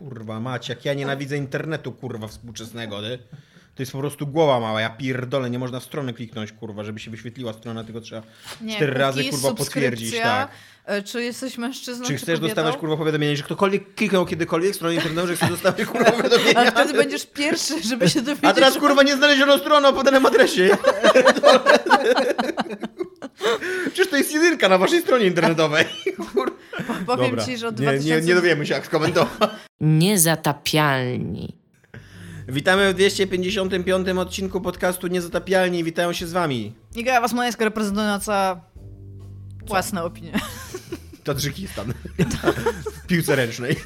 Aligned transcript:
Kurwa 0.00 0.40
macie, 0.40 0.72
jak 0.72 0.84
ja 0.84 0.94
nienawidzę 0.94 1.36
internetu, 1.36 1.92
kurwa, 1.92 2.28
współczesnego, 2.28 3.00
ty. 3.02 3.18
To 3.74 3.82
jest 3.82 3.92
po 3.92 3.98
prostu 3.98 4.26
głowa 4.26 4.60
mała, 4.60 4.80
ja 4.80 4.90
pierdolę, 4.90 5.50
nie 5.50 5.58
można 5.58 5.80
w 5.80 5.84
stronę 5.84 6.12
kliknąć, 6.12 6.52
kurwa, 6.52 6.84
żeby 6.84 7.00
się 7.00 7.10
wyświetliła 7.10 7.52
strona, 7.52 7.84
tylko 7.84 8.00
trzeba 8.00 8.22
Nie, 8.60 8.76
cztery 8.76 8.94
razy, 8.94 9.24
kurwa, 9.24 9.54
potwierdzić, 9.54 10.18
tak. 10.18 10.50
e, 10.86 11.02
Czy 11.02 11.22
jesteś 11.22 11.58
mężczyzną, 11.58 12.06
Czy 12.06 12.12
czy 12.12 12.16
chcesz 12.18 12.26
kobietą? 12.40 12.46
dostawać, 12.46 12.76
kurwa, 12.76 12.96
powiadomienie, 12.96 13.36
że 13.36 13.42
ktokolwiek 13.42 13.94
kliknął 13.94 14.26
kiedykolwiek 14.26 14.72
w 14.72 14.76
stronie 14.76 14.96
internetowej, 14.96 15.28
że 15.28 15.36
chce 15.36 15.48
dostawać, 15.48 15.86
kurwa, 15.86 16.12
powiadomienia? 16.22 16.54
Ale 16.60 16.70
wtedy 16.72 16.92
będziesz 16.94 17.26
pierwszy, 17.26 17.82
żeby 17.82 18.10
się 18.10 18.22
dowiedzieć. 18.22 18.44
A 18.50 18.52
teraz, 18.52 18.78
kurwa, 18.78 19.02
nie 19.02 19.16
znaleziono 19.16 19.58
strony 19.58 19.88
o 19.88 19.92
podanym 19.92 20.26
adresie. 20.26 20.68
Przecież 23.92 24.08
to 24.10 24.16
jest 24.16 24.32
jedynka 24.32 24.68
na 24.68 24.78
waszej 24.78 25.00
stronie 25.00 25.26
internetowej. 25.26 25.84
Kurwa. 26.34 26.49
Powiem 27.06 27.30
Dobra. 27.30 27.44
ci, 27.44 27.58
że 27.58 27.68
od 27.68 27.80
nie, 27.80 27.86
2000... 27.86 28.20
nie, 28.20 28.26
nie 28.26 28.34
dowiemy 28.34 28.66
się, 28.66 28.74
jak 28.74 28.86
skomentować. 28.86 29.50
Niezatapialni. 29.80 31.56
Witamy 32.48 32.90
w 32.92 32.94
255 32.94 34.08
odcinku 34.08 34.60
podcastu 34.60 35.06
Niezatapialni. 35.06 35.84
Witają 35.84 36.12
się 36.12 36.26
z 36.26 36.32
wami 36.32 36.74
Iga 36.96 37.20
Wasmańska 37.20 37.64
reprezentująca 37.64 38.60
własne 39.66 40.02
opinie. 40.02 40.32
Tadżykistan 41.24 41.92
w 43.02 43.06
piłce 43.06 43.36
ręcznej. 43.36 43.76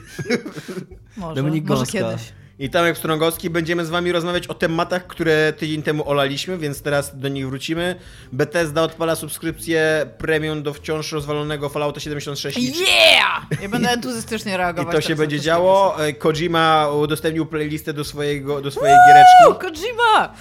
Może, 1.16 1.34
Dominik 1.34 1.64
może 1.68 1.78
Gąska. 1.78 1.98
kiedyś. 1.98 2.32
I 2.58 2.70
Tomek 2.70 2.98
Strągowski. 2.98 3.50
Będziemy 3.50 3.84
z 3.84 3.90
wami 3.90 4.12
rozmawiać 4.12 4.46
o 4.46 4.54
tematach, 4.54 5.06
które 5.06 5.52
tydzień 5.52 5.82
temu 5.82 6.08
olaliśmy, 6.08 6.58
więc 6.58 6.82
teraz 6.82 7.18
do 7.18 7.28
nich 7.28 7.48
wrócimy. 7.48 7.94
Bethesda 8.32 8.82
odpala 8.82 9.16
subskrypcję 9.16 10.06
premium 10.18 10.62
do 10.62 10.74
wciąż 10.74 11.12
rozwalonego 11.12 11.68
Fallouta 11.68 12.00
76 12.00 12.58
i 12.58 12.62
Yeah! 12.66 13.62
Ja 13.62 13.68
będę 13.68 13.90
entuzjastycznie 13.90 14.52
I 14.52 14.56
reagować. 14.56 14.86
to 14.86 14.98
tak 14.98 15.08
się 15.08 15.16
będzie 15.16 15.36
to, 15.38 15.42
działo. 15.44 16.04
E, 16.06 16.12
Kojima 16.12 16.88
udostępnił 17.02 17.46
playlistę 17.46 17.92
do, 17.92 18.04
swojego, 18.04 18.60
do 18.60 18.70
swojej 18.70 18.94
O, 18.94 18.98
giereczki. 19.08 19.80
Kojima! 19.80 20.34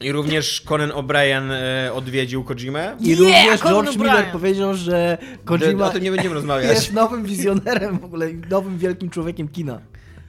I 0.00 0.12
również 0.12 0.60
Conan 0.60 0.90
O'Brien 0.90 1.52
e, 1.52 1.92
odwiedził 1.92 2.44
Kojimę. 2.44 2.96
I 3.00 3.08
Yeah, 3.08 3.18
również 3.20 3.60
Conan 3.60 3.84
George. 3.84 3.98
Miller 3.98 4.24
powiedział, 4.32 4.74
że 4.74 5.18
O 5.44 5.48
Kojima 5.48 5.90
tym 5.90 6.02
nie 6.02 6.10
będziemy 6.10 6.34
rozmawiać. 6.34 6.70
jest 6.70 6.92
nowym 6.92 7.24
wizjonerem 7.24 7.98
w 7.98 8.04
ogóle, 8.04 8.30
i 8.30 8.34
nowym 8.50 8.78
wielkim 8.78 9.10
człowiekiem 9.10 9.48
kina. 9.48 9.80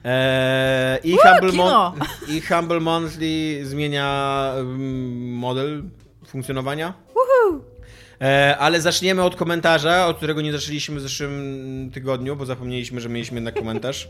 E, 0.04 0.98
i, 1.04 1.12
Uuu, 1.12 1.20
Humble 1.22 1.50
kino! 1.50 1.94
I 2.28 2.40
Humble 2.40 2.80
Monthly 2.80 3.60
zmienia 3.66 4.52
mm, 4.56 5.34
model 5.34 5.82
funkcjonowania. 6.26 6.94
E, 8.20 8.56
ale 8.58 8.80
zaczniemy 8.80 9.22
od 9.22 9.36
komentarza, 9.36 10.06
od 10.06 10.16
którego 10.16 10.40
nie 10.40 10.52
zaczęliśmy 10.52 10.96
w 10.96 11.02
zeszłym 11.02 11.90
tygodniu, 11.94 12.36
bo 12.36 12.46
zapomnieliśmy, 12.46 13.00
że 13.00 13.08
mieliśmy 13.08 13.34
jednak 13.34 13.54
komentarz. 13.54 14.08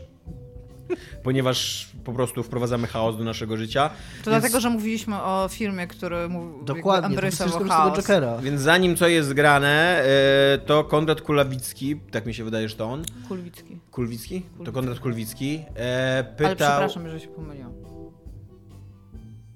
Ponieważ 1.23 1.89
po 2.03 2.13
prostu 2.13 2.43
wprowadzamy 2.43 2.87
chaos 2.87 3.17
do 3.17 3.23
naszego 3.23 3.57
życia. 3.57 3.89
To 3.89 3.95
Więc- 4.31 4.41
dlatego, 4.41 4.59
że 4.59 4.69
mówiliśmy 4.69 5.15
o 5.21 5.47
filmie, 5.51 5.87
który 5.87 6.29
mu 6.29 6.63
Dokładnie, 6.63 7.17
to 7.17 7.31
z 7.31 7.67
chaos. 7.69 7.97
Jokera. 7.97 8.37
Więc 8.37 8.61
zanim 8.61 8.95
co 8.95 9.07
jest 9.07 9.33
grane, 9.33 10.03
e, 10.03 10.57
to 10.57 10.83
Konrad 10.83 11.21
Kulawicki, 11.21 11.99
tak 12.11 12.25
mi 12.25 12.33
się 12.33 12.43
wydaje, 12.43 12.69
że 12.69 12.75
to 12.75 12.85
on. 12.85 13.03
Kulwicki. 13.27 13.79
Kulwicki? 13.91 14.41
To 14.41 14.47
Kulwicki. 14.57 14.73
Konrad 14.73 14.99
Kulwicki. 14.99 15.65
E, 15.77 16.13
Ale 16.15 16.23
pytał. 16.23 16.55
przepraszam, 16.55 17.09
że 17.09 17.19
się 17.19 17.27
pomyliłam. 17.27 17.73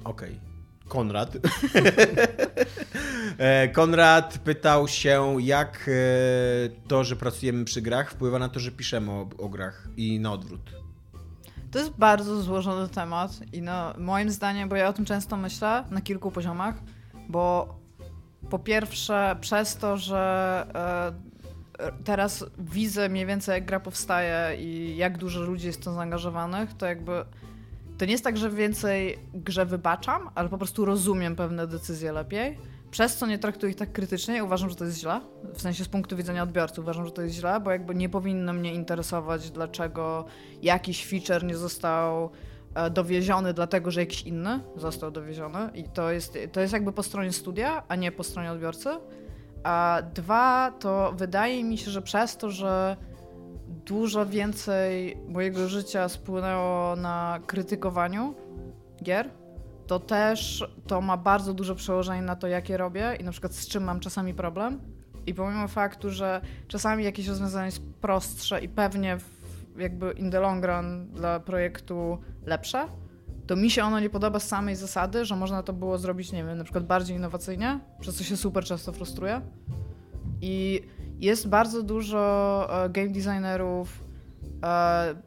Okej. 0.03 0.39
Konrad. 0.87 1.37
E, 3.37 3.67
Konrad 3.67 4.37
pytał 4.37 4.87
się, 4.87 5.35
jak 5.39 5.89
e, 5.89 6.87
to, 6.87 7.03
że 7.03 7.15
pracujemy 7.15 7.65
przy 7.65 7.81
grach, 7.81 8.11
wpływa 8.11 8.39
na 8.39 8.49
to, 8.49 8.59
że 8.59 8.71
piszemy 8.71 9.11
o, 9.11 9.29
o 9.37 9.49
grach 9.49 9.87
i 9.97 10.19
na 10.19 10.33
odwrót. 10.33 10.86
To 11.71 11.79
jest 11.79 11.91
bardzo 11.91 12.41
złożony 12.41 12.89
temat 12.89 13.31
i 13.53 13.61
no, 13.61 13.93
moim 13.97 14.29
zdaniem, 14.29 14.69
bo 14.69 14.75
ja 14.75 14.87
o 14.87 14.93
tym 14.93 15.05
często 15.05 15.37
myślę 15.37 15.83
na 15.91 16.01
kilku 16.01 16.31
poziomach, 16.31 16.75
bo 17.29 17.75
po 18.49 18.59
pierwsze 18.59 19.35
przez 19.41 19.75
to, 19.75 19.97
że 19.97 20.65
e, 21.79 21.91
teraz 22.03 22.45
widzę 22.59 23.09
mniej 23.09 23.25
więcej 23.25 23.53
jak 23.53 23.65
gra 23.65 23.79
powstaje 23.79 24.61
i 24.61 24.97
jak 24.97 25.17
dużo 25.17 25.41
ludzi 25.41 25.67
jest 25.67 25.81
w 25.81 25.83
to 25.83 25.93
zaangażowanych, 25.93 26.73
to 26.73 26.85
jakby 26.85 27.25
to 27.97 28.05
nie 28.05 28.11
jest 28.11 28.23
tak, 28.23 28.37
że 28.37 28.49
więcej 28.49 29.19
grze 29.33 29.65
wybaczam, 29.65 30.29
ale 30.35 30.49
po 30.49 30.57
prostu 30.57 30.85
rozumiem 30.85 31.35
pewne 31.35 31.67
decyzje 31.67 32.11
lepiej. 32.11 32.57
Przez 32.91 33.15
co 33.15 33.25
nie 33.27 33.39
traktuję 33.39 33.71
ich 33.71 33.77
tak 33.77 33.91
krytycznie 33.91 34.43
uważam, 34.43 34.69
że 34.69 34.75
to 34.75 34.85
jest 34.85 34.99
źle. 34.99 35.21
W 35.53 35.61
sensie 35.61 35.83
z 35.83 35.87
punktu 35.87 36.17
widzenia 36.17 36.43
odbiorcy 36.43 36.81
uważam, 36.81 37.05
że 37.05 37.11
to 37.11 37.21
jest 37.21 37.35
źle, 37.35 37.59
bo 37.59 37.71
jakby 37.71 37.95
nie 37.95 38.09
powinno 38.09 38.53
mnie 38.53 38.73
interesować, 38.73 39.51
dlaczego 39.51 40.25
jakiś 40.61 41.05
feature 41.05 41.43
nie 41.43 41.55
został 41.55 42.29
e, 42.75 42.89
dowieziony, 42.89 43.53
dlatego 43.53 43.91
że 43.91 43.99
jakiś 43.99 44.21
inny 44.21 44.59
został 44.75 45.11
dowieziony. 45.11 45.69
I 45.73 45.83
to 45.83 46.11
jest, 46.11 46.37
to 46.51 46.61
jest 46.61 46.73
jakby 46.73 46.91
po 46.91 47.03
stronie 47.03 47.33
studia, 47.33 47.83
a 47.87 47.95
nie 47.95 48.11
po 48.11 48.23
stronie 48.23 48.51
odbiorcy. 48.51 48.89
A 49.63 50.01
dwa, 50.13 50.71
to 50.79 51.13
wydaje 51.17 51.63
mi 51.63 51.77
się, 51.77 51.91
że 51.91 52.01
przez 52.01 52.37
to, 52.37 52.51
że 52.51 52.97
dużo 53.67 54.25
więcej 54.25 55.17
mojego 55.27 55.67
życia 55.67 56.09
spłynęło 56.09 56.95
na 56.95 57.39
krytykowaniu 57.47 58.35
gier, 59.03 59.29
to 59.87 59.99
też 59.99 60.67
to 60.87 61.01
ma 61.01 61.17
bardzo 61.17 61.53
duże 61.53 61.75
przełożenie 61.75 62.21
na 62.21 62.35
to, 62.35 62.47
jakie 62.47 62.77
robię 62.77 63.17
i 63.19 63.23
na 63.23 63.31
przykład 63.31 63.53
z 63.53 63.67
czym 63.67 63.83
mam 63.83 63.99
czasami 63.99 64.33
problem. 64.33 64.79
I 65.25 65.33
pomimo 65.33 65.67
faktu, 65.67 66.11
że 66.11 66.41
czasami 66.67 67.03
jakieś 67.03 67.27
rozwiązanie 67.27 67.65
jest 67.65 67.81
prostsze 68.01 68.63
i 68.63 68.69
pewnie 68.69 69.17
w, 69.17 69.79
jakby 69.79 70.11
in 70.11 70.31
the 70.31 70.39
long 70.39 70.65
run 70.65 71.07
dla 71.13 71.39
projektu 71.39 72.17
lepsze, 72.45 72.87
to 73.47 73.55
mi 73.55 73.71
się 73.71 73.83
ono 73.83 73.99
nie 73.99 74.09
podoba 74.09 74.39
z 74.39 74.47
samej 74.47 74.75
zasady, 74.75 75.25
że 75.25 75.35
można 75.35 75.63
to 75.63 75.73
było 75.73 75.97
zrobić, 75.97 76.31
nie 76.31 76.43
wiem, 76.43 76.57
na 76.57 76.63
przykład 76.63 76.85
bardziej 76.85 77.17
innowacyjnie, 77.17 77.79
przez 77.99 78.15
co 78.15 78.23
się 78.23 78.37
super 78.37 78.63
często 78.63 78.91
frustruję. 78.91 79.41
I 80.41 80.81
jest 81.19 81.47
bardzo 81.47 81.83
dużo 81.83 82.67
e, 82.85 82.89
game 82.89 83.09
designerów, 83.09 84.06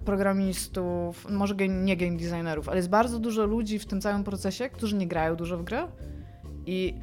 programistów, 0.04 1.30
może 1.30 1.54
nie 1.68 1.96
game 1.96 2.16
designerów, 2.16 2.68
ale 2.68 2.76
jest 2.76 2.88
bardzo 2.88 3.18
dużo 3.18 3.46
ludzi 3.46 3.78
w 3.78 3.86
tym 3.86 4.00
całym 4.00 4.24
procesie, 4.24 4.68
którzy 4.68 4.96
nie 4.96 5.06
grają 5.06 5.36
dużo 5.36 5.58
w 5.58 5.64
gry. 5.64 5.78
I 6.66 6.94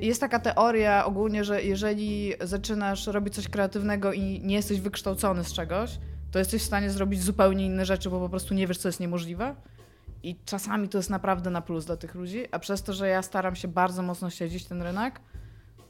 jest 0.00 0.20
taka 0.20 0.38
teoria 0.38 1.04
ogólnie, 1.04 1.44
że 1.44 1.62
jeżeli 1.62 2.32
zaczynasz 2.40 3.06
robić 3.06 3.34
coś 3.34 3.48
kreatywnego 3.48 4.12
i 4.12 4.40
nie 4.44 4.54
jesteś 4.54 4.80
wykształcony 4.80 5.44
z 5.44 5.52
czegoś, 5.52 5.98
to 6.30 6.38
jesteś 6.38 6.62
w 6.62 6.66
stanie 6.66 6.90
zrobić 6.90 7.22
zupełnie 7.22 7.66
inne 7.66 7.84
rzeczy, 7.84 8.10
bo 8.10 8.20
po 8.20 8.28
prostu 8.28 8.54
nie 8.54 8.66
wiesz, 8.66 8.78
co 8.78 8.88
jest 8.88 9.00
niemożliwe. 9.00 9.54
I 10.22 10.36
czasami 10.44 10.88
to 10.88 10.98
jest 10.98 11.10
naprawdę 11.10 11.50
na 11.50 11.60
plus 11.60 11.84
dla 11.84 11.96
tych 11.96 12.14
ludzi, 12.14 12.44
a 12.50 12.58
przez 12.58 12.82
to, 12.82 12.92
że 12.92 13.08
ja 13.08 13.22
staram 13.22 13.56
się 13.56 13.68
bardzo 13.68 14.02
mocno 14.02 14.30
śledzić 14.30 14.66
ten 14.66 14.82
rynek, 14.82 15.20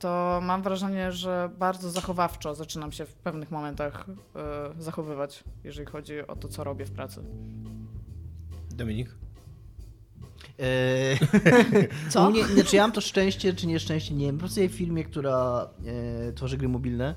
to 0.01 0.41
mam 0.43 0.63
wrażenie, 0.63 1.13
że 1.13 1.51
bardzo 1.59 1.91
zachowawczo 1.91 2.55
zaczynam 2.55 2.93
się 2.93 3.07
w 3.07 3.15
pewnych 3.15 3.51
momentach 3.51 4.07
e, 4.09 4.83
zachowywać, 4.83 5.45
jeżeli 5.65 5.87
chodzi 5.87 6.27
o 6.27 6.37
to, 6.37 6.49
co 6.49 6.65
robię 6.65 6.85
w 6.85 6.91
pracy. 6.91 7.23
Dominik? 8.71 9.15
Eee, 10.59 11.19
Co? 12.11 12.29
u 12.29 12.31
mnie, 12.31 12.47
znaczy 12.47 12.77
ja 12.77 12.83
mam 12.83 12.93
to 12.93 13.01
szczęście, 13.01 13.55
czy 13.55 13.67
nieszczęście, 13.67 14.15
nie 14.15 14.27
wiem. 14.27 14.39
Pracuję 14.39 14.69
w 14.69 14.73
firmie, 14.73 15.05
która 15.05 15.69
e, 16.29 16.33
tworzy 16.33 16.57
gry 16.57 16.69
mobilne 16.69 17.15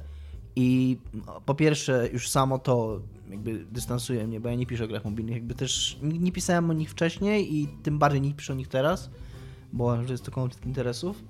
i 0.56 0.98
no, 1.28 1.42
po 1.46 1.56
pierwsze 1.56 2.10
już 2.14 2.30
samo 2.30 2.60
to 2.60 3.02
jakby 3.30 3.66
dystansuje 3.72 4.28
mnie, 4.28 4.40
bo 4.40 4.50
ja 4.50 4.56
nie 4.56 4.66
piszę 4.66 4.84
o 4.84 4.88
grach 4.88 5.06
mobilnych. 5.06 5.36
Jakby 5.36 5.56
też 5.56 5.98
nie, 6.02 6.20
nie 6.20 6.32
pisałem 6.32 6.70
o 6.70 6.74
nich 6.74 6.92
wcześniej 6.92 7.56
i 7.56 7.68
tym 7.68 8.00
bardziej 8.00 8.22
nie 8.22 8.34
piszę 8.34 8.54
o 8.54 8.56
nich 8.56 8.68
teraz, 8.68 9.10
bo 9.74 10.04
że 10.04 10.14
jest 10.14 10.26
to 10.26 10.32
konflikt 10.32 10.66
interesów. 10.66 11.24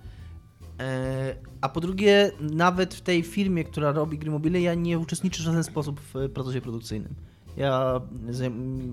E, 0.80 1.36
A 1.62 1.70
po 1.70 1.82
drugie, 1.82 2.32
nawet 2.40 2.96
w 2.96 3.02
tej 3.02 3.24
firmie, 3.24 3.64
która 3.64 3.92
robi 3.92 4.18
gry 4.18 4.32
mobilne, 4.32 4.62
ja 4.62 4.74
nie 4.74 5.00
uczestniczę 5.00 5.44
w 5.44 5.46
żaden 5.46 5.64
sposób 5.64 6.00
w 6.14 6.30
procesie 6.30 6.62
produkcyjnym. 6.62 7.16
Ja 7.58 8.02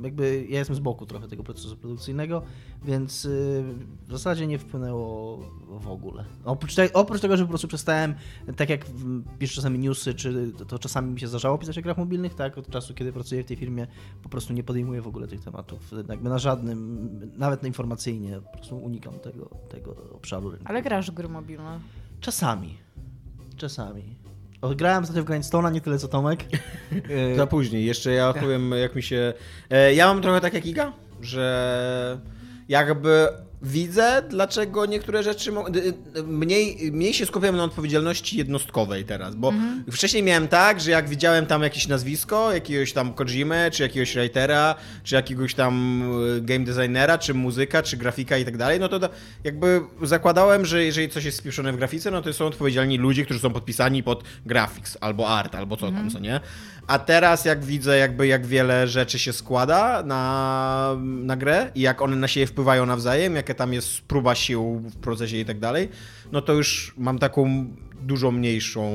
jakby 0.03 0.47
ja 0.49 0.59
jestem 0.59 0.77
z 0.77 0.81
boku 0.81 1.07
trochę 1.07 1.29
tego 1.29 1.43
procesu 1.43 1.77
produkcyjnego, 1.77 2.43
więc 2.85 3.25
y, 3.25 3.65
w 4.09 4.13
zasadzie 4.13 4.47
nie 4.47 4.59
wpłynęło 4.59 5.39
w 5.69 5.89
ogóle. 5.89 6.25
Oprócz, 6.45 6.75
te, 6.75 6.93
oprócz 6.93 7.21
tego, 7.21 7.37
że 7.37 7.45
po 7.45 7.49
prostu 7.49 7.69
przestałem, 7.69 8.15
tak 8.57 8.71
jak 8.71 8.87
piszę 9.39 9.55
czasami 9.55 9.79
newsy, 9.79 10.15
czy 10.15 10.53
to, 10.59 10.65
to 10.65 10.79
czasami 10.79 11.13
mi 11.13 11.21
się 11.21 11.29
zdarzało 11.29 11.59
pisać 11.59 11.79
o 11.79 11.83
grach 11.83 11.99
mobilnych, 11.99 12.35
tak, 12.35 12.59
od 12.59 12.71
czasu, 12.71 12.95
kiedy 12.95 13.13
pracuję 13.13 13.43
w 13.43 13.47
tej 13.47 13.57
firmie, 13.57 13.87
po 14.23 14.29
prostu 14.29 14.53
nie 14.53 14.63
podejmuję 14.63 15.03
w 15.03 15.09
ogóle 15.09 15.27
tych 15.29 15.41
tematów. 15.41 15.93
Jakby 16.09 16.29
na 16.29 16.39
żadnym, 16.39 17.09
nawet 17.37 17.63
na 17.63 17.69
informacyjnie, 17.69 18.41
po 18.41 18.53
prostu 18.53 18.77
unikam 18.77 19.15
tego, 19.19 19.51
tego 19.69 19.97
obszaru 20.13 20.51
rynku. 20.51 20.67
Ale 20.69 20.83
grasz 20.83 21.11
w 21.11 21.15
gry 21.15 21.29
mobilne. 21.29 21.81
Czasami. 22.21 22.77
Czasami. 23.57 24.30
Grałem 24.63 25.03
ostatnio 25.03 25.23
w 25.23 25.27
Grindstone'a, 25.27 25.73
nie 25.73 25.81
tyle 25.81 25.99
co 25.99 26.09
Tomek. 26.09 26.45
E, 27.11 27.35
Za 27.37 27.47
później. 27.47 27.85
Jeszcze 27.85 28.13
ja 28.13 28.33
powiem, 28.33 28.73
jak 28.73 28.95
mi 28.95 29.03
się... 29.03 29.33
E, 29.71 29.95
ja 29.95 30.07
mam 30.07 30.23
trochę 30.23 30.41
tak 30.41 30.55
jak 30.55 30.67
Iga, 30.67 30.93
że 31.21 32.21
jakby 32.69 33.29
widzę, 33.63 34.23
dlaczego 34.29 34.87
niektóre 34.87 35.23
rzeczy. 35.23 35.51
y, 35.51 36.19
y, 36.19 36.23
Mniej, 36.23 36.93
mniej 36.93 37.15
się 37.15 37.27
skupiam 37.27 37.57
na 37.57 37.65
odpowiedzialności 37.65 38.37
jednostkowej 38.39 39.05
teraz, 39.05 39.35
bo 39.35 39.53
wcześniej 39.93 40.23
miałem 40.23 40.49
tak, 40.49 40.81
że 40.81 40.91
jak 40.91 41.09
widziałem 41.09 41.47
tam 41.47 41.63
jakieś 41.63 41.89
nazwisko, 41.89 42.53
jakiegoś 42.53 42.93
tam 42.93 43.15
Kojimę, 43.15 43.71
czy 43.71 43.83
jakiegoś 43.83 44.15
writera, 44.15 44.75
czy 45.05 45.15
jakiegoś 45.15 45.55
tam 45.55 46.03
y, 46.37 46.41
game 46.41 46.65
designera, 46.65 47.19
czy 47.19 47.35
muzyka, 47.35 47.83
czy 47.83 47.97
grafika 47.97 48.39
i 48.39 48.45
tak 48.45 48.57
dalej, 48.57 48.81
no 48.81 48.89
to 48.89 49.01
jakby 49.45 49.81
zakładałem, 50.03 50.67
że 50.67 50.85
jeżeli 50.85 51.09
coś 51.09 51.25
jest 51.25 51.39
spieszone 51.39 51.73
w 51.73 51.77
grafice, 51.77 52.11
no 52.11 52.23
to 52.23 52.33
są 52.33 52.47
odpowiedzialni 52.47 52.99
ludzie, 52.99 53.25
którzy 53.25 53.41
są 53.41 53.51
podpisani 53.51 54.03
pod 54.03 54.25
graphics, 54.47 54.99
albo 55.01 55.29
art, 55.29 55.55
albo 55.55 55.77
co 55.77 55.93
tam, 55.93 56.11
co 56.11 56.19
nie. 56.19 56.41
A 56.91 56.99
teraz 56.99 57.45
jak 57.45 57.65
widzę 57.65 57.99
jakby 57.99 58.27
jak 58.27 58.47
wiele 58.47 58.89
rzeczy 58.89 59.19
się 59.19 59.33
składa 59.33 60.03
na, 60.03 60.97
na 61.01 61.37
grę 61.37 61.71
i 61.75 61.81
jak 61.81 62.03
one 62.03 62.17
na 62.17 62.29
siebie 62.29 62.47
wpływają 62.47 62.87
nawzajem, 62.87 63.37
jaka 63.37 63.55
tam 63.55 63.73
jest 63.73 64.01
próba 64.01 64.35
sił 64.35 64.83
w 64.85 64.97
procesie 64.97 65.37
i 65.37 65.45
tak 65.45 65.59
dalej, 65.59 65.89
no 66.33 66.43
to 66.43 66.53
już 66.53 66.95
mam 66.99 67.19
taką 67.19 67.67
dużo 68.03 68.31
mniejszą, 68.31 68.93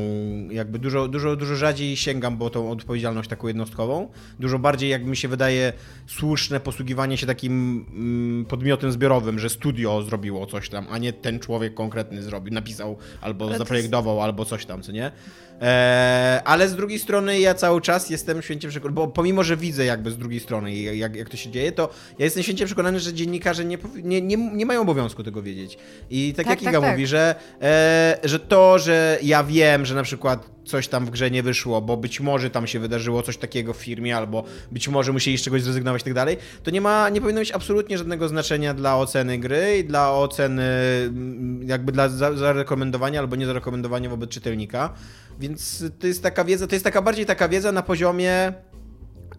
jakby 0.50 0.80
dużo, 0.80 1.08
dużo, 1.08 1.36
dużo 1.36 1.56
rzadziej 1.56 1.98
sięgam 1.98 2.38
po 2.38 2.50
tą 2.50 2.72
odpowiedzialność 2.72 3.30
taką 3.30 3.48
jednostkową. 3.48 4.10
Dużo 4.40 4.60
bardziej, 4.60 4.90
jak 4.90 5.06
mi 5.06 5.18
się 5.18 5.28
wydaje, 5.28 5.74
słuszne 6.08 6.60
posługiwanie 6.60 7.18
się 7.18 7.28
takim 7.28 7.86
mm, 7.96 8.46
podmiotem 8.46 8.92
zbiorowym, 8.92 9.40
że 9.40 9.50
studio 9.50 10.02
zrobiło 10.02 10.46
coś 10.46 10.70
tam, 10.70 10.88
a 10.90 10.98
nie 10.98 11.14
ten 11.14 11.40
człowiek 11.40 11.74
konkretny 11.74 12.24
zrobił, 12.24 12.54
napisał 12.54 12.98
albo 13.22 13.58
zaprojektował, 13.58 14.22
albo 14.22 14.46
coś 14.46 14.66
tam, 14.66 14.82
co 14.82 14.92
nie? 14.92 15.12
Eee, 15.62 16.42
ale 16.46 16.68
z 16.70 16.76
drugiej 16.76 17.00
strony 17.00 17.40
ja 17.40 17.54
cały 17.54 17.82
czas 17.82 18.10
jestem 18.10 18.42
święcie 18.42 18.70
przekonany, 18.70 18.96
bo 18.96 19.08
pomimo, 19.08 19.44
że 19.44 19.58
widzę 19.58 19.86
jakby 19.86 20.12
z 20.12 20.18
drugiej 20.18 20.40
strony 20.40 20.76
jak, 20.76 21.16
jak 21.16 21.30
to 21.30 21.38
się 21.38 21.52
dzieje, 21.52 21.72
to 21.72 21.90
ja 22.20 22.26
jestem 22.26 22.44
święcie 22.44 22.66
przekonany, 22.66 23.00
że 23.00 23.14
dziennikarze 23.14 23.66
nie, 23.66 23.78
nie, 24.04 24.22
nie, 24.22 24.38
nie 24.38 24.66
mają 24.66 24.82
obowiązku 24.82 25.24
tego 25.24 25.42
wiedzieć. 25.42 25.78
I 26.10 26.34
tak, 26.38 26.46
Tak, 26.46 26.50
jak 26.52 26.60
tak, 26.60 26.70
Iga 26.74 26.82
tak. 26.82 26.92
mówi, 26.92 27.08
że, 27.08 27.36
e, 27.62 28.18
że 28.24 28.40
to, 28.40 28.80
że 28.80 29.20
ja 29.22 29.44
wiem, 29.44 29.86
że 29.86 29.96
na 29.96 30.04
przykład 30.04 30.50
coś 30.66 30.88
tam 30.88 31.06
w 31.06 31.10
grze 31.10 31.32
nie 31.32 31.44
wyszło, 31.44 31.82
bo 31.82 31.98
być 31.98 32.20
może 32.20 32.50
tam 32.50 32.68
się 32.68 32.80
wydarzyło 32.80 33.22
coś 33.22 33.38
takiego 33.38 33.74
w 33.74 33.78
firmie, 33.78 34.18
albo 34.18 34.44
być 34.72 34.88
może 34.88 35.12
musieli 35.12 35.38
z 35.38 35.42
czegoś 35.42 35.62
zrezygnować 35.62 36.02
i 36.02 36.06
tak 36.06 36.14
dalej, 36.14 36.38
to 36.64 36.72
nie 36.72 36.82
ma, 36.82 37.10
nie 37.10 37.22
powinno 37.22 37.40
mieć 37.42 37.52
absolutnie 37.52 37.98
żadnego 37.98 38.28
znaczenia 38.28 38.74
dla 38.74 38.98
oceny 38.98 39.38
gry 39.38 39.78
i 39.78 39.84
dla 39.84 40.12
oceny 40.14 40.64
mm, 41.08 41.68
jakby 41.68 41.92
dla 41.92 42.10
za- 42.10 42.34
zarekomendowania 42.34 43.20
albo 43.20 43.36
nie 43.36 43.46
zarekomendowania 43.46 44.10
wobec 44.10 44.30
czytelnika. 44.30 44.94
Więc 45.40 45.84
to 46.00 46.08
jest 46.08 46.24
taka 46.24 46.44
wiedza, 46.44 46.68
to 46.68 46.76
jest 46.76 46.86
taka 46.86 47.02
bardziej 47.02 47.26
taka 47.26 47.50
wiedza 47.50 47.72
na 47.72 47.84
poziomie 47.84 48.54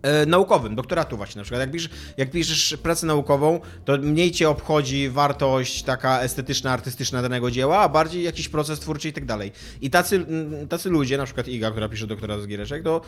e, 0.03 0.27
naukowym, 0.27 0.75
doktoratu 0.75 1.17
właśnie 1.17 1.39
na 1.39 1.43
przykład. 1.43 1.61
Jak 1.61 1.71
piszesz, 1.71 1.91
jak 2.17 2.31
piszesz 2.31 2.77
pracę 2.83 3.07
naukową, 3.07 3.61
to 3.85 3.99
mniej 3.99 4.33
cię 4.33 4.49
obchodzi 4.49 5.09
wartość 5.09 5.83
taka 5.83 6.21
estetyczna, 6.21 6.73
artystyczna 6.73 7.23
danego 7.23 7.51
dzieła, 7.51 7.79
a 7.79 7.89
bardziej 7.89 8.23
jakiś 8.23 8.49
proces 8.49 8.81
twórczy 8.81 9.09
i 9.09 9.13
tak 9.13 9.25
dalej. 9.25 9.53
I 9.81 9.91
tacy, 9.91 10.27
tacy 10.69 10.91
ludzie, 10.91 11.19
na 11.19 11.25
przykład 11.25 11.49
Iga, 11.49 11.71
która 11.71 11.89
pisze 11.89 12.07
doktorat 12.07 12.41
z 12.41 12.47
giereczek, 12.47 12.83
to 12.83 13.01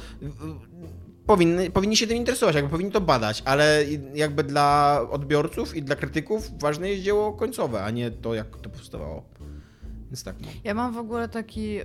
powinny, 1.29 1.70
powinni 1.70 1.96
się 1.96 2.06
tym 2.06 2.17
interesować, 2.17 2.55
jakby 2.55 2.70
powinni 2.70 2.93
to 2.93 3.00
badać, 3.00 3.43
ale 3.44 3.85
jakby 4.14 4.44
dla 4.44 5.00
odbiorców 5.11 5.76
i 5.76 5.82
dla 5.82 5.96
krytyków 5.96 6.58
ważne 6.58 6.90
jest 6.90 7.02
dzieło 7.02 7.32
końcowe, 7.32 7.85
a 7.85 7.90
nie 7.90 8.11
to, 8.11 8.35
jak 8.35 8.56
to 8.56 8.70
powstawało. 8.70 9.25
Więc 10.10 10.25
tak, 10.25 10.40
no. 10.40 10.49
Ja 10.64 10.75
mam 10.75 10.93
w 10.93 10.99
ogóle 10.99 11.28
taki, 11.28 11.78
e, 11.78 11.84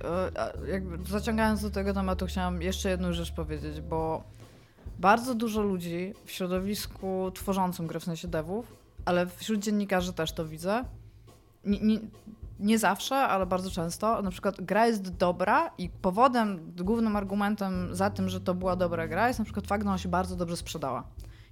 jakby 0.68 1.10
zaciągając 1.10 1.62
do 1.62 1.70
tego 1.70 1.92
tematu, 1.92 2.26
chciałam 2.26 2.62
jeszcze 2.62 2.90
jedną 2.90 3.12
rzecz 3.12 3.32
powiedzieć, 3.32 3.80
bo 3.80 4.24
bardzo 4.98 5.34
dużo 5.34 5.62
ludzi 5.62 6.14
w 6.24 6.30
środowisku 6.30 7.30
tworzącym 7.34 7.86
gry, 7.86 8.00
w 8.00 8.04
sensie 8.04 8.28
devów, 8.28 8.76
ale 9.04 9.26
wśród 9.26 9.60
dziennikarzy 9.60 10.12
też 10.12 10.32
to 10.32 10.46
widzę. 10.46 10.84
Nie, 11.64 11.80
nie, 11.80 11.98
nie 12.60 12.78
zawsze, 12.78 13.16
ale 13.16 13.46
bardzo 13.46 13.70
często. 13.70 14.22
Na 14.22 14.30
przykład 14.30 14.60
gra 14.60 14.86
jest 14.86 15.16
dobra 15.16 15.70
i 15.78 15.88
powodem, 15.88 16.72
głównym 16.76 17.16
argumentem 17.16 17.94
za 17.94 18.10
tym, 18.10 18.28
że 18.28 18.40
to 18.40 18.54
była 18.54 18.76
dobra 18.76 19.08
gra 19.08 19.28
jest 19.28 19.38
na 19.38 19.44
przykład 19.44 19.66
fakt, 19.66 19.82
że 19.82 19.88
ona 19.88 19.98
się 19.98 20.08
bardzo 20.08 20.36
dobrze 20.36 20.56
sprzedała. 20.56 21.04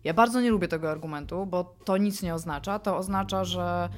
Ja 0.04 0.14
bardzo 0.14 0.40
nie 0.40 0.50
lubię 0.50 0.68
tego 0.68 0.90
argumentu, 0.90 1.46
bo 1.46 1.74
to 1.84 1.96
nic 1.96 2.22
nie 2.22 2.34
oznacza. 2.34 2.78
To 2.78 2.96
oznacza, 2.96 3.44
że 3.44 3.88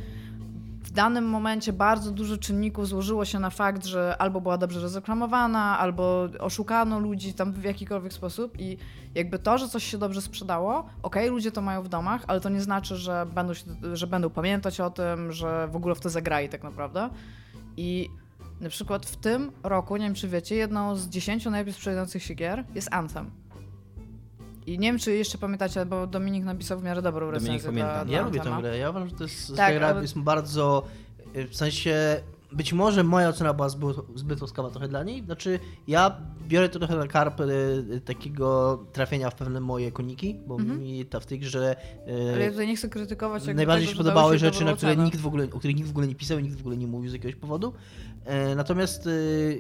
danym 0.95 1.25
momencie 1.29 1.73
bardzo 1.73 2.11
dużo 2.11 2.37
czynników 2.37 2.89
złożyło 2.89 3.25
się 3.25 3.39
na 3.39 3.51
fakt, 3.51 3.87
że 3.87 4.17
albo 4.19 4.41
była 4.41 4.59
dobrze 4.59 4.81
rozreklamowana, 4.81 5.79
albo 5.79 6.29
oszukano 6.39 7.01
ludzi 7.01 7.35
tam 7.35 7.53
w 7.53 7.65
jakikolwiek 7.65 8.13
sposób 8.13 8.61
i 8.61 8.77
jakby 9.15 9.39
to, 9.39 9.59
że 9.59 9.69
coś 9.69 9.85
się 9.85 9.99
dobrze 9.99 10.23
sprzedało, 10.23 10.87
okej, 11.03 11.31
ludzie 11.31 11.53
to 11.53 11.63
mają 11.63 11.83
w 11.83 11.89
domach, 11.89 12.25
ale 12.27 12.41
to 12.41 12.49
nie 12.49 12.61
znaczy, 12.61 12.97
że 12.97 13.27
będą, 13.35 13.55
się, 13.55 13.65
że 13.93 14.07
będą 14.07 14.31
pamiętać 14.31 14.81
o 14.81 14.91
tym, 14.91 15.33
że 15.33 15.69
w 15.69 15.77
ogóle 15.77 15.95
w 15.95 16.01
to 16.01 16.11
zagrali 16.11 16.49
tak 16.49 16.63
naprawdę. 16.63 17.11
I 17.77 18.11
na 18.61 18.69
przykład 18.69 19.07
w 19.07 19.17
tym 19.17 19.53
roku, 19.63 19.97
nie 19.97 20.05
wiem 20.05 20.15
czy 20.15 20.29
wiecie, 20.29 20.55
jedną 20.55 20.97
z 20.97 21.09
dziesięciu 21.09 21.51
najlepiej 21.51 21.75
sprzedających 21.75 22.23
się 22.23 22.35
gier 22.35 22.65
jest 22.75 22.89
Anthem. 22.95 23.31
I 24.67 24.79
nie 24.79 24.89
wiem, 24.89 24.99
czy 24.99 25.13
jeszcze 25.17 25.39
pamiętacie, 25.39 25.87
bo 25.87 26.07
Dominik 26.07 26.45
napisał 26.45 26.79
w 26.79 26.83
miarę 26.83 27.03
dobrą 27.03 27.27
Dominik 27.27 27.43
recenzję. 27.43 27.69
pamięta. 27.71 27.95
dla- 27.95 28.05
dla 28.05 28.17
Ja 28.17 28.23
lubię 28.25 28.41
tę 28.41 28.57
grę. 28.61 28.79
Ja 28.79 28.91
uważam, 28.91 29.09
że 29.09 29.15
to 29.15 29.25
jest 29.25 29.57
Tak, 29.57 29.75
gra 29.75 29.89
ale- 29.89 30.03
jest 30.03 30.19
bardzo. 30.19 30.83
y, 31.37 31.49
W 31.49 31.57
sensie. 31.57 32.21
Być 32.53 32.73
może 32.73 33.05
moja 33.05 33.29
ocena 33.29 33.55
była 33.55 33.69
zbyt, 33.69 33.97
zbyt 34.15 34.41
łaskawa 34.43 34.71
trochę 34.71 34.89
dla 34.89 35.03
niej. 35.05 35.23
Znaczy, 35.25 35.59
ja 35.89 36.17
biorę 36.49 36.69
to 36.69 36.79
trochę 36.79 36.97
na 36.97 37.07
karp 37.07 37.41
y, 37.41 37.45
y, 37.93 38.01
takiego 38.01 38.79
trafienia 38.93 39.31
w 39.31 39.35
pewne 39.35 39.61
moje 39.61 39.93
koniki, 39.93 40.35
bo 40.47 40.59
mi 40.59 41.05
ta 41.07 41.21
w 41.21 41.27
tej 41.27 41.39
grze. 41.39 41.77
y, 42.09 42.33
Ale 42.35 42.45
ja 42.45 42.51
tutaj 42.51 42.67
nie 42.67 42.77
chcę 42.77 42.89
krytykować. 42.89 43.47
Najbardziej 43.47 43.67
tego, 43.89 43.93
się 43.99 44.05
że 44.05 44.11
podobały 44.11 44.35
się 44.35 44.39
rzeczy, 44.39 44.65
na 44.65 44.77
które 44.77 44.97
nikt 44.97 45.17
w 45.21 45.27
ogóle, 45.27 45.45
o 45.45 45.59
których 45.59 45.77
nikt 45.77 45.89
w 45.89 45.91
ogóle 45.91 46.07
nie 46.07 46.15
pisał 46.15 46.39
i 46.39 46.43
nikt 46.43 46.57
w 46.57 46.61
ogóle 46.61 46.77
nie 46.77 46.87
mówił 46.87 47.11
z 47.11 47.13
jakiegoś 47.13 47.37
powodu. 47.37 47.73
E, 48.25 48.55
Natomiast 48.55 49.07
e, 49.07 49.11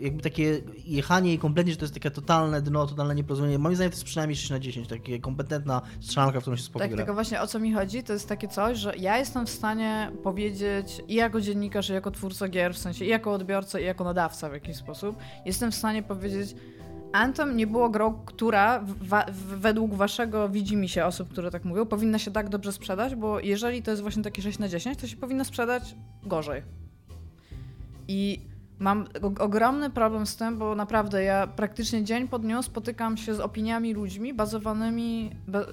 jakby 0.02 0.22
takie 0.22 0.60
jechanie 0.84 1.34
i 1.34 1.38
kompletnie, 1.38 1.72
że 1.72 1.78
to 1.78 1.84
jest 1.84 1.94
takie 1.94 2.10
totalne 2.10 2.62
dno, 2.62 2.86
totalne 2.86 3.14
nieporozumienie, 3.14 3.58
moim 3.58 3.74
zdaniem 3.76 3.90
to 3.90 3.94
jest 3.96 4.04
przynajmniej 4.04 4.36
6 4.36 4.50
na 4.50 4.58
10, 4.58 4.88
takie 4.88 5.18
kompetentna 5.20 5.82
strzelanka, 6.00 6.38
w 6.40 6.42
którą 6.42 6.56
się 6.56 6.62
spoko 6.62 6.78
Tak, 6.78 6.96
tylko 6.96 7.14
właśnie 7.14 7.40
o 7.40 7.46
co 7.46 7.58
mi 7.60 7.72
chodzi, 7.72 8.02
to 8.02 8.12
jest 8.12 8.28
takie 8.28 8.48
coś, 8.48 8.78
że 8.78 8.96
ja 8.96 9.18
jestem 9.18 9.46
w 9.46 9.50
stanie 9.50 10.10
powiedzieć 10.22 11.02
i 11.08 11.14
jako 11.14 11.40
dziennikarz, 11.40 11.90
i 11.90 11.92
jako 11.92 12.10
twórca 12.10 12.48
gier, 12.48 12.74
w 12.74 12.78
sensie 12.78 13.04
i 13.04 13.08
jako 13.08 13.32
odbiorca, 13.32 13.80
i 13.80 13.84
jako 13.84 14.04
nadawca 14.04 14.48
w 14.48 14.52
jakiś 14.52 14.76
sposób, 14.76 15.16
jestem 15.46 15.72
w 15.72 15.74
stanie 15.74 16.02
powiedzieć, 16.02 16.54
Anthem 17.12 17.56
nie 17.56 17.66
było 17.66 17.88
grą, 17.90 18.14
która 18.26 18.84
wa- 19.00 19.26
według 19.56 19.94
waszego 19.94 20.48
widzi 20.48 20.88
się 20.88 21.04
osób, 21.04 21.28
które 21.28 21.50
tak 21.50 21.64
mówią, 21.64 21.86
powinna 21.86 22.18
się 22.18 22.30
tak 22.30 22.48
dobrze 22.48 22.72
sprzedać, 22.72 23.14
bo 23.14 23.40
jeżeli 23.40 23.82
to 23.82 23.90
jest 23.90 24.02
właśnie 24.02 24.22
takie 24.22 24.42
6 24.42 24.58
na 24.58 24.68
10, 24.68 24.98
to 24.98 25.06
się 25.06 25.16
powinno 25.16 25.44
sprzedać 25.44 25.94
gorzej. 26.22 26.62
I 28.08 28.40
mam 28.78 29.04
ogromny 29.38 29.90
problem 29.90 30.26
z 30.26 30.36
tym, 30.36 30.58
bo 30.58 30.74
naprawdę 30.74 31.22
ja 31.22 31.46
praktycznie 31.46 32.04
dzień 32.04 32.28
po 32.28 32.38
dniu 32.38 32.62
spotykam 32.62 33.16
się 33.16 33.34
z 33.34 33.40
opiniami 33.40 33.94
ludźmi 33.94 34.34
bazowanymi. 34.34 35.30
Ba 35.48 35.66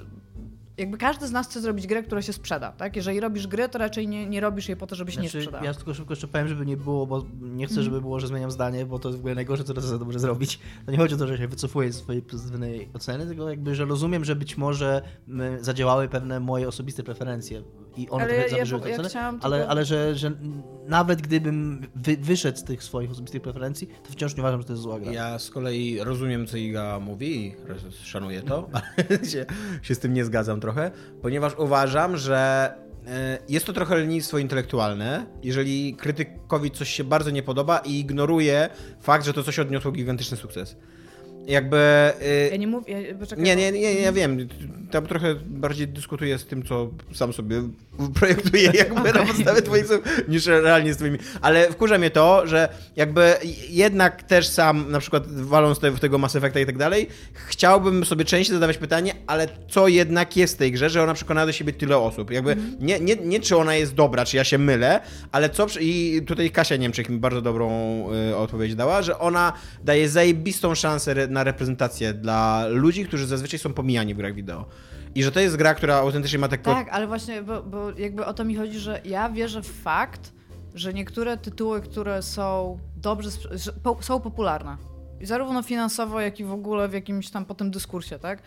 jakby 0.78 0.98
każdy 0.98 1.28
z 1.28 1.32
nas 1.32 1.48
chce 1.48 1.62
zrobić 1.62 1.88
grę, 1.88 2.04
która 2.04 2.22
się 2.22 2.34
sprzeda, 2.34 2.72
tak? 2.72 2.96
Jeżeli 2.96 3.20
robisz 3.20 3.48
gry, 3.48 3.70
to 3.70 3.78
raczej 3.80 4.08
nie, 4.08 4.26
nie 4.30 4.42
robisz 4.42 4.70
jej 4.70 4.78
po 4.78 4.88
to, 4.88 4.96
żebyś 4.96 5.18
nie 5.18 5.22
Znaczy, 5.30 5.42
sprzedał. 5.42 5.64
ja 5.64 5.74
tylko 5.74 5.94
szybko 5.94 6.12
jeszcze 6.12 6.28
powiem, 6.28 6.48
żeby 6.48 6.66
nie 6.66 6.78
było, 6.78 7.08
bo 7.08 7.26
nie 7.42 7.68
chcę, 7.68 7.84
żeby 7.84 8.02
było, 8.02 8.20
że 8.20 8.28
zmieniam 8.28 8.52
zdanie, 8.52 8.86
bo 8.86 9.00
to 9.00 9.10
jest 9.10 9.18
w 9.18 9.22
ogóle 9.22 9.36
najgorsze, 9.36 9.64
co 9.64 9.74
to 9.74 10.00
dobrze 10.00 10.20
zrobić. 10.20 10.60
To 10.86 10.92
nie 10.92 10.98
chodzi 10.98 11.16
o 11.16 11.18
to, 11.18 11.28
że 11.28 11.38
się 11.38 11.48
wycofuję 11.48 11.94
z 11.94 11.96
swojej 11.96 12.22
pozytywnej 12.22 12.90
oceny, 12.94 13.26
tylko 13.26 13.50
jakby, 13.50 13.76
że 13.76 13.86
rozumiem, 13.86 14.26
że 14.26 14.36
być 14.36 14.58
może 14.58 15.02
zadziałały 15.62 16.08
pewne 16.08 16.40
moje 16.40 16.68
osobiste 16.68 17.04
preferencje 17.04 17.64
i 17.98 18.10
one 18.10 18.24
Ale 18.24 18.34
trochę 18.34 18.44
ja- 18.50 18.56
zawyżyły 18.58 18.90
ja- 18.90 18.98
ja 18.98 19.04
chciałam 19.04 19.40
ale, 19.44 19.58
tylko- 19.58 19.72
ale 19.72 19.86
że, 19.86 20.16
że 20.16 20.32
nawet 20.88 21.22
gdybym 21.22 21.88
wy, 21.96 22.18
wyszedł 22.18 22.58
z 22.58 22.64
tych 22.64 22.84
swoich 22.84 23.12
osobistych 23.12 23.42
preferencji, 23.42 23.88
to 23.88 24.12
wciąż 24.12 24.36
nie 24.36 24.42
uważam, 24.42 24.62
że 24.62 24.68
to 24.68 24.74
jest 24.74 24.84
zła 24.84 25.00
gra. 25.00 25.12
Ja 25.12 25.40
z 25.40 25.50
kolei 25.50 26.00
rozumiem, 26.04 26.48
co 26.48 26.58
Iga 26.58 27.00
mówi 27.00 27.46
i 27.48 27.56
szanuję 28.04 28.42
to, 28.42 28.70
ale 28.74 28.84
się, 29.32 29.46
się 29.82 29.96
z 29.96 30.00
tym 30.00 30.14
nie 30.14 30.26
zgadzam 30.26 30.60
trochę, 30.60 30.92
ponieważ 31.22 31.54
uważam, 31.58 32.18
że 32.18 32.72
e, 33.08 33.38
jest 33.50 33.66
to 33.66 33.74
trochę 33.74 33.96
lenistwo 33.96 34.38
intelektualne, 34.38 35.26
jeżeli 35.44 35.96
krytykowi 35.96 36.72
coś 36.72 36.90
się 36.90 37.04
bardzo 37.04 37.30
nie 37.32 37.44
podoba 37.44 37.78
i 37.78 38.00
ignoruje 38.00 38.70
fakt, 39.02 39.26
że 39.26 39.34
to 39.34 39.44
coś 39.44 39.60
odniosło 39.60 39.92
gigantyczny 39.92 40.38
sukces. 40.38 40.76
Jakby... 41.48 41.78
e, 41.78 42.50
Ja 42.52 42.58
nie 42.58 42.68
mówię, 42.68 43.16
poczekaj, 43.20 43.46
Nie, 43.46 43.56
nie, 43.56 43.72
nie, 43.72 43.94
ja 43.94 44.12
wiem. 44.12 44.48
Tam 44.92 45.08
trochę 45.08 45.36
bardziej 45.36 45.88
dyskutuję 45.88 46.38
z 46.38 46.46
tym, 46.46 46.64
co 46.64 46.90
sam 47.14 47.34
sobie 47.34 47.62
projektuję, 48.14 48.72
jakby 48.86 49.14
na 49.14 49.26
podstawie 49.26 49.62
twoich 49.62 49.88
słów, 49.88 50.00
niż 50.28 50.46
realnie 50.46 50.94
z 50.94 50.98
twoimi. 50.98 51.20
Ale 51.42 51.72
wkurza 51.72 51.98
mnie 51.98 52.10
to, 52.10 52.48
że 52.48 52.70
jakby 52.96 53.34
jednak 53.70 54.24
też 54.24 54.48
sam, 54.48 54.92
na 54.92 55.00
przykład 55.00 55.28
waląc 55.28 55.80
w 55.80 56.00
tego 56.00 56.18
Mass 56.18 56.36
Effecta 56.36 56.60
i 56.60 56.66
tak 56.66 56.78
dalej, 56.78 57.08
chciałbym 57.34 58.06
sobie 58.06 58.26
częściej 58.26 58.54
zadawać 58.54 58.78
pytanie, 58.78 59.14
ale 59.28 59.48
co 59.70 59.88
jednak 59.88 60.38
jest 60.38 60.54
w 60.54 60.58
tej 60.58 60.72
grze, 60.72 60.90
że 60.90 61.04
ona 61.04 61.14
przekonała 61.14 61.46
do 61.46 61.52
siebie 61.52 61.74
tyle 61.74 61.98
osób. 61.98 62.32
Jakby 62.32 62.58
nie, 62.80 63.00
nie, 63.00 63.16
nie 63.16 63.40
czy 63.40 63.58
ona 63.58 63.76
jest 63.76 63.96
dobra, 63.96 64.26
czy 64.26 64.38
ja 64.38 64.44
się 64.44 64.58
mylę, 64.58 65.00
ale 65.32 65.50
co... 65.50 65.68
I 65.80 66.22
tutaj 66.28 66.52
Kasia 66.52 66.76
Niemczyk 66.76 67.10
mi 67.10 67.18
bardzo 67.18 67.42
dobrą 67.42 67.70
y, 68.32 68.36
odpowiedź 68.36 68.76
dała, 68.76 69.02
że 69.02 69.20
ona 69.20 69.54
daje 69.84 70.10
zajebistą 70.10 70.76
szansę 70.76 71.12
re, 71.12 71.28
na 71.28 71.44
reprezentację 71.44 72.14
dla 72.14 72.66
ludzi, 72.68 73.06
którzy 73.06 73.28
zazwyczaj 73.28 73.60
są 73.60 73.74
pomijani 73.74 74.14
w 74.14 74.18
grach 74.18 74.34
wideo. 74.34 74.66
I 75.16 75.24
że 75.24 75.32
to 75.32 75.40
jest 75.40 75.56
gra, 75.56 75.74
która 75.74 75.96
autentycznie 75.96 76.40
ma 76.40 76.48
tak... 76.48 76.62
Tak, 76.62 76.90
ale 76.90 77.08
właśnie, 77.08 77.44
bo, 77.44 77.64
bo 77.64 77.92
jakby 77.92 78.26
o 78.26 78.34
to 78.34 78.46
mi 78.46 78.56
chodzi, 78.56 78.80
że 78.80 79.02
ja 79.06 79.30
wierzę 79.30 79.62
w 79.62 79.82
fakt, 79.82 80.34
że 80.76 80.94
niektóre 80.94 81.38
tytuły, 81.38 81.82
które 81.82 82.22
są 82.22 82.80
dobrze, 82.96 83.30
są 84.02 84.20
popularne. 84.20 84.78
Zarówno 85.22 85.64
finansowo, 85.64 86.22
jak 86.22 86.40
i 86.40 86.44
w 86.44 86.52
ogóle 86.52 86.90
w 86.90 86.94
jakimś 86.94 87.30
tam 87.30 87.46
po 87.46 87.56
tym 87.56 87.72
dyskursie, 87.72 88.20
tak? 88.20 88.42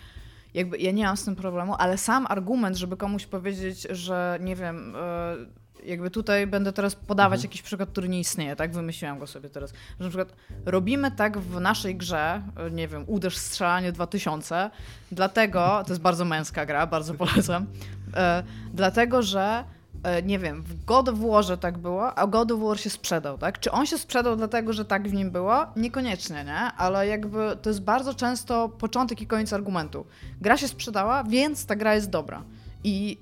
Jakby 0.55 0.79
ja 0.79 0.91
nie 0.93 1.05
mam 1.05 1.17
z 1.17 1.25
tym 1.25 1.37
problemu, 1.37 1.75
ale 1.79 1.99
sam 1.99 2.27
argument, 2.29 2.77
żeby 2.77 2.97
komuś 2.97 3.27
powiedzieć, 3.27 3.87
że 3.91 4.39
nie 4.41 4.57
wiem, 4.57 4.97
e, 4.97 5.37
jakby 5.85 6.11
tutaj 6.11 6.47
będę 6.47 6.73
teraz 6.73 6.95
podawać 6.95 7.43
jakiś 7.43 7.63
przykład, 7.63 7.89
który 7.89 8.09
nie 8.09 8.21
istnieje, 8.21 8.57
tak? 8.57 8.73
Wymyśliłam 8.73 9.19
go 9.19 9.27
sobie 9.27 9.49
teraz. 9.49 9.73
Że 9.73 10.05
na 10.05 10.09
przykład 10.09 10.35
robimy 10.67 11.11
tak 11.11 11.39
w 11.39 11.61
naszej 11.61 11.97
grze, 11.97 12.43
e, 12.57 12.71
nie 12.71 12.89
wiem, 12.89 13.05
uderz 13.07 13.37
strzelanie 13.37 13.93
2000, 13.93 14.71
dlatego, 15.13 15.83
to 15.87 15.93
jest 15.93 16.03
bardzo 16.03 16.25
męska 16.25 16.67
gra, 16.67 16.87
bardzo 16.87 17.15
polecam, 17.15 17.67
e, 18.15 18.43
dlatego, 18.75 19.23
że 19.23 19.65
e, 20.03 20.23
nie 20.23 20.39
wiem, 20.39 20.63
w 20.63 20.85
God 20.85 21.09
of 21.09 21.19
Warze 21.19 21.59
tak 21.59 21.79
było, 21.79 22.15
a 22.15 22.27
God 22.27 22.53
of 22.53 22.61
War 22.61 22.81
się 22.81 22.91
sprzedał, 22.91 23.39
tak? 23.39 23.61
Czy 23.61 23.71
on 23.71 23.87
się 23.87 23.99
sprzedał 23.99 24.37
dlatego, 24.37 24.73
że 24.73 24.85
tak 24.85 25.09
w 25.09 25.13
nim 25.13 25.31
było? 25.31 25.67
Niekoniecznie, 25.77 26.45
nie? 26.45 26.59
Ale 26.59 27.07
jakby 27.07 27.57
to 27.63 27.71
jest 27.71 27.83
bardzo 27.83 28.15
często 28.15 28.69
początek 28.69 29.21
i 29.21 29.27
koniec 29.27 29.53
argumentu. 29.53 30.07
Gra 30.41 30.57
się 30.57 30.69
sprzedała, 30.69 31.25
więc 31.25 31.67
ta 31.67 31.77
gra 31.77 31.95
jest 31.95 32.11
dobra. 32.11 32.43
I 32.85 33.19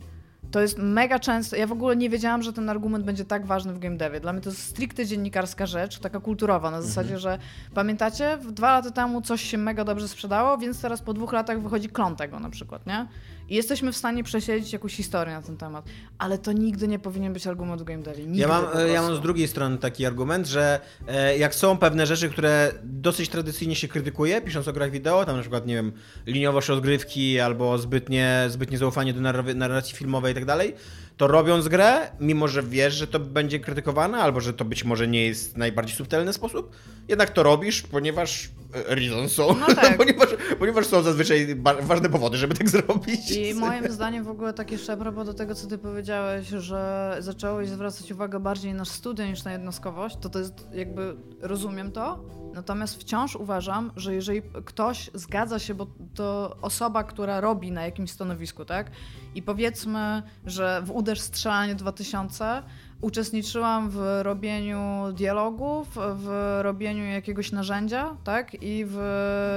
to 0.51 0.61
jest 0.61 0.79
mega 0.79 1.19
często. 1.19 1.57
Ja 1.57 1.67
w 1.67 1.73
ogóle 1.73 1.97
nie 1.97 2.11
wiedziałam, 2.11 2.43
że 2.43 2.53
ten 2.53 2.71
argument 2.71 3.05
będzie 3.05 3.25
tak 3.25 3.47
ważny 3.47 3.73
w 3.73 3.79
game 3.79 3.97
devie. 3.97 4.21
Dla 4.21 4.33
mnie 4.33 4.43
to 4.43 4.51
jest 4.51 4.63
stricte 4.63 5.07
dziennikarska 5.07 5.67
rzecz, 5.67 5.99
taka 5.99 6.21
kulturowa, 6.21 6.71
na 6.71 6.83
zasadzie, 6.83 7.19
że 7.19 7.39
pamiętacie, 7.75 8.37
w 8.37 8.53
dwa 8.53 8.73
lata 8.73 8.91
temu 8.91 9.23
coś 9.23 9.43
się 9.43 9.59
mega 9.59 9.85
dobrze 9.85 10.09
sprzedało, 10.09 10.59
więc 10.59 10.81
teraz 10.81 11.03
po 11.03 11.15
dwóch 11.15 11.33
latach 11.33 11.63
wychodzi 11.63 11.89
klon 11.89 12.17
tego 12.17 12.41
na 12.41 12.51
przykład, 12.51 12.87
nie? 12.87 13.07
I 13.53 13.55
jesteśmy 13.55 13.93
w 13.93 13.97
stanie 13.97 14.25
przesiedzieć 14.25 14.73
jakąś 14.73 14.95
historię 14.95 15.35
na 15.35 15.43
ten 15.43 15.57
temat. 15.57 15.85
Ale 16.19 16.39
to 16.39 16.53
nigdy 16.53 16.89
nie 16.89 16.99
powinien 16.99 17.33
być 17.33 17.47
argument 17.47 17.83
w 17.83 17.85
game 17.85 18.03
devie. 18.03 18.25
Ja 18.33 18.49
mam, 18.49 18.65
ja 18.95 19.03
mam 19.03 19.17
z 19.17 19.21
drugiej 19.21 19.49
strony 19.49 19.79
taki 19.79 20.07
argument, 20.07 20.47
że 20.47 20.81
e, 21.09 21.39
jak 21.39 21.55
są 21.55 21.79
pewne 21.79 22.07
rzeczy, 22.07 22.31
które 22.31 22.73
dosyć 22.83 23.29
tradycyjnie 23.29 23.77
się 23.77 23.89
krytykuje, 23.89 24.41
pisząc 24.41 24.69
o 24.69 24.73
grach 24.73 24.91
wideo, 24.91 25.25
tam 25.25 25.37
na 25.37 25.43
przykład, 25.43 25.67
nie 25.67 25.75
wiem, 25.75 25.93
liniowość 26.27 26.69
rozgrywki 26.69 27.41
albo 27.41 27.79
zbytnie, 27.79 28.45
zbytnie 28.49 28.79
zaufanie 28.79 29.15
do 29.15 29.21
narracji 29.55 29.97
filmowej 29.97 30.33
i 30.33 30.35
tak 30.35 30.45
dalej, 30.45 30.75
to 31.17 31.27
robiąc 31.27 31.69
grę, 31.69 32.11
mimo 32.21 32.49
że 32.49 32.63
wiesz, 32.63 32.95
że 32.95 33.07
to 33.07 33.21
będzie 33.21 33.61
krytykowane, 33.61 34.19
albo 34.19 34.41
że 34.41 34.53
to 34.53 34.65
być 34.65 34.85
może 34.85 35.09
nie 35.09 35.27
jest 35.27 35.57
najbardziej 35.57 35.97
subtelny 35.97 36.33
sposób, 36.33 36.71
jednak 37.09 37.31
to 37.31 37.43
robisz, 37.43 37.83
ponieważ 37.83 38.51
e, 38.75 38.95
reasons 38.95 39.33
są, 39.33 39.57
No 39.61 39.67
tak. 39.75 39.97
ponieważ, 40.03 40.29
ponieważ 40.59 40.87
są 40.87 41.03
zazwyczaj 41.03 41.57
ważne 41.83 42.09
powody, 42.09 42.37
żeby 42.37 42.55
tak 42.55 42.69
zrobić. 42.77 43.31
I 43.31 43.55
moim 43.55 43.93
zdaniem 43.93 44.25
w 44.25 44.29
ogóle 44.29 44.53
tak 44.53 44.71
jeszcze 44.71 44.93
a 44.93 44.97
propos 44.97 45.27
do 45.27 45.35
tego, 45.35 45.55
co 45.55 45.67
ty 45.67 45.79
powiedziałeś, 45.79 46.49
że 46.49 47.17
zacząłeś 47.21 47.69
zwracać 47.69 48.13
uwagę 48.13 48.41
bardziej 48.41 48.75
na 48.75 48.85
studia 48.85 49.27
niż 49.27 49.45
na 49.45 49.53
jednostkowość, 49.53 50.17
to 50.21 50.29
to 50.29 50.39
jest 50.39 50.67
jakby, 50.73 51.17
rozumiem 51.41 51.93
to, 51.93 52.25
natomiast 52.55 53.01
wciąż 53.01 53.37
uważam, 53.37 53.93
że 53.97 54.15
jeżeli 54.15 54.43
ktoś 54.65 55.11
zgadza 55.15 55.59
się, 55.59 55.75
bo 55.75 55.87
to 56.15 56.57
osoba, 56.63 57.05
która 57.05 57.41
robi 57.41 57.73
na 57.73 57.83
jakimś 57.83 58.11
stanowisku, 58.11 58.65
tak, 58.65 58.91
i 59.35 59.43
powiedzmy, 59.43 60.23
że 60.47 60.83
w 60.85 60.91
Uderz 60.91 61.21
Strzelanie 61.21 61.75
2000 61.75 62.63
uczestniczyłam 63.03 63.91
w 63.91 64.21
robieniu 64.23 65.05
dialogów, 65.13 65.89
w 65.97 66.59
robieniu 66.63 67.05
jakiegoś 67.05 67.53
narzędzia, 67.53 68.17
tak? 68.25 68.63
I 68.63 68.85
w, 68.89 68.99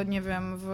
nie 0.08 0.22
wiem, 0.22 0.54
w, 0.58 0.70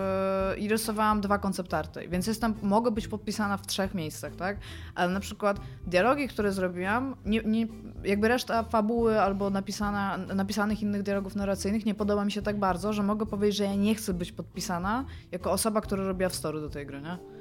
i 0.58 0.68
rysowałam 0.68 1.22
dwa 1.22 1.38
konceptarty. 1.38 2.08
Więc 2.08 2.28
jestem, 2.28 2.54
mogę 2.63 2.92
być 2.92 3.08
podpisana 3.08 3.58
w 3.58 3.68
trzech 3.68 3.94
miejscach, 3.94 4.36
tak? 4.36 4.58
Ale 4.96 5.13
na 5.13 5.20
przykład 5.20 5.60
dialogi, 5.88 6.28
które 6.28 6.51
zrobiłam, 6.51 7.16
nie, 7.25 7.42
nie, 7.46 7.68
jakby 8.04 8.28
reszta 8.28 8.63
fabuły 8.63 9.22
albo 9.22 9.50
napisana, 9.50 10.18
napisanych 10.18 10.82
innych 10.82 11.04
dialogów 11.04 11.36
narracyjnych 11.36 11.86
nie 11.86 11.96
podoba 11.96 12.25
mi 12.25 12.32
się 12.32 12.42
tak 12.42 12.60
bardzo, 12.60 12.94
że 12.94 13.04
mogę 13.04 13.25
powiedzieć, 13.25 13.58
że 13.58 13.63
ja 13.63 13.75
nie 13.75 13.96
chcę 13.96 14.13
być 14.13 14.32
podpisana 14.32 15.06
jako 15.32 15.51
osoba, 15.51 15.82
która 15.82 16.04
robiła 16.04 16.30
wstory 16.30 16.62
do 16.62 16.70
tej 16.70 16.86
gry, 16.86 17.01
nie? 17.01 17.41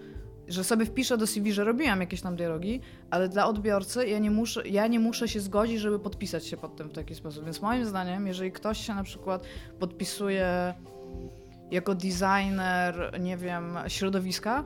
Że 0.51 0.65
sobie 0.65 0.87
wpiszę 0.87 1.19
do 1.19 1.27
CV, 1.27 1.53
że 1.53 1.65
robiłam 1.65 2.01
jakieś 2.01 2.21
tam 2.21 2.37
dialogi, 2.37 2.81
ale 3.11 3.29
dla 3.29 3.47
odbiorcy 3.47 4.09
ja 4.09 4.19
nie 4.19 4.31
muszę, 4.31 4.69
ja 4.69 4.87
nie 4.87 5.01
muszę 5.01 5.29
się 5.29 5.41
zgodzić, 5.41 5.81
żeby 5.81 5.99
podpisać 5.99 6.47
się 6.47 6.57
pod 6.57 6.77
tym 6.77 6.89
w 6.89 6.93
taki 6.93 7.15
sposób. 7.15 7.45
Więc 7.45 7.63
moim 7.63 7.87
zdaniem, 7.87 8.27
jeżeli 8.27 8.53
ktoś 8.53 8.87
się 8.87 8.95
na 8.95 9.05
przykład 9.05 9.45
podpisuje 9.79 10.75
jako 11.71 11.95
designer, 11.95 13.21
nie 13.21 13.37
wiem, 13.37 13.79
środowiska, 13.89 14.65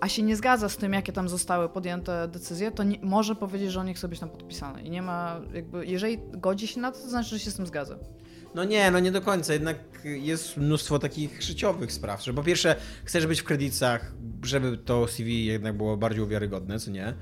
a 0.00 0.08
się 0.08 0.22
nie 0.22 0.36
zgadza 0.36 0.68
z 0.68 0.76
tym, 0.76 0.92
jakie 0.92 1.12
tam 1.12 1.28
zostały 1.28 1.68
podjęte 1.68 2.28
decyzje, 2.28 2.70
to 2.70 2.82
nie, 2.82 2.98
może 3.02 3.34
powiedzieć, 3.34 3.72
że 3.72 3.80
on 3.80 3.86
nie 3.86 3.94
chce 3.94 4.08
być 4.08 4.20
tam 4.20 4.28
podpisany. 4.28 4.82
I 4.82 4.90
nie 4.90 5.02
ma, 5.02 5.40
jakby, 5.54 5.86
jeżeli 5.86 6.18
godzi 6.32 6.66
się 6.66 6.80
na 6.80 6.92
to, 6.92 6.98
to 6.98 7.08
znaczy, 7.08 7.28
że 7.28 7.38
się 7.38 7.50
z 7.50 7.54
tym 7.54 7.66
zgadza. 7.66 7.96
No 8.54 8.64
nie, 8.64 8.90
no 8.90 8.98
nie 9.00 9.12
do 9.12 9.20
końca. 9.20 9.52
Jednak 9.52 9.76
jest 10.04 10.56
mnóstwo 10.56 10.98
takich 10.98 11.42
życiowych 11.42 11.92
spraw, 11.92 12.24
że 12.24 12.34
po 12.34 12.42
pierwsze 12.42 12.76
chcesz 13.04 13.26
być 13.26 13.40
w 13.40 13.44
kredytach, 13.44 14.12
żeby 14.44 14.78
to 14.78 15.06
CV 15.06 15.46
jednak 15.46 15.76
było 15.76 15.96
bardziej 15.96 16.26
wiarygodne, 16.26 16.78
co 16.78 16.90
nie? 16.90 17.14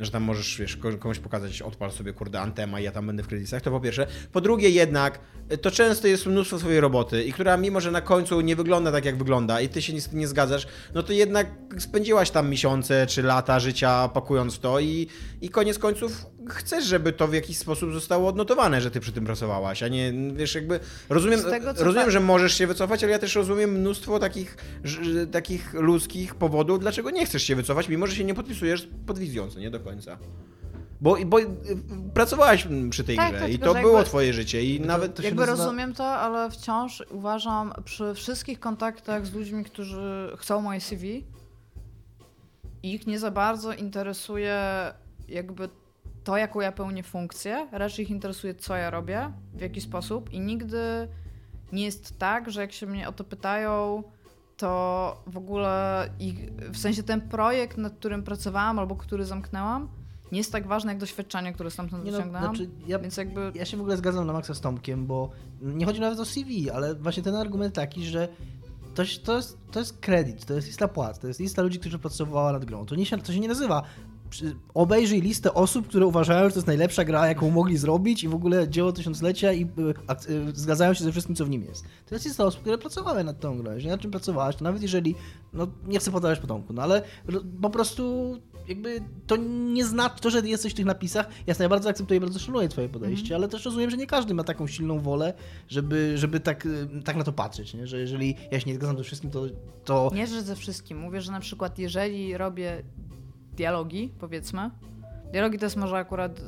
Że 0.00 0.10
tam 0.10 0.22
możesz, 0.22 0.58
wiesz, 0.58 0.76
ko- 0.76 0.98
komuś 0.98 1.18
pokazać, 1.18 1.62
odpal 1.62 1.90
sobie, 1.92 2.12
kurde, 2.12 2.40
Antema 2.40 2.80
i 2.80 2.84
ja 2.84 2.92
tam 2.92 3.06
będę 3.06 3.22
w 3.22 3.26
kredytach, 3.26 3.62
to 3.62 3.70
po 3.70 3.80
pierwsze. 3.80 4.06
Po 4.32 4.40
drugie 4.40 4.70
jednak, 4.70 5.20
to 5.62 5.70
często 5.70 6.08
jest 6.08 6.26
mnóstwo 6.26 6.58
swojej 6.58 6.80
roboty 6.80 7.24
i 7.24 7.32
która 7.32 7.56
mimo, 7.56 7.80
że 7.80 7.90
na 7.90 8.00
końcu 8.00 8.40
nie 8.40 8.56
wygląda 8.56 8.92
tak, 8.92 9.04
jak 9.04 9.18
wygląda 9.18 9.60
i 9.60 9.68
ty 9.68 9.82
się 9.82 9.92
niestety 9.92 10.16
nie 10.16 10.28
zgadzasz, 10.28 10.66
no 10.94 11.02
to 11.02 11.12
jednak 11.12 11.46
spędziłaś 11.78 12.30
tam 12.30 12.50
miesiące 12.50 13.06
czy 13.06 13.22
lata 13.22 13.60
życia 13.60 14.08
pakując 14.08 14.58
to 14.58 14.80
i, 14.80 15.06
i 15.40 15.48
koniec 15.48 15.78
końców 15.78 16.26
chcesz, 16.48 16.84
żeby 16.84 17.12
to 17.12 17.28
w 17.28 17.34
jakiś 17.34 17.58
sposób 17.58 17.92
zostało 17.92 18.28
odnotowane, 18.28 18.80
że 18.80 18.90
ty 18.90 19.00
przy 19.00 19.12
tym 19.12 19.24
pracowałaś, 19.24 19.82
a 19.82 19.88
nie, 19.88 20.12
wiesz, 20.36 20.54
jakby 20.54 20.80
rozumiem, 21.08 21.42
tego, 21.42 21.72
rozumiem 21.78 22.10
że 22.10 22.20
możesz 22.20 22.54
się 22.58 22.66
wycofać, 22.66 23.02
ale 23.02 23.12
ja 23.12 23.18
też 23.18 23.34
rozumiem 23.34 23.70
mnóstwo 23.70 24.18
takich, 24.18 24.56
takich 25.32 25.74
ludzkich 25.74 26.34
powodów, 26.34 26.80
dlaczego 26.80 27.10
nie 27.10 27.26
chcesz 27.26 27.42
się 27.42 27.56
wycofać, 27.56 27.88
mimo 27.88 28.06
że 28.06 28.16
się 28.16 28.24
nie 28.24 28.34
podpisujesz 28.34 28.88
pod 29.06 29.18
wizją, 29.18 29.48
nie 29.58 29.70
do 29.70 29.80
końca. 29.86 30.18
Bo, 31.00 31.16
bo 31.26 31.40
y, 31.40 31.46
pracowałaś 32.14 32.68
przy 32.90 33.04
tej 33.04 33.16
Tak, 33.16 33.30
grze 33.32 33.40
tak, 33.40 33.50
i 33.52 33.58
to 33.58 33.74
było 33.74 33.92
jakby- 33.96 34.04
twoje 34.04 34.32
życie 34.32 34.64
i 34.64 34.80
nawet... 34.80 35.14
to 35.14 35.22
Jakby 35.22 35.40
nazywa- 35.46 35.56
rozumiem 35.64 35.94
to, 35.94 36.04
ale 36.06 36.50
wciąż 36.50 37.02
uważam 37.10 37.72
przy 37.84 38.14
wszystkich 38.14 38.60
kontaktach 38.60 39.26
z 39.26 39.32
ludźmi, 39.34 39.64
którzy 39.64 40.32
chcą 40.38 40.60
moje 40.62 40.80
CV, 40.80 41.24
ich 42.82 43.06
nie 43.06 43.18
za 43.18 43.30
bardzo 43.30 43.72
interesuje 43.72 44.60
jakby 45.28 45.68
to, 46.24 46.36
jaką 46.36 46.60
ja 46.60 46.72
pełnię 46.72 47.02
funkcję, 47.02 47.68
raczej 47.72 48.04
ich 48.04 48.10
interesuje, 48.10 48.54
co 48.54 48.76
ja 48.76 48.90
robię, 48.90 49.32
w 49.54 49.60
jaki 49.60 49.80
sposób 49.80 50.32
i 50.32 50.40
nigdy 50.40 51.08
nie 51.72 51.84
jest 51.84 52.18
tak, 52.18 52.50
że 52.50 52.60
jak 52.60 52.72
się 52.72 52.86
mnie 52.86 53.08
o 53.08 53.12
to 53.12 53.24
pytają, 53.24 54.02
to 54.56 55.22
w 55.26 55.36
ogóle 55.36 56.08
ich, 56.20 56.52
w 56.72 56.78
sensie 56.78 57.02
ten 57.02 57.20
projekt, 57.20 57.78
nad 57.78 57.92
którym 57.94 58.22
pracowałam 58.22 58.78
albo 58.78 58.96
który 58.96 59.24
zamknęłam, 59.24 59.88
nie 60.32 60.38
jest 60.38 60.52
tak 60.52 60.66
ważny 60.66 60.92
jak 60.92 61.00
doświadczenie, 61.00 61.52
które 61.52 61.70
stamtąd 61.70 62.04
Nie 62.04 62.10
no, 62.10 62.16
wyciągnęłam. 62.18 62.56
znaczy, 62.56 62.70
ja, 62.86 62.98
Więc 62.98 63.16
jakby 63.16 63.52
ja 63.54 63.64
się 63.64 63.76
w 63.76 63.80
ogóle 63.80 63.96
zgadzam 63.96 64.26
na 64.26 64.32
maksa 64.32 64.54
z 64.54 64.60
Tomkiem, 64.60 65.06
bo 65.06 65.30
nie 65.60 65.86
chodzi 65.86 66.00
nawet 66.00 66.18
o 66.18 66.24
CV, 66.24 66.70
ale 66.70 66.94
właśnie 66.94 67.22
ten 67.22 67.34
argument 67.34 67.74
taki, 67.74 68.06
że 68.06 68.28
to, 68.94 69.02
to, 69.24 69.36
jest, 69.36 69.58
to 69.70 69.78
jest 69.78 69.98
kredyt, 69.98 70.44
to 70.44 70.54
jest 70.54 70.66
lista 70.66 70.88
płac, 70.88 71.18
to 71.18 71.28
jest 71.28 71.40
lista 71.40 71.62
ludzi, 71.62 71.78
którzy 71.78 71.98
pracowała 71.98 72.52
nad 72.52 72.64
grą. 72.64 72.86
To, 72.86 72.94
nie 72.94 73.06
się, 73.06 73.18
to 73.18 73.32
się 73.32 73.40
nie 73.40 73.48
nazywa 73.48 73.82
obejrzyj 74.74 75.20
listę 75.20 75.54
osób, 75.54 75.88
które 75.88 76.06
uważają, 76.06 76.44
że 76.44 76.50
to 76.50 76.58
jest 76.58 76.66
najlepsza 76.66 77.04
gra, 77.04 77.28
jaką 77.28 77.50
mogli 77.50 77.76
zrobić 77.76 78.24
i 78.24 78.28
w 78.28 78.34
ogóle 78.34 78.68
dzieło 78.68 78.92
tysiąclecia 78.92 79.52
i 79.52 79.62
y, 79.62 79.66
y, 80.30 80.54
zgadzają 80.54 80.94
się 80.94 81.04
ze 81.04 81.12
wszystkim, 81.12 81.36
co 81.36 81.46
w 81.46 81.50
nim 81.50 81.62
jest. 81.62 81.84
To 82.06 82.14
jest 82.14 82.24
lista 82.24 82.44
osób, 82.44 82.60
które 82.60 82.78
pracowały 82.78 83.24
nad 83.24 83.40
tą 83.40 83.58
grą. 83.58 83.72
Jeżeli 83.72 83.88
nad 83.88 84.00
czym 84.00 84.10
pracowałaś, 84.10 84.56
to 84.56 84.64
nawet 84.64 84.82
jeżeli, 84.82 85.14
no 85.52 85.66
nie 85.86 85.98
chcę 85.98 86.10
podawać 86.10 86.38
potomku, 86.38 86.72
no 86.72 86.82
ale 86.82 87.02
po 87.62 87.70
prostu 87.70 88.34
jakby 88.68 89.00
to 89.26 89.36
nie 89.72 89.84
znaczy, 89.84 90.20
to, 90.20 90.30
że 90.30 90.40
jesteś 90.40 90.72
w 90.72 90.76
tych 90.76 90.86
napisach, 90.86 91.28
ja 91.46 91.68
bardzo 91.68 91.88
akceptuję, 91.88 92.20
bardzo 92.20 92.38
szanuję 92.38 92.68
twoje 92.68 92.88
podejście, 92.88 93.34
ale 93.34 93.48
też 93.48 93.64
rozumiem, 93.64 93.90
że 93.90 93.96
nie 93.96 94.06
każdy 94.06 94.34
ma 94.34 94.44
taką 94.44 94.66
silną 94.66 95.00
wolę, 95.00 95.34
żeby, 95.68 96.18
żeby 96.18 96.40
tak, 96.40 96.66
y, 96.66 96.88
tak 97.04 97.16
na 97.16 97.24
to 97.24 97.32
patrzeć, 97.32 97.74
nie? 97.74 97.86
że 97.86 98.00
jeżeli 98.00 98.36
ja 98.50 98.60
się 98.60 98.70
nie 98.70 98.74
zgadzam 98.74 98.98
ze 98.98 99.04
wszystkim, 99.04 99.30
to, 99.30 99.46
to 99.84 100.10
Nie, 100.14 100.26
że 100.26 100.42
ze 100.42 100.56
wszystkim. 100.56 100.98
Mówię, 100.98 101.20
że 101.20 101.32
na 101.32 101.40
przykład 101.40 101.78
jeżeli 101.78 102.36
robię 102.36 102.82
dialogi, 103.56 104.12
powiedzmy, 104.20 104.70
dialogi 105.32 105.58
to 105.58 105.66
jest 105.66 105.76
może 105.76 105.96
akurat 105.96 106.38
e, 106.38 106.42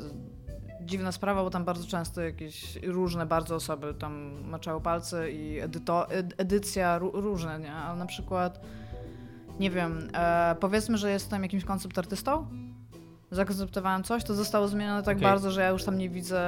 dziwna 0.86 1.12
sprawa, 1.12 1.42
bo 1.44 1.50
tam 1.50 1.64
bardzo 1.64 1.86
często 1.86 2.20
jakieś 2.20 2.76
różne 2.82 3.26
bardzo 3.26 3.54
osoby 3.54 3.94
tam 3.94 4.30
maczały 4.48 4.80
palce 4.80 5.30
i 5.32 5.60
edyto, 5.60 6.06
ed- 6.10 6.34
edycja 6.36 6.98
ró- 7.00 7.10
różne, 7.20 7.58
nie? 7.58 7.72
Ale 7.72 7.98
na 7.98 8.06
przykład, 8.06 8.60
nie 9.60 9.70
wiem, 9.70 10.08
e, 10.14 10.56
powiedzmy, 10.60 10.98
że 10.98 11.10
jestem 11.10 11.42
jakimś 11.42 11.64
koncept 11.64 11.98
artystą 11.98 12.46
zakonceptowałem 13.30 14.02
coś, 14.04 14.24
to 14.24 14.34
zostało 14.34 14.68
zmienione 14.68 15.02
tak 15.02 15.16
Okej. 15.16 15.28
bardzo, 15.28 15.50
że 15.50 15.60
ja 15.60 15.68
już 15.68 15.84
tam 15.84 15.98
nie 15.98 16.10
widzę 16.10 16.40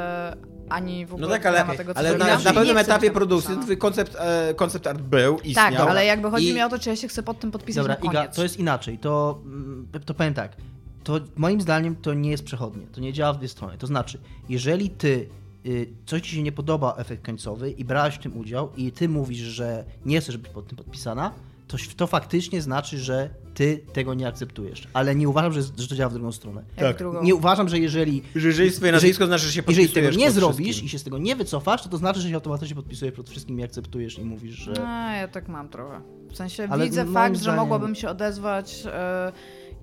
ani 0.69 1.07
w 1.07 1.15
ogóle 1.15 1.29
No 1.29 1.35
tak, 1.35 1.47
ale, 1.47 1.77
tego, 1.77 1.95
co 1.95 1.99
ale 2.01 2.19
na, 2.19 2.39
na 2.39 2.53
pewnym 2.53 2.77
etapie 2.79 3.11
produkcji 3.11 3.57
twój 3.63 3.79
koncept, 3.79 4.17
e, 4.21 4.55
koncept 4.55 4.87
art 4.87 5.01
był, 5.01 5.39
istniał. 5.39 5.71
Tak, 5.73 5.81
ale 5.81 6.05
jakby 6.07 6.31
chodzi 6.31 6.49
i- 6.49 6.55
mi 6.55 6.63
o 6.63 6.69
to, 6.69 6.79
czy 6.79 6.91
ja 6.91 6.97
się 6.97 7.09
chcę 7.09 7.23
pod 7.23 7.41
tym 7.41 7.51
podpisać 7.51 7.83
Dobra. 7.87 7.95
Iga, 7.95 8.29
to 8.29 8.43
jest 8.43 8.57
inaczej. 8.59 8.99
To, 8.99 9.41
mm, 9.45 9.70
to 10.05 10.15
powiem 10.15 10.35
tak. 10.35 10.57
To 11.05 11.21
moim 11.37 11.61
zdaniem 11.61 11.97
to 11.97 12.15
nie 12.15 12.31
jest 12.31 12.45
przechodnie. 12.45 12.87
To 12.87 13.01
nie 13.01 13.13
działa 13.13 13.33
w 13.33 13.39
dwie 13.39 13.49
strony. 13.49 13.79
To 13.79 13.87
znaczy, 13.87 14.19
jeżeli 14.49 14.91
ty 14.91 15.29
y, 15.67 15.89
coś 16.07 16.23
ci 16.23 16.37
się 16.37 16.43
nie 16.43 16.53
podoba 16.53 16.95
efekt 16.99 17.27
końcowy 17.27 17.71
i 17.71 17.85
brałeś 17.85 18.15
w 18.15 18.19
tym 18.19 18.37
udział 18.39 18.73
i 18.77 18.93
ty 18.93 19.09
mówisz, 19.09 19.39
że 19.39 19.85
nie 20.05 20.21
chcesz 20.21 20.37
być 20.37 20.53
pod 20.53 20.67
tym 20.69 20.77
podpisana, 20.77 21.33
to, 21.69 21.77
to 21.97 22.07
faktycznie 22.07 22.63
znaczy, 22.63 22.99
że 22.99 23.31
ty 23.55 23.81
tego 23.93 24.15
nie 24.15 24.29
akceptujesz. 24.29 24.89
Ale 24.93 25.15
nie 25.15 25.29
uważam, 25.29 25.53
że, 25.53 25.63
że 25.63 25.89
to 25.89 25.95
działa 25.95 26.11
w 26.11 26.13
drugą 26.13 26.33
stronę. 26.33 26.63
Tak. 26.77 26.99
drugą. 26.99 27.23
Nie 27.23 27.35
uważam, 27.35 27.69
że 27.69 27.79
jeżeli 27.79 28.23
Że 28.35 28.49
jeżeli 28.49 28.71
swoje 28.71 28.93
nazwisko 28.93 29.27
znaczy, 29.27 29.45
że 29.47 29.53
się 29.53 29.63
jeżeli 29.69 29.87
podpisujesz 29.87 30.13
tego 30.15 30.25
nie 30.25 30.31
zrobisz 30.31 30.67
wszystkim. 30.67 30.87
i 30.87 30.89
się 30.89 30.99
z 30.99 31.05
tego 31.05 31.19
nie 31.19 31.37
wycofasz, 31.37 31.83
to 31.83 31.89
to 31.89 31.97
znaczy, 31.97 32.21
że 32.21 32.29
się 32.29 32.35
automatycznie 32.35 32.77
podpisujesz 32.77 33.15
pod 33.15 33.31
wszystkim 33.31 33.61
i 33.61 33.63
akceptujesz 33.65 34.19
i 34.19 34.25
mówisz, 34.25 34.55
że... 34.55 34.73
A, 34.89 35.17
ja 35.17 35.29
tak 35.29 35.49
mam 35.49 35.69
trochę. 35.69 36.01
W 36.31 36.37
sensie 36.37 36.69
Ale 36.71 36.85
widzę 36.85 37.07
fakt, 37.07 37.37
że 37.37 37.43
zdaniem- 37.43 37.57
mogłabym 37.57 37.95
się 37.95 38.09
odezwać. 38.09 38.83
e, 38.87 39.33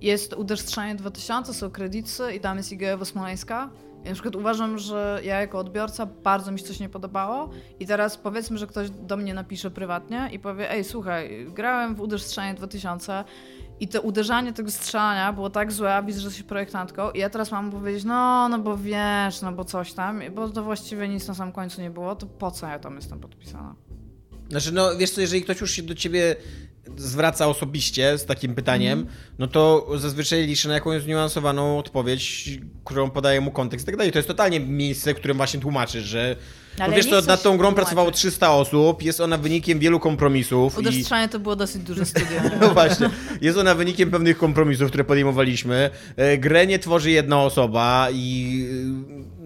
Jest 0.02 0.34
Uderztrzenie 0.34 0.96
2000, 0.96 1.54
są 1.54 1.72
kredyty 1.72 2.34
i 2.36 2.40
tam 2.40 2.58
jest 2.58 2.72
Iga 2.72 3.06
Smoleńska. 3.06 3.70
I 4.06 4.08
na 4.08 4.14
przykład 4.14 4.36
uważam, 4.36 4.78
że 4.78 5.22
ja 5.24 5.42
jako 5.42 5.60
odbiorca 5.60 6.06
bardzo 6.06 6.52
mi 6.52 6.60
się 6.60 6.66
coś 6.66 6.80
nie 6.80 6.90
podobało 6.90 7.50
i 7.80 7.86
teraz 7.86 8.18
powiedzmy, 8.18 8.58
że 8.58 8.68
ktoś 8.68 8.90
do 8.90 9.18
mnie 9.18 9.34
napisze 9.34 9.72
prywatnie 9.72 10.30
i 10.32 10.40
powie 10.40 10.72
ej 10.72 10.84
słuchaj, 10.84 11.48
grałem 11.54 11.96
w 11.96 12.02
Uderztrzenie 12.02 12.54
2000 12.54 13.24
i 13.80 13.88
to 13.88 14.02
uderzanie 14.02 14.54
tego 14.54 14.72
strzelania 14.72 15.34
było 15.34 15.50
tak 15.50 15.72
złe, 15.72 15.96
a 15.96 16.04
widzę, 16.04 16.20
że 16.20 16.28
jesteś 16.28 16.44
projektantką 16.44 17.12
i 17.12 17.20
ja 17.20 17.30
teraz 17.30 17.52
mam 17.52 17.72
powiedzieć, 17.72 18.04
no, 18.04 18.50
no 18.50 18.60
bo 18.60 18.78
wiesz, 18.78 19.42
no 19.42 19.52
bo 19.52 19.66
coś 19.66 19.94
tam, 19.94 20.22
bo 20.36 20.50
to 20.50 20.64
właściwie 20.64 21.08
nic 21.08 21.28
na 21.28 21.34
samym 21.34 21.54
końcu 21.54 21.82
nie 21.82 21.90
było, 21.90 22.16
to 22.16 22.26
po 22.26 22.52
co 22.52 22.68
ja 22.68 22.80
tam 22.80 22.96
jestem 22.96 23.20
podpisana? 23.20 23.76
Znaczy, 24.50 24.72
no 24.72 24.98
wiesz 24.98 25.12
co, 25.12 25.22
jeżeli 25.22 25.42
ktoś 25.42 25.62
już 25.62 25.72
się 25.72 25.84
do 25.84 25.96
ciebie 25.96 26.36
zwraca 26.98 27.48
osobiście 27.48 28.18
z 28.18 28.26
takim 28.26 28.56
pytaniem, 28.56 29.00
Mhm. 29.00 29.18
no 29.40 29.48
to 29.48 29.88
zazwyczaj 29.96 30.48
liczy 30.48 30.68
na 30.68 30.74
jakąś 30.74 31.02
zniuansowaną 31.02 31.80
odpowiedź, 31.80 32.50
którą 32.86 33.10
podaje 33.10 33.42
mu 33.42 33.52
kontekst 33.52 33.86
i 33.86 33.88
tak 33.88 33.98
dalej. 33.98 34.12
To 34.12 34.18
jest 34.20 34.28
totalnie 34.28 34.60
miejsce, 34.60 35.14
w 35.14 35.18
którym 35.18 35.38
właśnie 35.38 35.60
tłumaczysz, 35.60 36.04
że 36.06 36.36
no 36.80 36.90
wiesz 36.92 37.06
chcę 37.08 37.22
nad 37.22 37.42
tą 37.44 37.58
grą 37.58 37.74
pracowało 37.74 38.12
300 38.12 38.52
osób, 38.54 39.02
jest 39.04 39.22
ona 39.22 39.38
wynikiem 39.38 39.80
wielu 39.80 40.00
kompromisów 40.00 40.76
i... 40.76 40.80
Uderztrzenie 40.80 41.30
to 41.30 41.40
było 41.40 41.56
dosyć 41.56 41.82
duże 41.84 42.06
studio. 42.06 42.28
No 42.62 42.70
właśnie, 42.74 43.10
jest 43.42 43.58
ona 43.58 43.76
wynikiem 43.76 44.12
pewnych 44.12 44.38
kompromisów, 44.38 44.88
które 44.90 45.04
podejmowaliśmy. 45.04 45.90
E, 46.16 46.38
Grę 46.38 46.68
nie 46.68 46.80
tworzy 46.80 47.12
jedna 47.12 47.42
osoba 47.44 48.08
i 48.14 48.66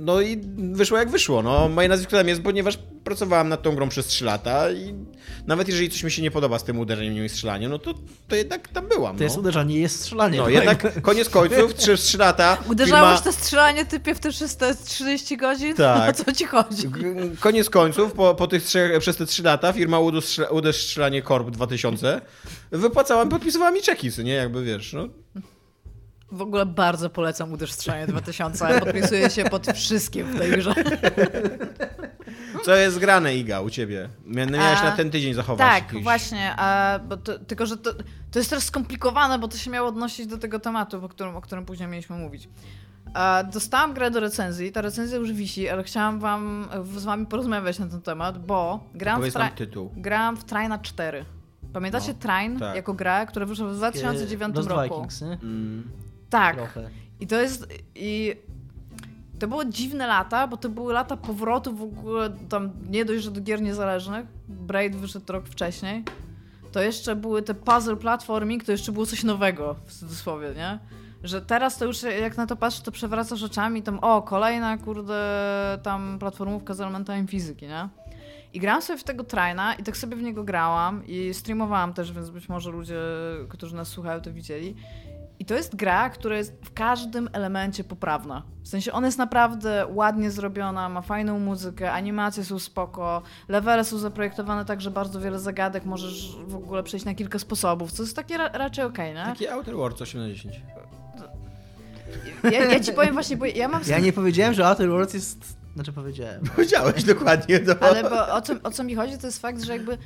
no 0.02 0.22
i 0.22 0.42
wyszło 0.58 0.98
jak 0.98 1.10
wyszło. 1.10 1.42
No, 1.44 1.70
moje 1.70 1.90
nazwisko 1.90 2.18
tam 2.18 2.28
jest, 2.28 2.42
ponieważ 2.42 2.80
pracowałam 3.04 3.50
nad 3.50 3.62
tą 3.62 3.76
grą 3.76 3.90
przez 3.90 4.06
3 4.08 4.26
lata 4.26 4.72
i 4.72 4.96
nawet 5.48 5.68
jeżeli 5.68 5.90
coś 5.90 6.04
mi 6.04 6.12
się 6.12 6.22
nie 6.22 6.32
podoba 6.32 6.60
z 6.60 6.64
tym 6.64 6.80
uderzeniem 6.80 7.26
i 7.26 7.30
strzelaniem, 7.30 7.72
no 7.72 7.80
to, 7.80 7.94
to 8.28 8.36
jednak 8.36 8.68
tam 8.68 8.88
byłam. 8.88 9.18
To 9.18 9.24
jest 9.24 9.36
no. 9.36 9.42
uderzanie, 9.42 9.80
jest 9.80 10.00
strzelanie. 10.00 10.38
no 10.38 10.50
jednak 10.50 11.02
koniec 11.02 11.30
końców, 11.30 11.74
przez 11.84 12.02
3 12.02 12.18
lata 12.18 12.58
Uderzałaś 12.70 13.20
firma- 13.20 13.24
to 13.24 13.32
strzelanie 13.32 13.86
typie 13.86 14.16
w 14.16 14.20
te 14.20 14.32
330 14.32 15.38
godzin? 15.38 15.74
Tak. 15.82 16.10
O 16.10 16.24
co 16.24 16.32
ci 16.32 16.46
chodzi? 16.46 16.90
Koniec 17.40 17.70
końców, 17.70 18.14
po, 18.14 18.36
po 18.36 18.48
tych 18.48 18.64
trzech, 18.64 19.00
przez 19.00 19.18
te 19.18 19.26
3 19.26 19.44
lata 19.44 19.74
firma 19.74 20.00
Uderz 20.00 20.26
Strze- 20.26 20.52
Uderz 20.52 20.84
Strzelanie 20.84 21.22
Corp 21.22 21.50
2000 21.50 22.22
wypłacała, 22.72 23.26
podpisywała 23.26 23.72
mi 23.72 23.82
czeki, 23.82 24.10
nie? 24.24 24.34
Jakby 24.34 24.64
wiesz, 24.64 24.94
no. 24.94 25.08
W 26.32 26.42
ogóle 26.42 26.66
bardzo 26.66 27.10
polecam 27.10 27.54
Uderztrzenie 27.54 28.08
2000. 28.08 28.80
Podpisuję 28.80 29.30
się 29.30 29.44
pod 29.44 29.68
wszystkim 29.68 30.28
w 30.28 30.40
tej 30.40 30.52
grze. 30.52 30.74
Co 32.66 32.76
jest 32.76 33.00
grane, 33.00 33.36
Iga, 33.36 33.62
u 33.62 33.70
ciebie? 33.70 34.10
No 34.26 34.46
Miałaś 34.46 34.80
A, 34.82 34.84
na 34.84 34.92
ten 34.92 35.12
tydzień 35.12 35.34
zachować 35.34 35.68
Tak, 35.68 35.84
jakiś... 35.84 36.04
właśnie. 36.04 36.54
A, 36.58 37.00
bo 37.00 37.18
to, 37.18 37.40
tylko, 37.40 37.66
że 37.66 37.78
to, 37.78 37.94
to 38.32 38.40
jest 38.40 38.50
też 38.50 38.64
skomplikowane, 38.64 39.40
bo 39.40 39.48
to 39.48 39.58
się 39.58 39.72
miało 39.72 39.88
odnosić 39.90 40.28
do 40.28 40.38
tego 40.38 40.60
tematu, 40.60 41.06
o 41.06 41.10
którym, 41.10 41.36
o 41.36 41.42
którym 41.42 41.66
później 41.66 41.90
mieliśmy 41.90 42.16
mówić. 42.18 42.50
A, 43.14 43.44
dostałam 43.52 43.94
grę 43.94 44.12
do 44.12 44.20
recenzji. 44.20 44.72
Ta 44.72 44.82
recenzja 44.82 45.18
już 45.18 45.32
wisi, 45.32 45.70
ale 45.70 45.84
chciałam 45.84 46.20
wam, 46.20 46.68
z 46.98 47.04
wami 47.04 47.26
porozmawiać 47.26 47.80
na 47.80 47.88
ten 47.88 48.02
temat, 48.02 48.46
bo 48.46 48.84
gram 48.94 49.22
w, 49.22 49.26
tra- 49.26 49.52
tytuł. 49.52 49.92
gram 49.96 50.38
w 50.38 50.44
Traina 50.44 50.80
4. 50.80 51.26
Pamiętacie 51.74 52.14
No, 52.14 52.20
Train 52.20 52.60
tak. 52.60 52.76
jako 52.76 52.94
grę, 52.94 53.26
która 53.30 53.46
wyszła 53.46 53.68
w 53.68 53.76
2009 53.76 54.56
Lost 54.56 54.70
roku? 54.70 54.84
Vikings, 54.96 55.22
nie? 55.22 55.28
Mm. 55.44 55.92
Tak. 56.32 56.56
Trochę. 56.56 56.90
I 57.20 57.28
to 57.28 57.36
jest. 57.36 57.68
I 57.96 58.36
to 59.40 59.48
było 59.48 59.66
dziwne 59.66 60.08
lata, 60.08 60.48
bo 60.48 60.58
to 60.58 60.70
były 60.70 60.94
lata 60.94 61.18
powrotu 61.18 61.76
w 61.76 61.82
ogóle 61.82 62.30
tam 62.50 62.72
nie 62.90 63.06
dość, 63.06 63.24
że 63.24 63.32
do 63.32 63.42
gier 63.42 63.62
niezależnych. 63.62 64.26
Braid 64.48 64.96
wyszedł 64.96 65.34
rok 65.34 65.48
wcześniej. 65.48 66.04
To 66.72 66.82
jeszcze 66.82 67.16
były 67.16 67.42
te 67.42 67.54
puzzle 67.54 67.96
platforming, 67.96 68.64
to 68.64 68.72
jeszcze 68.72 68.92
było 68.92 69.06
coś 69.06 69.24
nowego 69.24 69.76
w 69.86 69.94
cudzysłowie, 69.94 70.54
nie? 70.56 70.80
Że 71.24 71.42
teraz 71.42 71.78
to 71.78 71.86
już 71.86 72.04
jak 72.04 72.38
na 72.38 72.48
to 72.48 72.56
patrzę, 72.56 72.84
to 72.84 72.92
przewracasz 72.92 73.44
oczami 73.44 73.84
tam, 73.84 74.00
o, 74.00 74.22
kolejna 74.22 74.78
kurde 74.78 75.20
tam 75.84 76.20
platformówka 76.20 76.74
z 76.74 76.82
elementami 76.82 77.28
fizyki, 77.28 77.68
nie? 77.68 77.90
I 78.54 78.60
grałam 78.60 78.82
sobie 78.82 79.00
w 79.00 79.04
tego 79.04 79.24
traina 79.24 79.74
i 79.74 79.84
tak 79.84 79.98
sobie 79.98 80.16
w 80.16 80.22
niego 80.22 80.44
grałam 80.44 81.08
i 81.08 81.34
streamowałam 81.34 81.94
też, 81.94 82.12
więc 82.12 82.30
być 82.30 82.50
może 82.50 82.72
ludzie, 82.72 83.00
którzy 83.50 83.76
nas 83.76 83.88
słuchają, 83.88 84.22
to 84.22 84.34
widzieli. 84.34 84.76
I 85.42 85.46
to 85.46 85.56
jest 85.56 85.76
gra, 85.76 86.10
która 86.10 86.38
jest 86.38 86.54
w 86.64 86.74
każdym 86.74 87.30
elemencie 87.34 87.84
poprawna. 87.84 88.44
W 88.64 88.68
sensie 88.68 88.92
ona 88.92 89.08
jest 89.08 89.18
naprawdę 89.18 89.88
ładnie 89.90 90.32
zrobiona, 90.32 90.90
ma 90.90 91.02
fajną 91.02 91.40
muzykę, 91.40 91.92
animacje 91.92 92.46
są 92.46 92.60
spoko, 92.60 93.22
levele 93.48 93.84
są 93.84 93.98
zaprojektowane 93.98 94.66
tak, 94.66 94.82
że 94.82 94.92
bardzo 94.92 95.20
wiele 95.20 95.40
zagadek 95.40 95.86
możesz 95.86 96.36
w 96.48 96.56
ogóle 96.56 96.84
przejść 96.84 97.06
na 97.06 97.14
kilka 97.16 97.40
sposobów, 97.40 97.92
co 97.92 98.04
jest 98.04 98.16
takie 98.16 98.38
ra 98.38 98.50
raczej 98.54 98.86
okej, 98.86 99.14
nie? 99.14 99.24
Taki 99.24 99.48
Outer 99.48 99.76
Worlds 99.76 100.02
8 100.02 100.22
na 100.22 100.28
10. 100.28 100.62
Ja, 102.44 102.66
ja 102.66 102.80
ci 102.80 102.94
powiem 102.94 103.14
właśnie, 103.14 103.38
bo 103.38 103.46
ja 103.46 103.68
mam... 103.68 103.82
Ja 103.88 104.00
nie 104.00 104.14
powiedziałem, 104.14 104.54
że 104.54 104.68
Outer 104.68 104.90
Worlds 104.90 105.14
jest... 105.14 105.58
Znaczy 105.74 105.94
powiedziałem. 105.94 106.42
Powiedziałeś 106.56 107.04
dokładnie 107.04 107.60
to. 107.60 107.84
Ale 107.84 108.04
bo 108.04 108.34
o 108.34 108.42
co, 108.42 108.54
o 108.64 108.72
co 108.72 108.84
mi 108.84 108.96
chodzi, 108.96 109.18
to 109.18 109.28
jest 109.28 109.42
fakt, 109.42 109.64
że 109.64 109.74
jakby 109.74 109.98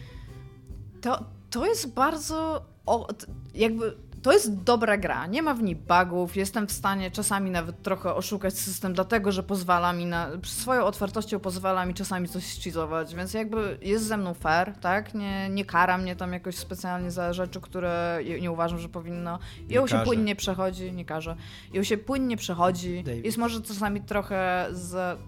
to, 1.02 1.26
to 1.50 1.66
jest 1.66 1.94
bardzo. 1.94 2.66
O, 2.86 3.08
jakby. 3.54 4.05
To 4.26 4.34
jest 4.34 4.64
dobra 4.64 4.98
gra, 4.98 5.28
nie 5.28 5.42
ma 5.42 5.54
w 5.54 5.64
niej 5.64 5.76
bugów, 5.76 6.36
jestem 6.36 6.68
w 6.68 6.72
stanie 6.72 7.12
czasami 7.12 7.52
nawet 7.52 7.82
trochę 7.84 8.16
oszukać 8.16 8.60
system, 8.60 8.94
dlatego 8.94 9.32
że 9.32 9.44
pozwala 9.44 9.94
mi 9.94 10.06
na. 10.06 10.30
swoją 10.44 10.84
otwartością 10.84 11.40
pozwala 11.40 11.86
mi 11.86 11.94
czasami 11.94 12.28
coś 12.28 12.46
ścizować, 12.46 13.16
więc 13.16 13.34
jakby 13.34 13.78
jest 13.82 14.06
ze 14.06 14.18
mną 14.18 14.34
fair, 14.34 14.74
tak? 14.78 15.14
Nie, 15.14 15.50
nie 15.50 15.66
kara 15.66 15.98
mnie 15.98 16.16
tam 16.16 16.34
jakoś 16.34 16.56
specjalnie 16.56 17.12
za 17.12 17.34
rzeczy, 17.34 17.62
które 17.62 18.20
nie 18.42 18.52
uważam, 18.52 18.80
że 18.80 18.90
powinno. 18.90 19.40
Ją 19.70 19.88
się 19.88 19.92
karze. 19.92 20.06
płynnie 20.06 20.36
przechodzi, 20.36 20.94
nie 20.94 21.06
każe. 21.06 21.36
Ją 21.74 21.84
się 21.84 21.98
płynnie 21.98 22.38
przechodzi. 22.38 23.04
David. 23.04 23.26
Jest 23.26 23.38
może 23.38 23.62
czasami 23.62 24.02
trochę 24.02 24.68
z. 24.72 25.20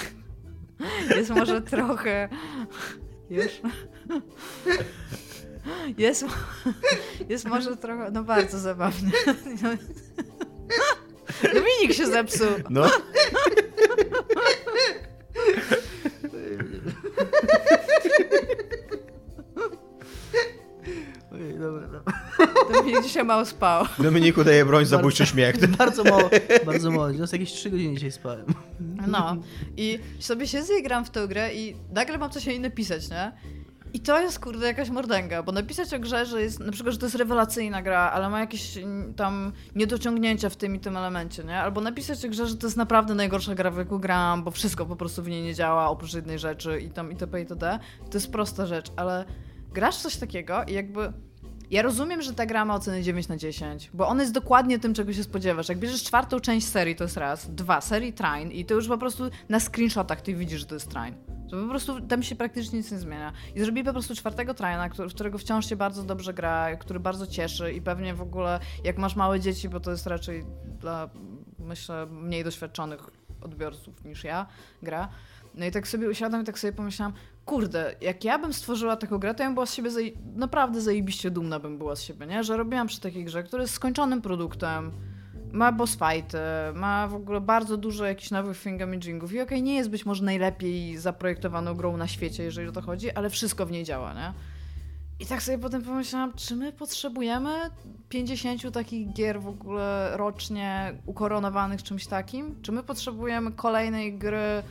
Jest 1.16 1.30
może 1.30 1.62
trochę. 1.62 2.28
Już? 3.30 3.60
Jest, 5.98 6.24
jest 7.28 7.44
może 7.44 7.76
trochę. 7.76 8.10
No 8.10 8.24
bardzo 8.24 8.58
zabawny. 8.58 9.10
Dominik 11.54 11.92
się 11.92 12.06
zepsuł. 12.06 12.46
No. 12.70 12.86
Ojej, 21.32 21.58
dobra, 21.58 21.88
dobra. 21.88 22.12
Dominik 22.72 23.02
dzisiaj 23.02 23.24
mało 23.24 23.44
spał. 23.44 23.86
Dominiku 23.98 24.44
daje 24.44 24.64
broń 24.64 24.86
zabójczy 24.86 25.26
śmiech. 25.26 25.56
Bardzo 25.78 26.04
mało, 26.04 26.30
bardzo 26.66 26.90
mało. 26.90 27.08
No, 27.08 27.24
jakieś 27.32 27.52
3 27.52 27.70
godziny 27.70 27.94
dzisiaj 27.94 28.12
spałem. 28.12 28.46
No. 29.06 29.36
I 29.76 29.98
sobie 30.20 30.46
siedzę 30.46 30.78
i 30.78 30.82
gram 30.82 31.04
w 31.04 31.10
tę 31.10 31.28
grę 31.28 31.54
i 31.54 31.76
nagle 31.94 32.18
mam 32.18 32.30
coś 32.30 32.48
o 32.48 32.50
niej 32.50 32.60
napisać, 32.60 33.10
nie? 33.10 33.32
I 33.96 34.00
to 34.00 34.20
jest 34.20 34.40
kurde 34.40 34.66
jakaś 34.66 34.90
mordęga, 34.90 35.42
bo 35.42 35.52
napisać 35.52 35.94
o 35.94 35.98
grze, 35.98 36.26
że 36.26 36.42
jest 36.42 36.60
na 36.60 36.72
przykład, 36.72 36.92
że 36.92 36.98
to 36.98 37.06
jest 37.06 37.16
rewelacyjna 37.16 37.82
gra, 37.82 38.10
ale 38.14 38.30
ma 38.30 38.40
jakieś 38.40 38.76
mm, 38.76 39.14
tam 39.14 39.52
niedociągnięcia 39.74 40.48
w 40.48 40.56
tym 40.56 40.76
i 40.76 40.80
tym 40.80 40.96
elemencie, 40.96 41.44
nie? 41.44 41.58
Albo 41.60 41.80
napisać 41.80 42.24
o 42.24 42.28
grze, 42.28 42.46
że 42.46 42.56
to 42.56 42.66
jest 42.66 42.76
naprawdę 42.76 43.14
najgorsza 43.14 43.54
gra, 43.54 43.70
w 43.70 43.78
jaką 43.78 43.98
gram, 43.98 44.44
bo 44.44 44.50
wszystko 44.50 44.86
po 44.86 44.96
prostu 44.96 45.22
w 45.22 45.28
niej 45.28 45.42
nie 45.42 45.54
działa, 45.54 45.90
oprócz 45.90 46.14
jednej 46.14 46.38
rzeczy 46.38 46.80
i 46.80 46.90
tam 46.90 47.12
itp. 47.12 47.40
itd. 47.40 47.78
To 48.10 48.18
jest 48.18 48.32
prosta 48.32 48.66
rzecz, 48.66 48.92
ale 48.96 49.24
grasz 49.72 49.96
coś 49.96 50.16
takiego 50.16 50.64
i 50.64 50.72
jakby 50.72 51.12
ja 51.70 51.82
rozumiem, 51.82 52.22
że 52.22 52.34
ta 52.34 52.46
gra 52.46 52.64
ma 52.64 52.74
ocenę 52.74 53.02
9 53.02 53.28
na 53.28 53.36
10, 53.36 53.90
bo 53.94 54.08
on 54.08 54.20
jest 54.20 54.32
dokładnie 54.32 54.78
tym, 54.78 54.94
czego 54.94 55.12
się 55.12 55.22
spodziewasz. 55.22 55.68
Jak 55.68 55.78
bierzesz 55.78 56.02
czwartą 56.02 56.40
część 56.40 56.66
serii, 56.66 56.96
to 56.96 57.04
jest 57.04 57.16
raz. 57.16 57.54
Dwa, 57.54 57.80
serii 57.80 58.12
Train 58.12 58.50
i 58.50 58.64
to 58.64 58.74
już 58.74 58.88
po 58.88 58.98
prostu 58.98 59.24
na 59.48 59.60
screenshotach 59.60 60.20
ty 60.20 60.34
widzisz, 60.34 60.60
że 60.60 60.66
to 60.66 60.74
jest 60.74 60.90
Train. 60.90 61.35
To 61.50 61.62
po 61.62 61.68
prostu 61.68 62.00
tam 62.00 62.22
się 62.22 62.36
praktycznie 62.36 62.78
nic 62.78 62.92
nie 62.92 62.98
zmienia. 62.98 63.32
I 63.54 63.60
zrobili 63.60 63.84
po 63.84 63.92
prostu 63.92 64.14
czwartego 64.14 64.54
Trajana, 64.54 64.88
który, 64.88 65.08
w 65.08 65.14
którego 65.14 65.38
wciąż 65.38 65.68
się 65.68 65.76
bardzo 65.76 66.02
dobrze 66.02 66.34
gra, 66.34 66.76
który 66.76 67.00
bardzo 67.00 67.26
cieszy 67.26 67.72
i 67.72 67.82
pewnie 67.82 68.14
w 68.14 68.22
ogóle 68.22 68.60
jak 68.84 68.98
masz 68.98 69.16
małe 69.16 69.40
dzieci, 69.40 69.68
bo 69.68 69.80
to 69.80 69.90
jest 69.90 70.06
raczej 70.06 70.44
dla, 70.80 71.10
myślę, 71.58 72.06
mniej 72.06 72.44
doświadczonych 72.44 73.10
odbiorców 73.40 74.04
niż 74.04 74.24
ja 74.24 74.46
gra. 74.82 75.08
No 75.54 75.66
i 75.66 75.70
tak 75.70 75.88
sobie 75.88 76.10
usiadłam 76.10 76.42
i 76.42 76.44
tak 76.44 76.58
sobie 76.58 76.72
pomyślałam, 76.72 77.14
kurde, 77.44 77.94
jak 78.00 78.24
ja 78.24 78.38
bym 78.38 78.52
stworzyła 78.52 78.96
taką 78.96 79.18
grę, 79.18 79.34
to 79.34 79.42
ja 79.42 79.48
bym 79.48 79.54
była 79.54 79.66
z 79.66 79.74
siebie 79.74 79.90
zaje- 79.90 80.12
naprawdę 80.34 80.80
zajebiście 80.80 81.30
dumna 81.30 81.60
bym 81.60 81.78
była 81.78 81.96
z 81.96 82.02
siebie, 82.02 82.26
nie? 82.26 82.44
Że 82.44 82.56
robiłam 82.56 82.86
przy 82.86 83.00
takiej 83.00 83.24
grze, 83.24 83.42
która 83.42 83.62
jest 83.62 83.74
skończonym 83.74 84.22
produktem, 84.22 84.92
ma 85.52 85.72
boss 85.72 85.96
fighty, 85.96 86.38
ma 86.74 87.08
w 87.08 87.14
ogóle 87.14 87.40
bardzo 87.40 87.76
dużo 87.76 88.04
jakichś 88.04 88.30
nowych 88.30 88.58
fingermagingów 88.58 89.32
i 89.32 89.40
okej, 89.40 89.62
nie 89.62 89.74
jest 89.74 89.90
być 89.90 90.06
może 90.06 90.24
najlepiej 90.24 90.98
zaprojektowaną 90.98 91.74
grą 91.74 91.96
na 91.96 92.06
świecie, 92.08 92.42
jeżeli 92.42 92.68
o 92.68 92.72
to 92.72 92.82
chodzi, 92.82 93.10
ale 93.10 93.30
wszystko 93.30 93.66
w 93.66 93.70
niej 93.70 93.84
działa, 93.84 94.14
nie? 94.14 94.32
I 95.20 95.26
tak 95.26 95.42
sobie 95.42 95.58
potem 95.58 95.82
pomyślałam, 95.82 96.32
czy 96.32 96.56
my 96.56 96.72
potrzebujemy 96.72 97.50
50 98.08 98.72
takich 98.72 99.12
gier 99.12 99.40
w 99.40 99.48
ogóle 99.48 100.16
rocznie 100.16 100.94
ukoronowanych 101.06 101.82
czymś 101.82 102.06
takim? 102.06 102.62
Czy 102.62 102.72
my 102.72 102.82
potrzebujemy 102.82 103.52
kolejnej 103.52 104.18
gry 104.18 104.62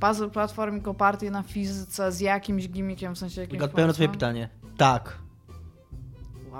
puzzle 0.00 0.30
platforming 0.30 0.88
opartej 0.88 1.30
na 1.30 1.42
fizyce 1.42 2.12
z 2.12 2.20
jakimś 2.20 2.68
gimmickiem, 2.68 3.14
w 3.14 3.18
sensie 3.18 3.40
jakimś 3.40 3.62
odpowiem 3.62 3.86
na 3.86 3.92
twoje 3.92 4.08
pytanie. 4.08 4.48
Tak. 4.76 5.21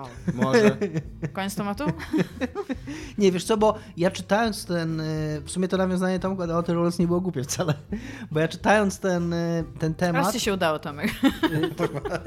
Wow. 0.03 0.11
Może. 0.45 0.77
Koniec 1.33 1.55
tematu? 1.55 1.85
Nie, 3.19 3.33
wiesz 3.33 3.45
co, 3.45 3.57
bo 3.57 3.79
ja 3.97 4.11
czytając 4.11 4.67
ten, 4.67 5.01
y, 5.01 5.41
w 5.45 5.51
sumie 5.51 5.69
to 5.69 5.77
nawiązanie 5.77 6.19
tam 6.19 6.37
do 6.37 6.57
Outer 6.57 6.77
Worlds 6.77 6.99
nie 6.99 7.07
było 7.07 7.21
głupie 7.21 7.43
wcale, 7.43 7.75
bo 8.33 8.41
ja 8.41 8.49
czytając 8.49 8.99
ten, 8.99 9.33
y, 9.33 9.65
ten 9.79 9.95
temat, 9.95 10.25
Raz 10.25 10.35
ci 10.35 10.41
się 10.41 10.55
udało, 10.55 10.79
Tomek. 10.79 11.11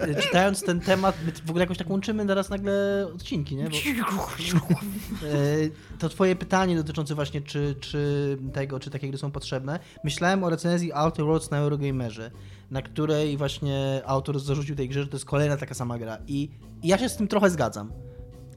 y, 0.08 0.22
czytając 0.22 0.62
ten 0.62 0.80
temat, 0.80 1.16
my 1.26 1.32
w 1.32 1.50
ogóle 1.50 1.64
jakoś 1.64 1.78
tak 1.78 1.90
łączymy 1.90 2.26
teraz 2.26 2.50
nagle 2.50 3.08
odcinki, 3.16 3.56
nie? 3.56 3.70
Bo, 3.70 3.78
to 6.00 6.10
twoje 6.10 6.36
pytanie 6.36 6.76
dotyczące 6.76 7.16
właśnie 7.16 7.42
czy, 7.42 7.76
czy 7.80 8.38
tego, 8.54 8.80
czy 8.80 8.90
takie 8.90 9.10
gry 9.10 9.18
są 9.18 9.32
potrzebne, 9.32 9.80
myślałem 10.04 10.44
o 10.44 10.50
recenzji 10.50 10.94
Outer 10.94 11.26
Worlds 11.26 11.52
na 11.52 11.58
Eurogamerze, 11.58 12.32
na 12.72 12.82
której 12.82 13.38
właśnie 13.38 14.02
autor 14.06 14.40
zarzucił 14.40 14.76
tej 14.76 14.90
grze, 14.90 15.02
że 15.02 15.08
to 15.08 15.16
jest 15.16 15.26
kolejna 15.26 15.58
taka 15.58 15.74
sama 15.74 15.98
gra 15.98 16.18
i 16.28 16.50
ja 16.84 16.98
się 16.98 17.10
z 17.10 17.18
tym 17.18 17.28
trochę 17.28 17.50
zgadzam. 17.50 17.92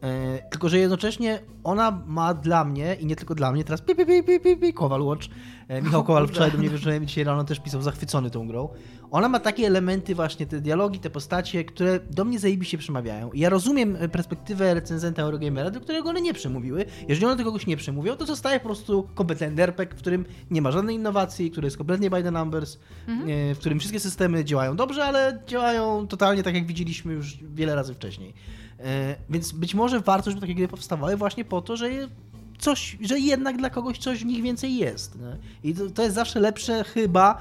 E, 0.02 0.38
tylko, 0.50 0.68
że 0.68 0.78
jednocześnie 0.78 1.40
ona 1.64 2.02
ma 2.06 2.34
dla 2.34 2.64
mnie, 2.64 2.94
i 3.00 3.06
nie 3.06 3.16
tylko 3.16 3.34
dla 3.34 3.52
mnie, 3.52 3.64
teraz 3.64 3.80
pi, 3.80 3.94
pi, 3.94 4.06
pi, 4.06 4.22
pi, 4.22 4.40
pi, 4.40 4.56
pi 4.56 4.72
Kowal 4.72 5.02
Watch, 5.02 5.26
e, 5.68 5.82
Michał 5.82 6.04
Kowal 6.04 6.28
wczoraj 6.28 6.52
do 6.52 6.58
mnie 6.58 6.70
wieczorem 6.70 7.06
dzisiaj 7.06 7.24
rano 7.24 7.44
też 7.44 7.60
pisał 7.60 7.82
zachwycony 7.82 8.30
tą 8.30 8.48
grą. 8.48 8.68
Ona 9.10 9.28
ma 9.28 9.40
takie 9.40 9.66
elementy 9.66 10.14
właśnie, 10.14 10.46
te 10.46 10.60
dialogi, 10.60 10.98
te 10.98 11.10
postacie, 11.10 11.64
które 11.64 12.00
do 12.10 12.24
mnie 12.24 12.38
zajebiście 12.38 12.78
przemawiają. 12.78 13.32
I 13.32 13.40
ja 13.40 13.48
rozumiem 13.48 13.96
e, 14.00 14.08
perspektywę 14.08 14.74
recenzenta 14.74 15.22
Eurogamera, 15.22 15.70
do 15.70 15.80
którego 15.80 16.08
one 16.08 16.20
nie 16.20 16.34
przemówiły. 16.34 16.84
Jeżeli 17.08 17.26
one 17.26 17.36
do 17.36 17.44
kogoś 17.44 17.66
nie 17.66 17.76
przemówią, 17.76 18.16
to 18.16 18.26
zostaje 18.26 18.60
po 18.60 18.66
prostu 18.66 19.08
kompletny 19.14 19.62
RPG, 19.62 19.96
w 19.96 19.98
którym 19.98 20.24
nie 20.50 20.62
ma 20.62 20.70
żadnej 20.70 20.96
innowacji, 20.96 21.50
który 21.50 21.66
jest 21.66 21.76
kompletnie 21.76 22.10
by 22.10 22.22
the 22.22 22.30
numbers, 22.30 22.78
e, 23.08 23.54
w 23.54 23.58
którym 23.58 23.78
wszystkie 23.78 24.00
systemy 24.00 24.44
działają 24.44 24.76
dobrze, 24.76 25.04
ale 25.04 25.42
działają 25.46 26.06
totalnie 26.06 26.42
tak, 26.42 26.54
jak 26.54 26.66
widzieliśmy 26.66 27.12
już 27.12 27.38
wiele 27.54 27.74
razy 27.74 27.94
wcześniej. 27.94 28.34
E, 28.80 29.16
Więc 29.30 29.52
być 29.52 29.74
może 29.74 30.00
warto, 30.00 30.30
żeby 30.30 30.40
takie 30.40 30.54
gry 30.54 30.68
powstawały 30.68 31.16
właśnie 31.16 31.44
po 31.44 31.62
to, 31.62 31.76
że 31.76 31.90
coś, 32.58 32.96
że 33.00 33.18
jednak 33.20 33.56
dla 33.56 33.70
kogoś 33.70 33.98
coś 33.98 34.22
w 34.22 34.26
nich 34.26 34.42
więcej 34.42 34.76
jest. 34.76 35.18
Nie? 35.20 35.36
I 35.70 35.74
to, 35.74 35.90
to 35.90 36.02
jest 36.02 36.14
zawsze 36.14 36.40
lepsze 36.40 36.84
chyba, 36.84 37.38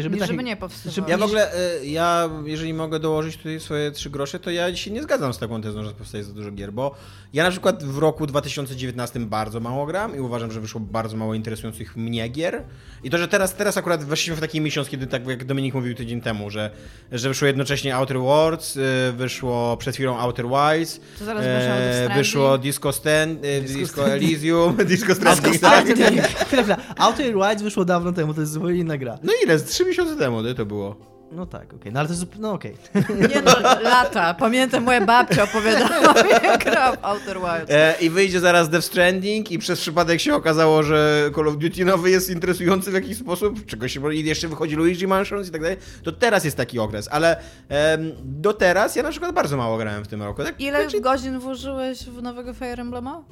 żeby 0.00 0.16
takie... 0.16 0.26
żeby 0.32 0.42
nie 0.44 0.56
powstawało. 0.56 0.94
żeby- 0.94 1.10
Ja 1.10 1.18
w 1.18 1.22
ogóle, 1.22 1.54
y, 1.82 1.86
ja, 1.86 2.30
jeżeli 2.44 2.74
mogę 2.74 2.98
dołożyć 2.98 3.36
tutaj 3.36 3.60
swoje 3.60 3.90
trzy 3.90 4.10
grosze, 4.10 4.38
to 4.38 4.50
ja 4.50 4.76
się 4.76 4.90
nie 4.90 5.02
zgadzam 5.02 5.34
z 5.34 5.38
taką 5.38 5.62
tezą, 5.62 5.84
że 5.84 5.90
powstaje 5.90 6.24
za 6.24 6.32
dużo 6.32 6.50
gier, 6.50 6.72
bo 6.72 6.94
ja 7.32 7.44
na 7.44 7.50
przykład 7.50 7.84
w 7.84 7.98
roku 7.98 8.26
2019 8.26 9.20
bardzo 9.20 9.60
mało 9.60 9.86
gram 9.86 10.16
i 10.16 10.20
uważam, 10.20 10.52
że 10.52 10.60
wyszło 10.60 10.80
bardzo 10.80 11.16
mało 11.16 11.34
interesujących 11.34 11.96
mnie 11.96 12.28
gier. 12.28 12.62
I 13.04 13.10
to, 13.10 13.18
że 13.18 13.28
teraz, 13.28 13.54
teraz 13.54 13.76
akurat 13.76 14.04
weszliśmy 14.04 14.36
w 14.36 14.40
taki 14.40 14.60
miesiąc, 14.60 14.88
kiedy 14.88 15.06
tak 15.06 15.26
jak 15.28 15.44
Dominik 15.44 15.74
mówił 15.74 15.94
tydzień 15.94 16.20
temu, 16.20 16.50
że, 16.50 16.70
że 17.12 17.28
wyszło 17.28 17.46
jednocześnie 17.46 17.96
Outer 17.96 18.18
Worlds, 18.18 18.76
y, 18.76 18.80
wyszło 19.16 19.76
przed 19.76 19.94
chwilą 19.94 20.18
Outer 20.18 20.46
Wilds, 20.48 21.00
To 21.18 21.24
zaraz 21.24 21.44
Stranding. 21.44 22.14
wyszło 22.14 22.58
Disco, 22.58 22.92
Stand, 22.92 23.40
Disco 23.62 23.78
Disco, 23.78 24.02
Stranding. 24.02 24.22
Elysium, 24.30 24.76
Disco 24.86 25.14
Stranding, 25.14 25.58
tak? 25.58 25.86
nie, 25.88 25.94
nie, 25.94 26.10
nie, 26.10 26.22
chwila, 26.22 26.62
chwila. 26.62 26.76
Outer 26.96 27.34
Wilds 27.34 27.62
wyszło 27.62 27.84
dawno 27.84 28.12
temu, 28.12 28.34
to 28.34 28.40
jest 28.40 28.52
zupełnie 28.52 28.78
inna 28.78 28.98
gra. 28.98 29.18
No 29.22 29.32
ile? 29.50 29.58
Z 29.58 29.64
trzy 29.64 29.84
miesiące 29.84 30.16
temu 30.16 30.42
nie, 30.42 30.54
to 30.54 30.66
było. 30.66 31.10
No 31.32 31.46
tak, 31.46 31.74
okej, 31.74 31.92
no 31.92 32.00
ale 32.00 32.08
to 32.08 32.14
jest, 32.14 32.24
zup- 32.24 32.38
no 32.38 32.52
okej. 32.52 32.76
Nie 33.34 33.42
no, 33.42 33.80
lata. 33.82 34.34
Pamiętam, 34.34 34.82
moja 34.84 35.06
babcia 35.06 35.42
opowiadała 35.42 36.22
mi, 36.22 36.30
jak 36.44 36.64
grała 36.64 36.96
w 36.96 37.04
Outer 37.04 37.36
Wilds. 37.36 37.70
E, 37.70 37.94
I 38.00 38.10
wyjdzie 38.10 38.40
zaraz 38.40 38.68
Death 38.68 38.86
Stranding 38.86 39.50
i 39.52 39.58
przez 39.58 39.80
przypadek 39.80 40.20
się 40.20 40.34
okazało, 40.34 40.82
że 40.82 41.30
Call 41.34 41.48
of 41.48 41.56
Duty 41.56 41.84
nowy 41.84 42.10
jest 42.10 42.30
interesujący 42.30 42.90
w 42.90 42.94
jakiś 42.94 43.18
sposób, 43.18 43.66
czego 43.66 43.88
się 43.88 44.14
i 44.14 44.24
jeszcze 44.24 44.48
wychodzi 44.48 44.76
Luigi 44.76 45.06
Mansions 45.06 45.48
i 45.48 45.50
tak 45.50 45.60
dalej, 45.60 45.76
to 46.02 46.12
teraz 46.12 46.44
jest 46.44 46.56
taki 46.56 46.78
okres, 46.78 47.08
ale 47.10 47.36
em, 47.68 48.12
do 48.24 48.52
teraz 48.52 48.96
ja 48.96 49.02
na 49.02 49.10
przykład 49.10 49.34
bardzo 49.34 49.56
mało 49.56 49.78
grałem 49.78 50.04
w 50.04 50.08
tym 50.08 50.22
roku. 50.22 50.44
Tak? 50.44 50.60
Ile 50.60 50.82
Znaczy, 50.82 51.00
godzin 51.00 51.38
włożyłeś 51.38 52.04
w 52.04 52.22
nowego 52.22 52.54
Fire 52.54 52.82
Emblema? 52.82 53.22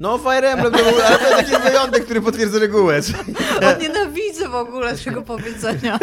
No 0.00 0.18
Fire 0.18 0.48
Emblem 0.50 0.72
to 0.72 0.78
był 0.78 1.00
ale 1.06 1.18
to 1.18 1.36
taki 1.36 1.62
wyjątek, 1.62 2.04
który 2.04 2.20
potwierdza 2.20 2.58
regułę. 2.58 3.00
O, 3.62 3.80
nienawidzę 3.82 4.48
w 4.48 4.54
ogóle 4.54 4.96
tego 4.96 5.22
powiedzenia. 5.22 5.98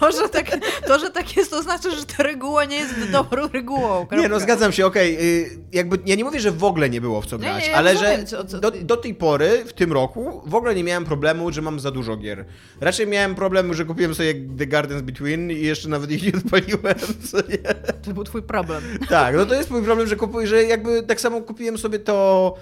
To 0.00 0.12
że, 0.12 0.28
tak, 0.28 0.46
to, 0.86 0.98
że 0.98 1.10
tak 1.10 1.36
jest, 1.36 1.50
to 1.50 1.62
znaczy, 1.62 1.90
że 1.96 2.04
ta 2.04 2.22
reguła 2.22 2.64
nie 2.64 2.76
jest 2.76 3.10
dobrą 3.12 3.48
regułą. 3.48 4.06
Nie, 4.12 4.16
no 4.16 4.22
kropka. 4.22 4.38
zgadzam 4.40 4.72
się, 4.72 4.86
okej. 4.86 5.16
y, 5.44 5.50
Jakby 5.72 5.98
ja 6.06 6.14
nie 6.16 6.24
mówię, 6.24 6.40
że 6.40 6.50
w 6.50 6.64
ogóle 6.64 6.90
nie 6.90 7.00
było 7.00 7.20
w 7.20 7.26
co 7.26 7.36
Nie, 7.36 7.42
grać, 7.42 7.64
nie, 7.64 7.70
ja 7.70 7.76
ale 7.76 7.96
że 7.96 8.18
do, 8.60 8.70
do 8.70 8.96
tej 8.96 9.14
pory, 9.14 9.64
w 9.66 9.72
tym 9.72 9.92
roku, 9.92 10.42
w 10.46 10.54
ogóle 10.54 10.74
nie 10.74 10.84
miałem 10.84 11.04
problemu, 11.04 11.52
że 11.52 11.62
mam 11.62 11.80
za 11.80 11.90
dużo 11.90 12.16
gier. 12.16 12.44
Raczej 12.80 13.06
miałem 13.06 13.34
problem, 13.34 13.74
że 13.74 13.84
kupiłem 13.84 14.14
sobie 14.14 14.34
The 14.58 14.66
Gardens 14.66 15.02
Between 15.02 15.50
i 15.50 15.60
jeszcze 15.60 15.88
nawet 15.88 16.10
ich 16.10 16.22
nie 16.22 16.32
odpaliłem. 16.40 16.94
Co 17.30 17.36
nie? 17.36 17.74
To 18.02 18.10
był 18.14 18.24
twój 18.24 18.42
problem. 18.42 18.82
Tak, 19.08 19.36
no 19.36 19.46
to 19.46 19.54
jest 19.54 19.70
mój 19.70 19.82
problem, 19.82 20.08
że 20.08 20.16
kupuję, 20.16 20.46
że 20.46 20.64
jakby 20.64 21.02
tak 21.02 21.20
samo 21.20 21.40
kupiłem 21.40 21.78
sobie 21.78 21.98
to 21.98 22.54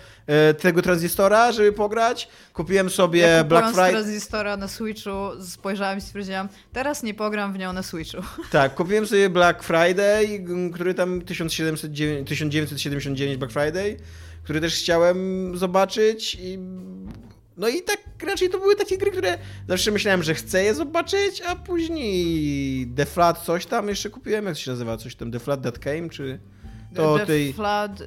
tego 0.59 0.83
tranzystora, 0.83 1.53
żeby 1.53 1.73
pograć. 1.73 2.29
Kupiłem 2.53 2.91
sobie 2.91 3.21
Ja 3.21 3.45
Black 3.45 3.69
Friday. 3.69 3.91
tranzystora 3.91 4.57
na 4.57 4.69
Switchu, 4.69 5.11
spojrzałem 5.43 5.99
i 5.99 6.01
stwierdziłam, 6.01 6.49
teraz 6.73 7.03
nie 7.03 7.14
pogram 7.14 7.53
w 7.53 7.59
nią 7.59 7.73
na 7.73 7.83
Switchu. 7.83 8.23
Tak, 8.51 8.75
kupiłem 8.75 9.07
sobie 9.07 9.31
Black 9.31 9.62
Friday, 9.62 10.27
m, 10.49 10.71
który 10.73 10.95
tam 10.95 11.23
1709 11.23 12.29
1979 12.29 13.37
Black 13.37 13.53
Friday, 13.53 13.97
który 14.45 14.61
też 14.61 14.75
chciałem 14.75 15.53
zobaczyć 15.57 16.35
i 16.41 16.59
no 17.57 17.69
i 17.69 17.83
tak 17.83 17.99
raczej 18.27 18.49
to 18.51 18.59
były 18.59 18.77
takie 18.77 18.99
gry, 18.99 19.11
które 19.11 19.38
zawsze 19.69 19.91
myślałem, 19.91 20.23
że 20.23 20.35
chcę 20.35 20.62
je 20.64 20.75
zobaczyć, 20.75 21.43
a 21.47 21.57
później 21.57 22.87
The 22.97 23.07
Flood 23.07 23.38
coś 23.38 23.67
tam 23.67 23.88
jeszcze 23.88 24.11
kupiłem, 24.11 24.47
jak 24.47 24.59
się 24.59 24.71
nazywa, 24.71 24.97
coś 24.97 25.14
tam 25.17 25.31
The 25.33 25.38
Flood 25.38 25.62
That 25.62 25.79
Came, 25.79 26.09
czy 26.11 26.38
to 26.95 27.19
The 27.19 27.27
tej, 27.27 27.53
Flood 27.53 28.03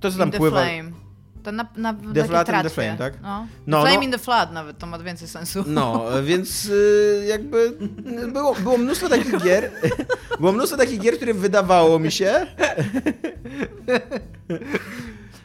to 0.00 0.10
co 0.12 0.18
tam 0.18 0.30
the 0.30 0.38
pływa. 0.38 0.62
Flame. 0.64 1.07
To 1.48 1.52
na, 1.52 1.66
na, 1.76 1.94
The 1.94 2.24
Flood 2.24 2.48
in 2.48 2.62
the. 2.62 2.70
Flame, 2.70 2.96
tak? 2.96 3.20
No. 3.22 3.46
No, 3.66 3.80
Flame 3.80 3.96
no. 3.96 4.02
in 4.02 4.10
the 4.10 4.18
Flood 4.18 4.52
nawet, 4.52 4.78
to 4.78 4.86
ma 4.86 4.98
więcej 4.98 5.28
sensu. 5.28 5.64
No, 5.66 6.04
więc 6.28 6.66
y, 6.66 7.24
jakby 7.28 7.72
było, 8.32 8.54
było 8.54 8.78
mnóstwo 8.78 9.08
takich 9.08 9.42
gier, 9.42 9.70
było 10.40 10.52
mnóstwo 10.52 10.76
takich 10.76 11.00
gier, 11.00 11.16
które 11.16 11.34
wydawało 11.34 11.98
mi 11.98 12.12
się, 12.12 12.46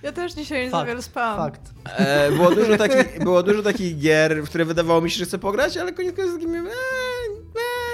Ja 0.04 0.12
też 0.12 0.34
dzisiaj 0.34 0.66
nie 0.66 0.72
za 0.72 0.78
Fakt, 0.78 0.88
wiele 0.88 1.02
spałam. 1.02 1.38
Fakt. 1.38 1.62
E, 1.86 2.32
było, 2.32 2.52
dużo 2.52 2.78
takich, 2.78 3.24
było 3.24 3.44
dużo 3.44 3.64
takich 3.64 4.00
gier, 4.00 4.44
w 4.44 4.50
które 4.50 4.66
wydawało 4.66 5.02
mi 5.02 5.12
się, 5.12 5.18
że 5.20 5.26
chcę 5.26 5.38
pograć, 5.38 5.78
ale 5.78 5.94
koniec 5.94 6.16
końców 6.16 6.36
takim 6.36 6.52
miałem, 6.52 6.68
eee, 6.68 6.74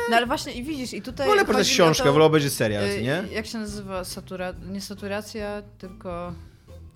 No 0.09 0.17
ale 0.17 0.25
właśnie 0.25 0.53
i 0.53 0.63
widzisz, 0.63 0.93
i 0.93 1.01
tutaj 1.01 1.27
Wolę 1.27 1.41
o 1.41 1.63
książkę, 1.63 2.03
to, 2.03 2.13
wolę 2.13 2.25
obejrzeć 2.25 2.53
serial, 2.53 2.83
y, 2.83 3.01
nie? 3.01 3.23
Jak 3.31 3.45
się 3.45 3.57
nazywa 3.57 4.03
satura... 4.03 4.53
Nie 4.71 4.81
saturacja, 4.81 5.61
tylko... 5.77 6.33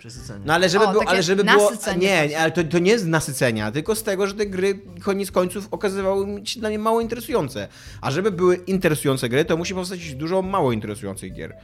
Przesycenie. 0.04 0.40
No 0.46 0.54
ale 0.54 0.68
żeby, 0.68 0.84
O, 0.84 0.88
było, 0.88 1.00
takie 1.00 1.10
ale 1.12 1.22
żeby 1.22 1.44
było. 1.44 1.72
Nie, 1.98 2.28
nie, 2.28 2.38
ale 2.38 2.50
to, 2.50 2.64
to 2.64 2.78
nie 2.78 2.98
z 2.98 3.06
nasycenia, 3.06 3.72
tylko 3.72 3.94
z 3.94 4.02
tego, 4.02 4.26
że 4.26 4.34
te 4.34 4.46
gry 4.46 4.80
koniec 5.02 5.30
końców 5.30 5.68
okazywały 5.70 6.40
się 6.44 6.60
dla 6.60 6.68
mnie 6.68 6.78
mało 6.78 7.00
interesujące. 7.00 7.68
A 8.00 8.10
żeby 8.10 8.32
były 8.32 8.56
interesujące 8.56 9.28
gry, 9.28 9.44
to 9.44 9.56
musi 9.56 9.74
powstać 9.74 10.14
dużo 10.14 10.42
mało 10.42 10.72
interesujących 10.72 11.32
gier. 11.32 11.56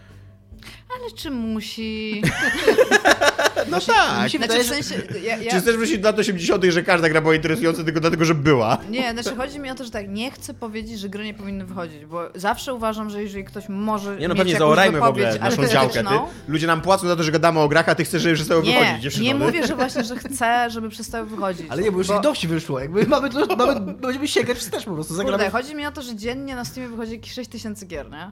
Ale 0.96 1.10
czy 1.16 1.30
musi... 1.30 2.22
No 3.70 3.76
Właśnie 3.76 3.94
tak. 3.94 4.24
mi 4.24 4.30
się 4.30 4.38
Znaczy, 4.38 4.52
wydaje, 4.58 4.64
w 4.64 4.86
sensie, 4.86 4.94
ja, 5.22 5.38
Czy 5.38 5.44
ja, 5.44 5.60
chcesz 5.60 5.76
wrócić 5.76 5.98
do 5.98 6.08
lat 6.08 6.18
80., 6.18 6.64
że 6.64 6.82
każda 6.82 7.08
gra 7.08 7.20
była 7.20 7.34
interesująca 7.34 7.84
tylko 7.84 8.00
dlatego, 8.00 8.24
że 8.24 8.34
była? 8.34 8.78
nie, 8.90 9.12
znaczy 9.12 9.36
chodzi 9.36 9.58
mi 9.58 9.70
o 9.70 9.74
to, 9.74 9.84
że 9.84 9.90
tak, 9.90 10.08
nie 10.08 10.30
chcę 10.30 10.54
powiedzieć, 10.54 11.00
że 11.00 11.08
gry 11.08 11.24
nie 11.24 11.34
powinny 11.34 11.64
wychodzić, 11.64 12.06
bo 12.06 12.28
zawsze 12.34 12.74
uważam, 12.74 13.10
że 13.10 13.22
jeżeli 13.22 13.44
ktoś 13.44 13.64
może 13.68 14.16
Nie 14.16 14.28
no, 14.28 14.34
pewnie 14.34 14.56
zaorajmy 14.58 15.00
w 15.00 15.02
ogóle 15.02 15.38
naszą 15.38 15.56
działkę. 15.66 15.68
Ty. 15.70 15.78
artystyczną, 15.78 16.28
Ludzie 16.48 16.66
nam 16.66 16.80
płacą 16.80 17.08
za 17.08 17.16
to, 17.16 17.22
że 17.22 17.32
gadamy 17.32 17.60
o 17.60 17.68
grach, 17.68 17.88
a 17.88 17.94
ty 17.94 18.04
chcesz, 18.04 18.22
żeby 18.22 18.34
przestały 18.34 18.62
Nie, 18.62 18.78
wychodzić. 18.80 19.02
dziewczyno, 19.02 19.24
nie 19.24 19.34
mówię, 19.34 19.66
że 19.66 19.76
właśnie, 19.76 20.04
że 20.04 20.16
chcę, 20.16 20.70
żeby 20.70 20.88
przestały 20.88 21.26
wychodzić. 21.26 21.66
Ale 21.68 21.82
nie, 21.82 21.92
bo 21.92 21.98
już 21.98 22.06
bo, 22.06 22.20
dość 22.20 22.46
wyszło. 22.46 22.80
Jakby 22.80 23.06
mamy, 23.14 23.30
to, 23.30 23.56
mamy, 23.56 23.80
będziemy 23.80 24.28
sięgać 24.28 24.58
wstecz 24.58 24.84
po 24.84 24.94
prostu. 24.94 25.14
Zagramy 25.14 25.38
Kurde, 25.44 25.50
chodzi 25.50 25.74
mi 25.74 25.86
o 25.86 25.92
to, 25.92 26.02
że 26.02 26.16
dziennie 26.16 26.54
na 26.54 26.64
Steamie 26.64 26.88
wychodzi 26.88 27.12
jakieś 27.12 27.32
6 27.32 27.50
tysięcy 27.50 27.86
gier, 27.86 28.10
nie? 28.10 28.30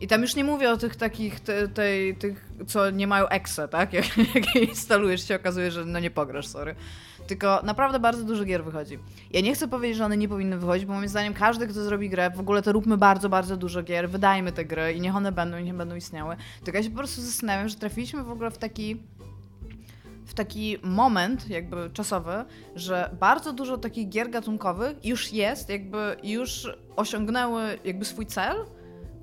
I 0.00 0.06
tam 0.06 0.22
już 0.22 0.36
nie 0.36 0.44
mówię 0.44 0.70
o 0.70 0.76
tych 0.76 0.96
takich, 0.96 1.40
te, 1.40 1.68
tej, 1.68 2.16
tych, 2.16 2.48
co 2.66 2.90
nie 2.90 3.06
mają 3.06 3.28
exe, 3.28 3.68
tak? 3.68 3.92
Jak, 4.00 4.16
jak 4.34 4.54
je 4.54 4.64
instalujesz, 4.64 5.28
się 5.28 5.36
okazuje, 5.36 5.70
że 5.70 5.84
no 5.84 6.00
nie 6.00 6.10
pograsz, 6.10 6.46
sorry. 6.46 6.74
Tylko 7.26 7.60
naprawdę 7.64 8.00
bardzo 8.00 8.24
dużo 8.24 8.44
gier 8.44 8.64
wychodzi. 8.64 8.98
Ja 9.30 9.40
nie 9.40 9.54
chcę 9.54 9.68
powiedzieć, 9.68 9.96
że 9.96 10.04
one 10.04 10.16
nie 10.16 10.28
powinny 10.28 10.58
wychodzić, 10.58 10.86
bo 10.86 10.92
moim 10.92 11.08
zdaniem 11.08 11.34
każdy, 11.34 11.66
kto 11.66 11.84
zrobi 11.84 12.10
grę, 12.10 12.30
w 12.30 12.40
ogóle 12.40 12.62
to 12.62 12.72
róbmy 12.72 12.96
bardzo, 12.96 13.28
bardzo 13.28 13.56
dużo 13.56 13.82
gier, 13.82 14.10
wydajmy 14.10 14.52
te 14.52 14.64
gry 14.64 14.92
i 14.92 15.00
niech 15.00 15.16
one 15.16 15.32
będą 15.32 15.58
i 15.58 15.64
niech 15.64 15.74
będą 15.74 15.94
istniały. 15.94 16.36
Tylko 16.64 16.78
ja 16.78 16.84
się 16.84 16.90
po 16.90 16.96
prostu 16.96 17.22
zastanawiam, 17.22 17.68
że 17.68 17.76
trafiliśmy 17.76 18.24
w 18.24 18.30
ogóle 18.30 18.50
w 18.50 18.58
taki 18.58 18.96
w 20.26 20.34
taki 20.34 20.78
moment 20.82 21.50
jakby 21.50 21.90
czasowy, 21.92 22.44
że 22.76 23.16
bardzo 23.20 23.52
dużo 23.52 23.78
takich 23.78 24.08
gier 24.08 24.30
gatunkowych 24.30 25.04
już 25.04 25.32
jest, 25.32 25.68
jakby 25.68 26.16
już 26.22 26.68
osiągnęły 26.96 27.78
jakby 27.84 28.04
swój 28.04 28.26
cel, 28.26 28.56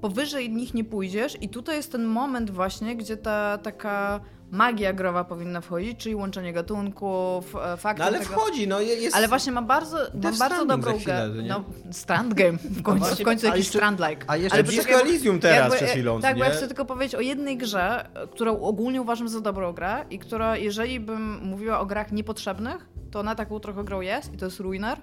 powyżej 0.01 0.49
nich 0.49 0.73
nie 0.73 0.83
pójdziesz 0.83 1.37
i 1.41 1.49
tutaj 1.49 1.75
jest 1.75 1.91
ten 1.91 2.05
moment 2.05 2.51
właśnie, 2.51 2.95
gdzie 2.95 3.17
ta 3.17 3.57
taka 3.57 4.19
magia 4.51 4.93
growa 4.93 5.23
powinna 5.23 5.61
wchodzić, 5.61 5.99
czyli 5.99 6.15
łączenie 6.15 6.53
gatunków, 6.53 7.55
e, 7.55 7.77
fakty 7.77 7.99
No 8.01 8.05
ale 8.07 8.19
tego... 8.19 8.31
wchodzi, 8.31 8.67
no 8.67 8.81
je- 8.81 8.95
jest... 8.95 9.15
Ale 9.15 9.27
właśnie 9.27 9.51
mam 9.51 9.65
bardzo, 9.67 9.97
mam 10.23 10.37
bardzo 10.37 10.65
dobrą 10.65 10.97
chwilę, 10.97 11.29
nie? 11.43 11.49
No, 11.49 11.63
Strand 11.91 12.33
Game. 12.33 12.57
W 12.57 12.81
końcu, 12.83 12.99
właśnie, 13.05 13.25
w 13.25 13.27
końcu 13.27 13.45
a 13.45 13.49
jakiś 13.49 13.65
jeszcze- 13.65 13.79
Strand-like. 13.79 14.25
a 14.27 14.37
jeszcze 14.37 14.53
Ale 14.57 14.63
Disco 14.63 15.01
Elysium 15.01 15.39
teraz 15.39 15.57
jakby, 15.59 15.75
przed 15.75 15.89
chwilą, 15.89 16.21
Tak, 16.21 16.31
co 16.33 16.37
bo 16.37 16.43
ja 16.43 16.49
nie? 16.49 16.55
chcę 16.57 16.67
tylko 16.67 16.85
powiedzieć 16.85 17.15
o 17.15 17.21
jednej 17.21 17.57
grze, 17.57 18.09
którą 18.31 18.59
ogólnie 18.59 19.01
uważam 19.01 19.29
za 19.29 19.41
dobrą 19.41 19.73
grę 19.73 20.05
i 20.09 20.19
która, 20.19 20.57
jeżeli 20.57 20.99
bym 20.99 21.39
mówiła 21.43 21.79
o 21.79 21.85
grach 21.85 22.11
niepotrzebnych, 22.11 22.89
to 23.11 23.19
ona 23.19 23.35
taką 23.35 23.59
trochę 23.59 23.83
grą 23.83 24.01
jest 24.01 24.33
i 24.33 24.37
to 24.37 24.45
jest 24.45 24.59
Ruiner. 24.59 24.97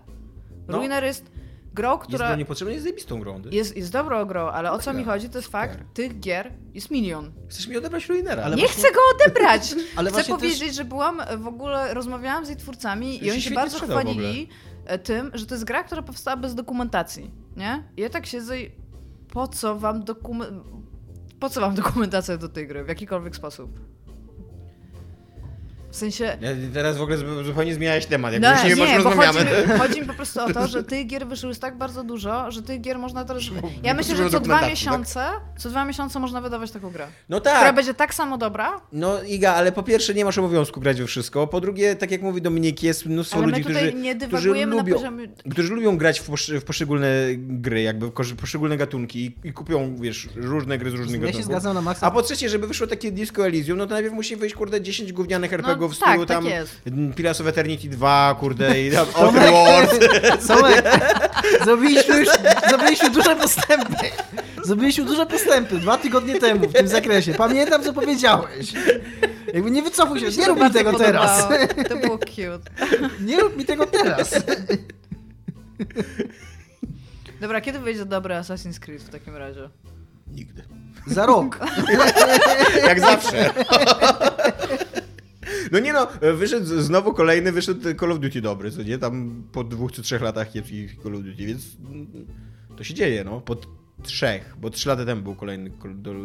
No. 0.68 0.76
Ruiner 0.76 1.04
jest 1.04 1.30
grą, 1.74 1.92
Jest 1.92 2.02
która 2.08 2.26
dla 2.26 2.36
niepotrzebna, 2.36 2.72
jest 2.72 2.82
zajebistą 2.84 3.20
grą. 3.20 3.42
Ty. 3.42 3.48
jest, 3.50 3.76
jest 3.76 3.92
dobrą 3.92 4.24
grą, 4.24 4.46
ale 4.48 4.72
o 4.72 4.78
co 4.78 4.92
mi 4.92 5.04
chodzi, 5.04 5.28
to 5.28 5.38
jest 5.38 5.48
fakt, 5.50 5.72
Super. 5.72 5.86
tych 5.94 6.20
gier 6.20 6.52
jest 6.74 6.90
milion. 6.90 7.32
Chcesz 7.48 7.68
mi 7.68 7.76
odebrać 7.76 8.08
Ruinera. 8.08 8.42
Ale 8.42 8.56
nie 8.56 8.62
właśnie- 8.62 8.82
chcę 8.82 8.92
go 8.94 9.00
odebrać! 9.14 9.74
Ale 9.96 10.10
chcę 10.10 10.16
właśnie 10.22 10.34
też- 10.34 10.42
powiedzieć, 10.42 10.74
że 10.74 10.84
byłam 10.84 11.22
w 11.38 11.46
ogóle, 11.46 11.94
rozmawiałam 11.94 12.46
z 12.46 12.48
jej 12.48 12.56
twórcami 12.58 13.18
To 13.18 13.24
i 13.24 13.30
oni 13.30 13.42
się 13.42 13.54
bardzo 13.54 13.78
chwalili 13.80 14.48
e, 14.86 14.98
tym, 14.98 15.30
że 15.34 15.46
to 15.46 15.54
jest 15.54 15.64
gra, 15.64 15.84
która 15.84 16.02
powstała 16.02 16.36
bez 16.36 16.54
dokumentacji, 16.54 17.30
nie? 17.56 17.84
I 17.96 18.00
ja 18.00 18.10
tak 18.10 18.26
siedzę 18.26 18.60
i 18.60 18.70
po 19.32 19.48
co 19.48 19.78
wam 19.78 20.04
dokument... 20.04 20.50
Po 21.40 21.50
co 21.50 21.60
wam 21.60 21.74
dokumentacja 21.74 22.36
do 22.36 22.48
tej 22.48 22.66
gry? 22.68 22.84
W 22.84 22.88
jakikolwiek 22.88 23.36
sposób? 23.36 23.80
W 25.94 25.96
sensie... 25.96 26.24
Ja 26.24 26.50
teraz 26.72 26.96
w 26.96 27.02
ogóle 27.02 27.16
zu- 27.18 27.44
zupełnie 27.44 27.74
zmieniałeś 27.74 28.06
temat, 28.06 28.32
jak 28.32 28.42
No, 28.42 28.52
już 28.52 28.62
nie, 28.62 28.68
nie 28.68 28.76
bo 28.76 29.04
rozmawiamy. 29.04 29.38
chodzi 29.44 29.68
mi, 29.72 29.78
chodzi 29.82 30.00
mi 30.00 30.06
po 30.06 30.14
prostu 30.14 30.40
o 30.44 30.52
to, 30.52 30.66
że 30.66 30.82
tych 30.84 31.06
gier 31.06 31.26
wyszło 31.26 31.48
już 31.48 31.58
tak 31.58 31.78
bardzo 31.78 32.04
dużo, 32.04 32.50
że 32.50 32.62
tych 32.62 32.80
gier 32.80 32.98
można 32.98 33.24
teraz... 33.24 33.42
Ja 33.82 33.94
myślę, 33.94 34.16
że 34.16 34.22
co 34.22 34.28
dwa 34.28 34.38
dokumentacji, 34.40 34.70
miesiące, 34.70 35.24
co 35.58 35.70
dwa 35.70 35.84
miesiące 35.84 36.18
można 36.20 36.40
wydawać 36.40 36.70
taką 36.70 36.90
grę. 36.90 37.06
No 37.28 37.40
Która 37.40 37.54
tak, 37.60 37.74
będzie 37.74 37.94
tak 37.94 38.14
samo 38.14 38.38
dobra, 38.38 38.80
no 38.92 39.22
Iga, 39.22 39.54
ale 39.54 39.72
po 39.72 39.82
pierwsze 39.82 40.14
nie 40.14 40.24
masz 40.24 40.38
obowiązku 40.38 40.80
grać 40.80 41.00
we 41.00 41.06
wszystko, 41.06 41.46
po 41.46 41.60
drugie, 41.60 41.96
tak 41.96 42.10
jak 42.10 42.22
mówi 42.22 42.42
Dominik, 42.42 42.82
jest 42.82 43.06
mnóstwo 43.06 43.36
ale 43.36 43.46
my 43.46 43.52
ludzi, 43.52 43.64
tutaj 43.64 43.88
którzy, 43.88 44.02
nie 44.02 44.16
którzy 44.16 44.30
dywagujemy 44.30 44.76
na 44.76 44.82
lubią, 44.82 44.94
poziomie... 44.94 45.28
którzy 45.50 45.74
lubią 45.74 45.96
grać 45.98 46.20
w, 46.20 46.24
posz, 46.24 46.50
w 46.50 46.64
poszczególne 46.64 47.08
gry, 47.36 47.82
jakby 47.82 48.06
w 48.06 48.36
poszczególne 48.40 48.76
gatunki 48.76 49.24
i, 49.26 49.48
i 49.48 49.52
kupią, 49.52 49.96
wiesz, 50.00 50.28
różne 50.36 50.78
gry 50.78 50.90
z 50.90 50.94
różnych 50.94 51.20
Ja 51.20 51.26
się 51.26 51.32
gatunków. 51.32 51.44
zgadzam 51.46 51.74
na 51.74 51.82
maksa. 51.82 52.06
A 52.06 52.10
po 52.10 52.22
trzecie, 52.22 52.48
żeby 52.48 52.66
wyszło 52.66 52.86
takie 52.86 53.12
Disco 53.12 53.46
Elysium, 53.46 53.78
no 53.78 53.86
to 53.86 53.94
najpierw 53.94 54.14
musi 54.14 54.36
wyjść, 54.36 54.54
kurde, 54.54 54.80
10 54.80 55.12
gównianych 55.12 55.52
RPGów 55.84 55.96
w 55.96 55.98
tak, 55.98 56.08
stylu 56.08 56.26
tak 56.26 56.36
tam 56.36 56.46
jest. 56.46 56.80
Pillars 57.16 57.40
of 57.40 57.46
Eternity 57.46 57.88
2, 57.88 58.36
kurde, 58.40 58.82
i 58.82 58.90
tam 58.92 59.06
Outer 59.14 59.50
Worlds. 59.52 59.98
Tomek, 60.48 60.84
zrobiliśmy 61.64 62.18
już 62.18 62.28
zrobiliśmy 62.68 63.10
duże 63.10 63.36
postępy. 63.36 64.06
Zrobiliśmy 64.64 65.04
duże 65.04 65.26
postępy 65.26 65.78
dwa 65.78 65.98
tygodnie 65.98 66.40
temu 66.40 66.68
w 66.68 66.72
tym 66.72 66.88
zakresie. 66.88 67.34
Pamiętam, 67.34 67.82
co 67.82 67.92
powiedziałeś. 67.92 68.72
Jakby 69.54 69.70
nie 69.70 69.82
wycofuj 69.82 70.20
się, 70.20 70.26
nie 70.38 70.46
rób 70.46 70.60
mi 70.60 70.70
tego 70.70 70.92
teraz. 70.92 71.48
To 71.88 71.96
było 71.96 72.18
cute. 72.18 72.70
Nie 73.26 73.40
rób 73.40 73.56
mi 73.56 73.64
tego 73.64 73.86
teraz. 73.86 74.34
Dobra, 77.40 77.60
kiedy 77.60 77.78
wyjdzie 77.78 78.04
dobry 78.04 78.34
Assassin's 78.34 78.78
Creed 78.78 79.02
w 79.02 79.08
takim 79.08 79.36
razie? 79.36 79.68
Nigdy. 80.26 80.62
Za 81.06 81.26
rok. 81.26 81.58
Jak 82.88 83.00
zawsze. 83.00 83.50
No 85.72 85.78
nie 85.78 85.92
no, 85.92 86.08
wyszedł 86.34 86.66
znowu 86.66 87.12
kolejny, 87.12 87.52
wyszedł 87.52 87.80
Call 88.00 88.12
of 88.12 88.18
Duty 88.18 88.40
dobry, 88.40 88.70
co 88.70 88.82
nie? 88.82 88.98
Tam 88.98 89.44
po 89.52 89.64
dwóch 89.64 89.92
czy 89.92 90.02
trzech 90.02 90.22
latach 90.22 90.54
jest 90.54 90.72
ich 90.72 90.96
Call 91.02 91.14
of 91.14 91.22
Duty, 91.22 91.46
więc 91.46 91.62
to 92.76 92.84
się 92.84 92.94
dzieje, 92.94 93.24
no. 93.24 93.40
Po 93.40 93.56
trzech, 94.02 94.54
bo 94.60 94.70
trzy 94.70 94.88
lata 94.88 95.04
temu 95.04 95.22
był 95.22 95.34
kolejny. 95.34 95.70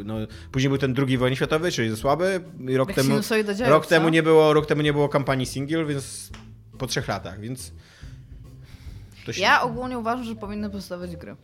No, 0.05 0.15
później 0.51 0.69
był 0.69 0.77
ten 0.77 0.93
drugi 0.93 1.17
wojny 1.17 1.35
światowej, 1.35 1.71
czyli 1.71 1.97
słaby. 1.97 2.41
I 2.69 2.77
rok 2.77 2.89
Jak 2.89 2.95
temu, 2.95 3.15
rok 3.65 3.85
co? 3.85 3.89
temu 3.89 4.09
nie 4.09 4.23
było, 4.23 4.53
rok 4.53 4.65
temu 4.65 4.81
nie 4.81 4.93
było 4.93 5.09
kampanii 5.09 5.45
single, 5.45 5.85
więc 5.85 6.29
po 6.77 6.87
trzech 6.87 7.07
latach, 7.07 7.39
więc 7.39 7.73
się... 9.27 9.41
Ja 9.41 9.61
ogólnie 9.61 9.99
uważam, 9.99 10.23
że 10.23 10.35
powinny 10.35 10.69
powstawać 10.69 11.15
gry. 11.15 11.35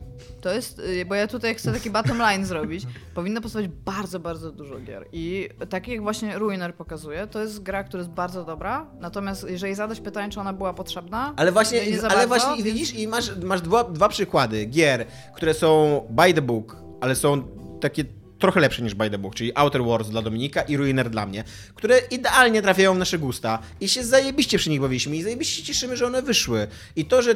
To 0.41 0.53
jest, 0.53 0.79
y, 0.79 1.05
bo 1.05 1.15
ja 1.15 1.27
tutaj 1.27 1.55
chcę 1.55 1.73
taki 1.73 1.89
bottom 1.89 2.17
line 2.17 2.45
zrobić. 2.45 2.83
Powinno 3.15 3.41
powstawać 3.41 3.67
bardzo, 3.67 4.19
bardzo 4.19 4.51
dużo 4.51 4.79
gier. 4.79 5.05
I 5.11 5.49
tak 5.69 5.87
jak 5.87 6.01
właśnie 6.01 6.39
Ruiner 6.39 6.75
pokazuje, 6.75 7.27
to 7.27 7.41
jest 7.41 7.63
gra, 7.63 7.83
która 7.83 8.01
jest 8.01 8.11
bardzo 8.13 8.43
dobra. 8.45 8.85
Natomiast 8.99 9.49
jeżeli 9.49 9.75
zadać 9.75 9.99
pytanie, 10.01 10.31
czy 10.31 10.39
ona 10.39 10.53
była 10.53 10.73
potrzebna, 10.73 11.33
Ale 11.37 11.51
właśnie, 11.51 11.85
nie, 11.85 11.91
nie 11.91 11.99
za 11.99 12.07
ale 12.07 12.27
bardzo, 12.27 12.45
właśnie 12.45 12.63
więc- 12.63 12.79
widzisz, 12.79 12.99
i 12.99 13.07
masz, 13.07 13.35
masz 13.43 13.61
dwa, 13.61 13.83
dwa 13.83 14.09
przykłady 14.09 14.65
gier, 14.65 15.05
które 15.35 15.53
są 15.53 16.01
by 16.09 16.33
the 16.33 16.41
book, 16.41 16.77
ale 17.01 17.15
są 17.15 17.43
takie 17.81 18.03
trochę 18.45 18.59
lepsze 18.59 18.81
niż 18.81 18.95
by 18.95 19.09
the 19.09 19.17
book, 19.17 19.35
czyli 19.35 19.51
Outer 19.55 19.83
Wars 19.83 20.09
dla 20.09 20.21
Dominika 20.21 20.61
i 20.61 20.77
Ruiner 20.77 21.09
dla 21.09 21.25
mnie, 21.25 21.43
które 21.75 21.99
idealnie 22.11 22.61
trafiają 22.61 22.95
w 22.95 22.97
nasze 22.97 23.19
gusta 23.19 23.59
i 23.81 23.89
się 23.89 24.03
zajebiście 24.03 24.57
przy 24.57 24.69
nich 24.69 24.81
bawiliśmy 24.81 25.15
i 25.15 25.23
zajebiście 25.23 25.63
cieszymy, 25.63 25.97
że 25.97 26.05
one 26.05 26.21
wyszły. 26.21 26.67
I 26.95 27.05
to, 27.05 27.21
że 27.21 27.35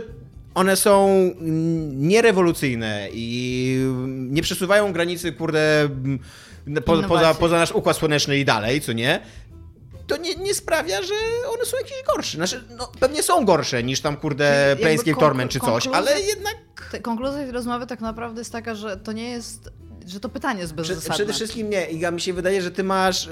one 0.55 0.75
są 0.75 1.09
nierewolucyjne 1.91 3.07
i 3.13 3.77
nie 4.07 4.41
przesuwają 4.41 4.93
granicy, 4.93 5.31
kurde, 5.31 5.89
po, 6.85 7.03
poza, 7.03 7.33
poza 7.33 7.57
nasz 7.57 7.71
układ 7.71 7.97
słoneczny 7.97 8.37
i 8.37 8.45
dalej, 8.45 8.81
co 8.81 8.93
nie? 8.93 9.21
to 10.09 10.17
nie, 10.17 10.35
nie 10.35 10.53
sprawia, 10.53 11.03
że 11.03 11.13
one 11.53 11.65
są 11.65 11.77
jakieś 11.77 12.03
gorsze. 12.07 12.37
Znaczy, 12.37 12.63
no, 12.77 12.91
pewnie 12.99 13.23
są 13.23 13.45
gorsze 13.45 13.83
niż 13.83 14.01
tam, 14.01 14.17
kurde, 14.17 14.77
Planescape 14.81 15.19
Torment 15.19 15.51
czy 15.51 15.59
coś, 15.59 15.87
ale 15.87 16.21
jednak 16.21 16.55
te- 16.91 16.99
konkluzja 16.99 17.43
tej 17.43 17.51
rozmowy 17.51 17.87
tak 17.87 18.01
naprawdę 18.01 18.41
jest 18.41 18.51
taka, 18.51 18.75
że 18.75 18.97
to 18.97 19.11
nie 19.11 19.29
jest, 19.29 19.69
że 20.07 20.19
to 20.19 20.29
pytanie 20.29 20.59
jest 20.59 20.73
przed, 20.73 20.87
bezzasadne. 20.87 21.15
przede 21.15 21.33
wszystkim 21.33 21.69
nie. 21.69 21.85
Iga, 21.85 22.11
mi 22.11 22.21
się 22.21 22.33
wydaje, 22.33 22.61
że 22.61 22.71
ty 22.71 22.83
masz... 22.83 23.29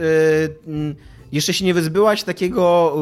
Yy, 0.67 0.95
jeszcze 1.31 1.53
się 1.53 1.65
nie 1.65 1.73
wyzbyłaś 1.73 2.23
takiego 2.23 2.95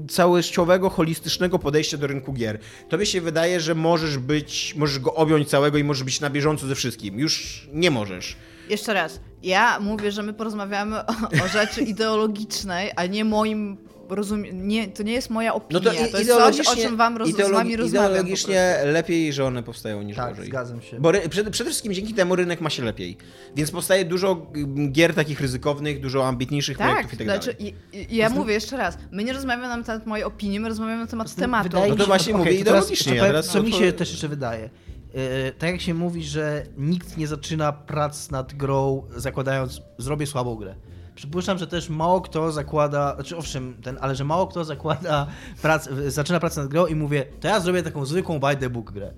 yy, 0.00 0.06
całościowego, 0.08 0.90
holistycznego 0.90 1.58
podejścia 1.58 1.96
do 1.96 2.06
rynku 2.06 2.32
gier. 2.32 2.58
Tobie 2.88 3.06
się 3.06 3.20
wydaje, 3.20 3.60
że 3.60 3.74
możesz 3.74 4.18
być, 4.18 4.74
możesz 4.76 4.98
go 4.98 5.14
objąć 5.14 5.48
całego 5.48 5.78
i 5.78 5.84
możesz 5.84 6.04
być 6.04 6.20
na 6.20 6.30
bieżąco 6.30 6.66
ze 6.66 6.74
wszystkim. 6.74 7.18
Już 7.18 7.68
nie 7.72 7.90
możesz. 7.90 8.36
Jeszcze 8.68 8.94
raz, 8.94 9.20
ja 9.42 9.80
mówię, 9.80 10.12
że 10.12 10.22
my 10.22 10.32
porozmawiamy 10.32 10.96
o, 10.98 11.06
o 11.44 11.48
rzeczy 11.52 11.82
ideologicznej, 11.92 12.90
a 12.96 13.06
nie 13.06 13.24
moim 13.24 13.87
rozumiem, 14.08 14.68
nie, 14.68 14.88
to 14.88 15.02
nie 15.02 15.12
jest 15.12 15.30
moja 15.30 15.54
opinia, 15.54 15.80
No 15.84 15.90
to, 15.90 15.92
i- 15.96 16.10
to 16.10 16.18
jest 16.18 16.30
coś, 16.56 16.68
o 16.68 16.76
czym 16.76 16.96
wam 16.96 17.16
roz, 17.16 17.28
z 17.28 17.32
ideologi- 17.32 17.52
wami 17.52 17.76
rozmawiam 17.76 18.10
Ideologicznie 18.10 18.76
lepiej, 18.84 19.32
że 19.32 19.44
one 19.44 19.62
powstają 19.62 20.02
niż 20.02 20.16
Tak, 20.16 20.28
gorzej. 20.30 20.46
zgadzam 20.46 20.82
się. 20.82 21.00
Bo 21.00 21.12
ry- 21.12 21.28
przede, 21.28 21.50
przede 21.50 21.70
wszystkim 21.70 21.94
dzięki 21.94 22.14
temu 22.14 22.36
rynek 22.36 22.60
ma 22.60 22.70
się 22.70 22.84
lepiej. 22.84 23.16
Więc 23.56 23.70
powstaje 23.70 24.04
dużo 24.04 24.46
mm, 24.54 24.92
gier 24.92 25.14
takich 25.14 25.40
ryzykownych, 25.40 26.00
dużo 26.00 26.28
ambitniejszych 26.28 26.78
Tak, 26.78 26.86
projektów 26.90 27.14
i 27.14 27.16
tak 27.16 27.26
znaczy, 27.26 27.54
dalej. 27.58 27.74
i, 27.92 28.14
i, 28.14 28.16
ja 28.16 28.28
mówię 28.30 28.54
jeszcze 28.54 28.76
raz, 28.76 28.98
my 29.12 29.24
nie 29.24 29.32
rozmawiamy 29.32 29.68
na 29.76 29.82
temat 29.84 30.06
mojej 30.06 30.24
opinii, 30.24 30.60
my 30.60 30.68
rozmawiamy 30.68 31.00
na 31.00 31.06
temat 31.06 31.34
tematu. 31.34 31.62
Wydaje 31.68 31.90
No 31.90 31.96
to 31.96 32.06
właśnie 32.06 32.34
mówię 32.34 32.50
to 32.54 32.58
ideologicznie, 32.60 33.20
teraz 33.20 33.46
Co 33.46 33.62
mi 33.62 33.70
to- 33.72 33.78
się 33.78 33.92
też 33.92 34.10
jeszcze 34.10 34.28
wydaje. 34.28 34.70
Yy, 35.14 35.52
tak 35.58 35.70
jak 35.70 35.80
się 35.80 35.94
mówi, 35.94 36.24
że 36.24 36.62
nikt 36.78 37.16
nie 37.16 37.26
zaczyna 37.26 37.72
prac 37.72 38.30
nad 38.30 38.54
grą 38.54 39.02
zakładając, 39.16 39.82
zrobię 39.98 40.26
słabą 40.26 40.54
grę. 40.54 40.74
Przypuszczam, 41.18 41.58
że 41.58 41.66
też 41.66 41.88
mało 41.88 42.20
kto 42.20 42.52
zakłada, 42.52 43.14
znaczy 43.14 43.36
owszem, 43.36 43.74
ten, 43.82 43.98
ale 44.00 44.14
że 44.14 44.24
mało 44.24 44.46
kto 44.46 44.64
zakłada 44.64 45.26
prac, 45.62 45.88
zaczyna 46.06 46.40
pracę 46.40 46.60
nad 46.60 46.70
grą 46.70 46.86
i 46.86 46.94
mówię, 46.94 47.24
to 47.40 47.48
ja 47.48 47.60
zrobię 47.60 47.82
taką 47.82 48.04
zwykłą 48.04 48.38
by 48.38 48.56
the 48.56 48.70
book 48.70 48.92
grę. 48.92 49.12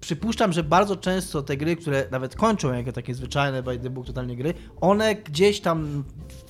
Przypuszczam, 0.00 0.52
że 0.52 0.62
bardzo 0.62 0.96
często 0.96 1.42
te 1.42 1.56
gry, 1.56 1.76
które 1.76 2.06
nawet 2.10 2.36
kończą 2.36 2.72
jako 2.72 2.92
takie 2.92 3.14
zwyczajne 3.14 3.62
by 3.62 3.78
the 3.78 3.90
book 3.90 4.06
totalnie 4.06 4.36
gry, 4.36 4.54
one 4.80 5.14
gdzieś 5.14 5.60
tam 5.60 6.04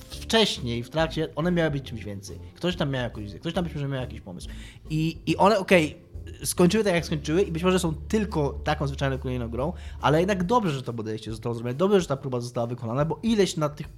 wcześniej, 0.09 0.83
w 0.83 0.89
trakcie, 0.89 1.35
one 1.35 1.51
miały 1.51 1.71
być 1.71 1.83
czymś 1.83 2.03
więcej. 2.03 2.39
Ktoś 2.55 2.75
tam 2.75 2.89
miał 2.89 3.03
jakąś 3.03 3.33
ktoś 3.33 3.53
tam 3.53 3.63
być 3.63 3.75
może 3.75 3.87
miał 3.87 4.01
jakiś 4.01 4.21
pomysł. 4.21 4.49
I, 4.89 5.17
i 5.25 5.37
one, 5.37 5.59
okej, 5.59 5.97
skończyły 6.43 6.83
tak 6.83 6.93
jak 6.93 7.05
skończyły 7.05 7.41
i 7.41 7.51
być 7.51 7.63
może 7.63 7.79
są 7.79 7.95
tylko 7.95 8.59
taką 8.63 8.87
zwyczajną 8.87 9.17
kolejną 9.17 9.49
grą, 9.49 9.73
ale 10.01 10.19
jednak 10.19 10.43
dobrze, 10.43 10.71
że 10.71 10.83
to 10.83 10.93
podejście 10.93 11.31
zostało 11.31 11.55
zrobione, 11.55 11.73
dobrze, 11.73 12.01
że 12.01 12.07
ta 12.07 12.17
próba 12.17 12.39
została 12.39 12.67
wykonana, 12.67 13.05
bo 13.05 13.19
ileś 13.23 13.57
na 13.57 13.69
tych, 13.69 13.89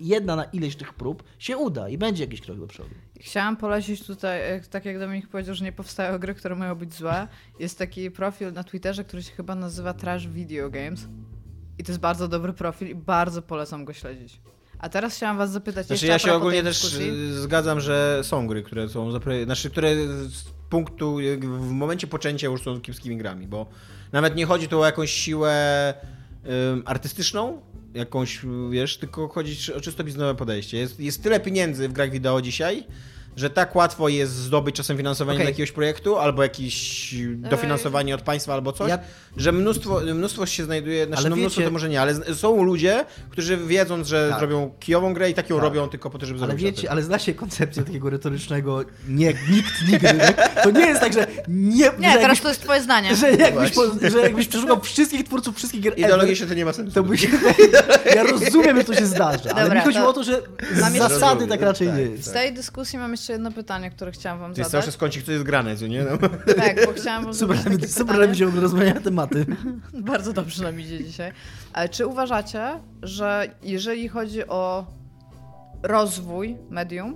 jedna 0.00 0.36
na 0.36 0.44
ileś 0.44 0.76
tych 0.76 0.94
prób 0.94 1.22
się 1.38 1.56
uda 1.56 1.88
i 1.88 1.98
będzie 1.98 2.24
jakiś 2.24 2.40
krok 2.40 2.58
do 2.58 2.66
przodu. 2.66 2.90
Chciałam 3.20 3.56
polecić 3.56 4.06
tutaj, 4.06 4.52
e, 4.52 4.60
tak 4.60 4.84
jak 4.84 4.98
Dominik 4.98 5.28
powiedział, 5.28 5.54
że 5.54 5.64
nie 5.64 5.72
powstają 5.72 6.18
gry, 6.18 6.34
które 6.34 6.54
mają 6.56 6.74
być 6.74 6.94
złe. 6.94 7.28
Jest 7.58 7.78
taki 7.78 8.10
profil 8.10 8.52
na 8.52 8.64
Twitterze, 8.64 9.04
który 9.04 9.22
się 9.22 9.32
chyba 9.32 9.54
nazywa 9.54 9.94
Trash 9.94 10.26
Video 10.28 10.70
Games. 10.70 11.08
I 11.78 11.84
to 11.84 11.92
jest 11.92 12.00
bardzo 12.00 12.28
dobry 12.28 12.52
profil 12.52 12.88
i 12.88 12.94
bardzo 12.94 13.42
polecam 13.42 13.84
go 13.84 13.92
śledzić. 13.92 14.40
A 14.78 14.88
teraz 14.88 15.16
chciałam 15.16 15.36
was 15.38 15.50
zapytać 15.50 15.86
Znaczy 15.86 16.06
jeszcze 16.06 16.12
ja 16.12 16.18
się 16.18 16.34
ogólnie 16.34 16.62
też 16.62 16.82
dyskusji. 16.82 17.10
y, 17.10 17.32
zgadzam, 17.40 17.80
że 17.80 18.20
są 18.22 18.46
gry, 18.46 18.62
które 18.62 18.88
są 18.88 19.10
zapre... 19.10 19.44
znaczy, 19.44 19.70
które 19.70 19.94
z 20.28 20.44
punktu, 20.70 21.20
jak 21.20 21.46
w 21.46 21.70
momencie 21.70 22.06
poczęcia 22.06 22.46
już 22.46 22.62
są 22.62 22.80
kiepskimi 22.80 23.16
grami, 23.16 23.46
bo 23.46 23.66
nawet 24.12 24.36
nie 24.36 24.46
chodzi 24.46 24.68
tu 24.68 24.80
o 24.80 24.86
jakąś 24.86 25.10
siłę 25.10 25.94
artystyczną, 26.84 27.60
jakąś, 27.96 28.40
wiesz, 28.70 28.98
tylko 28.98 29.28
chodzi 29.28 29.72
o 29.72 29.80
czysto 29.80 30.04
biznesowe 30.04 30.34
podejście. 30.34 30.78
Jest, 30.78 31.00
jest 31.00 31.22
tyle 31.22 31.40
pieniędzy 31.40 31.88
w 31.88 31.92
grach 31.92 32.10
wideo 32.10 32.42
dzisiaj, 32.42 32.84
że 33.36 33.50
tak 33.50 33.76
łatwo 33.76 34.08
jest 34.08 34.32
zdobyć 34.32 34.76
czasem 34.76 34.96
finansowanie 34.96 35.36
Okej. 35.36 35.46
do 35.46 35.50
jakiegoś 35.50 35.72
projektu, 35.72 36.18
albo 36.18 36.42
jakieś 36.42 37.14
dofinansowanie 37.36 38.14
od 38.14 38.22
państwa, 38.22 38.54
albo 38.54 38.72
coś, 38.72 38.88
Ja- 38.88 38.98
że 39.36 39.52
mnóstwo, 39.52 40.00
mnóstwo 40.14 40.46
się 40.46 40.64
znajduje, 40.64 41.06
znaczy 41.06 41.20
Ale 41.20 41.30
no 41.30 41.36
mnóstwo 41.36 41.60
wiecie- 41.60 41.68
to 41.68 41.72
może 41.72 41.88
nie, 41.88 42.00
ale 42.00 42.14
z- 42.14 42.38
są 42.40 42.62
ludzie, 42.62 43.04
którzy 43.30 43.56
wiedząc, 43.56 44.08
że 44.08 44.28
Tak. 44.30 44.38
zrobią 44.38 44.70
kijową 44.80 45.14
grę 45.14 45.30
i 45.30 45.34
tak 45.34 45.50
ją 45.50 45.56
Tak. 45.56 45.62
robią 45.64 45.88
tylko 45.88 46.10
po 46.10 46.18
to, 46.18 46.26
żeby 46.26 46.38
Ale 46.38 46.46
zarobić 46.46 46.64
na 46.64 46.68
tym. 46.70 46.76
wiecie, 46.76 46.90
ale 46.90 47.02
znacie 47.02 47.34
koncepcję 47.34 47.82
takiego 47.82 48.10
retorycznego 48.10 48.84
nie, 49.08 49.26
nikt 49.50 49.82
nigdy. 49.92 50.08
Tak? 50.18 50.62
To 50.62 50.70
nie 50.70 50.86
jest 50.86 51.00
tak, 51.00 51.12
że 51.12 51.26
nie... 51.48 51.74
Nie, 51.74 51.84
że 51.88 51.94
teraz 51.98 52.22
jakbyś, 52.22 52.40
to 52.40 52.48
jest 52.48 52.60
twoje 52.62 52.82
zdanie. 52.82 53.16
że 53.16 53.30
jakbyś, 53.32 53.70
po, 53.70 53.82
że 54.10 54.18
jakbyś 54.20 54.48
przeszukał 54.48 54.80
wszystkich 54.80 55.24
twórców 55.24 55.56
wszystkich 55.56 55.80
gier 55.82 55.98
Ideologicznie 55.98 56.46
to 56.46 56.54
nie 56.54 56.64
ma 56.64 56.72
sensu. 56.72 56.92
to 56.94 57.02
by 57.02 57.18
się... 57.18 57.28
Ja 58.16 58.22
rozumiem, 58.22 58.76
że 58.76 58.84
to 58.84 58.94
się 58.94 59.06
zdarza, 59.06 59.50
ale 59.54 59.62
Dobra, 59.64 59.78
mi 59.80 59.84
chodzi 59.84 59.98
to 59.98 60.08
o 60.08 60.12
to, 60.12 60.24
że 60.24 60.42
z 60.74 60.96
zasady 60.98 61.46
tak 61.46 61.60
raczej 61.60 61.88
Tak, 61.88 61.96
nie 61.98 62.06
Z 62.06 62.10
jest. 62.10 62.32
tej 62.32 62.52
dyskusji 62.54 62.98
mam 62.98 63.10
jeszcze 63.12 63.25
jedno 63.32 63.52
pytanie, 63.52 63.90
które 63.90 64.12
chciałam 64.12 64.38
wam 64.40 64.54
To 64.54 64.60
jest 64.60 64.70
cały 64.70 64.80
zadać. 64.82 64.94
czas 64.94 65.00
kącik, 65.00 65.22
co 65.22 65.32
jest 65.32 65.44
grane, 65.44 65.76
co 65.76 65.86
nie? 65.86 66.04
No. 66.04 66.28
Tak, 66.56 66.86
bo 66.86 66.92
chciałam 66.92 67.24
wam 67.24 67.34
Super, 67.34 67.56
zadać 67.56 67.90
super 67.90 68.06
pytanie. 68.06 68.20
że 68.20 68.26
będziemy 68.26 68.60
rozmawiać 68.60 68.94
na 68.94 69.00
tematy. 69.00 69.46
Bardzo 70.12 70.32
dobrze 70.32 70.62
nam 70.62 70.80
idzie 70.80 71.04
dzisiaj. 71.04 71.32
Ale 71.72 71.88
czy 71.88 72.06
uważacie, 72.06 72.80
że 73.02 73.50
jeżeli 73.62 74.08
chodzi 74.08 74.46
o 74.46 74.86
rozwój 75.82 76.56
medium, 76.70 77.14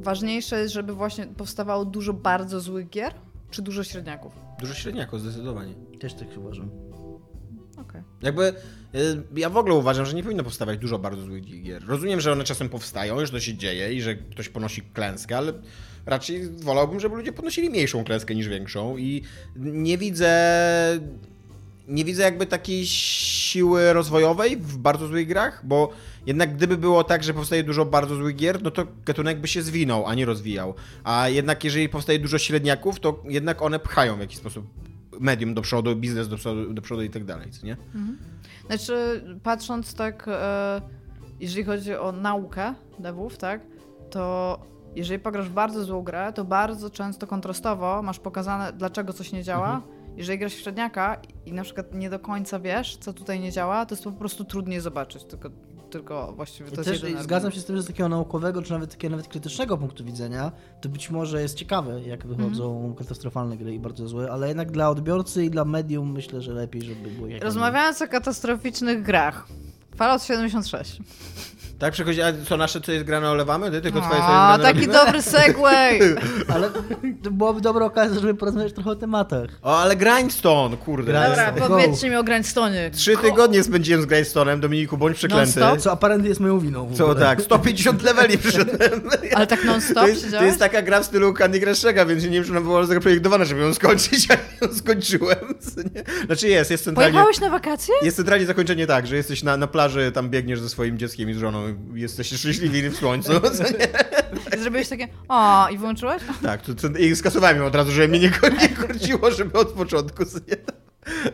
ważniejsze 0.00 0.58
jest, 0.60 0.74
żeby 0.74 0.92
właśnie 0.94 1.26
powstawało 1.26 1.84
dużo 1.84 2.12
bardzo 2.12 2.60
złych 2.60 2.90
gier, 2.90 3.14
czy 3.50 3.62
dużo 3.62 3.84
średniaków? 3.84 4.32
Dużo 4.60 4.74
średniaków, 4.74 5.20
zdecydowanie. 5.20 5.74
Też 6.00 6.14
tak 6.14 6.28
uważam. 6.38 6.70
Okej. 7.88 8.02
Jakby 8.22 8.44
y, 8.94 9.22
ja 9.36 9.50
w 9.50 9.56
ogóle 9.56 9.74
uważam, 9.74 10.06
że 10.06 10.14
nie 10.14 10.22
powinno 10.22 10.44
powstawać 10.44 10.78
dużo 10.78 10.98
bardzo 10.98 11.22
złych 11.22 11.62
gier. 11.62 11.84
Rozumiem, 11.86 12.20
że 12.20 12.32
one 12.32 12.44
czasem 12.44 12.68
powstają, 12.68 13.26
że 13.26 13.32
to 13.32 13.40
się 13.40 13.54
dzieje 13.54 13.92
i 13.92 14.02
że 14.02 14.14
ktoś 14.14 14.48
ponosi 14.48 14.82
klęskę, 14.82 15.36
ale 15.36 15.52
raczej 16.06 16.48
wolałbym, 16.50 17.00
żeby 17.00 17.16
ludzie 17.16 17.32
ponosili 17.32 17.70
mniejszą 17.70 18.04
klęskę 18.04 18.34
niż 18.34 18.48
większą 18.48 18.96
i 18.96 19.22
nie 19.56 19.98
widzę 19.98 20.30
nie 21.88 22.04
widzę 22.04 22.22
jakby 22.22 22.46
takiej 22.46 22.86
siły 22.86 23.92
rozwojowej 23.92 24.56
w 24.56 24.76
bardzo 24.76 25.06
złych 25.06 25.28
grach, 25.28 25.66
bo 25.66 25.90
jednak 26.26 26.56
gdyby 26.56 26.76
było 26.76 27.04
tak, 27.04 27.24
że 27.24 27.34
powstaje 27.34 27.64
dużo 27.64 27.84
bardzo 27.84 28.16
złych 28.16 28.36
gier, 28.36 28.62
no 28.62 28.70
to 28.70 28.86
gatunek 29.06 29.40
by 29.40 29.48
się 29.48 29.62
zwinął, 29.62 30.06
a 30.06 30.14
nie 30.14 30.24
rozwijał. 30.24 30.74
A 31.04 31.28
jednak 31.28 31.64
jeżeli 31.64 31.88
powstaje 31.88 32.18
dużo 32.18 32.38
średniaków, 32.38 33.00
to 33.00 33.22
jednak 33.28 33.62
one 33.62 33.78
pchają 33.78 34.16
w 34.16 34.20
jakiś 34.20 34.38
sposób 34.38 34.66
medium 35.20 35.54
do 35.54 35.62
przodu, 35.62 35.96
biznes 35.96 36.28
do 36.28 36.36
przodu, 36.36 36.74
do 36.74 36.82
przodu 36.82 37.02
i 37.02 37.10
tak 37.10 37.24
dalej, 37.24 37.50
co 37.50 37.66
nie? 37.66 37.76
Znaczy, 38.66 39.24
patrząc 39.42 39.94
tak, 39.94 40.28
e, 40.28 40.80
jeżeli 41.40 41.64
chodzi 41.64 41.94
o 41.94 42.12
naukę 42.12 42.74
devów, 42.98 43.38
tak, 43.38 43.60
to 44.10 44.58
jeżeli 44.96 45.20
pograsz 45.20 45.48
bardzo 45.48 45.84
złą 45.84 46.02
grę, 46.02 46.32
to 46.34 46.44
bardzo 46.44 46.90
często 46.90 47.26
kontrastowo 47.26 48.02
masz 48.02 48.18
pokazane, 48.18 48.72
dlaczego 48.72 49.12
coś 49.12 49.32
nie 49.32 49.42
działa. 49.42 49.82
Jeżeli 50.16 50.38
grasz 50.38 50.54
w 50.54 50.60
średniaka 50.60 51.16
i 51.46 51.52
na 51.52 51.62
przykład 51.62 51.94
nie 51.94 52.10
do 52.10 52.18
końca 52.18 52.60
wiesz, 52.60 52.96
co 52.96 53.12
tutaj 53.12 53.40
nie 53.40 53.52
działa, 53.52 53.86
to 53.86 53.94
jest 53.94 54.04
po 54.04 54.12
prostu 54.12 54.44
trudniej 54.44 54.80
zobaczyć, 54.80 55.24
tylko, 55.24 55.50
tylko 55.94 56.32
właściwie 56.32 56.70
to 56.70 56.82
I 56.82 56.88
jest 56.88 57.02
też 57.02 57.22
zgadzam 57.22 57.52
się 57.52 57.60
z 57.60 57.64
tym, 57.64 57.76
że 57.76 57.82
z 57.82 57.86
takiego 57.86 58.08
naukowego, 58.08 58.62
czy 58.62 58.72
nawet 58.72 58.90
takiego 58.90 59.10
nawet 59.16 59.28
krytycznego 59.28 59.78
punktu 59.78 60.04
widzenia, 60.04 60.52
to 60.80 60.88
być 60.88 61.10
może 61.10 61.42
jest 61.42 61.54
ciekawe, 61.54 62.02
jak 62.02 62.26
wychodzą 62.26 62.76
Mhm. 62.76 62.94
katastrofalne 62.94 63.56
gry 63.56 63.74
i 63.74 63.78
bardzo 63.78 64.08
złe, 64.08 64.32
ale 64.32 64.48
jednak 64.48 64.70
dla 64.70 64.90
odbiorcy 64.90 65.44
i 65.44 65.50
dla 65.50 65.64
medium 65.64 66.12
myślę, 66.12 66.42
że 66.42 66.52
lepiej, 66.52 66.82
żeby 66.82 67.10
było 67.10 67.26
jak 67.26 67.44
Rozmawiając 67.44 68.02
o 68.02 68.08
katastroficznych 68.08 69.02
grach. 69.02 69.46
Fallout 69.96 70.22
76. 70.22 71.00
Tak, 71.78 71.92
przechodzi, 71.92 72.22
a 72.22 72.32
co 72.48 72.56
nasze, 72.56 72.80
co 72.80 72.92
jest 72.92 73.04
grane, 73.04 73.30
olewamy? 73.30 73.70
Ty 73.70 73.80
tylko 73.80 74.00
twoje 74.00 74.20
grane 74.20 74.62
taki 74.62 74.80
robimy? 74.80 74.92
dobry 74.92 75.22
segway! 75.22 76.00
Ale 76.54 76.70
to 77.22 77.30
byłaby 77.30 77.60
dobra 77.60 77.84
okazja, 77.86 78.20
żeby 78.20 78.34
porozmawiać 78.34 78.72
trochę 78.72 78.90
o 78.90 78.96
tematach. 78.96 79.50
O, 79.62 79.78
ale 79.78 79.96
Grindstone, 79.96 80.76
kurde. 80.76 81.12
Grindstone. 81.12 81.52
Dobra, 81.52 81.68
powiedzcie 81.68 82.10
mi 82.10 82.16
o 82.16 82.24
Grindstone. 82.24 82.90
Trzy 82.90 83.16
tygodnie 83.16 83.62
spędziłem 83.62 84.02
z 84.02 84.06
Grindstone'em, 84.06 84.60
Dominiku, 84.60 84.96
bądź 84.96 85.16
przeklęty. 85.16 85.60
Non-stop? 85.60 85.80
Co 85.80 85.92
apparently 85.92 86.28
jest 86.28 86.40
moją 86.40 86.58
winą. 86.58 86.86
w 86.86 86.96
Co 86.96 87.14
tak, 87.14 87.42
150 87.42 88.02
leveli 88.02 88.38
przyszedłem. 88.38 89.08
Ale 89.36 89.46
tak 89.46 89.64
non-stop 89.64 90.02
To 90.02 90.08
jest, 90.08 90.30
to 90.30 90.44
jest 90.44 90.58
taka 90.58 90.82
gra 90.82 91.00
w 91.00 91.04
stylu 91.04 91.34
Candy 91.34 91.60
Crush'ego, 91.60 92.08
więc 92.08 92.24
nie 92.24 92.30
wiem, 92.30 92.44
czy 92.44 92.50
ona 92.50 92.60
była 92.60 92.86
zaprojektowana, 92.86 93.44
żeby 93.44 93.60
ją 93.60 93.74
skończyć, 93.74 94.28
a 94.30 94.64
ją 94.64 94.74
skończyłem. 94.74 95.38
Znaczy 96.26 96.48
jest, 96.48 96.70
jest 96.70 96.84
centralnie... 96.84 97.12
Pojechałeś 97.12 97.40
na 97.40 97.50
wakacje? 97.50 97.94
Jest 98.02 98.16
centralnie 98.16 98.46
zakończenie 98.46 98.86
tak, 98.86 99.06
że 99.06 99.16
jesteś 99.16 99.42
na, 99.42 99.56
na 99.56 99.66
plaży, 99.66 99.83
tam 100.12 100.30
biegniesz 100.30 100.60
ze 100.60 100.68
swoim 100.68 100.98
dzieckiem 100.98 101.30
i 101.30 101.34
z 101.34 101.38
żoną, 101.38 101.68
i 101.94 102.00
jesteście 102.00 102.38
szczęśliwi 102.38 102.90
w 102.90 102.96
słońcu. 102.96 103.32
I 103.32 104.58
zrobiłeś 104.62 104.88
takie, 104.88 105.08
o, 105.28 105.68
i 105.68 105.78
wyłączyłeś? 105.78 106.22
Tak, 106.42 106.62
to, 106.62 106.74
to, 106.74 106.88
i 106.88 107.16
skasowałem 107.16 107.56
ją 107.56 107.66
od 107.66 107.74
razu, 107.74 107.92
żeby 107.92 108.08
mnie 108.08 108.20
nie, 108.20 108.32
nie 108.60 108.68
korciło, 108.68 109.30
żeby 109.30 109.58
od 109.58 109.68
początku 109.68 110.24
sobie 110.24 110.56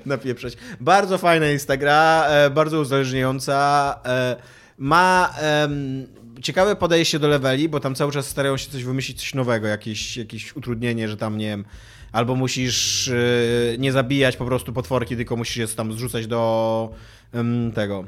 napieprzeć. 0.06 0.56
Bardzo 0.80 1.18
fajna 1.18 1.46
jest 1.46 1.68
ta 1.68 1.76
gra, 1.76 2.24
e, 2.28 2.50
bardzo 2.50 2.80
uzależniająca. 2.80 3.98
E, 4.04 4.36
ma 4.78 5.34
ciekawe 6.42 6.76
podejście 6.76 7.18
do 7.18 7.28
leveli, 7.28 7.68
bo 7.68 7.80
tam 7.80 7.94
cały 7.94 8.12
czas 8.12 8.26
starają 8.26 8.56
się 8.56 8.70
coś 8.70 8.84
wymyślić, 8.84 9.20
coś 9.20 9.34
nowego, 9.34 9.66
jakieś, 9.66 10.16
jakieś 10.16 10.56
utrudnienie, 10.56 11.08
że 11.08 11.16
tam, 11.16 11.38
nie 11.38 11.46
wiem, 11.46 11.64
albo 12.12 12.34
musisz 12.34 13.08
e, 13.08 13.78
nie 13.78 13.92
zabijać 13.92 14.36
po 14.36 14.44
prostu 14.44 14.72
potworki, 14.72 15.16
tylko 15.16 15.36
musisz 15.36 15.56
je 15.56 15.68
tam 15.68 15.92
zrzucać 15.92 16.26
do 16.26 16.90
tego 17.74 18.04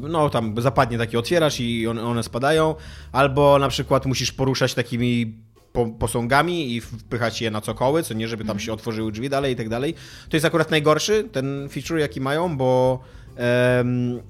no 0.00 0.30
tam 0.30 0.54
zapadnie 0.62 0.98
taki 0.98 1.16
otwierasz 1.16 1.60
i 1.60 1.86
one, 1.86 2.02
one 2.02 2.22
spadają, 2.22 2.74
albo 3.12 3.58
na 3.58 3.68
przykład 3.68 4.06
musisz 4.06 4.32
poruszać 4.32 4.74
takimi 4.74 5.34
po, 5.72 5.86
posągami 5.86 6.74
i 6.74 6.80
wpychać 6.80 7.42
je 7.42 7.50
na 7.50 7.60
cokoły, 7.60 8.02
co 8.02 8.14
nie, 8.14 8.28
żeby 8.28 8.44
tam 8.44 8.58
się 8.58 8.72
otworzyły 8.72 9.12
drzwi 9.12 9.30
dalej 9.30 9.52
i 9.52 9.56
tak 9.56 9.68
dalej. 9.68 9.94
To 10.28 10.36
jest 10.36 10.46
akurat 10.46 10.70
najgorszy, 10.70 11.28
ten 11.32 11.68
feature 11.68 11.98
jaki 11.98 12.20
mają, 12.20 12.56
bo 12.56 13.00
em, 13.36 14.20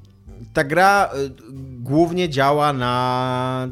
ta 0.52 0.64
gra 0.64 1.10
y, 1.14 1.30
głównie 1.80 2.28
działa 2.28 2.72
na 2.72 3.68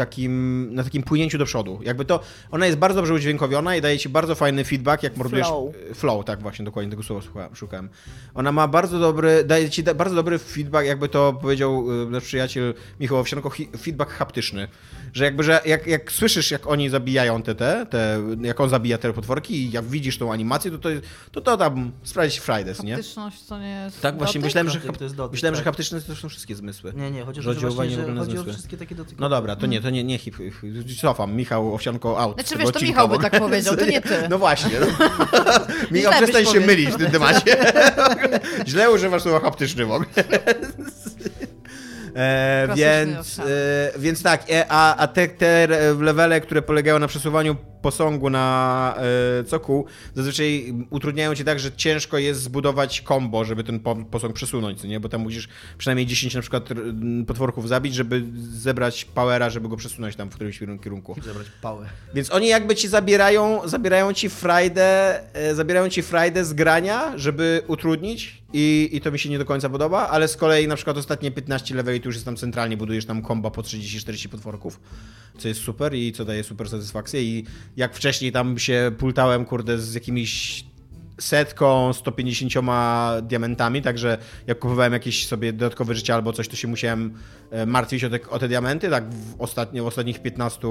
takim, 0.00 0.74
na 0.74 0.84
takim 0.84 1.02
płynięciu 1.02 1.38
do 1.38 1.44
przodu. 1.44 1.80
Jakby 1.82 2.04
to, 2.04 2.20
ona 2.50 2.66
jest 2.66 2.78
bardzo 2.78 2.96
dobrze 2.96 3.14
udźwiękowiona 3.14 3.76
i 3.76 3.80
daje 3.80 3.98
ci 3.98 4.08
bardzo 4.08 4.34
fajny 4.34 4.64
feedback, 4.64 5.02
jak 5.02 5.16
mordujesz... 5.16 5.46
Flow. 5.46 5.74
Flow, 5.94 6.24
tak 6.24 6.42
właśnie, 6.42 6.64
dokładnie 6.64 6.90
tego 6.90 7.02
słowa 7.02 7.50
szukałem. 7.54 7.88
Ona 8.34 8.52
ma 8.52 8.68
bardzo 8.68 8.98
dobry, 8.98 9.44
daje 9.44 9.70
ci 9.70 9.82
da, 9.82 9.94
bardzo 9.94 10.14
dobry 10.14 10.38
feedback, 10.38 10.86
jakby 10.86 11.08
to 11.08 11.32
powiedział 11.32 12.02
y, 12.02 12.10
nasz 12.10 12.24
przyjaciel 12.24 12.74
Michał 13.00 13.18
Owsianko, 13.18 13.50
feedback 13.78 14.10
haptyczny. 14.10 14.68
Że 15.12 15.24
jakby, 15.24 15.42
że 15.42 15.60
jak, 15.66 15.86
jak 15.86 16.12
słyszysz, 16.12 16.50
jak 16.50 16.66
oni 16.66 16.88
zabijają 16.88 17.42
te, 17.42 17.54
te, 17.54 17.86
te, 17.90 18.22
jak 18.40 18.60
on 18.60 18.68
zabija 18.68 18.98
te 18.98 19.12
potworki 19.12 19.54
i 19.54 19.70
jak 19.70 19.84
widzisz 19.84 20.18
tą 20.18 20.32
animację, 20.32 20.70
to 20.70 20.78
to, 20.78 20.88
to, 21.32 21.40
to 21.40 21.56
tam 21.56 21.92
sprawdzić 22.02 22.38
Fridays, 22.38 22.82
nie? 22.82 22.94
Haptyczność 22.94 23.42
to 23.42 23.58
nie 23.58 23.68
jest 23.70 24.00
Tak, 24.00 24.18
właśnie 24.18 24.40
dotyk? 24.40 24.44
myślałem, 24.44 24.70
że, 24.70 24.80
hap, 24.80 24.98
dotyk, 24.98 25.32
myślałem, 25.32 25.54
że 25.54 25.60
tak. 25.60 25.64
haptyczne 25.64 26.00
to 26.00 26.16
są 26.16 26.28
wszystkie 26.28 26.54
zmysły. 26.54 26.92
Nie, 26.96 27.10
nie, 27.10 27.24
chodzi 27.24 27.40
o 27.40 27.42
Że 27.42 27.54
że, 27.54 27.70
właśnie, 27.70 27.96
że 27.96 28.16
chodzi 28.16 28.38
o 28.38 28.44
wszystkie 28.44 28.76
takie 28.76 28.94
dotykowe. 28.94 29.20
No 29.20 29.28
dobra, 29.28 29.56
to 29.56 29.66
nie, 29.66 29.80
to 29.80 29.89
nie, 29.90 30.04
nie 30.04 30.18
hip, 30.18 30.36
cofam, 31.00 31.36
Michał 31.36 31.74
Owsianko 31.74 32.20
out. 32.20 32.34
Znaczy 32.34 32.58
wiesz, 32.58 32.70
to 32.70 32.80
Michał 32.80 33.08
by 33.08 33.18
tak 33.18 33.38
powiedział, 33.38 33.76
to 33.76 33.84
nie 33.86 34.00
ty. 34.00 34.14
No 34.30 34.38
właśnie. 34.38 34.80
No. 34.80 34.86
Michał, 35.90 36.12
przestań 36.12 36.46
się 36.46 36.60
mylić 36.60 36.90
w 36.90 36.96
tym 36.96 37.10
temacie. 37.10 37.56
Źle 38.66 38.90
używasz 38.90 39.22
słowa 39.22 39.40
haptyczny 39.40 39.86
w 39.86 39.92
ogóle. 39.92 40.08
E, 42.16 42.68
więc, 42.76 43.38
e, 43.38 43.42
więc 43.98 44.22
tak, 44.22 44.50
e, 44.50 44.66
a, 44.68 44.96
a 44.96 45.06
te, 45.06 45.28
te 45.28 45.68
levele, 46.00 46.40
które 46.40 46.62
polegają 46.62 46.98
na 46.98 47.06
przesuwaniu 47.06 47.56
posągu 47.82 48.30
na 48.30 48.94
e, 49.40 49.44
cokół, 49.44 49.86
zazwyczaj 50.14 50.74
utrudniają 50.90 51.34
ci 51.34 51.44
tak, 51.44 51.60
że 51.60 51.72
ciężko 51.72 52.18
jest 52.18 52.42
zbudować 52.42 53.02
combo, 53.08 53.44
żeby 53.44 53.64
ten 53.64 53.80
po, 53.80 53.96
posąg 53.96 54.34
przesunąć, 54.34 54.82
nie? 54.82 55.00
Bo 55.00 55.08
tam 55.08 55.20
musisz 55.20 55.48
przynajmniej 55.78 56.06
10 56.06 56.34
na 56.34 56.40
przykład 56.40 56.68
potworków 57.26 57.68
zabić, 57.68 57.94
żeby 57.94 58.24
zebrać 58.52 59.04
powera, 59.04 59.50
żeby 59.50 59.68
go 59.68 59.76
przesunąć 59.76 60.16
tam 60.16 60.30
w 60.30 60.34
którymś 60.34 60.58
kierunku. 60.58 61.16
Zabrać 61.24 61.46
pałę. 61.62 61.86
Więc 62.14 62.30
oni 62.30 62.48
jakby 62.48 62.76
ci 62.76 62.88
zabierają, 62.88 63.68
zabierają 63.68 64.12
ci 64.12 64.28
frajdę, 64.28 65.20
e, 65.34 65.54
zabierają 65.54 65.88
ci 65.88 66.02
frajdę 66.02 66.44
z 66.44 66.52
grania, 66.52 67.18
żeby 67.18 67.62
utrudnić 67.66 68.42
i, 68.52 68.88
i 68.92 69.00
to 69.00 69.12
mi 69.12 69.18
się 69.18 69.28
nie 69.28 69.38
do 69.38 69.44
końca 69.44 69.68
podoba, 69.68 70.08
ale 70.08 70.28
z 70.28 70.36
kolei 70.36 70.68
na 70.68 70.76
przykład 70.76 70.96
ostatnie 70.96 71.30
15 71.30 71.74
leveli 71.74 72.00
tu 72.00 72.08
już 72.08 72.16
jest 72.16 72.24
tam 72.24 72.36
centralnie, 72.36 72.76
budujesz 72.76 73.06
tam 73.06 73.22
komba 73.22 73.50
po 73.50 73.62
30-40 73.62 74.28
potworków, 74.28 74.80
co 75.38 75.48
jest 75.48 75.60
super 75.60 75.94
i 75.94 76.12
co 76.12 76.24
daje 76.24 76.44
super 76.44 76.68
satysfakcję 76.68 77.22
i 77.22 77.44
jak 77.76 77.94
wcześniej 77.94 78.32
tam 78.32 78.58
się 78.58 78.92
pultałem, 78.98 79.44
kurde, 79.44 79.78
z 79.78 79.94
jakimiś 79.94 80.64
setką, 81.20 81.92
150 81.92 82.52
diamentami, 83.22 83.82
także 83.82 84.18
jak 84.46 84.58
kupowałem 84.58 84.92
jakieś 84.92 85.26
sobie 85.26 85.52
dodatkowe 85.52 85.94
życie 85.94 86.14
albo 86.14 86.32
coś, 86.32 86.48
to 86.48 86.56
się 86.56 86.68
musiałem 86.68 87.14
e, 87.50 87.66
martwić 87.66 88.04
o 88.04 88.10
te, 88.10 88.30
o 88.30 88.38
te 88.38 88.48
diamenty, 88.48 88.90
tak 88.90 89.14
w, 89.14 89.40
ostatnio, 89.40 89.84
w 89.84 89.86
ostatnich 89.86 90.22
15 90.22 90.68
e, 90.68 90.70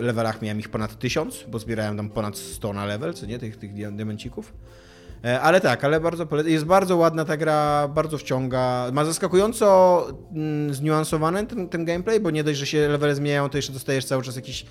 levelach 0.00 0.42
miałem 0.42 0.60
ich 0.60 0.68
ponad 0.68 0.98
1000, 0.98 1.44
bo 1.48 1.58
zbierałem 1.58 1.96
tam 1.96 2.10
ponad 2.10 2.38
100 2.38 2.72
na 2.72 2.86
level, 2.86 3.14
co 3.14 3.26
nie, 3.26 3.38
tych, 3.38 3.56
tych 3.56 3.74
dia- 3.74 3.96
diamencików. 3.96 4.52
E, 5.24 5.40
Ale 5.40 5.60
tak, 5.60 5.84
ale 5.84 6.00
bardzo 6.00 6.26
polecam. 6.26 6.52
Jest 6.52 6.64
bardzo 6.64 6.96
ładna 6.96 7.24
ta 7.24 7.36
gra, 7.36 7.88
bardzo 7.88 8.18
wciąga. 8.18 8.90
Ma 8.92 9.04
zaskakująco 9.04 10.06
mm, 10.32 10.74
zniuansowany 10.74 11.46
ten, 11.46 11.68
ten 11.68 11.84
gameplay, 11.84 12.20
bo 12.20 12.30
nie 12.30 12.44
dość, 12.44 12.58
że 12.58 12.66
się 12.66 12.88
levele 12.88 13.14
zmieniają, 13.14 13.48
to 13.48 13.58
jeszcze 13.58 13.72
dostajesz 13.72 14.04
cały 14.04 14.22
czas 14.22 14.36
jakieś 14.36 14.66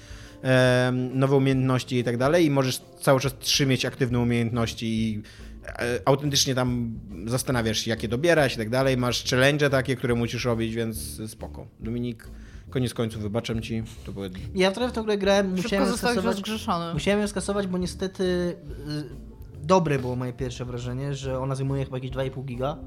nowe 1.13 1.35
umiejętności 1.35 1.97
i 1.97 2.03
tak 2.03 2.17
dalej 2.17 2.45
i 2.45 2.49
możesz 2.49 2.81
cały 3.01 3.19
czas 3.19 3.35
trzy 3.39 3.65
mieć 3.65 3.85
aktywne 3.85 4.19
umiejętności 4.19 4.85
i 4.85 5.21
e, 5.65 5.99
autentycznie 6.05 6.55
tam 6.55 6.99
zastanawiasz 7.25 7.77
się, 7.77 7.89
jakie 7.89 8.07
dobierać 8.07 8.53
i 8.53 8.57
tak 8.57 8.69
dalej. 8.69 8.97
Masz 8.97 9.29
challenge 9.29 9.69
takie, 9.69 9.95
które 9.95 10.15
musisz 10.15 10.45
robić, 10.45 10.75
więc 10.75 11.21
spoko. 11.31 11.67
Dominik, 11.79 12.27
koniec 12.69 12.93
końców 12.93 13.21
wybaczam 13.21 13.61
ci. 13.61 13.83
To 14.05 14.11
były... 14.11 14.29
Ja 14.55 14.71
trochę 14.71 14.89
w 14.89 14.93
tą 14.93 15.03
grę 15.03 15.17
grałem, 15.17 15.55
musiałem 15.55 15.87
ją 15.87 15.97
skasować. 15.97 16.25
rozgrzeszony. 16.25 16.93
Musiałem 16.93 17.21
ją 17.21 17.27
skasować, 17.27 17.67
bo 17.67 17.77
niestety 17.77 18.23
y, 18.23 19.32
dobre 19.63 19.99
było 19.99 20.15
moje 20.15 20.33
pierwsze 20.33 20.65
wrażenie, 20.65 21.13
że 21.15 21.39
ona 21.39 21.55
zajmuje 21.55 21.85
chyba 21.85 21.97
jakieś 21.97 22.11
2,5 22.11 22.45
giga, 22.45 22.77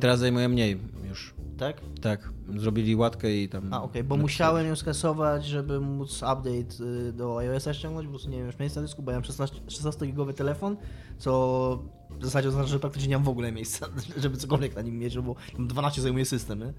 Teraz 0.00 0.18
zajmuje 0.20 0.48
mniej 0.48 0.78
już. 1.08 1.34
tak? 1.58 1.80
Tak, 2.00 2.30
zrobili 2.56 2.96
łatkę 2.96 3.34
i 3.36 3.48
tam... 3.48 3.72
A, 3.74 3.82
okej, 3.82 4.04
bo 4.04 4.16
musiałem 4.16 4.66
ją 4.66 4.76
skasować, 4.76 5.44
żeby 5.46 5.80
móc 5.80 6.16
update 6.16 6.84
y, 7.08 7.12
do 7.12 7.38
iOS-a 7.38 7.74
ściągnąć, 7.74 8.06
po 8.06 8.10
prostu 8.10 8.30
nie 8.30 8.36
wiem, 8.36 8.46
już 8.46 8.58
miejsca 8.58 8.80
na 8.80 8.86
dysku, 8.86 9.02
bo 9.02 9.10
ja 9.10 9.16
mam 9.16 9.24
16 9.24 9.56
16-gigowy 9.68 10.34
telefon, 10.34 10.76
co 11.18 11.82
w 12.20 12.24
zasadzie 12.24 12.48
oznacza, 12.48 12.68
że 12.68 12.78
praktycznie 12.78 13.08
nie 13.08 13.16
mam 13.16 13.24
w 13.24 13.28
ogóle 13.28 13.52
miejsca, 13.52 13.86
żeby 14.22 14.36
cokolwiek 14.36 14.76
na 14.76 14.82
nim 14.82 14.98
mieć, 14.98 15.14
no 15.14 15.22
bo 15.22 15.34
tam 15.56 15.66
12 15.66 16.02
zajmuje 16.02 16.24
system, 16.24 16.58
nie? 16.58 16.72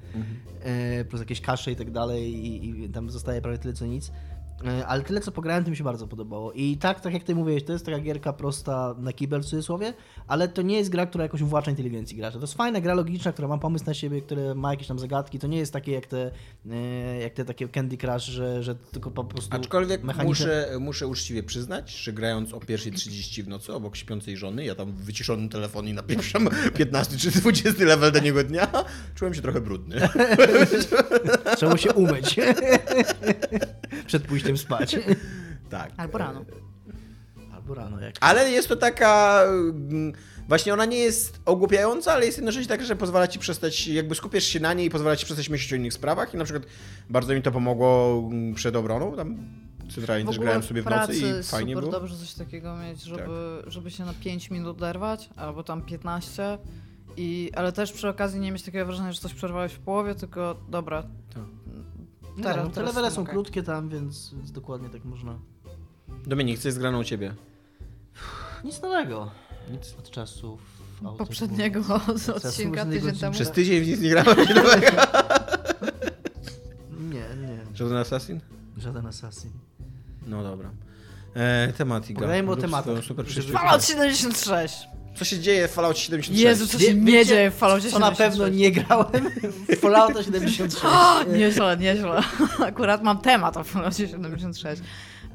E, 0.61 1.05
plus 1.05 1.21
jakieś 1.21 1.41
kasze 1.41 1.71
i 1.71 1.75
tak 1.75 1.91
dalej 1.91 2.33
i, 2.33 2.83
i 2.83 2.89
tam 2.89 3.09
zostaje 3.09 3.41
prawie 3.41 3.57
tyle 3.57 3.73
co 3.73 3.85
nic. 3.85 4.11
E, 4.63 4.87
Ale 4.87 5.03
tyle 5.03 5.21
co 5.21 5.31
pograłem, 5.31 5.63
to 5.63 5.69
mi 5.69 5.77
się 5.77 5.83
bardzo 5.83 6.07
podobało. 6.07 6.51
I 6.51 6.77
tak, 6.77 6.99
tak 7.01 7.13
jak 7.13 7.23
ty 7.23 7.35
mówiłeś, 7.35 7.63
to 7.63 7.73
jest 7.73 7.85
taka 7.85 7.99
gierka 7.99 8.33
prosta 8.33 8.95
na 8.97 9.13
kibel 9.13 9.41
w 9.41 9.45
cudzysłowie, 9.45 9.93
ale 10.27 10.47
to 10.47 10.61
nie 10.61 10.77
jest 10.77 10.89
gra, 10.89 11.05
która 11.05 11.23
jakoś 11.23 11.41
uwłacza 11.41 11.71
inteligencji 11.71 12.17
gracza. 12.17 12.37
To 12.37 12.43
jest 12.43 12.53
fajna 12.53 12.81
gra 12.81 12.93
logiczna, 12.93 13.31
która 13.33 13.47
ma 13.47 13.57
pomysł 13.57 13.85
na 13.85 13.93
siebie, 13.93 14.21
która 14.21 14.55
ma 14.55 14.71
jakieś 14.71 14.87
tam 14.87 14.99
zagadki. 14.99 15.39
To 15.39 15.47
nie 15.47 15.57
jest 15.57 15.73
takie 15.73 15.91
jak 15.91 16.05
te, 16.05 16.31
e, 16.71 17.19
jak 17.19 17.33
te 17.33 17.45
takie 17.45 17.67
Candy 17.67 17.97
Crush, 17.97 18.23
że, 18.25 18.63
że 18.63 18.75
tylko 18.75 19.11
po 19.11 19.23
prostu 19.23 19.55
Aczkolwiek 19.55 20.03
mechaniczne- 20.03 20.23
muszę, 20.25 20.67
muszę 20.79 21.07
uczciwie 21.07 21.43
przyznać, 21.43 21.91
że 21.91 22.13
grając 22.13 22.53
o 22.53 22.59
pierwszej 22.59 22.91
30 22.91 23.43
w 23.43 23.47
nocy 23.47 23.73
obok 23.73 23.95
śpiącej 23.95 24.37
żony, 24.37 24.65
ja 24.65 24.75
tam 24.75 24.91
w 24.91 24.95
wyciszonym 25.03 25.49
telefonie 25.49 25.93
napieprzam 25.93 26.49
15 26.77 27.17
czy 27.31 27.31
20 27.31 27.83
level 27.83 28.11
danego 28.11 28.43
dnia, 28.43 28.67
czułem 29.15 29.33
się 29.33 29.41
trochę 29.41 29.61
brudny. 29.61 29.95
Trzeba 31.57 31.77
się 31.77 31.93
umyć. 31.93 32.35
Przed 34.07 34.23
pójściem 34.23 34.44
spać. 34.57 34.95
Tak. 35.69 35.91
Albo 35.97 36.17
rano. 36.17 36.45
Albo 37.53 37.73
rano, 37.73 37.99
jak. 37.99 38.15
Ale 38.21 38.51
jest 38.51 38.67
to 38.67 38.75
taka. 38.75 39.41
mm, 39.43 40.13
Właśnie 40.47 40.73
ona 40.73 40.85
nie 40.85 40.97
jest 40.97 41.39
ogłupiająca, 41.45 42.13
ale 42.13 42.25
jest 42.25 42.37
jednocześnie 42.37 42.67
taka, 42.67 42.83
że 42.83 42.95
pozwala 42.95 43.27
ci 43.27 43.39
przestać, 43.39 43.87
jakby 43.87 44.15
skupiasz 44.15 44.43
się 44.43 44.59
na 44.59 44.73
niej 44.73 44.87
i 44.87 44.89
pozwala 44.89 45.15
ci 45.15 45.25
przestać 45.25 45.49
myśleć 45.49 45.73
o 45.73 45.75
innych 45.75 45.93
sprawach. 45.93 46.33
I 46.33 46.37
na 46.37 46.43
przykład 46.43 46.65
bardzo 47.09 47.33
mi 47.33 47.41
to 47.41 47.51
pomogło 47.51 48.23
mm, 48.31 48.53
przed 48.53 48.75
obroną. 48.75 49.15
Tam 49.15 49.37
centralnie 49.95 50.25
też 50.25 50.39
grałem 50.39 50.63
sobie 50.63 50.81
w 50.81 50.85
nocy 50.85 51.13
i 51.13 51.21
fajnie 51.21 51.43
super 51.43 51.65
było. 51.65 51.81
Tak. 51.81 51.91
dobrze 52.01 52.17
coś 52.17 52.33
takiego 52.33 52.77
mieć, 52.77 53.01
żeby, 53.03 53.63
żeby 53.67 53.91
się 53.91 54.05
na 54.05 54.13
5 54.13 54.51
minut 54.51 54.77
oderwać, 54.77 55.29
albo 55.35 55.63
tam 55.63 55.81
15. 55.81 56.57
I, 57.17 57.51
ale 57.55 57.71
też 57.71 57.91
przy 57.91 58.09
okazji 58.09 58.39
nie 58.39 58.51
mieć 58.51 58.63
takiego 58.63 58.85
wrażenia, 58.85 59.11
że 59.11 59.19
coś 59.19 59.33
przerwałeś 59.33 59.73
w 59.73 59.79
połowie, 59.79 60.15
tylko 60.15 60.55
dobra. 60.69 61.03
Tak. 61.33 61.43
Nie, 62.37 62.43
Teraz- 62.43 62.65
no, 62.65 62.71
te 62.71 62.83
levele 62.83 63.09
to 63.09 63.15
są 63.15 63.21
mogę. 63.21 63.31
krótkie 63.31 63.63
tam, 63.63 63.89
więc, 63.89 64.33
więc 64.33 64.51
dokładnie 64.51 64.89
tak 64.89 65.05
można. 65.05 65.39
Dominik, 66.25 66.59
co 66.59 66.67
jest 66.67 66.79
graną 66.79 66.99
u 66.99 67.03
ciebie? 67.03 67.35
Nic 68.63 68.81
nowego. 68.81 69.31
Nic. 69.71 69.95
Od 69.99 70.09
czasów. 70.11 70.61
Outer 71.05 71.27
Poprzedniego 71.27 71.81
Worlds. 71.81 72.29
odcinka 72.45 72.85
tydzień 72.85 73.15
temu. 73.15 73.33
Przez 73.33 73.51
tydzień 73.51 73.83
w 73.83 73.87
nic 73.87 74.01
nie 74.01 74.09
grałem. 74.09 74.37
Nie, 76.99 77.47
nie. 77.47 77.59
Żaden 77.73 77.97
Assassin? 77.97 78.39
Żaden 78.77 79.05
assassin. 79.05 79.51
No 80.27 80.43
dobra. 80.43 80.71
E, 81.33 81.73
temat 81.77 82.09
Iga. 82.09 82.19
Pogadajmy 82.19 82.51
o 82.51 82.55
tematach. 82.55 82.95
Fallout 83.53 83.83
76! 83.83 84.87
Co 85.15 85.25
się 85.25 85.39
dzieje 85.39 85.67
w 85.67 85.71
Fallout 85.71 85.97
76? 85.97 86.43
Jezu, 86.43 86.67
co 86.67 86.77
Wie- 86.77 86.87
się 86.87 86.93
nie 86.93 87.11
wiecie, 87.11 87.25
dzieje 87.29 87.51
w 87.51 87.55
Falloutie 87.55 87.89
Co 87.91 87.99
na 87.99 88.05
76? 88.05 88.17
pewno 88.39 88.57
nie 88.57 88.71
grałem 88.71 89.29
w 89.69 89.79
Fallouta 89.79 90.23
76. 90.23 90.75
O, 90.85 91.23
nieźle, 91.23 91.77
nieźle. 91.77 92.21
Akurat 92.67 93.03
mam 93.03 93.17
temat 93.17 93.57
o 93.57 93.63
Falloutie 93.63 94.07
76. 94.07 94.81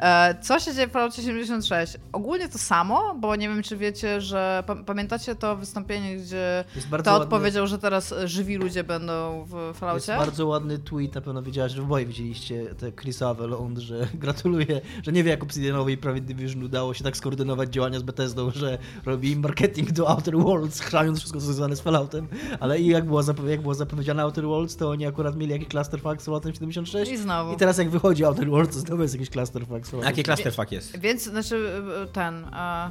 E, 0.00 0.34
Co 0.42 0.58
się 0.60 0.74
dzieje 0.74 0.88
w 0.88 0.90
Falloutie 0.90 1.22
76? 1.22 1.96
Ogólnie 2.12 2.48
to 2.48 2.58
samo, 2.58 3.14
bo 3.14 3.36
nie 3.36 3.48
wiem, 3.48 3.62
czy 3.62 3.76
wiecie, 3.76 4.20
że 4.20 4.62
pa- 4.66 4.76
pamiętacie 4.76 5.34
to 5.34 5.56
wystąpienie, 5.56 6.16
gdzie 6.16 6.64
Jest 6.76 6.88
bardzo 6.88 7.10
Todd 7.10 7.20
ładny, 7.20 7.30
powiedział, 7.38 7.66
że 7.66 7.78
teraz 7.78 8.14
żywi 8.24 8.56
ludzie 8.56 8.84
będą 8.84 9.44
w 9.48 9.54
jest 9.68 9.80
Falloutie? 9.80 10.16
bardzo 10.16 10.46
ładny 10.46 10.78
tweet, 10.78 11.14
na 11.14 11.20
pewno 11.20 11.42
wiedziałaś, 11.42 11.72
że 11.72 11.82
oboje 11.82 12.06
widzieliście 12.06 12.74
te 12.74 12.92
Chris 12.92 13.22
Avelon, 13.22 13.80
że 13.80 14.08
gratuluje, 14.14 14.80
że 15.02 15.12
nie 15.12 15.24
wie 15.24 15.30
jak 15.30 15.42
Obsidianowi 15.42 15.92
i 15.92 15.96
Private 15.98 16.20
Division 16.24 16.64
udało 16.64 16.94
się 16.94 17.04
tak 17.04 17.16
skoordynować 17.16 17.70
działania 17.70 17.98
z 17.98 18.02
Bethesdą, 18.02 18.50
że 18.50 18.78
robi 19.06 19.36
marketing 19.36 19.92
do 19.92 20.08
Outer 20.08 20.36
Worlds, 20.38 20.80
chroniąc 20.80 21.18
wszystko 21.18 21.38
co 21.40 21.46
związane 21.46 21.76
z 21.76 21.80
Falloutem, 21.80 22.28
ale 22.60 22.78
i 22.80 22.86
jak 22.86 23.04
było, 23.04 23.22
zapowie- 23.22 23.50
jak 23.50 23.62
było 23.62 23.74
zapowiedziane 23.74 24.22
Outer 24.22 24.44
Worlds, 24.46 24.76
to 24.76 24.90
oni 24.90 25.06
akurat 25.06 25.36
mieli 25.36 25.52
jakiś 25.52 25.68
clusterfuck 25.68 26.22
z 26.22 26.24
Falloutem 26.24 26.52
76 26.54 27.12
I 27.12 27.16
znowu. 27.16 27.52
i 27.52 27.56
teraz 27.56 27.78
jak 27.78 27.90
wychodzi 27.90 28.24
Outer 28.24 28.50
Worlds, 28.50 28.74
to 28.74 28.80
znowu 28.80 29.02
jest 29.02 29.14
jakiś 29.14 29.30
clusterfuck 29.30 29.86
Falloutem. 29.90 30.10
Jaki 30.10 30.22
clusterfuck 30.22 30.72
jest? 30.72 30.98
Więc, 30.98 31.22
znaczy, 31.22 31.82
e, 32.02 32.06
ten... 32.06 32.44
e, 32.44 32.90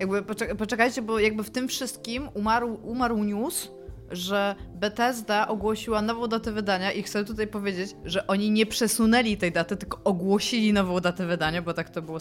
Jakby, 0.00 0.22
poczek- 0.22 0.54
poczekajcie, 0.56 1.02
bo 1.02 1.18
jakby 1.18 1.44
w 1.44 1.50
tym 1.50 1.68
wszystkim 1.68 2.28
umarł, 2.34 2.78
umarł 2.82 3.24
news, 3.24 3.68
że 4.10 4.54
Bethesda 4.74 5.48
ogłosiła 5.48 6.02
nową 6.02 6.26
datę 6.26 6.52
wydania 6.52 6.92
i 6.92 7.02
chcę 7.02 7.24
tutaj 7.24 7.46
powiedzieć, 7.46 7.96
że 8.04 8.26
oni 8.26 8.50
nie 8.50 8.66
przesunęli 8.66 9.36
tej 9.36 9.52
daty, 9.52 9.76
tylko 9.76 10.00
ogłosili 10.04 10.72
nową 10.72 11.00
datę 11.00 11.26
wydania, 11.26 11.62
bo 11.62 11.74
tak 11.74 11.90
to 11.90 12.02
było 12.02 12.18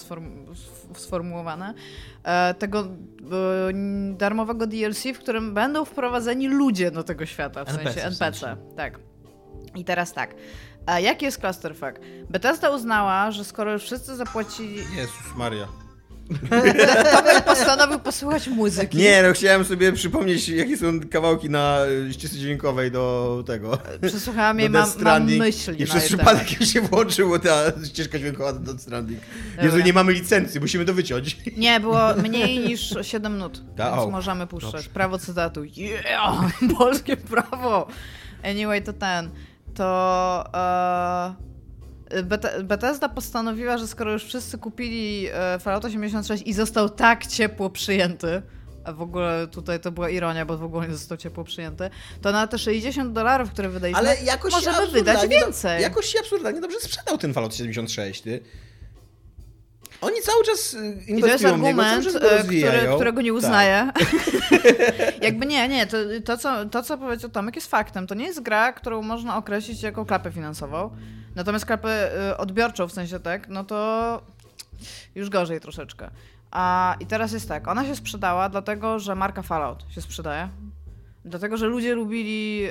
sformułowane, 0.94 1.74
e, 2.24 2.54
tego 2.54 2.80
e, 2.80 2.88
darmowego 4.18 4.68
DLC, 4.68 5.04
w 5.14 5.20
którym 5.20 5.54
będą 5.54 5.86
wprowadzeni 5.86 6.48
ludzie 6.48 6.92
do 6.92 7.04
tego 7.04 7.26
świata, 7.26 7.66
w 7.66 7.70
NPC 7.70 7.84
sensie 7.94 8.02
w 8.02 8.22
NPC. 8.22 8.40
sensie. 8.40 8.58
Tak. 8.76 9.00
I 9.76 9.86
teraz 9.86 10.14
tak. 10.14 10.36
A 10.90 11.00
jaki 11.00 11.26
jest 11.26 11.38
clusterfuck? 11.38 12.00
Bethesda 12.30 12.70
uznała, 12.70 13.32
że 13.32 13.44
skoro 13.46 13.74
już 13.74 13.84
wszyscy 13.84 14.16
zapłacili... 14.16 14.76
Jezus 14.76 15.36
Maria. 15.38 15.68
Tomek 17.16 17.46
postanowił 17.46 18.00
posłuchać 18.00 18.48
muzyki. 18.48 18.98
Nie, 18.98 19.24
no 19.24 19.34
chciałem 19.34 19.66
sobie 19.66 19.94
przypomnieć, 19.94 20.50
jakie 20.50 20.78
są 20.78 21.00
kawałki 21.12 21.50
na 21.50 21.78
ścieżce 22.12 22.38
dźwiękowej 22.38 22.92
do 22.92 23.44
tego. 23.48 23.78
Przesłuchałam 24.08 24.60
jej, 24.60 24.70
mam, 24.70 24.90
mam 25.02 25.26
myśli 25.26 25.76
I 25.78 25.80
na 25.80 25.86
przez 25.86 26.06
przypadek 26.06 26.48
się 26.48 26.82
włączyła 26.82 27.40
ta 27.40 27.56
ścieżka 27.86 28.20
dźwiękowa 28.20 28.54
do 28.54 28.60
Death 28.60 28.82
Stranding. 28.82 29.20
Jezu, 29.62 29.78
nie 29.78 29.94
mamy 29.94 30.14
licencji, 30.14 30.60
musimy 30.60 30.86
to 30.86 30.94
wyciąć. 30.94 31.38
Nie, 31.58 31.80
było 31.80 32.14
mniej 32.24 32.60
niż 32.60 32.94
7 33.02 33.34
minut, 33.34 33.62
Da, 33.76 33.96
więc 33.98 34.12
możemy 34.12 34.48
puszczać. 34.48 34.72
dobrze. 34.72 34.90
Prawo 34.90 35.18
cytatu. 35.18 35.64
Yeah! 35.64 36.60
Polskie 36.78 37.18
prawo! 37.18 37.88
Anyway, 38.44 38.82
to 38.82 38.94
ten. 38.94 39.30
To... 39.80 40.44
E... 40.54 41.36
Bethesda 42.64 43.10
postanowiła, 43.10 43.78
że 43.78 43.88
skoro 43.88 44.12
już 44.12 44.24
wszyscy 44.24 44.58
kupili 44.58 45.28
e, 45.34 45.60
Fallout 45.60 45.86
86 45.86 46.44
i 46.46 46.54
został 46.54 46.90
tak 46.90 47.28
ciepło 47.28 47.70
przyjęty 47.70 48.42
a 48.84 48.94
w 48.94 49.02
ogóle 49.02 49.48
tutaj 49.52 49.80
to 49.80 49.92
była 49.92 50.10
ironia, 50.10 50.46
bo 50.46 50.58
w 50.58 50.64
ogóle 50.64 50.88
nie 50.88 50.94
został 50.94 51.18
ciepło 51.18 51.44
przyjęty, 51.44 51.90
to 52.22 52.32
na 52.32 52.48
te 52.48 52.58
60 52.58 53.14
dolarów, 53.14 53.52
które 53.52 53.70
wydaliśmy, 53.70 54.00
Ale 54.00 54.16
jakoś 54.24 54.52
możemy 54.52 54.88
wydać 54.88 55.22
do- 55.22 55.28
więcej. 55.28 55.82
Jakoś 55.82 56.06
się 56.06 56.20
absurdalnie 56.20 56.62
dobrze 56.62 56.80
sprzedał 56.80 57.18
ten 57.18 57.34
Fallout 57.34 57.56
76, 57.56 58.22
ty. 58.22 58.42
Oni 60.02 60.22
cały 60.22 60.44
czas 60.44 60.74
y, 60.74 60.78
I 60.78 61.22
to 61.22 61.28
jest 61.28 61.44
inwestują 61.44 61.58
niego, 61.58 61.68
argument, 61.68 62.04
czas 62.04 62.14
go 62.14 62.32
e, 62.32 62.44
który, 62.44 62.96
którego 62.96 63.22
nie 63.22 63.32
Tak. 63.32 63.38
uznaję. 63.38 63.92
Jakby 65.22 65.46
nie, 65.46 65.68
nie, 65.68 65.88
to, 65.88 65.98
to, 66.26 66.38
co, 66.38 66.66
to 66.66 66.84
co 66.84 66.98
powiedział 66.98 67.30
Tomek 67.30 67.56
jest 67.56 67.68
faktem. 67.72 68.08
To 68.08 68.16
nie 68.16 68.26
jest 68.26 68.42
gra, 68.42 68.74
którą 68.74 69.02
można 69.02 69.38
określić 69.38 69.84
jako 69.84 70.06
klapę 70.06 70.32
finansową. 70.32 70.92
Natomiast 71.36 71.66
klapę 71.66 72.12
y, 72.32 72.38
odbiorczą, 72.38 72.88
w 72.88 72.92
sensie 72.94 73.20
tak, 73.20 73.48
no 73.50 73.64
to 73.64 74.22
już 75.16 75.30
gorzej 75.30 75.60
troszeczkę. 75.60 76.10
A, 76.52 76.96
I 77.00 77.06
teraz 77.06 77.32
jest 77.32 77.48
tak, 77.48 77.68
ona 77.68 77.86
się 77.86 77.96
sprzedała 77.96 78.50
dlatego, 78.50 79.00
że 79.00 79.16
marka 79.16 79.42
Fallout 79.42 79.86
się 79.90 80.02
sprzedaje. 80.02 80.50
Dlatego, 81.26 81.58
że 81.58 81.68
ludzie 81.68 81.96
lubili, 81.96 82.68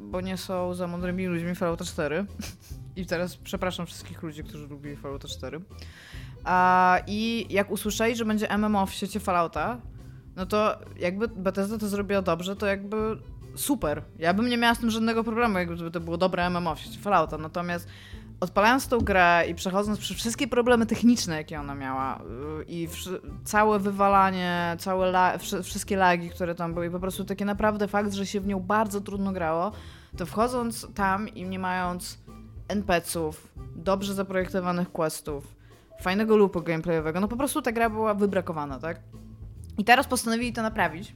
bo 0.00 0.20
nie 0.20 0.36
są 0.36 0.74
za 0.74 0.86
mądrymi 0.86 1.26
ludźmi 1.26 1.54
Fallouta 1.54 1.84
4. 1.84 2.24
I 2.96 3.06
teraz 3.06 3.36
przepraszam 3.36 3.86
wszystkich 3.86 4.22
ludzi, 4.22 4.44
którzy 4.44 4.66
lubili 4.66 4.96
Fallouta 4.96 5.28
4. 5.28 5.60
A, 6.48 6.98
I 7.06 7.46
jak 7.50 7.70
usłyszeli, 7.70 8.16
że 8.16 8.24
będzie 8.24 8.58
MMO 8.58 8.86
w 8.86 8.92
świecie 8.92 9.20
Fallouta, 9.20 9.78
no 10.36 10.46
to 10.46 10.78
jakby 10.98 11.28
Bethesda 11.28 11.78
to 11.78 11.88
zrobiła 11.88 12.22
dobrze, 12.22 12.56
to 12.56 12.66
jakby 12.66 13.18
super. 13.54 14.02
Ja 14.18 14.34
bym 14.34 14.48
nie 14.48 14.56
miała 14.58 14.74
z 14.74 14.78
tym 14.78 14.90
żadnego 14.90 15.24
problemu, 15.24 15.58
jakby 15.58 15.90
to 15.90 16.00
było 16.00 16.16
dobre 16.16 16.50
MMO 16.50 16.74
w 16.74 16.80
świecie 16.80 16.98
Fallouta. 17.00 17.38
Natomiast 17.38 17.88
odpalając 18.40 18.88
tą 18.88 18.98
grę 18.98 19.44
i 19.48 19.54
przechodząc 19.54 19.98
przez 19.98 20.16
wszystkie 20.16 20.48
problemy 20.48 20.86
techniczne, 20.86 21.36
jakie 21.36 21.60
ona 21.60 21.74
miała 21.74 22.22
yy, 22.58 22.64
i 22.68 22.88
całe 23.44 23.78
wywalanie, 23.78 24.76
całe 24.78 25.06
la- 25.06 25.38
wszy- 25.38 25.62
wszystkie 25.62 25.96
lagi, 25.96 26.30
które 26.30 26.54
tam 26.54 26.74
były 26.74 26.86
i 26.86 26.90
po 26.90 27.00
prostu 27.00 27.24
taki 27.24 27.44
naprawdę 27.44 27.88
fakt, 27.88 28.12
że 28.12 28.26
się 28.26 28.40
w 28.40 28.46
nią 28.46 28.60
bardzo 28.60 29.00
trudno 29.00 29.32
grało, 29.32 29.72
to 30.16 30.26
wchodząc 30.26 30.86
tam 30.94 31.28
i 31.28 31.44
nie 31.44 31.58
mając 31.58 32.18
NPC-ów, 32.68 33.48
dobrze 33.76 34.14
zaprojektowanych 34.14 34.92
questów, 34.92 35.57
fajnego 36.00 36.36
loopu 36.36 36.62
gameplayowego, 36.62 37.20
no 37.20 37.28
po 37.28 37.36
prostu 37.36 37.62
ta 37.62 37.72
gra 37.72 37.90
była 37.90 38.14
wybrakowana, 38.14 38.78
tak? 38.78 39.00
I 39.78 39.84
teraz 39.84 40.06
postanowili 40.06 40.52
to 40.52 40.62
naprawić. 40.62 41.14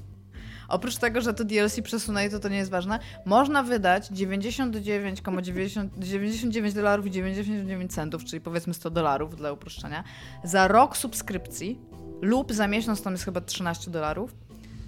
Oprócz 0.68 0.96
tego, 0.96 1.20
że 1.20 1.34
to 1.34 1.44
DLC 1.44 1.80
przesunęli, 1.80 2.30
to 2.30 2.38
to 2.38 2.48
nie 2.48 2.56
jest 2.56 2.70
ważne. 2.70 2.98
Można 3.24 3.62
wydać 3.62 4.10
99,99 4.10 6.72
dolarów 6.72 7.06
i 7.06 7.10
99 7.10 7.94
centów, 7.94 8.24
czyli 8.24 8.40
powiedzmy 8.40 8.74
100 8.74 8.90
dolarów 8.90 9.36
dla 9.36 9.52
uproszczenia, 9.52 10.04
za 10.44 10.68
rok 10.68 10.96
subskrypcji 10.96 11.80
lub 12.20 12.52
za 12.52 12.68
miesiąc, 12.68 13.02
tam 13.02 13.12
jest 13.12 13.24
chyba 13.24 13.40
13 13.40 13.90
dolarów, 13.90 14.34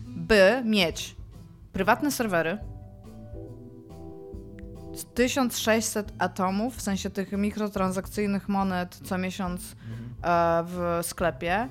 by 0.06 0.62
mieć 0.64 1.16
prywatne 1.72 2.10
serwery, 2.10 2.58
1600 5.14 6.12
atomów, 6.18 6.76
w 6.76 6.82
sensie 6.82 7.10
tych 7.10 7.32
mikrotransakcyjnych 7.32 8.48
monet 8.48 9.00
co 9.04 9.18
miesiąc 9.18 9.62
e, 9.62 9.74
w 10.66 10.98
sklepie, 11.02 11.68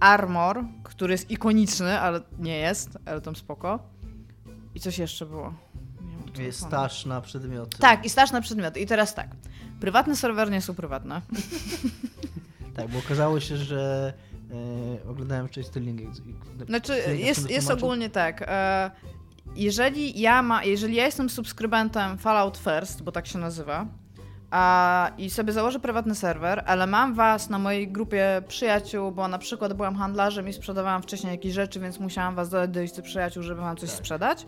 armor, 0.00 0.64
który 0.84 1.12
jest 1.12 1.30
ikoniczny, 1.30 2.00
ale 2.00 2.20
nie 2.38 2.58
jest, 2.58 2.98
ale 3.06 3.20
tam 3.20 3.36
spoko. 3.36 3.78
I 4.74 4.80
coś 4.80 4.98
jeszcze 4.98 5.26
było. 5.26 5.54
Telefonu. 6.34 6.52
staż 6.52 7.06
na 7.06 7.20
przedmioty. 7.20 7.78
Tak, 7.78 8.04
i 8.04 8.10
staż 8.10 8.32
na 8.32 8.40
przedmioty. 8.40 8.80
I 8.80 8.86
teraz 8.86 9.14
tak. 9.14 9.28
Prywatne 9.80 10.16
serwery 10.16 10.50
nie 10.50 10.60
są 10.60 10.74
prywatne. 10.74 11.22
Tak, 12.76 12.88
bo 12.88 12.98
okazało 12.98 13.40
się, 13.40 13.56
że 13.56 14.12
e, 15.04 15.08
oglądałem 15.10 15.48
wcześniej 15.48 15.70
Sterling. 15.70 16.00
Znaczy, 16.66 17.16
jest, 17.16 17.50
jest 17.50 17.70
ogólnie 17.70 18.10
tak. 18.10 18.44
E, 18.46 18.90
jeżeli 19.56 20.20
ja 20.20 20.42
ma, 20.42 20.64
jeżeli 20.64 20.94
ja 20.94 21.04
jestem 21.04 21.30
subskrybentem 21.30 22.18
Fallout 22.18 22.58
First, 22.58 23.02
bo 23.02 23.12
tak 23.12 23.26
się 23.26 23.38
nazywa, 23.38 23.86
a, 24.50 25.10
i 25.18 25.30
sobie 25.30 25.52
założę 25.52 25.80
prywatny 25.80 26.14
serwer, 26.14 26.62
ale 26.66 26.86
mam 26.86 27.14
was 27.14 27.50
na 27.50 27.58
mojej 27.58 27.88
grupie 27.88 28.42
przyjaciół, 28.48 29.12
bo 29.12 29.28
na 29.28 29.38
przykład 29.38 29.72
byłam 29.72 29.96
handlarzem 29.96 30.48
i 30.48 30.52
sprzedawałam 30.52 31.02
wcześniej 31.02 31.30
jakieś 31.30 31.52
rzeczy, 31.52 31.80
więc 31.80 32.00
musiałam 32.00 32.34
was 32.34 32.48
dodać 32.50 32.70
do 32.70 32.80
listy 32.80 33.02
przyjaciół, 33.02 33.42
żeby 33.42 33.60
wam 33.60 33.76
coś 33.76 33.90
sprzedać. 33.90 34.46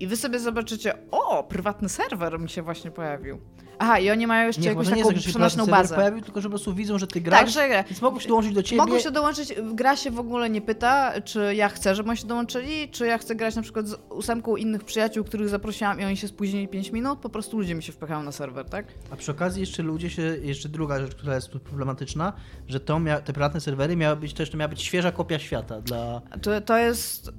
I 0.00 0.06
wy 0.06 0.16
sobie 0.16 0.38
zobaczycie, 0.38 0.94
o, 1.10 1.44
prywatny 1.44 1.88
serwer 1.88 2.40
mi 2.40 2.48
się 2.48 2.62
właśnie 2.62 2.90
pojawił. 2.90 3.38
Aha, 3.78 3.98
i 3.98 4.10
oni 4.10 4.26
mają 4.26 4.46
jeszcze 4.46 4.62
Nie, 4.62 4.68
jakąś 4.68 4.86
może 4.86 4.90
nie 4.90 4.98
jest 4.98 5.10
taką 5.10 5.20
przenośną 5.20 5.66
bazę. 5.66 5.94
pojawił, 5.94 6.20
tylko 6.20 6.40
że 6.40 6.48
po 6.48 6.50
prostu 6.50 6.74
widzą, 6.74 6.98
że 6.98 7.06
ty 7.06 7.20
grasz. 7.20 7.40
Tak, 7.40 7.50
że 7.50 7.84
Więc 7.88 8.02
mogą 8.02 8.20
się 8.20 8.28
dołączyć 8.28 8.52
do 8.52 8.62
ciebie. 8.62 8.82
Mogą 8.82 8.98
się 8.98 9.10
dołączyć, 9.10 9.54
gra 9.74 9.96
się 9.96 10.10
w 10.10 10.18
ogóle 10.18 10.50
nie 10.50 10.60
pyta, 10.60 11.20
czy 11.20 11.54
ja 11.54 11.68
chcę, 11.68 11.94
żeby 11.94 12.08
oni 12.08 12.18
się 12.18 12.26
dołączyli, 12.26 12.88
czy 12.90 13.06
ja 13.06 13.18
chcę 13.18 13.34
grać 13.34 13.56
na 13.56 13.62
przykład 13.62 13.88
z 13.88 13.96
ósemką 14.10 14.56
innych 14.56 14.84
przyjaciół, 14.84 15.24
których 15.24 15.48
zaprosiłam 15.48 16.00
i 16.00 16.04
oni 16.04 16.16
się 16.16 16.28
spóźnili 16.28 16.68
5 16.68 16.92
minut, 16.92 17.18
po 17.18 17.28
prostu 17.28 17.58
ludzie 17.58 17.74
mi 17.74 17.82
się 17.82 17.92
wpychają 17.92 18.22
na 18.22 18.32
serwer, 18.32 18.64
tak? 18.68 18.86
A 19.10 19.16
przy 19.16 19.30
okazji 19.30 19.60
jeszcze 19.60 19.82
ludzie 19.82 20.10
się, 20.10 20.22
jeszcze 20.22 20.68
druga 20.68 21.00
rzecz, 21.00 21.14
która 21.14 21.34
jest 21.34 21.48
problematyczna, 21.48 22.32
że 22.68 22.80
to 22.80 23.00
mia, 23.00 23.20
te 23.20 23.32
prywatne 23.32 23.60
serwery 23.60 23.96
miały 23.96 24.16
być 24.16 24.34
też, 24.34 24.50
to 24.50 24.56
miała 24.56 24.68
być 24.68 24.82
świeża 24.82 25.12
kopia 25.12 25.38
świata 25.38 25.80
dla... 25.80 26.20
To, 26.42 26.60
to 26.60 26.78
jest... 26.78 27.32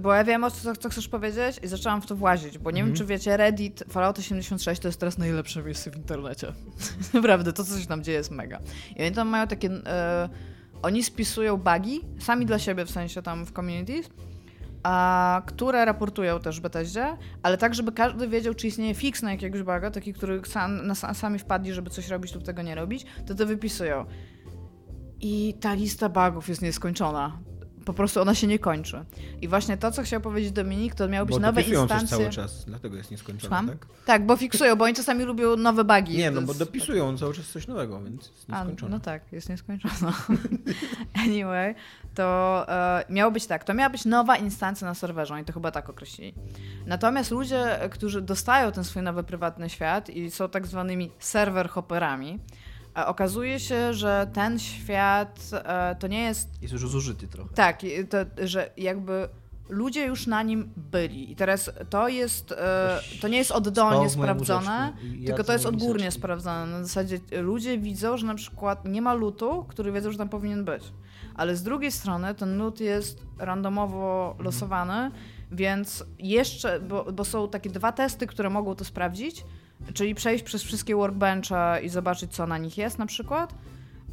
Bo 0.00 0.14
ja 0.14 0.24
wiem, 0.24 0.44
o 0.44 0.50
co, 0.50 0.76
co 0.76 0.88
chcesz 0.88 1.08
powiedzieć 1.08 1.60
i 1.62 1.68
zaczęłam 1.68 2.02
w 2.02 2.06
to 2.06 2.16
włazić, 2.16 2.58
bo 2.58 2.70
nie 2.70 2.84
wiem, 2.84 2.94
czy 2.94 3.04
wiecie, 3.04 3.36
Reddit 3.36 3.84
Fallout 3.88 4.18
86 4.18 4.80
to 4.80 4.88
jest 4.88 5.00
teraz 5.00 5.18
najlepsze 5.18 5.62
miejsce 5.62 5.90
w 5.90 5.96
internecie. 5.96 6.52
Naprawdę, 7.14 7.52
to, 7.52 7.64
co 7.64 7.78
się 7.78 7.86
tam 7.86 8.04
dzieje 8.04 8.18
jest 8.18 8.30
mega. 8.30 8.60
I 8.96 9.02
oni 9.02 9.12
tam 9.12 9.28
mają 9.28 9.46
takie... 9.46 9.70
E, 9.86 10.28
oni 10.82 11.04
spisują 11.04 11.56
bugi, 11.56 12.00
sami 12.18 12.46
dla 12.46 12.58
siebie, 12.58 12.84
w 12.84 12.90
sensie 12.90 13.22
tam 13.22 13.46
w 13.46 13.52
communities, 13.52 14.10
a, 14.82 15.42
które 15.46 15.84
raportują 15.84 16.40
też 16.40 16.60
Bethesdzie, 16.60 17.16
ale 17.42 17.58
tak, 17.58 17.74
żeby 17.74 17.92
każdy 17.92 18.28
wiedział, 18.28 18.54
czy 18.54 18.66
istnieje 18.66 18.94
fix 18.94 19.22
na 19.22 19.32
jakiegoś 19.32 19.62
buga, 19.62 19.90
taki, 19.90 20.14
który 20.14 20.40
sam, 20.46 20.86
na, 20.86 20.94
sami 20.94 21.38
wpadli, 21.38 21.72
żeby 21.72 21.90
coś 21.90 22.08
robić 22.08 22.34
lub 22.34 22.44
tego 22.44 22.62
nie 22.62 22.74
robić, 22.74 23.06
to 23.26 23.34
to 23.34 23.46
wypisują. 23.46 24.06
I 25.20 25.54
ta 25.60 25.74
lista 25.74 26.08
bugów 26.08 26.48
jest 26.48 26.62
nieskończona. 26.62 27.47
Po 27.88 27.94
prostu 27.94 28.20
ona 28.20 28.34
się 28.34 28.46
nie 28.46 28.58
kończy. 28.58 29.04
I 29.42 29.48
właśnie 29.48 29.76
to, 29.76 29.90
co 29.92 30.02
chciał 30.02 30.20
powiedzieć 30.20 30.52
Dominik, 30.52 30.94
to 30.94 31.08
miały 31.08 31.26
być 31.26 31.36
Bo 31.36 31.40
nowe 31.40 31.62
coś 31.64 31.72
instancje. 31.72 32.08
cały 32.08 32.30
czas, 32.30 32.64
dlatego 32.64 32.96
jest 32.96 33.10
nieskończone, 33.10 33.48
Słucham? 33.48 33.68
tak? 33.68 33.86
Tak, 34.06 34.26
bo 34.26 34.36
fiksują, 34.36 34.76
bo 34.76 34.84
oni 34.84 34.94
czasami 34.94 35.24
lubią 35.24 35.56
nowe 35.56 35.84
bugi. 35.84 36.16
Nie, 36.16 36.30
no 36.30 36.42
bo 36.42 36.54
dopisują 36.54 37.18
cały 37.18 37.34
czas 37.34 37.46
coś 37.46 37.66
nowego, 37.66 38.00
więc 38.00 38.28
jest 38.28 38.44
A, 38.50 38.58
nieskończone. 38.58 38.90
no 38.90 39.00
tak, 39.00 39.32
jest 39.32 39.48
nieskończona. 39.48 40.12
anyway, 41.26 41.74
to 42.14 42.64
e, 42.68 43.04
miało 43.10 43.30
być 43.32 43.46
tak, 43.46 43.64
to 43.64 43.74
miała 43.74 43.90
być 43.90 44.04
nowa 44.04 44.36
instancja 44.36 44.86
na 44.88 44.94
serwerze, 44.94 45.34
oni 45.34 45.44
to 45.44 45.52
chyba 45.52 45.70
tak 45.70 45.88
określili. 45.90 46.34
Natomiast 46.86 47.30
ludzie, 47.30 47.78
którzy 47.90 48.22
dostają 48.22 48.72
ten 48.72 48.84
swój 48.84 49.02
nowy 49.02 49.22
prywatny 49.22 49.70
świat 49.70 50.10
i 50.10 50.30
są 50.30 50.48
tak 50.48 50.66
zwanymi 50.66 51.10
server 51.18 51.68
hopperami, 51.68 52.38
okazuje 53.06 53.60
się, 53.60 53.94
że 53.94 54.30
ten 54.32 54.58
świat 54.58 55.50
e, 55.52 55.96
to 55.98 56.06
nie 56.06 56.22
jest 56.22 56.62
Jest 56.62 56.72
już 56.72 56.88
zużyty 56.90 57.28
trochę. 57.28 57.54
tak, 57.54 57.80
to, 58.10 58.46
że 58.46 58.70
jakby 58.76 59.28
ludzie 59.68 60.06
już 60.06 60.26
na 60.26 60.42
nim 60.42 60.72
byli. 60.76 61.32
I 61.32 61.36
teraz 61.36 61.70
to 61.90 62.08
jest, 62.08 62.52
e, 62.52 63.00
to 63.20 63.28
nie 63.28 63.38
jest 63.38 63.50
oddolnie 63.50 64.10
sprawdzone, 64.10 64.92
tylko 65.26 65.44
to 65.44 65.52
jest 65.52 65.66
odgórnie 65.66 65.94
miseczki. 66.04 66.20
sprawdzone. 66.20 66.66
Na 66.66 66.84
zasadzie 66.84 67.18
ludzie 67.42 67.78
widzą, 67.78 68.16
że 68.16 68.26
na 68.26 68.34
przykład 68.34 68.84
nie 68.84 69.02
ma 69.02 69.14
lutu, 69.14 69.64
który 69.68 69.92
wiedzą, 69.92 70.12
że 70.12 70.18
tam 70.18 70.28
powinien 70.28 70.64
być. 70.64 70.82
Ale 71.34 71.56
z 71.56 71.62
drugiej 71.62 71.92
strony 71.92 72.34
ten 72.34 72.58
lut 72.58 72.80
jest 72.80 73.22
randomowo 73.38 74.26
Mhm. 74.30 74.44
losowany, 74.44 75.10
więc 75.52 76.04
jeszcze, 76.18 76.80
bo, 76.80 77.12
bo 77.12 77.24
są 77.24 77.48
takie 77.48 77.70
dwa 77.70 77.92
testy, 77.92 78.26
które 78.26 78.50
mogą 78.50 78.74
to 78.74 78.84
sprawdzić, 78.84 79.44
czyli 79.94 80.14
przejść 80.14 80.44
przez 80.44 80.62
wszystkie 80.62 80.96
workbenche 80.96 81.80
i 81.82 81.88
zobaczyć, 81.88 82.32
co 82.34 82.46
na 82.46 82.58
nich 82.58 82.78
jest 82.78 82.98
na 82.98 83.06
przykład, 83.06 83.54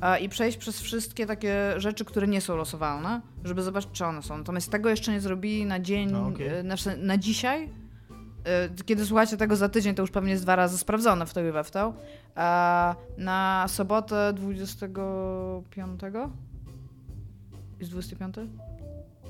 a, 0.01 0.17
i 0.17 0.29
przejść 0.29 0.57
przez 0.57 0.81
wszystkie 0.81 1.25
takie 1.25 1.73
rzeczy, 1.77 2.05
które 2.05 2.27
nie 2.27 2.41
są 2.41 2.55
losowalne, 2.55 3.21
żeby 3.43 3.61
zobaczyć, 3.63 3.89
czy 3.93 4.05
one 4.05 4.23
są. 4.23 4.37
Natomiast 4.37 4.71
tego 4.71 4.89
jeszcze 4.89 5.11
nie 5.11 5.21
zrobili 5.21 5.65
na 5.65 5.79
dzień, 5.79 6.15
okej. 6.15 6.47
e, 6.47 6.63
na, 6.63 6.75
na 6.97 7.17
dzisiaj. 7.17 7.69
E, 8.45 8.69
Kiedy 8.85 9.05
słuchacie 9.05 9.37
tego 9.37 9.55
za 9.55 9.69
tydzień, 9.69 9.95
to 9.95 10.01
już 10.03 10.11
pewnie 10.11 10.31
jest 10.31 10.43
dwa 10.43 10.55
razy 10.55 10.77
sprawdzone 10.77 11.25
w 11.25 11.33
to 11.33 11.41
i 11.41 11.51
we 11.51 11.63
w 11.63 11.71
to. 11.71 11.93
Na 13.17 13.65
sobotę 13.67 14.33
25? 14.33 16.01
Jest 17.79 17.91
25? 17.91 18.35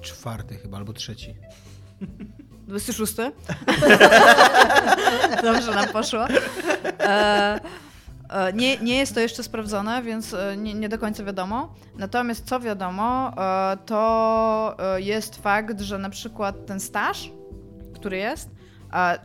Czwarty 0.01 0.55
chyba, 0.55 0.77
albo 0.77 0.93
trzeci. 0.93 1.35
26? 2.67 3.15
Dobrze 5.43 5.75
nam 5.75 5.87
poszło. 5.87 6.25
E, 6.99 7.59
e, 8.29 8.53
nie, 8.53 8.77
nie 8.77 8.97
jest 8.97 9.13
to 9.13 9.19
jeszcze 9.19 9.43
sprawdzone, 9.43 10.03
więc 10.03 10.33
e, 10.33 10.57
nie, 10.57 10.73
nie 10.73 10.89
do 10.89 10.97
końca 10.97 11.23
wiadomo. 11.23 11.73
Natomiast 11.97 12.45
co 12.45 12.59
wiadomo, 12.59 13.31
e, 13.37 13.77
to 13.85 14.77
jest 14.97 15.41
fakt, 15.41 15.81
że 15.81 15.97
na 15.97 16.09
przykład 16.09 16.65
ten 16.65 16.79
staż, 16.79 17.31
który 17.93 18.17
jest, 18.17 18.49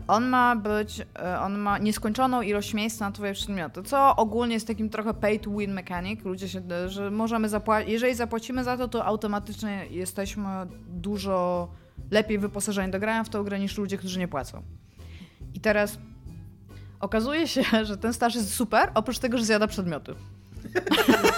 on 0.09 0.29
ma 0.29 0.57
być, 0.57 1.07
on 1.43 1.59
ma 1.59 1.79
nieskończoną 1.79 2.43
ilość 2.43 2.75
miejsc 2.75 3.01
na 3.01 3.13
twoje 3.13 3.33
przedmioty, 3.33 3.83
co 3.83 4.17
ogólnie 4.17 4.55
jest 4.55 4.67
takim 4.67 4.89
trochę 4.89 5.15
pay 5.15 5.39
to 5.39 5.51
win 5.51 5.73
mechanic. 5.73 6.25
Ludzie 6.25 6.49
się, 6.49 6.63
że 6.87 7.11
możemy 7.11 7.49
zapłacić, 7.49 7.93
jeżeli 7.93 8.15
zapłacimy 8.15 8.65
za 8.65 8.77
to, 8.77 8.89
to 8.89 9.05
automatycznie 9.05 9.87
jesteśmy 9.91 10.49
dużo 10.89 11.69
lepiej 12.11 12.39
wyposażeni 12.39 12.93
do 12.93 13.01
grania 13.01 13.25
w 13.25 13.29
tą 13.29 13.45
grę 13.45 13.59
niż 13.59 13.79
ludzie, 13.79 13.99
którzy 13.99 14.19
nie 14.19 14.29
płacą. 14.29 14.63
I 15.55 15.61
teraz 15.61 15.99
okazuje 17.01 17.49
się, 17.49 17.63
że 17.89 17.97
ten 17.97 18.13
staż 18.13 18.35
jest 18.35 18.55
super, 18.55 18.91
oprócz 18.95 19.19
tego, 19.19 19.39
że 19.39 19.45
zjada 19.45 19.67
przedmioty. 19.67 20.15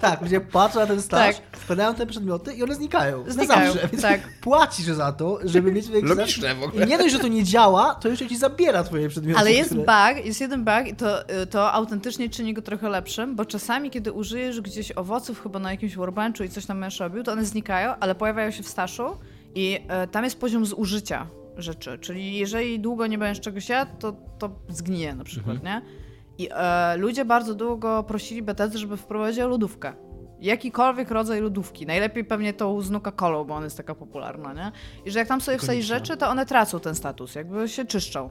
Tak, 0.00 0.22
ludzie 0.22 0.40
patrzą 0.40 0.80
na 0.80 0.86
ten 0.86 1.02
staż, 1.02 1.36
Tak. 1.36 1.56
wkładają 1.56 1.94
te 1.94 2.06
przedmioty 2.06 2.54
i 2.54 2.62
one 2.62 2.74
znikają. 2.74 3.24
Znikają, 3.28 3.66
Na 3.66 3.72
zawsze. 3.72 3.88
Więc 3.88 4.02
tak. 4.02 4.20
Płacisz 4.40 4.86
za 4.86 5.12
to, 5.12 5.38
żeby 5.44 5.72
mieć 5.72 5.86
Logiczne 6.02 6.54
w 6.54 6.62
ogóle. 6.62 6.86
I 6.86 6.88
nie 6.88 6.98
dość, 6.98 7.12
że 7.12 7.18
to 7.18 7.28
nie 7.28 7.44
działa, 7.44 7.94
to 7.94 8.08
jeszcze 8.08 8.28
ci 8.28 8.36
zabiera 8.38 8.84
twoje 8.84 9.08
przedmioty. 9.08 9.40
Ale 9.40 9.52
jest 9.52 9.70
które- 9.70 10.14
bug, 10.14 10.26
jest 10.26 10.40
jeden 10.40 10.64
bug 10.64 10.86
i 10.88 10.94
to, 10.96 11.24
to 11.50 11.72
autentycznie 11.72 12.30
czyni 12.30 12.54
go 12.54 12.62
trochę 12.62 12.88
lepszym, 12.88 13.36
bo 13.36 13.44
czasami, 13.44 13.90
kiedy 13.90 14.12
użyjesz 14.12 14.60
gdzieś 14.60 14.92
owoców 14.96 15.42
chyba 15.42 15.58
na 15.58 15.70
jakimś 15.70 15.96
workbenchu 15.96 16.44
i 16.44 16.48
coś 16.48 16.66
tam 16.66 16.80
będziesz 16.80 17.00
robił, 17.00 17.22
to 17.22 17.32
one 17.32 17.44
znikają, 17.44 17.94
ale 18.00 18.14
pojawiają 18.14 18.50
się 18.50 18.62
w 18.62 18.68
staszu 18.68 19.16
i 19.54 19.80
e, 19.88 20.06
tam 20.06 20.24
jest 20.24 20.40
poziom 20.40 20.66
zużycia 20.66 21.26
rzeczy. 21.56 21.98
Czyli 21.98 22.34
jeżeli 22.34 22.80
długo 22.80 23.06
nie 23.06 23.18
będziesz 23.18 23.40
czegoś 23.44 23.68
jadł, 23.68 23.90
to, 23.98 24.12
to 24.38 24.50
zgnije 24.68 25.14
na 25.14 25.24
przykład, 25.24 25.62
nie? 25.64 25.82
I 26.38 26.48
e, 26.52 26.96
ludzie 26.96 27.24
bardzo 27.24 27.54
długo 27.54 28.02
prosili 28.02 28.42
Bethesda, 28.42 28.78
żeby 28.78 28.96
wprowadziła 28.96 29.46
lodówkę. 29.46 29.92
Jakikolwiek 30.40 31.10
rodzaj 31.10 31.40
lodówki. 31.40 31.86
Najlepiej 31.86 32.24
pewnie 32.24 32.52
tą 32.52 32.80
z 32.80 32.90
Nuka-Colą, 32.90 33.46
bo 33.46 33.54
ona 33.54 33.64
jest 33.64 33.76
taka 33.76 33.94
popularna, 33.94 34.52
nie? 34.52 34.72
I 35.04 35.10
że 35.10 35.18
jak 35.18 35.28
tam 35.28 35.40
sobie 35.40 35.58
wsadzisz 35.58 35.86
rzeczy, 35.86 36.16
to 36.16 36.28
one 36.28 36.46
tracą 36.46 36.80
ten 36.80 36.94
status, 36.94 37.34
jakby 37.34 37.68
się 37.68 37.84
czyszczą. 37.84 38.30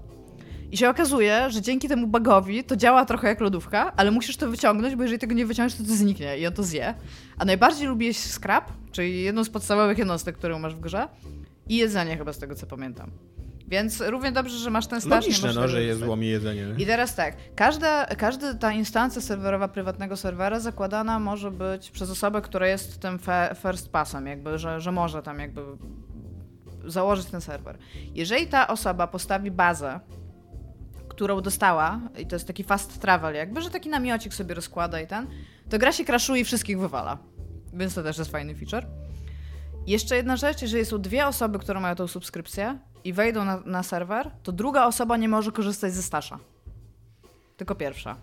I 0.72 0.78
się 0.78 0.90
okazuje, 0.90 1.50
że 1.50 1.62
dzięki 1.62 1.88
temu 1.88 2.08
bugowi 2.08 2.64
to 2.64 2.76
działa 2.76 3.06
trochę 3.06 3.28
jak 3.28 3.42
lodówka, 3.42 3.94
ale 3.96 4.12
musisz 4.12 4.38
to 4.38 4.50
wyciągnąć, 4.50 4.96
bo 4.96 5.04
jeżeli 5.04 5.20
tego 5.20 5.34
nie 5.36 5.46
wyciągniesz, 5.46 5.76
to 5.78 5.84
to 5.84 5.96
zniknie 5.96 6.38
i 6.38 6.48
on 6.48 6.54
to 6.54 6.64
zje. 6.64 6.94
A 7.38 7.46
najbardziej 7.46 7.88
lubi 7.88 8.06
jeść 8.06 8.20
scrap, 8.20 8.72
czyli 8.92 9.22
jedną 9.24 9.44
z 9.44 9.50
podstawowych 9.50 9.98
jednostek, 9.98 10.38
którą 10.38 10.60
masz 10.60 10.76
w 10.76 10.80
grze 10.80 11.08
i 11.70 11.78
jedzenie 11.78 12.18
chyba 12.18 12.34
z 12.34 12.38
tego, 12.40 12.56
co 12.56 12.68
pamiętam. 12.68 13.12
Więc 13.68 14.02
równie 14.02 14.32
dobrze, 14.32 14.58
że 14.58 14.70
masz 14.70 14.88
ten 14.88 15.02
staż, 15.02 15.26
Logiczne, 15.26 15.54
no, 15.54 15.68
że 15.68 15.78
je 15.82 15.86
wykorzystać. 15.88 16.06
złomi 16.06 16.28
jedzenie. 16.28 16.66
nie? 16.66 16.84
I 16.84 16.86
teraz 16.86 17.16
tak, 17.16 17.36
każda, 17.56 18.06
każda 18.06 18.54
ta 18.54 18.72
instancja 18.72 19.22
serwerowa 19.22 19.68
prywatnego 19.68 20.18
serwera 20.18 20.60
zakładana 20.60 21.20
może 21.20 21.52
być 21.52 21.92
przez 21.92 22.10
osobę, 22.10 22.42
która 22.42 22.68
jest 22.68 23.00
tym 23.00 23.20
first 23.62 23.90
passem, 23.90 24.28
jakby, 24.28 24.58
że, 24.58 24.82
że 24.82 24.92
może 24.92 25.22
tam 25.24 25.40
jakby 25.40 25.62
założyć 26.86 27.26
ten 27.26 27.42
serwer. 27.42 27.78
Jeżeli 28.16 28.48
ta 28.48 28.68
osoba 28.68 29.08
postawi 29.08 29.52
bazę, 29.52 30.00
którą 31.20 31.42
dostała, 31.42 32.00
i 32.18 32.26
to 32.26 32.36
jest 32.36 32.48
taki 32.48 32.64
fast 32.64 33.02
travel 33.02 33.36
jakby, 33.36 33.62
że 33.62 33.70
taki 33.70 33.90
namiocik 33.90 34.34
sobie 34.34 34.56
rozkłada 34.56 35.02
i 35.02 35.08
ten, 35.08 35.28
to 35.70 35.78
gra 35.78 35.92
się 35.92 36.06
crashuje 36.06 36.42
i 36.42 36.46
wszystkich 36.46 36.80
wywala. 36.80 37.18
Więc 37.74 37.94
to 37.96 38.04
też 38.04 38.18
jest 38.18 38.32
fajny 38.32 38.56
feature. 38.56 38.86
Jeszcze 39.88 40.16
jedna 40.16 40.38
rzecz, 40.38 40.62
jeżeli 40.62 40.86
są 40.86 41.02
dwie 41.02 41.28
osoby, 41.28 41.60
które 41.60 41.80
mają 41.80 41.96
tą 41.96 42.08
subskrypcję 42.08 42.80
i 43.04 43.14
wejdą 43.14 43.46
na, 43.46 43.60
na 43.66 43.84
serwer, 43.84 44.32
to 44.44 44.52
druga 44.52 44.86
osoba 44.86 45.18
nie 45.18 45.30
może 45.30 45.52
korzystać 45.52 45.94
ze 45.94 46.04
stasza. 46.04 46.40
Tylko 47.58 47.76
pierwsza. 47.76 48.16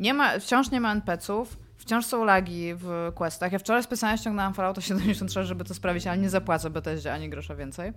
Nie 0.00 0.14
ma, 0.14 0.38
wciąż 0.38 0.70
nie 0.70 0.80
ma 0.80 0.92
NPC-ów, 0.92 1.56
wciąż 1.76 2.06
są 2.06 2.24
lagi 2.24 2.74
w 2.74 3.12
questach. 3.14 3.52
Ja 3.52 3.58
wczoraj 3.58 3.82
specjalnie 3.82 4.18
ściągnęłam 4.18 4.54
Fallouta 4.54 4.80
73, 4.80 5.44
żeby 5.44 5.64
to 5.64 5.74
sprawić, 5.74 6.06
ale 6.06 6.18
nie 6.18 6.30
zapłacę 6.30 6.70
Bethesdzie 6.70 7.12
ani 7.12 7.28
grosza 7.28 7.54
więcej. 7.54 7.92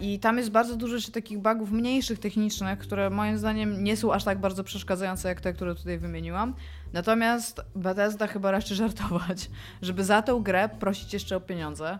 I 0.00 0.18
tam 0.18 0.38
jest 0.38 0.50
bardzo 0.50 0.76
dużo 0.76 0.94
jeszcze 0.94 1.12
takich 1.12 1.38
bugów 1.38 1.70
mniejszych, 1.70 2.18
technicznych, 2.18 2.78
które 2.78 3.10
moim 3.10 3.38
zdaniem 3.38 3.84
nie 3.84 3.96
są 3.96 4.12
aż 4.12 4.24
tak 4.24 4.40
bardzo 4.40 4.64
przeszkadzające 4.64 5.28
jak 5.28 5.40
te, 5.40 5.52
które 5.52 5.74
tutaj 5.74 5.98
wymieniłam. 5.98 6.54
Natomiast 6.92 7.60
Bethesda 7.74 8.26
chyba 8.26 8.50
raczy 8.50 8.74
żartować, 8.74 9.50
żeby 9.82 10.04
za 10.04 10.22
tę 10.22 10.40
grę 10.42 10.68
prosić 10.68 11.12
jeszcze 11.12 11.36
o 11.36 11.40
pieniądze. 11.40 11.98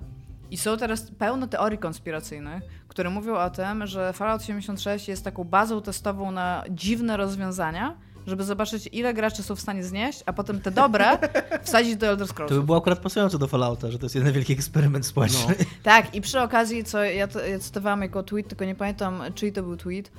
I 0.50 0.56
są 0.56 0.76
teraz 0.76 1.10
pełno 1.10 1.46
teorii 1.46 1.78
konspiracyjnych, 1.78 2.62
które 2.88 3.10
mówią 3.10 3.34
o 3.34 3.50
tym, 3.50 3.86
że 3.86 4.12
Fallout 4.12 4.42
76 4.42 5.08
jest 5.08 5.24
taką 5.24 5.44
bazą 5.44 5.82
testową 5.82 6.30
na 6.30 6.64
dziwne 6.70 7.16
rozwiązania, 7.16 7.96
żeby 8.28 8.44
zobaczyć, 8.44 8.88
ile 8.92 9.14
graczy 9.14 9.42
są 9.42 9.56
w 9.56 9.60
stanie 9.60 9.84
znieść, 9.84 10.22
a 10.26 10.32
potem 10.32 10.60
te 10.60 10.70
dobre 10.70 11.18
wsadzić 11.62 11.96
do 11.96 12.06
Elder 12.06 12.28
Scrolls. 12.28 12.48
To 12.48 12.54
by 12.54 12.62
było 12.62 12.78
akurat 12.78 12.98
pasujące 12.98 13.38
do 13.38 13.48
Fallouta, 13.48 13.90
że 13.90 13.98
to 13.98 14.04
jest 14.04 14.14
jeden 14.14 14.32
wielki 14.32 14.52
eksperyment 14.52 15.06
społeczny. 15.06 15.54
Tak, 15.82 16.14
i 16.14 16.20
przy 16.20 16.40
okazji, 16.40 16.84
co 16.84 17.04
ja, 17.04 17.28
to, 17.28 17.46
ja 17.46 17.58
cytowałam 17.58 18.02
jako 18.02 18.22
tweet, 18.22 18.48
tylko 18.48 18.64
nie 18.64 18.74
pamiętam, 18.74 19.22
czyj 19.34 19.52
to 19.52 19.62
był 19.62 19.76
tweet. 19.76 20.10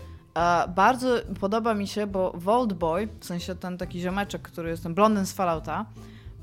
Bardzo 0.76 1.18
podoba 1.40 1.74
mi 1.74 1.88
się, 1.88 2.08
bo 2.08 2.32
Vault 2.36 2.74
Boy, 2.74 3.08
w 3.20 3.26
sensie 3.26 3.56
ten 3.56 3.78
taki 3.78 4.00
ziomeczek, 4.00 4.42
który 4.42 4.70
jest 4.70 4.84
ten 4.84 4.94
blondyn 4.94 5.26
z 5.26 5.34
Fallouta, 5.34 5.86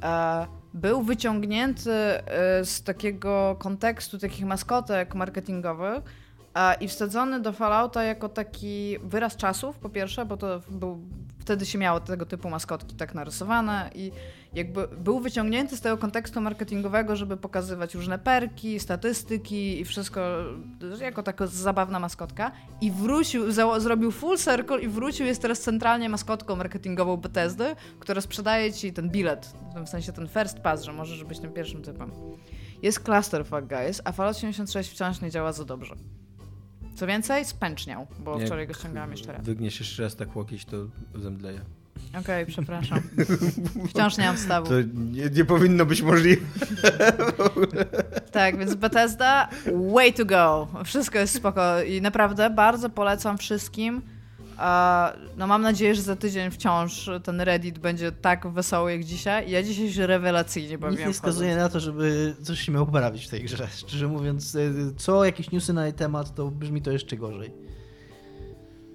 e, 0.03 0.47
był 0.75 1.03
wyciągnięty 1.03 1.93
e, 1.93 2.64
z 2.64 2.83
takiego 2.83 3.57
kontekstu 3.59 4.19
takich 4.19 4.47
maskotek 4.47 5.14
marketingowych 5.14 6.03
e, 6.55 6.75
i 6.75 6.89
wsadzony 6.89 7.41
do 7.41 7.53
Fallouta 7.53 8.03
jako 8.03 8.29
taki 8.29 8.99
wyraz 9.03 9.37
czasów, 9.37 9.79
po 9.79 9.89
pierwsze, 9.89 10.27
bo 10.27 10.37
to 10.37 10.61
był, 10.69 11.01
wtedy 11.47 11.66
się 11.66 11.78
miało 11.78 12.01
tego 12.01 12.26
typu 12.26 12.51
maskotki 12.51 12.97
tak 12.97 13.14
narysowane 13.14 13.90
i 13.94 14.12
jakby 14.55 14.88
był 14.88 15.20
wyciągnięty 15.20 15.76
z 15.76 15.80
tego 15.80 15.99
kontekstu 15.99 16.40
marketingowego, 16.40 17.16
żeby 17.16 17.36
pokazywać 17.36 17.94
różne 17.94 18.18
perki, 18.18 18.80
statystyki 18.80 19.80
i 19.80 19.84
wszystko 19.84 20.20
jako 21.01 21.22
taka 21.22 21.47
zabawna 21.47 21.99
maskotka 21.99 22.53
i 22.80 22.90
wrócił, 22.90 23.53
zrobił 23.78 24.11
full 24.11 24.38
circle 24.38 24.80
i 24.80 24.88
wrócił, 24.88 25.26
jest 25.26 25.42
teraz 25.42 25.61
centralnie 25.61 26.09
maskotką 26.09 26.57
marketingową 26.57 27.16
Bethesdy, 27.16 27.76
która 27.99 28.20
sprzedaje 28.20 28.72
ci 28.72 28.92
ten 28.92 29.11
bilet, 29.11 29.55
w 29.86 29.88
sensie 29.88 30.12
ten 30.12 30.28
first 30.28 30.61
pass, 30.61 30.82
że 30.82 30.92
możesz 30.92 31.24
być 31.24 31.38
tym 31.38 31.53
pierwszym 31.53 31.82
typem. 31.82 32.12
Jest 32.82 33.01
clusterfuck, 33.01 33.62
guys, 33.62 34.03
a 34.05 34.12
Fallout 34.12 34.36
76 34.36 34.90
wciąż 34.90 35.20
nie 35.20 35.30
działa 35.30 35.53
za 35.53 35.64
dobrze. 35.64 35.94
Co 36.97 37.07
więcej, 37.07 37.44
spęczniał, 37.44 38.07
bo 38.18 38.38
Nie, 38.38 38.47
wczoraj 38.47 38.66
go 38.66 38.74
ściągałam 38.74 39.11
jeszcze 39.11 39.32
raz. 39.32 39.44
Wygniesz 39.44 39.80
jeszcze 39.80 40.03
raz 40.03 40.16
tak 40.16 40.36
łokieć, 40.36 40.64
to 40.64 40.76
zemdleje. 41.14 41.61
Okej, 42.20 42.47
przepraszam. 42.47 43.01
Wciąż 43.90 44.18
nie 44.18 44.24
mam 44.26 44.36
wstawu. 44.36 44.68
To 44.68 44.74
nie, 44.94 45.30
nie 45.30 45.44
powinno 45.44 45.86
być 45.86 46.03
możliwe. 46.03 46.42
Tak, 48.32 48.59
więc 48.59 48.74
Bethesda, 48.74 49.49
way 49.92 50.12
to 50.12 50.24
go. 50.24 50.68
Wszystko 50.84 51.18
jest 51.18 51.34
spoko 51.34 51.82
i 51.82 52.01
naprawdę 52.01 52.51
bardzo 52.51 52.90
polecam 52.90 53.38
wszystkim. 53.38 54.03
No 55.37 55.47
mam 55.47 55.63
nadzieję, 55.63 55.95
że 55.95 56.03
za 56.03 56.17
tydzień 56.17 56.51
wciąż 56.51 57.11
ten 57.25 57.41
Reddit 57.41 57.79
będzie 57.79 58.13
tak 58.13 58.49
wesoły 58.49 58.93
jak 58.93 59.05
dzisiaj. 59.05 59.51
Ja 59.51 59.63
dzisiaj 59.63 59.93
się 59.93 60.07
rewelacyjnie 60.07 60.71
Nic 60.73 60.81
bawiłam. 60.81 61.07
nie 61.09 61.13
wskazuje 61.15 61.57
na 61.57 61.69
to, 61.69 61.81
żeby 61.81 62.35
coś 62.43 62.61
się 62.61 62.73
miało 62.73 62.87
poprawić 62.87 63.27
w 63.27 63.31
tej 63.31 63.43
grze. 63.45 63.69
Szczerze 63.77 64.09
mówiąc, 64.09 64.55
e, 64.55 64.61
co 64.97 65.25
jakieś 65.25 65.51
newsy 65.51 65.73
na 65.73 65.85
jej 65.85 65.95
temat, 65.95 66.35
to 66.35 66.51
brzmi 66.51 66.83
to 66.83 66.91
jeszcze 66.91 67.17
gorzej. 67.17 67.51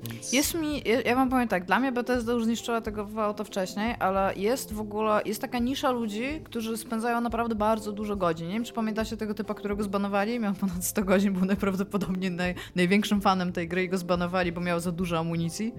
Więc... 0.03 0.33
Jest 0.33 0.55
mi, 0.55 0.81
ja, 0.85 1.01
ja 1.01 1.15
wam 1.15 1.29
powiem 1.29 1.47
tak, 1.47 1.65
dla 1.65 1.79
mnie 1.79 1.91
Bethesda 1.91 2.33
już 2.33 2.45
zniszczyła 2.45 2.81
tego 2.81 3.07
auto 3.17 3.43
wcześniej, 3.43 3.95
ale 3.99 4.33
jest 4.35 4.73
w 4.73 4.79
ogóle, 4.79 5.21
jest 5.25 5.41
taka 5.41 5.59
nisza 5.59 5.91
ludzi, 5.91 6.41
którzy 6.43 6.77
spędzają 6.77 7.21
naprawdę 7.21 7.55
bardzo 7.55 7.91
dużo 7.91 8.15
godzin. 8.15 8.47
Nie 8.47 8.53
wiem, 8.53 8.63
czy 8.63 8.73
pamiętacie 8.73 9.17
tego 9.17 9.33
typa, 9.33 9.53
którego 9.53 9.83
zbanowali? 9.83 10.39
Miał 10.39 10.53
ponad 10.53 10.85
100 10.85 11.03
godzin, 11.03 11.33
był 11.33 11.45
najprawdopodobniej 11.45 12.31
naj, 12.31 12.55
największym 12.75 13.21
fanem 13.21 13.53
tej 13.53 13.67
gry 13.67 13.83
i 13.83 13.89
go 13.89 13.97
zbanowali, 13.97 14.51
bo 14.51 14.61
miał 14.61 14.79
za 14.79 14.91
dużo 14.91 15.19
amunicji. 15.19 15.73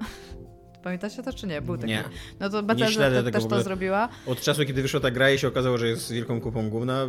Pamiętacie 0.84 1.22
to, 1.22 1.32
czy 1.32 1.46
nie? 1.46 1.62
Był 1.62 1.76
taki. 1.76 1.88
Nie. 1.88 2.04
No 2.40 2.50
to 2.50 2.62
Bethesda 2.62 3.10
te, 3.10 3.30
też 3.30 3.46
to 3.46 3.62
zrobiła. 3.62 4.08
Od 4.26 4.40
czasu, 4.40 4.64
kiedy 4.64 4.82
wyszła 4.82 5.00
ta 5.00 5.10
gra 5.10 5.30
i 5.30 5.38
się 5.38 5.48
okazało, 5.48 5.78
że 5.78 5.88
jest 5.88 6.12
wielką 6.12 6.40
kupą 6.40 6.70
gówna, 6.70 7.08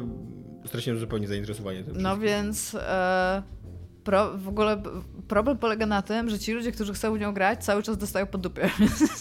straciłem 0.65 0.99
zupełnie 0.99 1.27
zainteresowanie 1.27 1.83
tym. 1.83 2.01
No 2.01 2.09
wszystkim. 2.09 2.21
więc 2.21 2.75
e, 2.75 3.43
pro, 4.05 4.37
w 4.37 4.47
ogóle 4.47 4.81
problem 5.27 5.57
polega 5.57 5.85
na 5.85 6.01
tym, 6.01 6.29
że 6.29 6.39
ci 6.39 6.53
ludzie, 6.53 6.71
którzy 6.71 6.93
chcą 6.93 7.13
w 7.15 7.19
nią 7.19 7.33
grać, 7.33 7.63
cały 7.65 7.83
czas 7.83 7.97
dostają 7.97 8.25
po 8.27 8.37
dupie. 8.37 8.69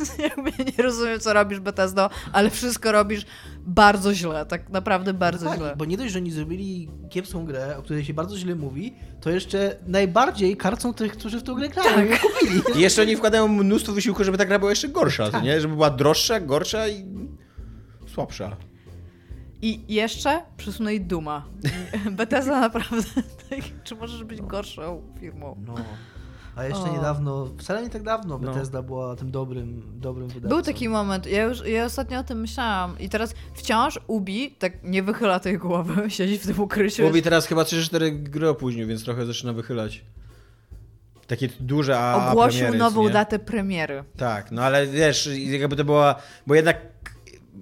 Nie 0.79 0.85
rozumiem, 0.85 1.21
co 1.21 1.33
robisz 1.33 1.61
Bethesdo, 1.61 2.11
ale 2.33 2.51
wszystko 2.51 2.93
robisz 2.93 3.27
bardzo 3.67 4.15
źle, 4.15 4.47
tak 4.47 4.71
naprawdę 4.71 5.15
bardzo 5.15 5.47
Tak, 5.47 5.59
źle. 5.59 5.75
bo 5.77 5.85
nie 5.85 5.97
dość, 5.97 6.13
że 6.13 6.19
oni 6.19 6.31
zrobili 6.31 6.91
kiepską 7.11 7.45
grę, 7.45 7.77
o 7.79 7.83
której 7.83 8.05
się 8.05 8.15
bardzo 8.15 8.37
źle 8.39 8.55
mówi, 8.55 8.95
to 9.21 9.31
jeszcze 9.31 9.77
najbardziej 9.87 10.57
karcą 10.57 10.95
tych, 10.95 11.13
którzy 11.13 11.39
w 11.39 11.43
tą 11.43 11.55
grę 11.55 11.69
grają 11.69 12.09
Tak. 12.09 12.21
kupili. 12.21 12.61
I 12.79 12.81
jeszcze 12.81 13.03
oni 13.03 13.17
wkładają 13.17 13.49
mnóstwo 13.49 13.93
wysiłku, 13.93 14.25
żeby 14.25 14.39
ta 14.39 14.45
gra 14.45 14.59
była 14.59 14.71
jeszcze 14.71 14.89
gorsza, 14.89 15.31
to 15.31 15.41
nie? 15.41 15.61
Żeby 15.61 15.75
była 15.75 15.91
droższa, 15.91 16.41
gorsza 16.41 16.89
i 16.89 17.05
słabsza. 18.15 18.57
I 19.65 19.95
jeszcze 19.95 20.43
przesunęli 20.57 21.01
Duma. 21.01 21.45
Bethesda 22.11 22.61
naprawdę, 22.61 23.03
tak, 23.51 23.61
czy 23.85 23.95
możesz 23.95 24.25
być 24.25 24.43
gorszą 24.43 25.03
firmą? 25.21 25.57
No. 25.67 25.75
A 26.57 26.65
jeszcze 26.65 26.91
O. 26.91 26.97
niedawno, 26.97 27.49
wcale 27.59 27.83
nie 27.83 27.91
tak 27.91 28.03
dawno, 28.03 28.39
No. 28.39 28.49
Bethesda 28.53 28.83
była 28.83 29.17
tym 29.17 29.31
dobrym, 29.31 29.83
dobrym 30.01 30.29
wydawcą. 30.29 30.49
Był 30.49 30.63
taki 30.63 30.89
moment, 30.89 31.27
ja 31.27 31.43
już 31.43 31.67
ja 31.67 31.85
ostatnio 31.85 32.19
o 32.19 32.25
tym 32.25 32.41
myślałam 32.41 32.99
i 32.99 33.09
teraz 33.09 33.35
wciąż 33.55 34.01
Ubi 34.07 34.51
tak 34.51 34.73
nie 34.83 35.03
wychyla 35.03 35.41
tej 35.41 35.59
głowy, 35.59 36.11
siedzi 36.11 36.39
w 36.39 36.47
tym 36.47 36.61
ukryciu. 36.61 37.03
Mówi 37.03 37.23
teraz 37.23 37.47
chyba 37.47 37.63
3-4 37.63 38.23
gry 38.23 38.49
opóźnił, 38.49 38.87
więc 38.89 39.05
trochę 39.05 39.27
zaczyna 39.27 39.53
wychylać. 39.53 40.05
Takie 41.27 41.49
duże 41.61 41.99
a 41.99 42.31
Ogłosił 42.31 42.59
premiery, 42.61 42.79
nową 42.79 43.05
nie? 43.05 43.11
datę 43.11 43.39
premiery. 43.39 44.05
Tak, 44.17 44.51
no 44.53 44.63
ale 44.63 44.87
wiesz, 44.87 45.29
jakby 45.37 45.77
to 45.77 45.85
była. 45.85 46.15
Bo 46.47 46.55
jednak 46.55 46.94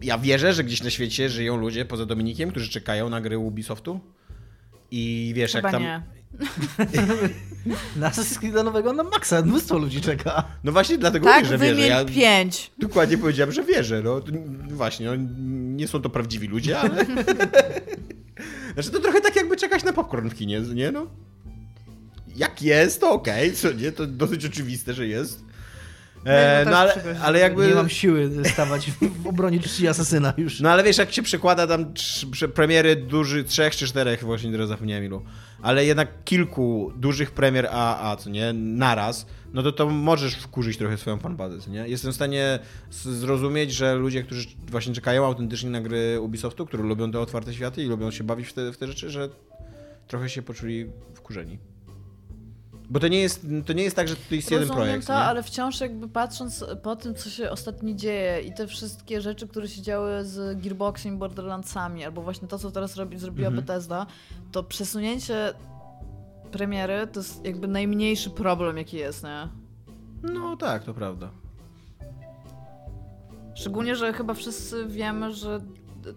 ja 0.03 0.19
wierzę, 0.19 0.53
że 0.53 0.65
gdzieś 0.65 0.83
na 0.83 0.91
świecie 0.91 1.29
żyją 1.29 1.57
ludzie 1.57 1.85
poza 1.85 2.07
Dominikiem, 2.07 2.51
którzy 2.51 2.69
czekają 2.69 3.09
na 3.11 3.21
gry 3.21 3.39
Ubisoftu. 3.39 4.01
I 4.91 5.33
wiesz, 5.37 5.53
Chyba 5.53 5.69
jak 5.69 5.73
tam. 5.73 5.83
nie. 5.83 6.03
Na 7.97 8.11
Assassin's 8.11 8.65
nowego 8.65 8.93
na 8.93 9.03
maksa, 9.03 9.43
mnóstwo 9.43 9.79
ludzi 9.79 10.01
czeka. 10.01 10.45
No 10.65 10.73
właśnie 10.73 10.99
dlatego 10.99 11.27
Tak, 11.27 11.45
mówię, 11.45 11.49
że 11.59 11.59
wierzę. 11.59 11.87
Ja 11.89 12.05
pięć. 12.05 12.71
dokładnie 12.79 13.19
powiedziałem, 13.19 13.53
że 13.53 13.65
wierzę. 13.65 14.03
No 14.03 14.21
właśnie, 14.71 15.07
no, 15.07 15.13
nie 15.77 15.89
są 15.89 16.03
to 16.03 16.11
prawdziwi 16.11 16.49
ludzie, 16.49 16.79
ale. 16.79 17.05
znaczy 18.75 18.91
to 18.91 19.01
trochę 19.01 19.21
tak 19.21 19.37
jakby 19.37 19.57
czekać 19.57 19.85
na 19.85 19.93
popcorn 19.93 20.29
w 20.29 20.35
kinie, 20.35 20.61
nie? 20.61 20.93
No. 20.93 21.07
Jak 22.37 22.63
jest, 22.63 23.01
to 23.01 23.11
okej, 23.11 23.53
co 23.53 23.73
nie? 23.73 23.93
To 23.93 24.07
dosyć 24.07 24.45
oczywiste, 24.45 24.95
że 24.95 25.07
jest. 25.07 25.45
E, 26.25 26.65
No, 26.65 26.71
no 26.71 26.77
ale, 26.79 26.95
ale 27.23 27.39
jakby. 27.39 27.67
Nie 27.69 27.75
mam 27.75 27.89
siły 27.89 28.31
stawać 28.45 28.91
w 29.23 29.27
obronie 29.27 29.61
czci 29.61 29.89
Asasyna 29.89 30.35
już. 30.37 30.61
No 30.61 30.71
ale 30.71 30.83
wiesz, 30.85 30.99
jak 30.99 31.13
się 31.13 31.23
przekłada 31.23 31.67
tam 31.67 31.85
trz- 31.85 32.49
premiery 32.49 32.97
duży, 32.97 33.45
trzech 33.45 33.77
czy 33.77 33.87
czterech, 33.87 34.25
właśnie 34.25 34.53
teraz 34.53 34.69
zapomniałem 34.69 35.05
ilu, 35.05 35.23
ale 35.63 35.85
jednak 35.85 36.09
kilku 36.25 36.93
dużych 36.97 37.31
premier 37.31 37.67
AA, 37.67 38.17
co 38.17 38.31
nie, 38.31 38.53
naraz, 38.53 39.27
no 39.55 39.63
to 39.63 39.73
to 39.73 39.89
możesz 39.89 40.35
wkurzyć 40.35 40.77
trochę 40.77 40.97
swoją 40.97 41.19
fanbazę, 41.19 41.61
co 41.61 41.71
nie? 41.71 41.89
Jestem 41.89 42.13
w 42.13 42.15
stanie 42.15 42.59
zrozumieć, 42.91 43.73
że 43.73 43.95
ludzie, 43.95 44.23
którzy 44.23 44.47
właśnie 44.71 44.95
czekają 44.95 45.27
autentycznie 45.27 45.71
na 45.71 45.81
gry 45.81 46.21
Ubisoftu, 46.21 46.67
którzy 46.67 46.83
lubią 46.83 47.13
te 47.13 47.21
otwarte 47.21 47.55
światy 47.55 47.83
i 47.83 47.87
lubią 47.87 48.11
się 48.11 48.25
bawić 48.25 48.49
w 48.49 48.53
te, 48.53 48.73
w 48.73 48.77
te 48.79 48.87
rzeczy, 48.87 49.11
że 49.11 49.29
trochę 50.09 50.29
się 50.29 50.43
poczuli 50.43 50.87
wkurzeni. 51.15 51.59
Bo 52.93 53.01
to 53.01 53.09
nie 53.09 53.21
jest, 53.21 53.47
to 53.67 53.73
nie 53.73 53.83
jest 53.83 53.97
tak, 53.97 54.09
że 54.09 54.17
to 54.17 54.35
jest 54.35 54.51
jeden 54.51 54.69
Rozumiem 54.69 54.85
projekt, 54.85 55.07
to, 55.07 55.13
nie? 55.13 55.19
ale 55.19 55.43
wciąż 55.43 55.81
jakby 55.81 56.09
patrząc 56.09 56.65
po 56.83 56.97
tym, 56.97 57.15
co 57.15 57.31
się 57.31 57.51
ostatnio 57.51 57.95
dzieje 57.95 58.41
i 58.41 58.55
te 58.55 58.67
wszystkie 58.67 59.21
rzeczy, 59.21 59.49
które 59.49 59.69
się 59.69 59.83
działy 59.83 60.25
z 60.25 60.61
Gearboxem 60.63 61.15
i 61.15 61.17
Borderlandsami, 61.19 62.05
albo 62.05 62.23
właśnie 62.23 62.49
to, 62.49 62.59
co 62.59 62.71
teraz 62.71 62.97
robi, 62.97 63.19
zrobiła 63.19 63.49
Mhm. 63.49 63.67
Bethesda, 63.67 64.07
to 64.53 64.63
przesunięcie 64.63 65.55
premiery 66.51 67.07
to 67.13 67.21
jest 67.21 67.45
jakby 67.45 67.69
najmniejszy 67.69 68.31
problem, 68.31 68.77
jaki 68.77 68.97
jest, 68.97 69.25
nie? 69.25 69.49
No 70.23 70.57
tak, 70.57 70.85
to 70.85 70.95
prawda. 70.95 71.31
Szczególnie, 73.55 73.97
że 73.97 74.13
chyba 74.13 74.35
wszyscy 74.35 74.87
wiemy, 74.87 75.35
że 75.35 75.61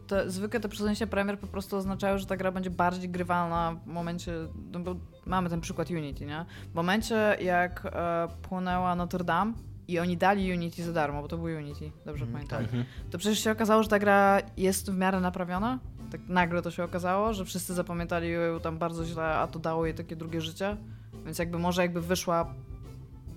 te, 0.08 0.30
zwykle 0.32 0.60
te 0.60 0.70
przesunięcia 0.70 1.08
premier 1.08 1.40
po 1.40 1.48
prostu 1.48 1.78
oznaczają, 1.78 2.18
że 2.18 2.26
ta 2.26 2.38
gra 2.38 2.52
będzie 2.52 2.70
bardziej 2.70 3.10
grywalna 3.10 3.76
w 3.86 3.88
momencie, 3.88 4.32
no 4.72 4.80
bo 4.80 4.96
mamy 5.26 5.50
ten 5.50 5.62
przykład 5.62 5.90
Unity, 5.90 6.26
nie? 6.26 6.46
W 6.72 6.76
momencie 6.76 7.38
jak 7.42 7.86
e, 7.86 8.28
płonęła 8.42 8.96
Notre 8.96 9.24
Dame 9.24 9.54
i 9.88 10.00
oni 10.00 10.18
dali 10.18 10.54
Unity 10.54 10.84
za 10.84 10.94
darmo, 10.94 11.22
bo 11.22 11.28
to 11.28 11.38
był 11.38 11.58
Unity, 11.58 11.92
dobrze 12.06 12.26
pamiętam, 12.28 12.62
Mhm. 12.64 12.86
to 13.12 13.18
przecież 13.18 13.40
się 13.40 13.52
okazało, 13.52 13.84
że 13.84 13.90
ta 13.90 14.00
gra 14.00 14.42
jest 14.58 14.92
w 14.92 14.98
miarę 14.98 15.20
naprawiona. 15.20 15.80
Tak 16.12 16.22
nagle 16.28 16.62
to 16.62 16.72
się 16.72 16.84
okazało, 16.84 17.34
że 17.34 17.46
wszyscy 17.46 17.74
zapamiętali 17.74 18.30
ją 18.32 18.60
tam 18.60 18.78
bardzo 18.78 19.06
źle, 19.06 19.36
a 19.36 19.48
to 19.48 19.60
dało 19.60 19.86
jej 19.86 19.96
takie 19.96 20.16
drugie 20.16 20.42
życie. 20.42 20.78
Więc 21.26 21.40
jakby 21.40 21.60
może 21.60 21.82
jakby 21.82 22.02
wyszła 22.02 22.54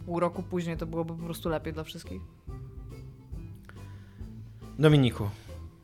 pół 0.06 0.20
roku 0.20 0.42
później, 0.42 0.76
to 0.76 0.86
byłoby 0.86 1.14
po 1.14 1.22
prostu 1.24 1.48
lepiej 1.48 1.72
dla 1.72 1.84
wszystkich. 1.84 2.22
Dominiku. 4.78 5.30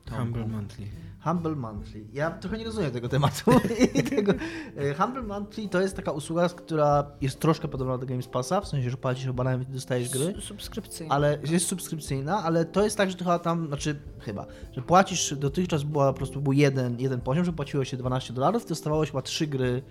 Tomku. 0.05 0.23
Humble 0.23 0.47
Monthly. 0.47 0.87
Humble 1.25 1.55
Monthly. 1.57 2.05
Ja 2.13 2.31
trochę 2.31 2.59
nie 2.59 2.65
rozumiem 2.65 2.91
tego 2.91 3.09
tematu. 3.09 3.51
Tego. 4.11 4.33
e, 4.77 4.95
Humble 4.95 5.23
Monthly 5.23 5.69
to 5.69 5.81
jest 5.81 5.97
taka 5.97 6.13
usługa, 6.13 6.49
która 6.49 7.07
jest 7.21 7.41
troszkę 7.41 7.69
podobna 7.69 7.99
do 7.99 8.07
Games 8.07 8.29
Passa, 8.29 8.61
w 8.61 8.69
sensie, 8.69 8.91
że 8.91 8.97
płacisz 8.97 9.27
abonament 9.27 9.69
i 9.69 9.73
dostajesz 9.73 10.09
gry. 10.09 10.35
S- 10.39 10.45
Subskrypcyjnie. 10.45 11.13
Ale 11.13 11.39
jest 11.51 11.67
subskrypcyjna, 11.67 12.43
ale 12.45 12.65
to 12.65 12.85
jest 12.85 12.97
tak, 12.97 13.11
że 13.11 13.17
chyba 13.19 13.39
tam, 13.39 13.67
znaczy 13.67 13.97
chyba, 14.19 14.47
że 14.73 14.83
płacisz, 14.83 15.35
dotychczas 15.35 15.83
była 15.83 16.13
po 16.13 16.17
prostu 16.17 16.41
był 16.41 16.53
jeden, 16.53 17.01
jeden 17.01 17.21
poziom, 17.21 17.45
że 17.45 17.53
płaciło 17.53 17.85
się 17.85 17.97
12 17.97 18.33
dolarów, 18.33 18.67
dostawałeś 18.67 19.11
chyba 19.11 19.23
3 19.23 19.47
gry 19.47 19.83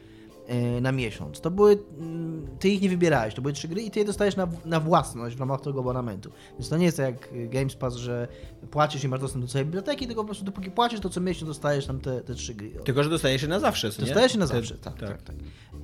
na 0.82 0.92
miesiąc. 0.92 1.42
To 1.42 1.52
były, 1.52 1.78
mm, 2.00 2.48
ty 2.60 2.70
ich 2.70 2.82
nie 2.82 2.90
wybierałeś, 2.90 3.34
to 3.36 3.42
były 3.42 3.54
trzy 3.54 3.68
gry 3.68 3.82
i 3.82 3.92
ty 3.92 4.00
je 4.00 4.06
dostajesz 4.06 4.36
na, 4.36 4.48
na 4.66 4.80
własność 4.80 5.36
w 5.36 5.40
ramach 5.40 5.62
tego 5.62 5.80
abonamentu. 5.80 6.30
Więc 6.54 6.70
to 6.70 6.78
nie 6.78 6.86
jest 6.86 6.98
tak 6.98 7.06
jak 7.32 7.50
Games 7.50 7.76
Pass, 7.76 7.96
że 7.96 8.28
płacisz 8.72 9.04
i 9.04 9.08
masz 9.08 9.20
dostęp 9.20 9.46
do 9.46 9.52
całej 9.52 9.66
biblioteki, 9.66 10.08
tylko 10.08 10.22
po 10.22 10.26
prostu 10.26 10.46
dopóki 10.46 10.72
płacisz, 10.72 11.00
to 11.00 11.10
co 11.10 11.22
miesiąc 11.22 11.48
dostajesz 11.48 11.86
tam 11.86 12.00
te, 12.00 12.22
te 12.22 12.36
trzy 12.36 12.54
gry. 12.56 12.70
Tylko, 12.70 13.04
że 13.04 13.10
dostajesz 13.10 13.42
się 13.42 13.48
na 13.48 13.60
zawsze, 13.60 13.92
co 13.92 14.02
nie? 14.02 14.06
Dostajesz 14.08 14.32
się 14.32 14.40
na 14.40 14.48
Te- 14.48 14.54
zawsze, 14.56 14.76
tak, 14.78 15.00
tak, 15.00 15.22
tak. 15.22 15.36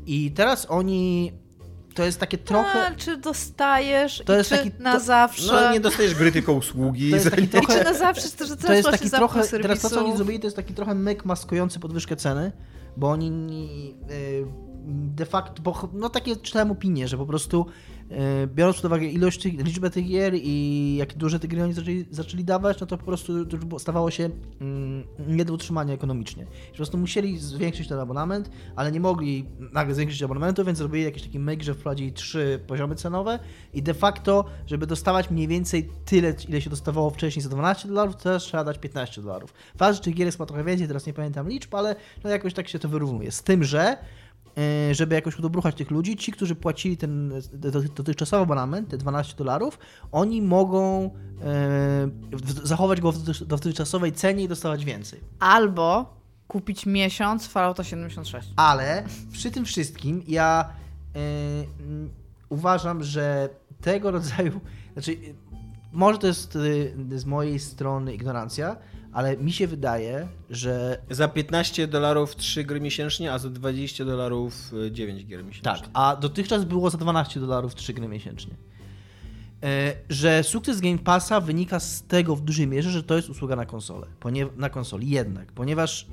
I 0.06 0.32
teraz 0.32 0.66
oni, 0.70 1.32
to 1.96 2.04
jest 2.04 2.20
takie 2.20 2.38
trochę... 2.38 2.88
A, 2.88 2.96
czy 2.96 3.18
dostajesz 3.18 4.22
To 4.26 4.34
i 4.34 4.38
jest 4.38 4.50
czy 4.50 4.58
taki- 4.58 4.72
na 4.80 4.94
to- 4.94 5.00
zawsze? 5.00 5.54
No 5.54 5.74
nie 5.74 5.80
dostajesz 5.80 6.16
gry, 6.16 6.32
tylko 6.32 6.54
usługi. 6.54 7.10
To 7.10 7.16
jest 7.16 7.30
taki 7.30 7.44
I 7.44 7.48
trochę- 7.48 7.78
czy 7.78 7.84
na 7.84 7.94
zawsze, 7.94 8.30
to, 8.30 8.46
że 8.46 8.58
to 8.58 8.74
jest 8.74 8.90
taki 8.90 9.10
trochę, 9.10 9.48
teraz 9.48 9.82
to 9.82 9.90
co 9.90 10.06
oni 10.06 10.16
zrobili, 10.16 10.40
to 10.40 10.48
jest 10.48 10.56
taki 10.58 10.74
trochę 10.74 10.96
myk 10.96 11.26
maskujący 11.26 11.80
podwyżkę 11.80 12.16
ceny, 12.16 12.52
bo 12.98 13.10
oni 13.10 13.96
y, 14.12 14.46
de 15.16 15.26
facto, 15.26 15.62
bo, 15.62 15.90
no 15.94 16.10
takie 16.10 16.36
czytałem 16.36 16.72
opinie, 16.72 17.08
że 17.08 17.18
po 17.18 17.26
prostu 17.26 17.66
biorąc 18.48 18.76
pod 18.76 18.86
uwagę 18.86 19.06
ilość 19.06 19.46
liczbę 19.46 19.90
tych 19.90 20.08
gier 20.08 20.34
i 20.36 20.96
jak 21.00 21.14
duże 21.14 21.40
te 21.40 21.48
gry 21.48 21.64
oni 21.64 21.74
zaczęli, 21.74 22.06
zaczęli 22.12 22.44
dawać, 22.44 22.80
no 22.80 22.88
to 22.88 22.98
po 22.98 23.06
prostu 23.06 23.46
to 23.46 23.58
już 23.58 23.82
stawało 23.82 24.12
się 24.12 24.30
mm, 24.62 25.04
nie 25.28 25.46
do 25.46 25.54
utrzymania 25.54 25.94
ekonomicznie. 25.94 26.46
Po 26.70 26.76
prostu 26.76 26.98
musieli 26.98 27.38
zwiększyć 27.38 27.88
ten 27.88 28.00
abonament, 28.00 28.50
ale 28.76 28.92
nie 28.92 29.00
mogli 29.00 29.46
nagle 29.74 29.96
zwiększyć 29.96 30.24
abonamentu, 30.24 30.66
więc 30.66 30.78
zrobili 30.78 31.04
jakiś 31.04 31.24
taki 31.24 31.40
myk, 31.40 31.64
że 31.64 31.74
wprowadzili 31.74 32.14
trzy 32.14 32.60
poziomy 32.68 32.96
cenowe 32.96 33.40
i 33.74 33.84
de 33.84 33.94
facto, 33.94 34.46
żeby 34.68 34.88
dostawać 34.88 35.32
mniej 35.32 35.48
więcej 35.48 35.90
tyle, 36.06 36.34
ile 36.50 36.62
się 36.62 36.70
dostawało 36.70 37.10
wcześniej 37.10 37.44
za 37.44 37.50
12 37.50 37.88
dolarów, 37.88 38.16
teraz 38.16 38.44
trzeba 38.44 38.64
dać 38.64 38.78
15 38.78 39.22
dolarów. 39.22 39.54
Fakt, 39.78 39.96
że 39.96 40.02
tych 40.02 40.14
gier 40.14 40.26
jest 40.26 40.38
chyba 40.38 40.46
trochę 40.46 40.64
więcej, 40.64 40.88
teraz 40.88 41.06
nie 41.06 41.14
pamiętam 41.14 41.50
liczb, 41.50 41.76
ale 41.76 41.96
no 42.24 42.30
jakoś 42.30 42.54
tak 42.54 42.68
się 42.68 42.80
to 42.80 42.90
wyrównuje. 42.90 43.32
Z 43.32 43.44
tym, 43.44 43.64
że 43.64 43.82
e, 43.82 43.98
żeby 44.92 45.16
jakoś 45.16 45.40
udobruchać 45.40 45.76
tych 45.76 45.92
ludzi, 45.92 46.18
ci, 46.18 46.32
którzy 46.32 46.56
płacili 46.56 46.98
ten 46.98 47.34
do- 47.54 47.82
dotychczasowy 47.82 48.44
abonament, 48.44 48.90
te 48.90 48.98
12 48.98 49.36
dolarów, 49.36 49.80
oni 50.12 50.42
mogą 50.42 51.04
e, 51.44 52.10
zachować 52.64 53.02
go 53.02 53.12
w 53.12 53.18
dotychczas- 53.18 53.46
dotychczasowej 53.46 54.12
cenie 54.12 54.44
i 54.44 54.48
dostawać 54.48 54.86
więcej. 54.86 55.20
Albo 55.40 56.14
kupić 56.48 56.86
miesiąc 56.86 57.48
Fallouta 57.48 57.84
76. 57.84 58.50
Ale 58.56 59.04
przy 59.32 59.52
tym 59.52 59.66
wszystkim 59.66 60.24
ja 60.28 60.70
e, 61.16 61.20
uważam, 62.50 63.04
że 63.04 63.50
tego 63.82 64.12
rodzaju, 64.12 64.60
znaczy 64.94 65.18
może 65.92 66.18
to 66.18 66.28
jest 66.28 66.58
z 67.16 67.26
mojej 67.26 67.60
strony 67.60 68.14
ignorancja, 68.14 68.76
ale 69.14 69.38
mi 69.38 69.52
się 69.52 69.68
wydaje, 69.68 70.28
że 70.50 71.02
Za 71.10 71.28
15 71.28 71.88
dolarów 71.88 72.36
3 72.36 72.64
gry 72.64 72.82
miesięcznie, 72.82 73.34
a 73.34 73.38
za 73.38 73.50
20 73.50 74.06
dolarów 74.06 74.74
y, 74.74 74.92
9 74.92 75.26
gier 75.26 75.44
miesięcznie. 75.44 75.64
Tak, 75.64 75.90
a 75.94 76.16
dotychczas 76.16 76.66
było 76.66 76.90
za 76.90 76.98
12 76.98 77.40
dolarów 77.40 77.76
3 77.76 77.94
gry 77.94 78.08
miesięcznie. 78.08 78.54
E, 79.64 79.94
Że 80.10 80.44
sukces 80.44 80.82
Game 80.82 80.98
Passa 80.98 81.42
wynika 81.42 81.80
z 81.80 82.04
tego 82.04 82.36
w 82.36 82.42
dużej 82.42 82.68
mierze, 82.68 82.90
że 82.90 83.04
to 83.04 83.16
jest 83.16 83.30
usługa 83.30 83.56
na 83.56 83.66
konsolę. 83.66 84.08
Ponie, 84.20 84.48
na 84.58 84.70
konsoli 84.70 85.10
jednak, 85.10 85.52
ponieważ 85.52 86.08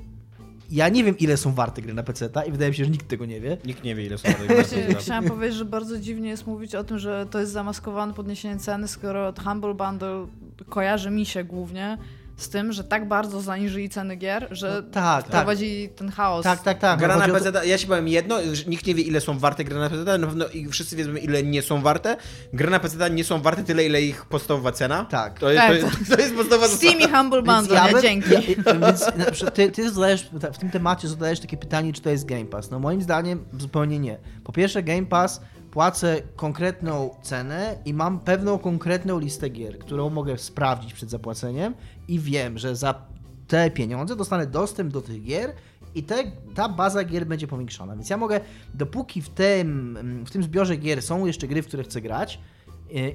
ja 0.71 0.89
nie 0.89 1.03
wiem 1.03 1.17
ile 1.17 1.37
są 1.37 1.53
warte 1.53 1.81
gry 1.81 1.93
na 1.93 2.03
PC 2.03 2.29
i 2.47 2.51
wydaje 2.51 2.71
mi 2.71 2.77
się, 2.77 2.85
że 2.85 2.91
nikt 2.91 3.07
tego 3.07 3.25
nie 3.25 3.41
wie. 3.41 3.57
Nikt 3.65 3.83
nie 3.83 3.95
wie, 3.95 4.05
ile 4.05 4.17
są 4.17 4.33
tego 4.33 4.53
Właśnie 4.53 4.95
chciałam 4.99 5.25
powiedzieć, 5.25 5.57
że 5.57 5.65
bardzo 5.65 5.99
dziwnie 5.99 6.29
jest 6.29 6.47
mówić 6.47 6.75
o 6.75 6.83
tym, 6.83 6.99
że 6.99 7.25
to 7.31 7.39
jest 7.39 7.51
zamaskowane 7.51 8.13
podniesienie 8.13 8.57
ceny, 8.59 8.87
skoro 8.87 9.33
Humble 9.43 9.73
Bundle 9.73 10.27
kojarzy 10.69 11.09
mi 11.09 11.25
się 11.25 11.43
głównie 11.43 11.97
z 12.37 12.49
tym, 12.49 12.73
że 12.73 12.83
tak 12.83 13.07
bardzo 13.07 13.41
zaniżyli 13.41 13.89
ceny 13.89 14.15
gier, 14.15 14.47
że 14.51 14.81
No 14.85 14.91
tak, 14.91 15.25
wprowadzi 15.25 15.89
ten 15.95 16.11
chaos. 16.11 16.43
Tak, 16.43 16.63
tak, 16.63 16.79
tak. 16.79 16.99
Gra 16.99 17.17
no 17.17 17.27
na 17.27 17.33
PC, 17.33 17.51
ja 17.67 17.77
ci 17.77 17.87
powiem 17.87 18.07
jedno, 18.07 18.37
nikt 18.67 18.87
nie 18.87 18.95
wie 18.95 19.03
ile 19.03 19.21
są 19.21 19.39
warte 19.39 19.63
gry 19.63 19.79
na 19.79 19.89
PC, 19.89 20.17
na 20.17 20.27
pewno 20.27 20.47
i 20.47 20.67
wszyscy 20.67 20.95
wiedzą 20.95 21.15
ile 21.15 21.43
nie 21.43 21.61
są 21.61 21.81
warte. 21.81 22.17
Gry 22.53 22.69
na 22.69 22.79
PC 22.79 23.09
nie 23.09 23.23
są 23.23 23.41
warte 23.41 23.63
tyle, 23.63 23.85
ile 23.85 24.01
ich 24.01 24.25
podstawowa 24.25 24.71
cena. 24.71 25.05
Tak. 25.05 25.39
To 25.39 25.51
jest, 25.51 25.67
Tak. 25.67 25.79
to 25.91 25.97
jest, 25.99 26.11
to 26.15 26.21
jest 26.21 26.35
podstawowa 26.35 26.67
Steam 26.67 26.99
i 26.99 27.03
Humble 27.07 27.43
Więc 27.43 27.57
Bundle, 27.57 27.75
ja 27.75 27.87
nie? 27.87 27.93
bym- 27.93 28.01
Dzięki. 28.01 28.31
Ja, 28.65 28.73
więc 28.73 29.05
na 29.43 29.51
ty, 29.51 29.71
ty 29.71 29.91
zadajesz, 29.91 30.29
w 30.53 30.57
tym 30.57 30.69
temacie 30.69 31.07
zadajesz 31.07 31.39
takie 31.39 31.57
pytanie, 31.57 31.93
czy 31.93 32.01
to 32.01 32.09
jest 32.09 32.25
Game 32.25 32.45
Pass. 32.45 32.71
No 32.71 32.79
moim 32.79 33.01
zdaniem 33.01 33.45
zupełnie 33.59 33.99
nie. 33.99 34.17
Po 34.43 34.51
pierwsze 34.51 34.83
Game 34.83 35.05
Pass 35.05 35.41
płacę 35.71 36.21
konkretną 36.35 37.09
cenę 37.21 37.77
i 37.85 37.93
mam 37.93 38.19
pewną 38.19 38.59
konkretną 38.59 39.19
listę 39.19 39.49
gier, 39.49 39.79
którą 39.79 40.09
mogę 40.09 40.37
sprawdzić 40.37 40.93
przed 40.93 41.09
zapłaceniem 41.09 41.73
i 42.07 42.19
wiem, 42.19 42.57
że 42.57 42.75
za 42.75 43.07
te 43.47 43.71
pieniądze 43.71 44.15
dostanę 44.15 44.47
dostęp 44.47 44.93
do 44.93 45.01
tych 45.01 45.23
gier 45.23 45.53
i 45.95 46.03
te, 46.03 46.23
ta 46.55 46.69
baza 46.69 47.03
gier 47.03 47.27
będzie 47.27 47.47
powiększona. 47.47 47.95
Więc 47.95 48.09
ja 48.09 48.17
mogę, 48.17 48.39
dopóki 48.73 49.21
w 49.21 49.29
tym, 49.29 49.97
w 50.27 50.31
tym 50.31 50.43
zbiorze 50.43 50.77
gier 50.77 51.01
są 51.01 51.25
jeszcze 51.25 51.47
gry, 51.47 51.61
w 51.61 51.67
które 51.67 51.83
chcę 51.83 52.01
grać, 52.01 52.39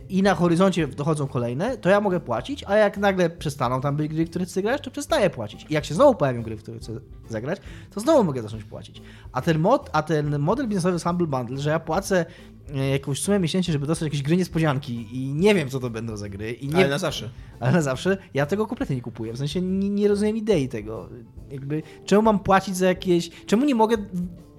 i 0.09 0.23
na 0.23 0.35
horyzoncie 0.35 0.87
dochodzą 0.89 1.27
kolejne, 1.27 1.79
to 1.79 1.89
ja 1.89 2.01
mogę 2.01 2.21
płacić, 2.21 2.65
a 2.67 2.77
jak 2.77 2.99
nagle 2.99 3.31
przestaną 3.31 3.81
tam 3.81 3.97
być 3.97 4.09
gry, 4.09 4.27
w 4.27 4.31
które 4.31 4.45
chcę 4.45 4.63
grać, 4.63 4.83
to 4.83 4.91
przestaję 4.91 5.31
płacić. 5.31 5.67
I 5.71 5.75
jak 5.75 5.85
się 5.85 5.95
znowu 5.95 6.15
pojawią 6.15 6.43
gry, 6.43 6.57
w 6.57 6.63
które 6.63 6.79
chcę 6.79 6.93
zagrać, 7.29 7.59
to 7.91 8.01
znowu 8.01 8.25
mogę 8.25 8.43
zacząć 8.43 8.65
płacić. 8.65 9.03
A 9.33 9.43
ten, 9.43 9.59
mod, 9.59 9.91
a 9.93 10.03
ten 10.03 10.39
model 10.39 10.69
biznesowy 10.69 10.99
z 10.99 11.03
Humble 11.05 11.27
Bundle, 11.27 11.59
że 11.59 11.71
ja 11.71 11.81
płacę 11.81 12.27
e, 12.75 12.89
jakąś 12.89 13.21
sumę 13.21 13.39
miesięcznie, 13.39 13.73
żeby 13.73 13.87
dostać 13.87 14.07
jakieś 14.07 14.23
gry 14.23 14.37
niespodzianki 14.37 15.09
i 15.13 15.35
nie 15.35 15.55
wiem, 15.55 15.69
co 15.69 15.81
to 15.81 15.91
będą 15.91 16.17
za 16.17 16.29
gry. 16.29 16.53
I 16.53 16.69
nie, 16.69 16.77
Ale 16.77 16.89
na 16.89 16.99
zawsze. 16.99 17.31
ale 17.61 17.73
na 17.73 17.83
zawsze 17.83 18.17
ja 18.35 18.47
tego 18.47 18.67
kompletnie 18.67 18.97
nie 18.97 19.03
kupuję. 19.03 19.33
W 19.33 19.39
sensie 19.39 19.61
nie, 19.61 19.91
nie 19.91 20.09
rozumiem 20.09 20.37
idei 20.37 20.69
tego. 20.69 21.09
Jakby, 21.51 21.83
czemu 22.05 22.23
mam 22.23 22.39
płacić 22.39 22.77
za 22.77 22.87
jakieś. 22.87 23.31
Czemu 23.47 23.65
nie 23.65 23.75
mogę 23.75 23.97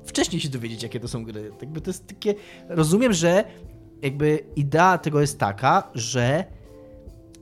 wcześniej 0.05 0.41
się 0.41 0.49
dowiedzieć, 0.49 0.83
jakie 0.83 0.99
to 0.99 1.07
są 1.07 1.25
gry? 1.25 1.51
Jakby 1.61 1.81
to 1.81 1.89
jest 1.89 2.07
takie. 2.07 2.35
Rozumiem, 2.69 3.13
że 3.13 3.43
jakby 4.03 4.39
idea 4.55 4.97
tego 4.97 5.21
jest 5.21 5.39
taka, 5.39 5.89
że. 5.95 6.45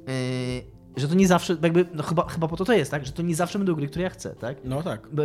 Yy, 0.08 0.72
że 0.98 1.08
to 1.08 1.16
nie 1.16 1.28
zawsze, 1.28 1.58
jakby, 1.62 1.86
no 1.94 2.04
chyba, 2.04 2.28
chyba 2.28 2.48
po 2.48 2.58
to 2.58 2.66
to 2.66 2.74
jest, 2.74 2.92
tak? 2.92 3.06
Że 3.06 3.12
to 3.12 3.22
nie 3.22 3.36
zawsze 3.36 3.60
będą 3.60 3.76
gry, 3.76 3.88
które 3.88 4.04
ja 4.04 4.10
chcę, 4.10 4.36
tak? 4.36 4.58
No 4.64 4.84
tak. 4.84 5.08
Bo, 5.14 5.24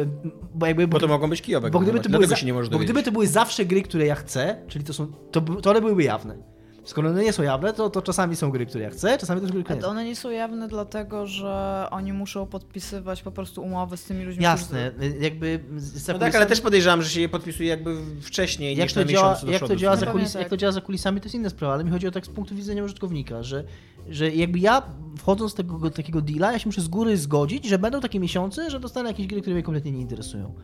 bo 0.55 0.67
jakby, 0.67 0.89
Bo 0.89 0.99
to 0.99 1.09
mogą 1.09 1.31
być 1.31 1.43
kijowe. 1.43 1.71
bo 1.71 1.81
gdyby, 1.81 1.99
gry, 1.99 2.11
to 2.11 2.11
były 2.11 2.27
za, 2.27 2.37
się 2.37 2.47
nie 2.47 2.53
możesz 2.53 2.71
bo 2.71 2.79
gdyby 2.79 3.03
to 3.03 3.13
były 3.13 3.27
zawsze 3.27 3.65
gry, 3.65 3.83
które 3.83 4.07
ja 4.07 4.15
chcę, 4.15 4.63
czyli 4.69 4.85
to 4.85 4.93
są, 4.93 5.07
to, 5.07 5.41
to 5.41 5.71
one 5.71 5.81
byłyby 5.81 6.03
jawne. 6.03 6.56
Skoro 6.87 7.09
one 7.11 7.23
nie 7.25 7.33
są 7.33 7.43
jawne, 7.43 7.73
to, 7.73 7.91
to 7.91 8.03
czasami 8.03 8.37
są 8.37 8.51
gry, 8.51 8.67
które 8.67 8.85
ja 8.85 8.91
chcę, 8.91 9.19
czasami 9.19 9.41
też 9.41 9.53
gry, 9.53 9.63
które 9.65 9.73
Ale 9.75 9.77
nie 9.77 9.83
chcę. 9.83 9.91
one 9.91 10.05
nie 10.05 10.17
są 10.17 10.31
jawne 10.31 10.69
dlatego, 10.69 11.27
że 11.27 11.87
oni 11.91 12.13
muszą 12.13 12.47
podpisywać 12.47 13.23
po 13.23 13.31
prostu 13.31 13.63
umowy 13.63 13.97
z 13.97 14.05
tymi 14.05 14.25
ludźmi, 14.25 14.43
Jasne, 14.45 14.93
jakby... 15.21 15.61
z- 15.77 16.09
No 16.09 16.19
tak, 16.19 16.35
ale 16.35 16.47
też 16.47 16.61
podejrzewam, 16.61 17.03
że 17.03 17.11
się 17.11 17.21
je 17.21 17.29
podpisuje 17.29 17.69
jakby 17.69 17.97
wcześniej 18.23 18.77
jak 18.77 18.87
niż 18.87 18.93
to, 18.95 19.01
na 19.01 19.07
działa, 19.07 19.29
miesiąc 19.33 19.45
do 19.47 19.53
jak, 19.53 19.61
to 19.69 19.77
działa 19.77 19.97
za 19.97 20.07
kulis, 20.07 20.33
tak. 20.33 20.41
jak 20.43 20.51
to 20.51 20.57
działa 20.57 20.73
za 20.73 20.81
kulisami, 20.81 21.21
to 21.21 21.25
jest 21.25 21.35
inna 21.35 21.51
sprawa, 21.51 21.75
ale 21.75 21.85
mi 21.85 21.91
chodzi 21.91 22.07
o 22.07 22.11
tak 22.11 22.27
z 22.27 22.29
punktu 22.29 22.55
widzenia 22.55 22.85
użytkownika, 22.85 23.43
że, 23.43 23.65
że 24.09 24.31
jakby 24.31 24.59
ja 24.59 24.83
wchodząc 25.19 25.53
z 25.53 25.55
tego 25.55 25.91
takiego 25.91 26.21
deala, 26.21 26.53
ja 26.53 26.59
się 26.59 26.69
muszę 26.69 26.81
z 26.81 26.89
góry 26.89 27.17
zgodzić, 27.17 27.65
że 27.65 27.79
będą 27.79 28.01
takie 28.01 28.21
miesiące, 28.21 28.71
że 28.71 28.81
dostanę 28.81 29.09
jakieś 29.09 29.27
gry, 29.27 29.41
które 29.41 29.55
mnie 29.55 29.63
kompletnie 29.63 29.93
nie 29.93 30.01
interesują. 30.01 30.55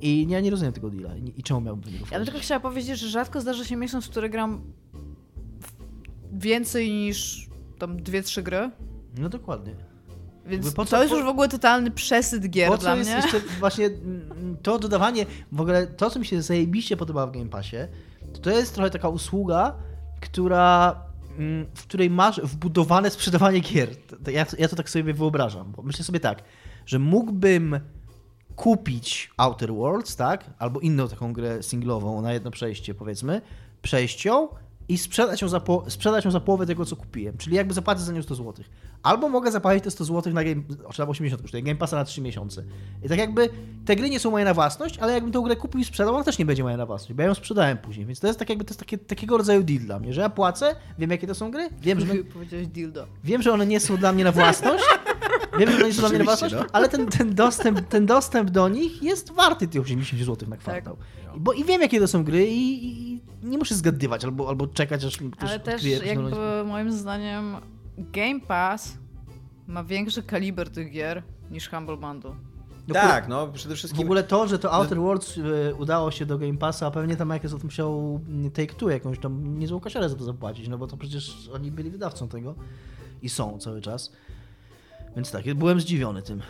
I 0.00 0.26
ja 0.28 0.40
nie 0.40 0.50
rozumiem 0.50 0.72
tego 0.72 0.90
deala 0.90 1.16
i, 1.16 1.42
czemu 1.42 1.60
miałbym 1.60 1.84
w 1.90 1.92
niego 1.92 2.06
Ja 2.10 2.16
bym 2.18 2.26
tylko 2.26 2.40
chciała 2.40 2.60
powiedzieć, 2.60 2.98
że 2.98 3.08
rzadko 3.08 3.40
zdarza 3.40 3.64
się 3.64 3.76
miesiąc, 3.76 4.06
w 4.06 4.10
który 4.10 4.28
gram 4.28 4.60
więcej 6.32 6.90
niż 6.90 7.48
tam 7.78 7.96
dwie, 8.02 8.22
trzy 8.22 8.42
gry. 8.42 8.70
No 9.18 9.28
dokładnie. 9.28 9.74
Więc 10.46 10.72
co- 10.74 10.84
to 10.84 11.02
jest 11.02 11.14
już 11.14 11.24
w 11.24 11.28
ogóle 11.28 11.48
totalny 11.48 11.90
przesyt 11.90 12.50
gier 12.50 12.68
Po 12.68 12.76
dla 12.76 12.96
mnie. 12.96 13.22
właśnie 13.60 13.90
to 14.62 14.78
dodawanie, 14.78 15.26
w 15.52 15.60
ogóle 15.60 15.86
to, 15.86 16.10
co 16.10 16.18
mi 16.18 16.26
się 16.26 16.42
zajebiście 16.42 16.96
podoba 16.96 17.26
w 17.26 17.32
Game 17.32 17.48
Passie, 17.48 17.76
to, 18.32 18.40
to 18.40 18.50
jest 18.50 18.74
trochę 18.74 18.90
taka 18.90 19.08
usługa, 19.08 19.74
która, 20.20 20.96
mm, 21.38 21.66
w 21.74 21.82
której 21.82 22.10
masz 22.10 22.40
wbudowane 22.40 23.10
sprzedawanie 23.10 23.60
gier. 23.60 23.88
Ja, 24.32 24.46
ja 24.58 24.68
to 24.68 24.76
tak 24.76 24.90
sobie 24.90 25.14
wyobrażam, 25.14 25.72
bo 25.72 25.82
myślę 25.82 26.04
sobie 26.04 26.20
tak, 26.20 26.42
że 26.86 26.98
mógłbym 26.98 27.80
kupić 28.56 29.30
Outer 29.36 29.72
Worlds, 29.74 30.16
tak, 30.16 30.44
albo 30.58 30.80
inną 30.80 31.08
taką 31.08 31.32
grę 31.32 31.62
singlową 31.62 32.22
na 32.22 32.32
jedno 32.32 32.50
przejście, 32.50 32.94
powiedzmy, 32.94 33.42
przejść 33.82 34.24
ją 34.24 34.48
i 34.88 34.98
sprzedać 34.98 35.42
ją, 35.42 35.48
za 35.48 35.60
po, 35.60 35.84
sprzedać 35.88 36.24
ją 36.24 36.30
za 36.30 36.40
połowę 36.40 36.66
tego, 36.66 36.84
co 36.84 36.96
kupiłem. 36.96 37.38
Czyli 37.38 37.56
jakby 37.56 37.74
zapłacę 37.74 38.02
za 38.02 38.12
nią 38.12 38.22
100 38.22 38.34
zł. 38.34 38.64
Albo 39.02 39.28
mogę 39.28 39.50
zapłacić 39.52 39.84
te 39.84 39.90
100 39.90 40.04
zł 40.04 40.32
na 40.32 40.44
game, 40.44 40.62
czy 40.90 40.96
tam 40.96 41.08
80 41.10 41.42
kosztuje, 41.42 41.62
Game 41.62 41.76
Passa 41.76 41.96
na 41.96 42.04
3 42.04 42.20
miesiące. 42.20 42.64
I 43.04 43.08
tak 43.08 43.18
jakby 43.18 43.48
te 43.84 43.96
gry 43.96 44.10
nie 44.10 44.20
są 44.20 44.30
moje 44.30 44.44
na 44.44 44.54
własność, 44.54 44.98
ale 44.98 45.12
jakbym 45.12 45.32
tą 45.32 45.42
grę 45.42 45.56
kupił 45.56 45.80
i 45.80 45.84
sprzedał, 45.84 46.14
ona 46.14 46.24
też 46.24 46.38
nie 46.38 46.46
będzie 46.46 46.62
moja 46.62 46.76
na 46.76 46.86
własność, 46.86 47.12
bo 47.12 47.22
ja 47.22 47.28
ją 47.28 47.34
sprzedałem 47.34 47.78
później. 47.78 48.06
Więc 48.06 48.20
to 48.20 48.26
jest 48.26 48.38
tak 48.38 48.48
jakby 48.48 48.64
to 48.64 48.70
jest 48.70 48.80
takie, 48.80 48.98
takiego 48.98 49.36
rodzaju 49.38 49.62
deal 49.62 49.80
dla 49.80 49.98
mnie, 49.98 50.12
że 50.12 50.20
ja 50.20 50.30
płacę, 50.30 50.76
wiem 50.98 51.10
jakie 51.10 51.26
to 51.26 51.34
są 51.34 51.50
gry, 51.50 51.68
wiem, 51.80 52.00
że, 52.00 52.06
Powiedziałeś 52.34 52.66
dildo. 52.66 53.06
wiem, 53.24 53.42
że 53.42 53.52
one 53.52 53.66
nie 53.66 53.80
są 53.80 53.96
dla 53.96 54.12
mnie 54.12 54.24
na 54.24 54.32
własność, 54.32 54.84
wiem, 55.58 55.70
że 55.70 55.86
nie 55.86 55.92
są 55.92 56.00
dla 56.00 56.08
mnie 56.08 56.24
własność, 56.24 56.54
no. 56.54 56.64
ale 56.72 56.88
ten, 56.88 57.06
ten, 57.06 57.34
dostęp, 57.34 57.80
ten 57.88 58.06
dostęp 58.06 58.50
do 58.50 58.68
nich 58.68 59.02
jest 59.02 59.32
warty 59.32 59.68
tych 59.68 59.82
80 59.82 60.22
zł 60.22 60.48
na 60.48 60.56
kwartał. 60.56 60.96
I 61.36 61.40
Bo 61.40 61.52
i 61.52 61.64
wiem, 61.64 61.82
jakie 61.82 62.00
to 62.00 62.08
są 62.08 62.24
gry 62.24 62.46
i, 62.46 63.12
i 63.12 63.22
nie 63.42 63.58
muszę 63.58 63.74
zgadywać 63.74 64.24
albo, 64.24 64.48
albo 64.48 64.66
czekać, 64.66 65.04
aż 65.04 65.16
ktoś 65.16 65.50
Ale 65.50 65.60
też 65.60 65.84
jakby 65.84 66.64
moim 66.66 66.92
zdaniem 66.92 67.56
Game 67.98 68.40
Pass 68.40 68.98
ma 69.66 69.84
większy 69.84 70.22
kaliber 70.22 70.70
tych 70.70 70.90
gier 70.90 71.22
niż 71.50 71.68
Humble 71.68 71.96
Bundle. 71.96 72.34
No 72.88 72.94
Tak, 72.94 73.28
no 73.28 73.48
przede 73.48 73.74
W 73.74 73.78
wszystkim... 73.78 74.04
ogóle 74.04 74.22
to, 74.22 74.48
że 74.48 74.58
to 74.58 74.72
Outer 74.72 74.98
Worlds 74.98 75.38
e, 75.38 75.74
udało 75.74 76.10
się 76.10 76.26
do 76.26 76.38
Game 76.38 76.56
Passa, 76.56 76.86
a 76.86 76.90
pewnie 76.90 77.16
tam 77.16 77.28
Microsoft 77.28 77.64
musiał 77.64 78.20
mm, 78.28 78.50
Take-Two 78.50 78.88
jakąś 78.88 79.18
tam 79.18 79.58
niezłą 79.58 79.80
kasiarę 79.80 80.08
za 80.08 80.16
to 80.16 80.24
zapłacić, 80.24 80.68
no 80.68 80.78
bo 80.78 80.86
to 80.86 80.96
przecież 80.96 81.48
oni 81.54 81.70
byli 81.70 81.90
wydawcą 81.90 82.28
tego 82.28 82.54
i 83.22 83.28
są 83.28 83.58
cały 83.58 83.80
czas. 83.80 84.12
Więc 85.16 85.30
tak, 85.30 85.54
byłem 85.54 85.80
zdziwiony 85.80 86.22
tym, 86.22 86.42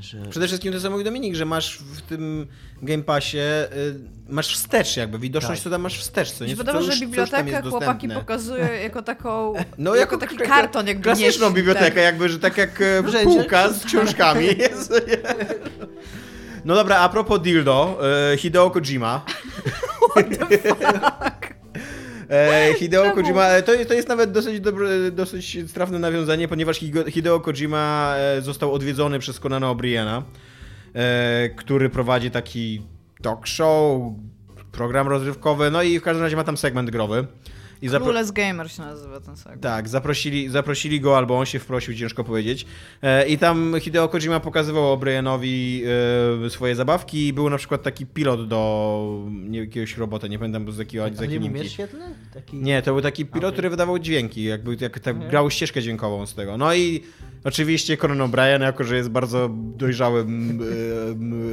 że... 0.00 0.18
Przede 0.30 0.46
wszystkim 0.46 0.72
to 0.72 0.80
co 0.80 0.90
mówił 0.90 1.04
Dominik, 1.04 1.34
że 1.34 1.44
masz 1.44 1.78
w 1.78 2.00
tym 2.02 2.46
Game 2.82 3.02
Passie, 3.02 3.38
y, 3.38 3.94
masz 4.28 4.54
wstecz 4.56 4.96
jakby, 4.96 5.18
widoczność 5.18 5.60
Tak. 5.60 5.64
to 5.64 5.70
tam 5.70 5.80
masz 5.80 5.98
wstecz, 5.98 6.30
co 6.30 6.44
nie? 6.44 6.56
Co 6.56 6.64
już- 6.72 6.94
że 6.94 7.26
co 7.26 7.36
jest 7.46 7.68
chłopaki 7.68 8.08
pokazują 8.08 8.72
jako 8.82 9.02
taką, 9.02 9.52
No, 9.78 9.94
jako, 9.94 10.18
taki 10.18 10.36
taka- 10.36 10.48
karton 10.50 10.86
jakby 10.86 11.02
Klasyczną 11.02 11.46
nieść, 11.46 11.56
bibliotekę, 11.56 11.86
tak. 11.86 11.96
jakby, 12.04 12.28
że 12.28 12.38
tak 12.38 12.58
jak 12.58 12.80
e, 12.80 13.02
półka 13.24 13.68
z 13.72 13.84
książkami? 13.86 14.48
No 16.64 16.74
dobra, 16.74 16.98
a 16.98 17.08
propos 17.08 17.40
dildo, 17.42 17.98
e, 18.32 18.36
Hideo 18.36 18.70
Kojima. 18.70 19.24
E, 22.30 22.74
Hideo 22.78 23.02
Czemu? 23.02 23.14
Kojima, 23.14 23.46
e, 23.48 23.62
to, 23.62 23.74
jest- 23.74 23.88
to 23.88 23.94
jest 23.94 24.08
nawet 24.08 24.32
dosyć, 24.32 24.60
dobre, 24.60 25.10
dosyć 25.10 25.58
trafne 25.74 25.98
nawiązanie, 25.98 26.48
ponieważ 26.48 26.80
Hideo 27.10 27.40
Kojima 27.40 28.14
e, 28.18 28.42
został 28.42 28.72
odwiedzony 28.72 29.18
przez 29.18 29.40
Conana 29.40 29.66
O'Briena, 29.66 30.22
e, 30.94 31.48
który 31.56 31.90
prowadzi 31.90 32.30
taki 32.30 32.82
talk 33.22 33.46
show, 33.46 34.02
program 34.72 35.08
rozrywkowy, 35.08 35.70
no 35.70 35.82
i 35.82 35.98
w 35.98 36.02
każdym 36.02 36.22
razie 36.22 36.36
ma 36.36 36.44
tam 36.44 36.56
segment 36.56 36.90
growy. 36.90 37.26
I 37.84 37.88
zapro- 37.88 38.02
Clueless 38.02 38.30
Gamer 38.30 38.70
się 38.70 38.82
nazywa 38.82 39.20
ten 39.20 39.36
segment. 39.36 39.62
tak, 39.62 39.88
zaprosili, 39.88 40.48
zaprosili 40.48 41.00
go, 41.00 41.16
albo 41.16 41.38
on 41.38 41.46
się 41.46 41.58
wprosił, 41.58 41.94
ciężko 41.94 42.24
powiedzieć. 42.24 42.66
E, 43.02 43.26
I 43.26 43.38
tam 43.38 43.74
Hideo 43.80 44.08
Kojima 44.08 44.40
pokazywał 44.40 44.96
O'Brienowi 44.96 45.82
e, 46.46 46.50
swoje 46.50 46.76
zabawki. 46.76 47.32
Był 47.32 47.50
na 47.50 47.58
przykład 47.58 47.82
taki 47.82 48.06
pilot 48.06 48.48
do 48.48 49.22
nie, 49.30 49.58
jakiegoś 49.60 49.96
robota, 49.96 50.26
nie 50.26 50.38
pamiętam 50.38 50.72
z 50.72 50.78
jakiego, 50.78 51.08
z 51.08 51.20
nie 51.20 51.34
jakiej 51.34 51.50
miecz 51.50 51.70
świetlny? 51.72 52.04
Taki... 52.34 52.56
Nie, 52.56 52.82
to 52.82 52.92
był 52.92 53.02
taki 53.02 53.26
pilot, 53.26 53.44
Okej. 53.44 53.52
który 53.52 53.70
wydawał 53.70 53.98
dźwięki, 53.98 54.44
jakby 54.44 54.76
jak 54.80 55.00
tak 55.00 55.28
grał 55.28 55.50
ścieżkę 55.50 55.82
dźwiękową 55.82 56.26
z 56.26 56.34
tego. 56.34 56.56
No 56.56 56.74
i 56.74 57.02
oczywiście 57.44 57.96
Conan 57.96 58.18
O'Brien, 58.18 58.60
jako 58.62 58.84
że 58.84 58.96
jest 58.96 59.08
bardzo 59.08 59.50
dojrzałym 59.52 60.58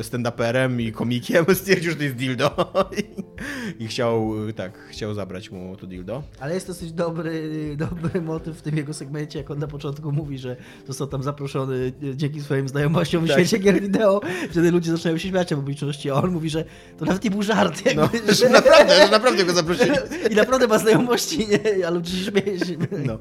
stand-uperem 0.01 0.81
i 0.81 0.91
komikiem, 0.91 1.45
stwierdził, 1.55 1.91
że 1.91 1.97
to 1.97 2.03
jest 2.03 2.15
dildo 2.15 2.51
i, 2.97 3.83
i 3.83 3.87
chciał, 3.87 4.33
tak, 4.55 4.79
chciał 4.89 5.13
zabrać 5.13 5.51
mu 5.51 5.77
to 5.77 5.87
dildo. 5.87 6.23
Ale 6.39 6.53
jest 6.53 6.67
dosyć 6.67 6.91
dobry, 6.91 7.49
dobry 7.77 8.21
motyw 8.21 8.57
w 8.57 8.61
tym 8.61 8.77
jego 8.77 8.93
segmencie, 8.93 9.39
jak 9.39 9.51
on 9.51 9.59
na 9.59 9.67
początku 9.67 10.11
mówi, 10.11 10.37
że 10.37 10.55
został 10.87 11.07
tam 11.07 11.23
zaproszony 11.23 11.93
dzięki 12.15 12.41
swoim 12.41 12.67
znajomościom 12.67 13.25
w 13.25 13.27
Tak. 13.27 13.37
świecie 13.37 13.57
gier 13.63 13.81
wideo. 13.81 14.21
Wtedy 14.51 14.71
ludzie 14.71 14.91
zaczynają 14.91 15.17
się 15.17 15.29
śmiać 15.29 15.53
o 15.53 15.55
publiczności, 15.55 16.11
a 16.11 16.13
on 16.13 16.31
mówi, 16.31 16.49
że 16.49 16.65
to 16.97 17.05
nawet 17.05 17.23
nie 17.23 17.31
był 17.31 17.41
żart. 17.43 17.81
No, 17.95 18.09
Jakby, 18.13 18.33
że 18.41 18.49
naprawdę, 18.49 18.95
że 19.05 19.11
naprawdę 19.11 19.45
go 19.45 19.53
zaprosili. 19.53 19.91
I 20.31 20.35
naprawdę 20.35 20.67
ma 20.67 20.79
znajomości, 20.79 21.47
nie? 21.47 21.87
a 21.87 21.89
ludzie 21.89 22.17
się 22.17 22.23
śmieją. 22.23 23.05
No. 23.05 23.19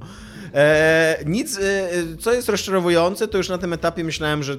E, 0.55 1.22
nic, 1.26 1.59
e, 1.59 1.90
co 2.20 2.32
jest 2.32 2.48
rozczarowujące, 2.48 3.28
to 3.28 3.38
już 3.38 3.48
na 3.48 3.59
tym 3.59 3.72
etapie 3.72 4.05
myślałem, 4.05 4.42
że 4.42 4.57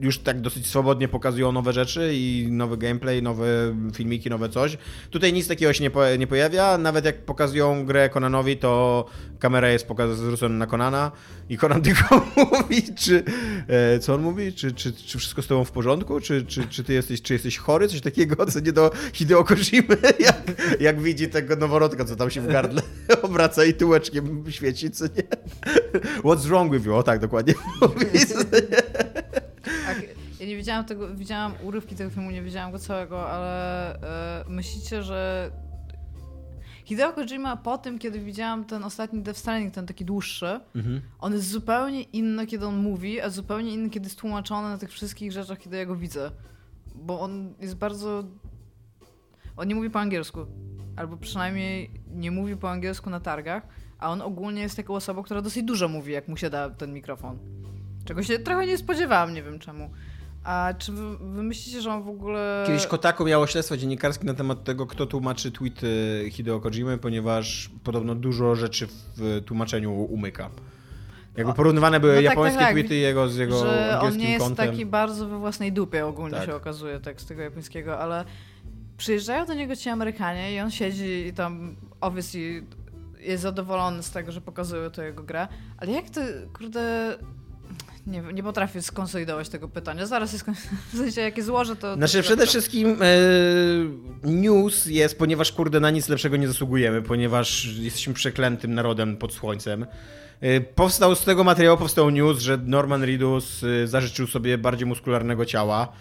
już 0.00 0.18
tak 0.18 0.40
dosyć 0.40 0.66
swobodnie 0.66 1.08
pokazują 1.08 1.52
nowe 1.52 1.72
rzeczy 1.72 2.10
i 2.14 2.48
nowy 2.50 2.76
gameplay, 2.76 3.22
nowe 3.22 3.46
filmiki, 3.94 4.30
nowe 4.30 4.48
coś. 4.48 4.78
Tutaj 5.10 5.32
nic 5.32 5.48
takiego 5.48 5.72
się 5.72 5.84
nie, 5.84 5.90
po, 5.90 6.16
nie 6.18 6.26
pojawia. 6.26 6.78
Nawet 6.78 7.04
jak 7.04 7.24
pokazują 7.24 7.86
grę 7.86 8.08
Conanowi, 8.08 8.56
to 8.56 9.04
kamera 9.38 9.68
jest 9.68 9.86
zwrócona 10.14 10.54
na 10.54 10.66
Conana 10.66 11.12
i 11.48 11.58
Conan 11.58 11.82
tylko 11.90 12.26
mówi, 12.36 12.82
czy 12.94 13.24
e, 13.68 13.98
co 13.98 14.14
on 14.14 14.22
mówi? 14.22 14.52
Czy, 14.52 14.72
czy, 14.72 14.92
czy 14.92 15.18
wszystko 15.18 15.42
z 15.42 15.46
tobą 15.46 15.64
w 15.64 15.70
porządku? 15.70 16.20
Czy, 16.20 16.46
czy, 16.46 16.68
czy 16.68 16.84
ty 16.84 16.92
jesteś, 16.92 17.22
czy 17.22 17.32
jesteś 17.32 17.58
chory? 17.58 17.88
Coś 17.88 18.00
takiego, 18.00 18.46
co 18.46 18.60
nie 18.60 18.72
do 18.72 18.90
Hideo 19.12 19.44
Kojimy, 19.44 19.96
jak, 20.18 20.42
jak 20.80 21.00
widzi 21.00 21.28
tego 21.28 21.56
noworodka, 21.56 22.04
co 22.04 22.16
tam 22.16 22.30
się 22.30 22.40
w 22.40 22.46
gardle 22.46 22.82
obraca 23.22 23.64
i 23.64 23.74
tyłeczkiem 23.74 24.44
świeci, 24.48 24.90
co 24.90 25.04
nie? 25.04 25.22
What's 26.24 26.46
wrong 26.46 26.72
with 26.72 26.86
you? 26.86 26.94
O 26.94 27.02
tak, 27.02 27.20
dokładnie. 27.20 27.54
Tak, 29.86 30.02
ja 30.40 30.46
nie 30.46 30.56
widziałam 30.56 30.84
tego, 30.84 31.14
widziałam 31.14 31.52
urywki 31.62 31.94
tego 31.96 32.10
filmu, 32.10 32.30
nie 32.30 32.42
widziałam 32.42 32.72
go 32.72 32.78
całego, 32.78 33.30
ale 33.30 33.94
e, 34.40 34.44
myślicie, 34.48 35.02
że 35.02 35.50
Hideo 36.84 37.12
Kojima 37.12 37.56
po 37.56 37.78
tym, 37.78 37.98
kiedy 37.98 38.20
widziałam 38.20 38.64
ten 38.64 38.84
ostatni 38.84 39.22
Death 39.22 39.38
Stranding, 39.38 39.74
ten 39.74 39.86
taki 39.86 40.04
dłuższy, 40.04 40.60
Mhm. 40.74 41.00
on 41.18 41.32
jest 41.32 41.48
zupełnie 41.50 42.02
inny, 42.02 42.46
kiedy 42.46 42.66
on 42.66 42.76
mówi, 42.76 43.20
a 43.20 43.30
zupełnie 43.30 43.74
inny, 43.74 43.90
kiedy 43.90 44.06
jest 44.06 44.18
tłumaczony 44.18 44.68
na 44.68 44.78
tych 44.78 44.90
wszystkich 44.90 45.32
rzeczach, 45.32 45.58
kiedy 45.58 45.76
ja 45.76 45.86
go 45.86 45.96
widzę. 45.96 46.30
bo 46.94 47.20
on 47.20 47.54
jest 47.60 47.76
bardzo... 47.76 48.24
On 49.56 49.68
nie 49.68 49.74
mówi 49.74 49.90
po 49.90 50.00
angielsku, 50.00 50.46
albo 50.96 51.16
przynajmniej 51.16 51.90
nie 52.14 52.30
mówi 52.30 52.56
po 52.56 52.70
angielsku 52.70 53.10
na 53.10 53.20
targach, 53.20 53.62
a 53.98 54.10
on 54.10 54.22
ogólnie 54.22 54.62
jest 54.62 54.76
taką 54.76 54.94
osobą, 54.94 55.22
która 55.22 55.42
dosyć 55.42 55.62
dużo 55.62 55.88
mówi, 55.88 56.12
jak 56.12 56.28
mu 56.28 56.36
się 56.36 56.50
da 56.50 56.70
ten 56.70 56.92
mikrofon. 56.92 57.38
Czego 58.04 58.22
się 58.22 58.38
trochę 58.38 58.66
nie 58.66 58.78
spodziewałam, 58.78 59.34
nie 59.34 59.42
wiem 59.42 59.58
czemu. 59.58 59.90
A 60.44 60.74
czy 60.78 60.92
wy, 60.92 61.18
wy 61.18 61.42
myślicie, 61.42 61.80
że 61.82 61.90
on 61.92 62.02
w 62.02 62.08
ogóle... 62.08 62.64
Kiedyś 62.66 62.86
Kotaku 62.86 63.24
miało 63.24 63.46
śledztwo 63.46 63.76
dziennikarskie 63.76 64.24
na 64.24 64.34
temat 64.34 64.64
tego, 64.64 64.86
kto 64.86 65.06
tłumaczy 65.06 65.52
tweety 65.52 66.24
Hideo 66.30 66.60
Kojimy, 66.60 66.98
ponieważ 66.98 67.70
podobno 67.84 68.14
dużo 68.14 68.54
rzeczy 68.54 68.86
w 69.16 69.42
tłumaczeniu 69.46 69.92
umyka. 69.92 70.50
Jakby 71.36 71.52
porównywane 71.52 72.00
były 72.00 72.12
No 72.12 72.18
tak, 72.18 72.24
japońskie 72.24 72.58
tak, 72.58 72.66
tak. 72.66 72.74
tweety 72.74 72.94
jego 72.94 73.28
z 73.28 73.36
jego 73.36 73.58
że 73.58 73.88
on 73.90 73.94
angielskim 73.96 74.22
nie 74.22 74.30
jest 74.32 74.44
kontem. 74.44 74.68
taki 74.70 74.86
bardzo 74.86 75.28
we 75.28 75.38
własnej 75.38 75.72
dupie 75.72 76.06
ogólnie 76.06 76.36
Tak. 76.36 76.46
się 76.46 76.54
okazuje 76.54 77.00
tak 77.00 77.20
z 77.20 77.26
tego 77.26 77.42
japońskiego, 77.42 77.98
ale 77.98 78.24
przyjeżdżają 78.96 79.46
do 79.46 79.54
niego 79.54 79.76
ci 79.76 79.88
Amerykanie 79.88 80.54
i 80.54 80.60
on 80.60 80.70
siedzi 80.70 81.26
i 81.26 81.32
tam 81.32 81.76
obviously 82.00 82.62
jest 83.20 83.42
zadowolony 83.42 84.02
z 84.02 84.10
tego, 84.10 84.32
że 84.32 84.40
pokazują 84.40 84.90
to 84.90 85.02
jego 85.02 85.22
grę, 85.22 85.48
ale 85.78 85.92
jak 85.92 86.10
to, 86.10 86.20
kurde, 86.58 87.16
nie, 88.10 88.22
nie 88.32 88.42
potrafię 88.42 88.82
skonsolidować 88.82 89.48
tego 89.48 89.68
pytania. 89.68 90.06
Zaraz 90.06 90.32
jest, 90.32 90.44
w 90.92 90.96
sensie 90.96 91.20
jak 91.20 91.36
je 91.36 91.42
złożę, 91.42 91.76
to... 91.76 91.80
to 91.80 91.94
Znaczy 91.94 92.12
się 92.12 92.22
przede 92.22 92.46
wszystkim 92.46 92.96
e, 93.02 93.06
news 94.24 94.86
jest, 94.86 95.18
ponieważ 95.18 95.52
kurde 95.52 95.80
na 95.80 95.90
nic 95.90 96.08
lepszego 96.08 96.36
nie 96.36 96.48
zasługujemy, 96.48 97.02
ponieważ 97.02 97.64
jesteśmy 97.64 98.14
przeklętym 98.14 98.74
narodem 98.74 99.16
pod 99.16 99.34
słońcem. 99.34 99.86
E, 100.40 100.60
Powstał 100.60 101.14
z 101.14 101.24
tego 101.24 101.44
materiału, 101.44 101.78
powstał 101.78 102.10
news, 102.10 102.38
że 102.38 102.58
Norman 102.58 103.04
Reedus 103.04 103.64
e, 103.64 103.86
zażyczył 103.86 104.26
sobie 104.26 104.58
bardziej 104.58 104.86
muskularnego 104.86 105.46
ciała. 105.46 105.92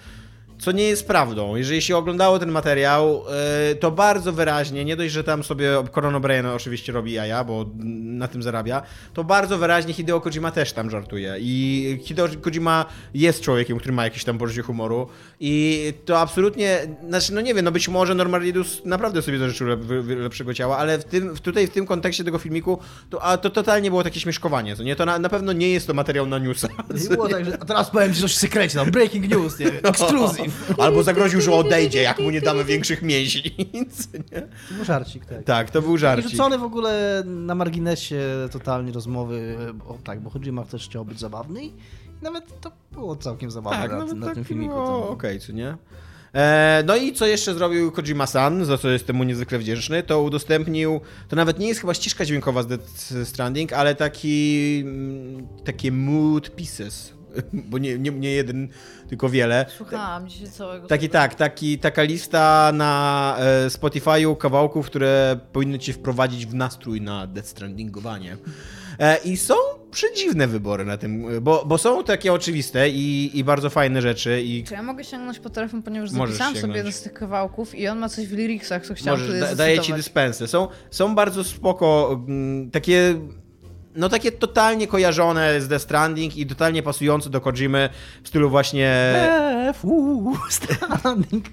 Co 0.59 0.71
nie 0.71 0.83
jest 0.83 1.07
prawdą. 1.07 1.55
Jeżeli 1.55 1.81
się 1.81 1.97
oglądało 1.97 2.39
ten 2.39 2.51
materiał, 2.51 3.23
e, 3.71 3.75
to 3.75 3.91
bardzo 3.91 4.33
wyraźnie, 4.33 4.85
nie 4.85 4.95
dość, 4.95 5.13
że 5.13 5.23
tam 5.23 5.43
sobie 5.43 5.69
Coron 5.91 6.13
O'Brien 6.13 6.55
oczywiście 6.55 6.91
robi 6.91 7.11
jaja, 7.11 7.43
bo 7.43 7.65
na 8.03 8.27
tym 8.27 8.43
zarabia, 8.43 8.81
to 9.13 9.23
bardzo 9.23 9.57
wyraźnie 9.57 9.93
Hideo 9.93 10.21
Kojima 10.21 10.51
też 10.51 10.73
tam 10.73 10.89
żartuje. 10.89 11.35
I 11.39 11.99
Hideo 12.03 12.27
Kojima 12.41 12.85
jest 13.13 13.41
człowiekiem, 13.41 13.77
który 13.77 13.93
ma 13.93 14.03
jakieś 14.03 14.23
tam 14.23 14.37
poczucie 14.37 14.61
humoru 14.61 15.07
i 15.39 15.93
to 16.05 16.19
absolutnie, 16.19 16.79
znaczy 17.07 17.33
no 17.33 17.41
nie 17.41 17.53
wiem, 17.53 17.65
no 17.65 17.71
być 17.71 17.87
może 17.87 18.15
Norman 18.15 18.41
Reedus 18.41 18.81
naprawdę 18.85 19.21
sobie 19.21 19.37
zażyczył 19.37 19.67
lep, 19.67 19.79
lepszego 20.07 20.53
ciała, 20.53 20.77
ale 20.77 20.99
w 20.99 21.03
tym, 21.03 21.35
tutaj 21.35 21.67
w 21.67 21.69
tym 21.69 21.85
kontekście 21.85 22.23
tego 22.23 22.37
filmiku 22.37 22.79
to, 23.09 23.23
a 23.23 23.37
to 23.37 23.49
totalnie 23.49 23.89
było 23.89 24.03
takie 24.03 24.19
śmieszkowanie, 24.19 24.75
to 24.75 24.83
nie? 24.83 24.95
To 24.95 25.05
na, 25.05 25.19
na 25.19 25.29
pewno 25.29 25.53
nie 25.53 25.69
jest 25.69 25.87
to 25.87 25.93
materiał 25.93 26.25
na 26.25 26.39
newsa. 26.39 26.67
Nie 27.09 27.09
było 27.09 27.27
tak, 27.29 27.45
że 27.45 27.57
a 27.61 27.65
teraz 27.65 27.89
powiem 27.89 28.13
ci 28.13 28.21
coś 28.21 28.35
w 28.35 28.39
sekrecie, 28.39 28.75
tam 28.75 28.91
breaking 28.91 29.29
news, 29.29 29.59
nie 29.59 29.65
wiem, 29.65 29.79
exclusive. 29.91 30.48
Albo 30.77 31.03
zagroził, 31.03 31.41
że 31.41 31.51
odejdzie, 31.53 32.01
jak 32.01 32.19
mu 32.19 32.29
nie 32.29 32.41
damy 32.41 32.63
większych 32.65 33.01
mięśni. 33.01 33.51
nie? 34.31 34.41
To 34.41 34.73
był 34.75 34.85
żarcik, 34.85 35.25
tak. 35.25 35.43
Tak, 35.43 35.71
to 35.71 35.81
był 35.81 35.95
I 35.95 35.99
żarcik. 35.99 36.31
rzucony 36.31 36.57
w 36.57 36.63
ogóle 36.63 37.23
na 37.25 37.55
marginesie 37.55 38.21
totalnie 38.51 38.91
rozmowy, 38.91 39.57
o 39.87 39.97
tak, 40.03 40.19
bo 40.21 40.29
Kojima 40.31 40.65
też 40.65 40.85
chciał 40.85 41.05
być 41.05 41.19
zabawny 41.19 41.63
i 41.65 41.71
nawet 42.21 42.61
to 42.61 42.71
było 42.91 43.15
całkiem 43.15 43.51
zabawne 43.51 43.81
Tak, 43.81 43.91
na, 43.91 43.97
nawet 43.97 44.17
na 44.17 44.25
tak 44.25 44.35
tym 44.35 44.43
filmiku. 44.43 44.73
tam. 44.73 44.85
okej, 44.93 45.39
co 45.39 45.51
nie? 45.53 45.77
E, 46.33 46.83
no 46.87 46.95
i 46.95 47.13
co 47.13 47.25
jeszcze 47.25 47.53
zrobił 47.53 47.91
Kojima-san, 47.91 48.65
za 48.65 48.77
co 48.77 48.89
jestem 48.89 49.15
mu 49.15 49.23
niezwykle 49.23 49.59
wdzięczny, 49.59 50.03
to 50.03 50.21
udostępnił, 50.21 51.01
to 51.27 51.35
nawet 51.35 51.59
nie 51.59 51.67
jest 51.67 51.81
chyba 51.81 51.93
ścieżka 51.93 52.25
dźwiękowa 52.25 52.63
z 52.63 52.67
Death 52.67 52.83
Stranding, 53.23 53.73
ale 53.73 53.95
taki, 53.95 54.79
mm, 54.85 55.47
takie 55.65 55.91
mood 55.91 56.55
pieces, 56.55 57.13
bo 57.53 57.77
nie, 57.77 57.97
nie, 57.97 58.11
nie 58.11 58.31
jeden, 58.31 58.67
tylko 59.09 59.29
wiele. 59.29 59.65
Słuchałam 59.77 60.29
dzisiaj 60.29 60.47
całego... 60.47 60.87
Taki 60.87 61.09
tak, 61.09 61.35
taki, 61.35 61.79
taka 61.79 62.03
lista 62.03 62.71
na 62.73 63.35
e, 63.39 63.67
Spotify'u 63.67 64.37
kawałków, 64.37 64.85
które 64.85 65.39
powinny 65.51 65.79
cię 65.79 65.93
wprowadzić 65.93 66.45
w 66.45 66.53
nastrój 66.53 67.01
na 67.01 67.27
Death 67.27 67.47
Strandingowanie. 67.47 68.37
E, 68.99 69.17
I 69.17 69.37
są 69.37 69.53
przedziwne 69.91 70.47
wybory 70.47 70.85
na 70.85 70.97
tym, 70.97 71.25
bo, 71.41 71.63
bo 71.65 71.77
są 71.77 72.03
takie 72.03 72.33
oczywiste 72.33 72.89
i, 72.89 73.31
i 73.33 73.43
bardzo 73.43 73.69
fajne 73.69 74.01
rzeczy 74.01 74.41
i 74.41 74.63
Czy 74.63 74.73
ja 74.73 74.83
mogę 74.83 75.03
sięgnąć 75.03 75.39
po 75.39 75.49
telefon, 75.49 75.83
ponieważ 75.83 76.09
zapisałam 76.09 76.55
sobie 76.55 76.75
jeden 76.75 76.91
z 76.91 77.01
tych 77.01 77.13
kawałków 77.13 77.75
i 77.75 77.87
on 77.87 77.99
ma 77.99 78.09
coś 78.09 78.27
w 78.27 78.33
lyricsach, 78.33 78.85
co 78.85 78.93
chciałam 78.93 79.19
możesz, 79.19 79.39
da, 79.39 79.55
daję 79.55 79.79
ci 79.79 79.93
dyspensę. 79.93 80.47
Są, 80.47 80.67
są 80.91 81.15
bardzo 81.15 81.43
spoko, 81.43 82.19
mm, 82.27 82.71
takie 82.71 83.19
no 83.95 84.09
takie 84.09 84.31
totalnie 84.31 84.87
kojarzone 84.87 85.61
z 85.61 85.67
Death 85.67 85.83
Stranding 85.83 86.37
i 86.37 86.45
totalnie 86.45 86.83
pasujące 86.83 87.29
do 87.29 87.41
Kojimy 87.41 87.89
w 88.23 88.27
stylu 88.27 88.49
właśnie 88.49 88.89
F, 89.69 89.85
u, 89.85 90.35
standing. 90.49 91.45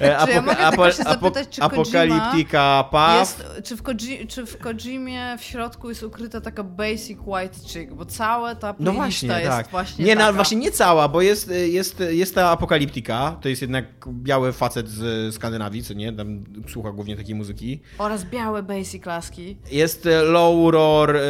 E, 0.00 0.26
Czy 0.26 0.32
ja 0.32 0.42
mogę 0.42 0.92
zapytać, 0.92 1.48
czy 1.48 1.60
Kojima 1.60 1.82
Apokaliptika 1.82 2.84
Path. 2.90 3.20
Jest, 3.20 3.44
czy, 3.64 3.76
w 3.76 3.82
Koji, 3.82 4.26
czy 4.28 4.46
w 4.46 4.58
Kojimie 4.58 5.36
w 5.38 5.44
środku 5.44 5.88
jest 5.88 6.02
ukryta 6.02 6.40
taka 6.40 6.64
basic 6.64 7.18
white 7.26 7.58
chick, 7.66 7.92
bo 7.92 8.04
cała 8.04 8.54
ta 8.54 8.74
No 8.78 8.92
właśnie, 8.92 9.28
jest 9.28 9.48
tak. 9.50 9.68
właśnie 9.68 10.04
nie, 10.04 10.16
no, 10.16 10.32
właśnie 10.32 10.56
nie 10.56 10.70
cała, 10.70 11.08
bo 11.08 11.22
jest, 11.22 11.50
jest, 11.66 12.02
jest 12.10 12.34
ta 12.34 12.50
apokaliptika, 12.50 13.36
to 13.40 13.48
jest 13.48 13.62
jednak 13.62 13.84
biały 14.08 14.52
facet 14.52 14.88
z 14.88 15.34
Skandynawii, 15.34 15.82
co 15.82 15.94
nie? 15.94 16.12
Tam 16.12 16.44
słucha 16.68 16.92
głównie 16.92 17.16
takiej 17.16 17.34
muzyki. 17.34 17.80
Oraz 17.98 18.24
białe 18.24 18.62
basic 18.62 19.06
laski. 19.06 19.56
Jest 19.70 20.08
Low 20.24 20.72
Roar 20.72 21.16
e, 21.16 21.20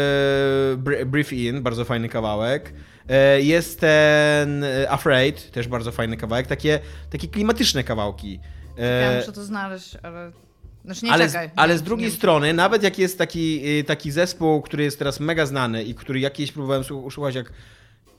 Br- 0.76 1.06
Brief 1.06 1.32
In, 1.32 1.62
bardzo 1.62 1.84
fajny 1.84 2.08
kawałek. 2.08 2.72
E, 3.08 3.40
Jest 3.42 3.80
ten 3.80 4.64
e, 4.64 4.90
Afraid, 4.90 5.50
też 5.50 5.68
bardzo 5.68 5.92
fajny 5.92 6.16
kawałek. 6.16 6.46
Takie, 6.46 6.80
takie 7.10 7.28
klimatyczne 7.28 7.84
kawałki. 7.84 8.40
E, 8.78 9.12
Ja 9.12 9.20
muszę 9.20 9.32
to 9.32 9.44
znaleźć, 9.44 9.96
ale... 10.02 10.32
Znaczy 10.84 11.04
nie 11.04 11.12
ale, 11.12 11.26
czekaj. 11.26 11.48
z, 11.48 11.52
ale 11.56 11.72
nie, 11.72 11.78
z 11.78 11.82
drugiej 11.82 12.08
nie, 12.10 12.16
strony, 12.16 12.52
nawet 12.52 12.82
jak 12.82 12.98
jest 12.98 13.18
taki, 13.18 13.62
taki 13.84 14.10
zespół, 14.10 14.62
który 14.62 14.84
jest 14.84 14.98
teraz 14.98 15.20
mega 15.20 15.46
znany 15.46 15.84
i 15.84 15.94
który 15.94 16.20
jakieś 16.20 16.52
próbowałem 16.52 16.82
słu- 16.82 17.10
słuchać 17.10 17.34
jak 17.34 17.52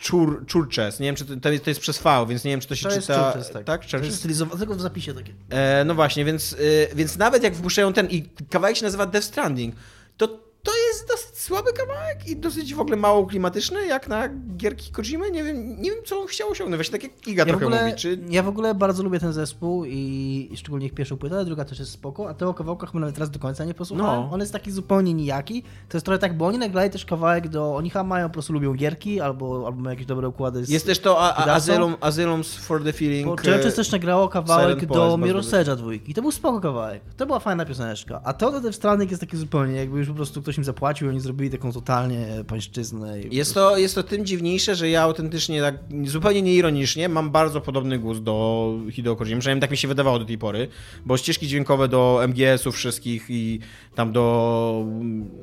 Chur, 0.09 0.45
Churches, 0.53 0.99
nie 0.99 1.05
wiem 1.05 1.15
czy 1.15 1.25
to, 1.25 1.35
to, 1.37 1.49
jest, 1.51 1.63
to 1.63 1.69
jest 1.69 1.81
przez 1.81 2.01
V, 2.01 2.25
więc 2.29 2.43
nie 2.43 2.51
wiem 2.51 2.59
czy 2.59 2.67
to 2.67 2.75
się 2.75 2.89
To 2.89 2.95
jest 2.95 3.07
czyta... 3.07 3.31
Churches, 3.31 3.51
tak. 3.51 3.63
tak? 3.63 3.81
To 3.81 3.87
Churches? 3.87 4.05
jest 4.05 4.17
stylizowane, 4.19 4.59
tylko 4.59 4.75
w 4.75 4.81
zapisie 4.81 5.13
takie. 5.13 5.33
E, 5.49 5.83
no 5.85 5.95
właśnie, 5.95 6.25
więc, 6.25 6.53
y, 6.53 6.87
więc 6.95 7.17
nawet 7.17 7.43
jak 7.43 7.55
wpuszczają 7.55 7.93
ten 7.93 8.07
i 8.09 8.29
kawałek 8.49 8.77
się 8.77 8.83
nazywa 8.85 9.05
Death 9.05 9.27
Stranding, 9.27 9.75
to 10.17 10.42
to 10.63 10.71
jest 10.87 11.07
dosyć 11.07 11.39
słaby 11.39 11.73
kawałek 11.73 12.27
i 12.27 12.35
dosyć 12.35 12.75
w 12.75 12.79
ogóle 12.79 12.97
mało 12.97 13.25
klimatyczny, 13.25 13.85
jak 13.85 14.07
na 14.07 14.29
gierki 14.57 14.91
Kojimy. 14.91 15.31
Nie 15.31 15.43
wiem, 15.43 15.81
nie 15.81 15.91
wiem 15.91 15.99
co 16.05 16.21
on 16.21 16.27
chciał 16.27 16.49
osiągnąć. 16.49 16.77
Właśnie 16.77 16.91
tak 16.91 17.03
jak 17.03 17.27
Iga 17.27 17.41
Ja 17.41 17.45
w, 17.45 17.47
trochę 17.47 17.65
ogóle, 17.65 17.85
mówi. 17.85 17.97
Czy... 17.97 18.19
ja 18.29 18.43
w 18.43 18.47
ogóle 18.47 18.75
bardzo 18.75 19.03
lubię 19.03 19.19
ten 19.19 19.33
zespół 19.33 19.85
i, 19.85 20.49
i 20.51 20.57
szczególnie 20.57 20.85
ich 20.85 20.93
pierwszą 20.93 21.17
płytę, 21.17 21.35
ale 21.35 21.45
druga 21.45 21.65
też 21.65 21.79
jest 21.79 21.91
spoko, 21.91 22.29
a 22.29 22.33
te 22.33 22.47
o 22.47 22.53
kawałkach 22.53 22.93
my 22.93 22.99
nawet 22.99 23.15
teraz 23.15 23.31
do 23.31 23.39
końca 23.39 23.65
nie 23.65 23.73
posłuchałem. 23.73 24.21
No. 24.21 24.29
On 24.31 24.39
jest 24.39 24.53
taki 24.53 24.71
zupełnie 24.71 25.13
nijaki. 25.13 25.63
To 25.89 25.97
jest 25.97 26.05
trochę 26.05 26.19
tak, 26.19 26.37
bo 26.37 26.47
oni 26.47 26.57
nagrali 26.57 26.89
też 26.89 27.05
kawałek 27.05 27.47
do... 27.47 27.75
Oni 27.75 27.89
chyba 27.89 28.03
mają, 28.03 28.27
po 28.27 28.33
prostu 28.33 28.53
lubią 28.53 28.73
gierki 28.73 29.21
albo, 29.21 29.65
albo 29.65 29.81
mają 29.81 29.89
jakieś 29.89 30.05
dobre 30.05 30.27
układy 30.27 30.65
z... 30.65 30.69
Jest 30.69 30.85
też 30.85 30.99
to 30.99 31.21
a, 31.21 31.35
a? 31.35 31.53
Asylum, 31.53 31.95
Asylums 32.01 32.55
for 32.55 32.83
the 32.83 32.93
Feeling. 32.93 33.25
Bo 33.25 33.33
e, 33.33 33.37
Churches 33.37 33.75
też 33.75 33.91
nagrało 33.91 34.29
kawałek 34.29 34.85
do 34.85 35.17
Mirror's 35.17 35.75
dwójki. 35.75 36.11
I 36.11 36.13
to 36.13 36.21
był 36.21 36.31
spoko 36.31 36.59
kawałek. 36.59 37.01
To 37.17 37.25
była 37.25 37.39
fajna 37.39 37.65
pioseneczka. 37.65 38.21
A 38.23 38.33
to 38.33 38.61
do 38.61 38.73
Stranding 38.73 39.11
jest 39.11 39.21
taki 39.21 39.37
zupełnie, 39.37 39.75
jakby 39.75 39.99
już 39.99 40.07
po 40.07 40.13
prostu 40.13 40.41
ktoś 40.41 40.52
im 40.57 40.63
zapłacił, 40.63 41.09
oni 41.09 41.19
zrobili 41.19 41.49
taką 41.49 41.71
totalnie 41.71 42.27
pańszczyznę. 42.47 43.21
I 43.21 43.35
Jest 43.35 43.53
to, 43.53 43.77
jest 43.77 43.95
to 43.95 44.03
tym 44.03 44.25
dziwniejsze, 44.25 44.75
że 44.75 44.89
ja 44.89 45.01
autentycznie, 45.01 45.61
tak 45.61 45.75
zupełnie 46.05 46.41
nieironicznie, 46.41 47.09
mam 47.09 47.31
bardzo 47.31 47.61
podobny 47.61 47.99
gust 47.99 48.23
do 48.23 48.77
Hideo 48.91 49.15
Kojima, 49.15 49.39
przynajmniej 49.39 49.61
tak 49.61 49.71
mi 49.71 49.77
się 49.77 49.87
wydawało 49.87 50.19
do 50.19 50.25
tej 50.25 50.37
pory, 50.37 50.67
bo 51.05 51.17
ścieżki 51.17 51.47
dźwiękowe 51.47 51.87
do 51.87 52.21
MGS-ów 52.27 52.75
wszystkich 52.75 53.25
i 53.29 53.59
tam 53.95 54.11
do, 54.11 54.85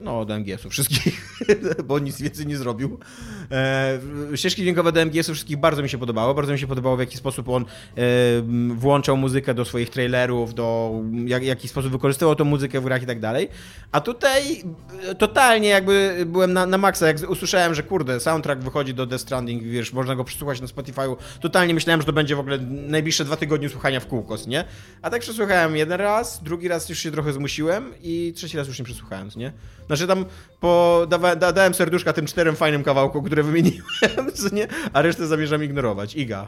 no 0.01 0.24
do 0.24 0.34
MGS-ów 0.38 0.72
wszystkich, 0.72 1.38
bo 1.88 1.98
nic 1.98 2.22
więcej 2.22 2.46
nie 2.46 2.57
zrobił. 2.57 2.98
E, 3.51 3.98
ścieżki 4.34 4.62
dźwiękowe 4.62 4.92
do 4.92 5.01
MGS-ów 5.07 5.34
wszystkich 5.34 5.57
bardzo 5.57 5.82
mi 5.82 5.88
się 5.88 5.98
podobało, 5.98 6.34
bardzo 6.34 6.53
mi 6.53 6.59
się 6.59 6.66
podobało 6.66 6.96
w 6.96 7.01
jaki 7.01 7.16
sposób 7.16 7.48
on 7.48 7.64
e, 7.64 8.03
włączał 8.74 9.16
muzykę 9.16 9.55
do 9.55 9.64
swoich 9.64 9.90
trailerów, 9.90 10.55
do 10.55 10.92
jak, 11.26 11.42
jaki 11.42 11.68
sposób 11.68 11.92
wykorzystywał 11.92 12.34
tą 12.34 12.44
muzykę 12.44 12.80
w 12.80 12.84
grach 12.84 13.03
i 13.03 13.07
tak 13.07 13.20
dalej. 13.20 13.48
A 13.92 14.01
tutaj 14.01 14.64
e, 15.09 15.14
totalnie 15.14 15.68
jakby 15.68 16.24
byłem 16.26 16.53
na, 16.53 16.66
na 16.66 16.78
maksa, 16.78 17.07
jak 17.07 17.30
usłyszałem, 17.30 17.74
że 17.74 17.82
kurde, 17.82 18.20
soundtrack 18.20 18.62
wychodzi 18.62 18.94
do 18.94 19.07
Death 19.07 19.22
Stranding, 19.22 19.62
wiesz, 19.62 19.92
można 19.92 20.16
go 20.16 20.24
przesłuchać 20.24 20.61
na 20.61 20.66
Spotify'u, 20.66 21.16
totalnie 21.40 21.74
myślałem, 21.74 22.01
że 22.01 22.07
to 22.07 22.12
będzie 22.12 22.36
w 22.36 22.40
ogóle 22.40 22.59
najbliższe 22.68 23.24
dwa 23.24 23.36
tygodnie 23.36 23.68
słuchania 23.68 24.01
w 24.01 24.07
kółko, 24.07 24.36
nie? 24.46 24.64
A 25.03 25.11
tak 25.11 25.20
przesłuchałem 25.20 25.76
jeden 25.76 26.01
raz, 26.01 26.42
drugi 26.42 26.68
raz 26.68 26.88
już 26.88 26.98
się 26.98 27.11
trochę 27.11 27.32
zmusiłem 27.32 27.94
i 28.03 28.32
trzeci 28.41 28.57
raz 28.57 28.68
już 28.68 28.78
nie 28.78 28.84
przesłuchałem, 28.84 29.28
nie? 29.36 29.53
Znaczy 29.86 30.07
tam 30.07 30.24
po, 30.61 31.07
dawa, 31.11 31.36
da, 31.36 31.53
dałem 31.53 31.74
serduszka 31.74 32.12
tym 32.12 32.26
czterem 32.26 32.57
fajnym 32.57 32.82
kawałkom, 32.84 33.24
które 33.24 33.43
wymieniłem, 33.43 33.82
co 34.34 34.55
nie? 34.55 34.68
A 34.93 35.03
resztę 35.03 35.26
zamierzam 35.26 35.64
ignorować. 35.64 36.14
Iga. 36.16 36.47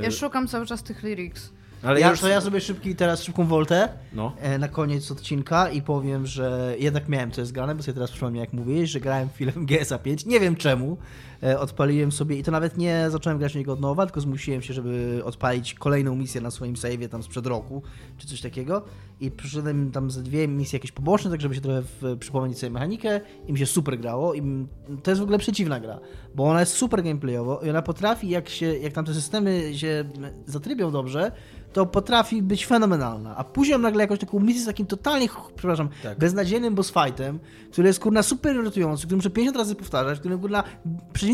e, 0.00 0.04
Ja 0.04 0.10
szukam 0.10 0.48
cały 0.48 0.66
czas 0.66 0.82
tych 0.82 1.02
lyrics. 1.02 1.52
Ale 1.82 2.00
ja, 2.00 2.10
już- 2.10 2.20
To 2.20 2.28
ja 2.28 2.40
zrobię 2.40 2.60
szybki, 2.60 2.96
teraz 2.96 3.22
szybką 3.22 3.46
woltę 3.46 3.88
No. 4.12 4.32
e, 4.40 4.58
na 4.58 4.68
koniec 4.68 5.10
odcinka 5.10 5.70
i 5.70 5.82
powiem, 5.82 6.26
że 6.26 6.74
jednak 6.78 7.08
miałem 7.08 7.30
to 7.30 7.40
jest 7.40 7.52
grane, 7.52 7.74
bo 7.74 7.82
sobie 7.82 7.94
teraz 7.94 8.10
przypomniałem, 8.10 8.44
jak 8.44 8.52
mówiłeś, 8.52 8.90
że 8.90 9.00
grałem 9.00 9.28
w 9.28 9.32
film 9.32 9.66
GSA 9.66 9.98
5. 9.98 10.26
Nie 10.26 10.40
wiem 10.40 10.56
czemu. 10.56 10.96
E, 11.44 11.60
odpaliłem 11.60 12.12
sobie 12.12 12.36
i 12.36 12.42
to 12.42 12.50
nawet 12.50 12.78
nie 12.78 13.06
zacząłem 13.10 13.38
grać 13.38 13.52
w 13.52 13.56
niego 13.56 13.72
od 13.72 13.80
nowa, 13.80 14.06
tylko 14.06 14.20
zmusiłem 14.20 14.62
się, 14.62 14.74
żeby 14.74 15.20
odpalić 15.24 15.74
kolejną 15.74 16.16
misję 16.16 16.40
na 16.40 16.50
swoim 16.50 16.74
save'ie 16.74 17.08
tam 17.08 17.22
sprzed 17.22 17.46
roku, 17.46 17.82
czy 18.18 18.26
coś 18.26 18.40
takiego. 18.40 18.82
I 19.20 19.30
przyszedłem 19.30 19.90
tam 19.90 20.10
ze 20.10 20.22
dwie 20.22 20.48
misje 20.48 20.76
jakieś 20.76 20.92
poboczne, 20.92 21.30
tak 21.30 21.40
żeby 21.40 21.54
się 21.54 21.60
trochę 21.60 21.82
w, 21.82 22.16
przypomnieć 22.20 22.58
sobie 22.58 22.70
mechanikę 22.70 23.20
i 23.46 23.52
mi 23.52 23.58
się 23.58 23.66
super 23.66 23.98
grało. 23.98 24.34
I 24.34 24.66
to 25.02 25.10
jest 25.10 25.20
w 25.20 25.22
ogóle 25.22 25.38
przeciwna 25.38 25.80
gra, 25.80 26.00
bo 26.34 26.44
ona 26.44 26.60
jest 26.60 26.72
super 26.72 27.02
gameplayowo 27.02 27.60
i 27.60 27.70
ona 27.70 27.82
potrafi, 27.82 28.28
jak, 28.28 28.48
się, 28.48 28.78
jak 28.78 28.92
tam 28.92 29.04
te 29.04 29.14
systemy 29.14 29.78
się 29.78 30.04
zatrybią 30.46 30.90
dobrze, 30.90 31.32
to 31.74 31.86
potrafi 31.86 32.42
być 32.42 32.66
fenomenalna. 32.66 33.36
A 33.36 33.44
później 33.44 33.74
mam 33.74 33.82
nagle 33.82 34.02
jakąś 34.02 34.18
taką 34.18 34.40
misję 34.40 34.62
z 34.62 34.66
takim 34.66 34.86
totalnie, 34.86 35.28
przepraszam, 35.56 35.88
Tak. 36.02 36.18
beznadziejnym 36.18 36.74
boss 36.74 36.92
fightem, 36.92 37.38
który 37.72 37.88
jest 37.88 38.00
kurna 38.00 38.22
super 38.22 38.56
irytujący, 38.56 39.02
który 39.02 39.16
muszę 39.16 39.30
50 39.30 39.56
razy 39.56 39.74
powtarzać, 39.74 40.16
w 40.16 40.20
którym 40.20 40.38
kurna 40.38 40.64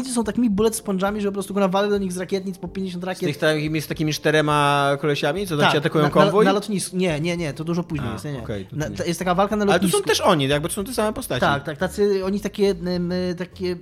przeciwnicy 0.00 0.14
są 0.14 0.24
takimi 0.24 0.50
bullet 0.50 0.74
sponge'ami, 0.84 1.20
że 1.20 1.28
po 1.28 1.32
prostu 1.32 1.52
kurna 1.54 1.68
walę 1.68 1.88
do 1.88 1.98
nich 1.98 2.12
z 2.12 2.18
rakietnic 2.18 2.58
po 2.58 2.68
50 2.68 3.02
Z 3.02 3.06
rakiet. 3.06 3.28
tych 3.28 3.36
takimi, 3.36 3.80
z 3.80 3.86
takimi 3.86 4.12
czterema 4.14 4.90
kolesiami, 5.00 5.46
co 5.46 5.56
tak, 5.56 5.70
ci 5.72 5.76
atakują 5.78 6.04
na, 6.04 6.10
konwój? 6.10 6.44
Na, 6.44 6.50
na 6.50 6.54
lotnisku. 6.54 6.96
Nie, 6.96 7.20
nie, 7.20 7.36
nie, 7.36 7.52
to 7.52 7.64
dużo 7.64 7.82
później 7.82 8.08
A, 8.08 8.12
jest. 8.12 8.24
Nie, 8.24 8.32
nie. 8.32 8.40
to 8.64 8.76
na, 8.76 8.86
jest 9.06 9.18
taka 9.18 9.34
walka 9.34 9.56
na 9.56 9.62
Ale 9.62 9.72
to 9.72 9.76
lotnisku. 9.76 9.98
są 9.98 10.04
też 10.04 10.20
oni, 10.20 10.48
jakby 10.48 10.68
to 10.68 10.74
są 10.74 10.84
te 10.84 10.92
same 10.94 11.12
postaci. 11.12 11.40
Tak, 11.40 11.64
tak, 11.64 11.78
tacy, 11.78 12.24
oni 12.24 12.40
takie, 12.40 12.74
takie, 13.38 13.76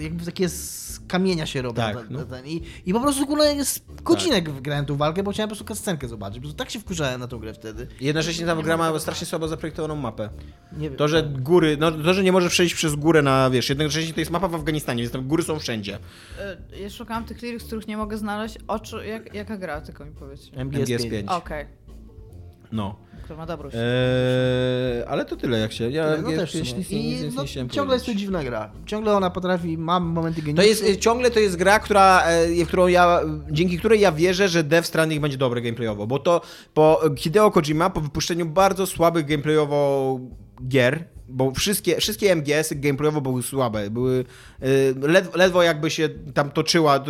jakby 0.00 0.24
takie 0.24 0.48
z 0.48 1.00
kamienia 1.08 1.46
się 1.46 1.62
robią. 1.62 1.76
Tak, 1.82 1.96
ten- 1.96 2.06
no. 2.10 2.24
ten, 2.24 2.46
I, 2.46 2.62
I 2.86 2.92
po 2.92 3.00
prostu 3.00 3.26
kurna 3.26 3.44
jest 3.44 3.84
godzinę 4.02 4.42
grałem 4.42 4.86
tą 4.86 4.96
walkę, 4.96 5.22
bo 5.22 5.30
chciałem 5.32 5.50
po 5.50 5.56
prostu 5.56 5.74
scenkę 5.74 6.08
zobaczyć. 6.08 6.36
Po 6.36 6.40
prostu 6.42 6.58
tak 6.58 6.70
się 6.70 6.80
wkurzałem 6.80 7.20
na 7.20 7.26
tą 7.28 7.38
grę 7.38 7.54
wtedy. 7.54 7.86
Jednocześnie 8.00 8.46
ta 8.46 8.56
gra 8.56 8.76
ma 8.76 8.98
strasznie 8.98 9.26
słabo 9.26 9.48
zaprojektowaną 9.48 9.96
mapę. 9.96 10.28
Nie 10.72 10.88
wiem. 10.90 10.98
To, 10.98 11.08
że 11.08 11.22
góry, 11.22 11.76
no 11.80 11.92
to, 11.92 12.14
że 12.14 12.22
nie 12.22 12.32
może 12.32 12.48
przejść 12.48 12.74
przez 12.74 12.94
górę 12.94 13.22
na, 13.22 13.50
wiesz, 13.50 13.68
jednocześnie 13.68 14.14
to 14.14 14.20
jest 14.20 14.30
mapa 14.32 14.48
w 14.48 14.54
Afganistanie, 14.54 15.02
więc 15.02 15.12
tam 15.12 15.28
góry 15.28 15.42
są 15.42 15.58
wszędzie. 15.58 15.98
Y, 16.74 16.78
Ja 16.78 16.90
szukałam 16.90 17.24
tych 17.24 17.42
liryk, 17.42 17.62
których 17.62 17.88
nie 17.88 17.96
mogę 17.96 18.18
znaleźć. 18.18 18.58
Oczu, 18.68 19.02
jak, 19.02 19.34
jaka 19.34 19.56
gra, 19.56 19.80
tylko 19.80 20.04
mi 20.04 20.12
powiedz. 20.12 20.50
MGS, 20.52 20.78
MGS 20.80 20.88
5. 21.02 21.10
5. 21.10 21.28
Okej, 21.30 21.66
No. 22.72 22.96
Ma 23.36 23.46
dobrą 23.46 23.68
Eee, 23.68 25.04
ale 25.08 25.24
to 25.24 25.36
tyle 25.36 25.58
jak 25.58 25.72
się. 25.72 25.90
Ja 25.90 26.16
No 26.22 26.30
też 26.30 26.52
w 26.52 26.54
nic, 26.54 26.68
sumie. 26.68 26.78
nic, 26.78 26.90
I 26.90 27.36
no, 27.36 27.68
ciągle 27.68 27.94
jest 27.94 28.04
to 28.04 28.10
powiedzieć. 28.10 28.16
dziwna 28.20 28.44
gra. 28.44 28.70
Ciągle 28.86 29.12
ona 29.16 29.30
potrafi, 29.30 29.78
mam 29.78 30.04
momenty 30.04 30.40
To 30.40 30.46
geniuszu. 30.46 30.68
jest, 30.68 31.00
ciągle 31.00 31.30
to 31.30 31.40
jest 31.40 31.56
gra, 31.56 31.78
która, 31.78 32.22
e, 32.24 32.64
w 32.64 32.68
którą 32.68 32.86
ja, 32.86 33.20
dzięki 33.50 33.78
której 33.78 34.00
ja 34.00 34.12
wierzę, 34.12 34.48
że 34.48 34.64
Death 34.64 34.86
Stranding 34.88 35.22
będzie 35.22 35.38
dobre 35.38 35.60
gameplayowo, 35.62 36.06
bo 36.06 36.18
to 36.18 36.40
po 36.74 37.00
Hideo 37.16 37.50
Kojima, 37.50 37.90
po 37.90 38.00
wypuszczeniu 38.00 38.46
bardzo 38.46 38.86
słabych 38.86 39.26
gameplayowo 39.26 40.20
gier, 40.68 41.04
bo 41.28 41.52
wszystkie, 41.52 41.96
wszystkie 41.96 42.36
MGS-y 42.36 42.74
gameplayowo 42.74 43.20
były 43.20 43.42
słabe, 43.42 43.90
były 43.90 44.24
y, 44.62 44.94
led, 45.00 45.36
ledwo 45.36 45.62
jakby 45.62 45.90
się 45.90 46.08
tam 46.34 46.50
toczyła, 46.50 47.04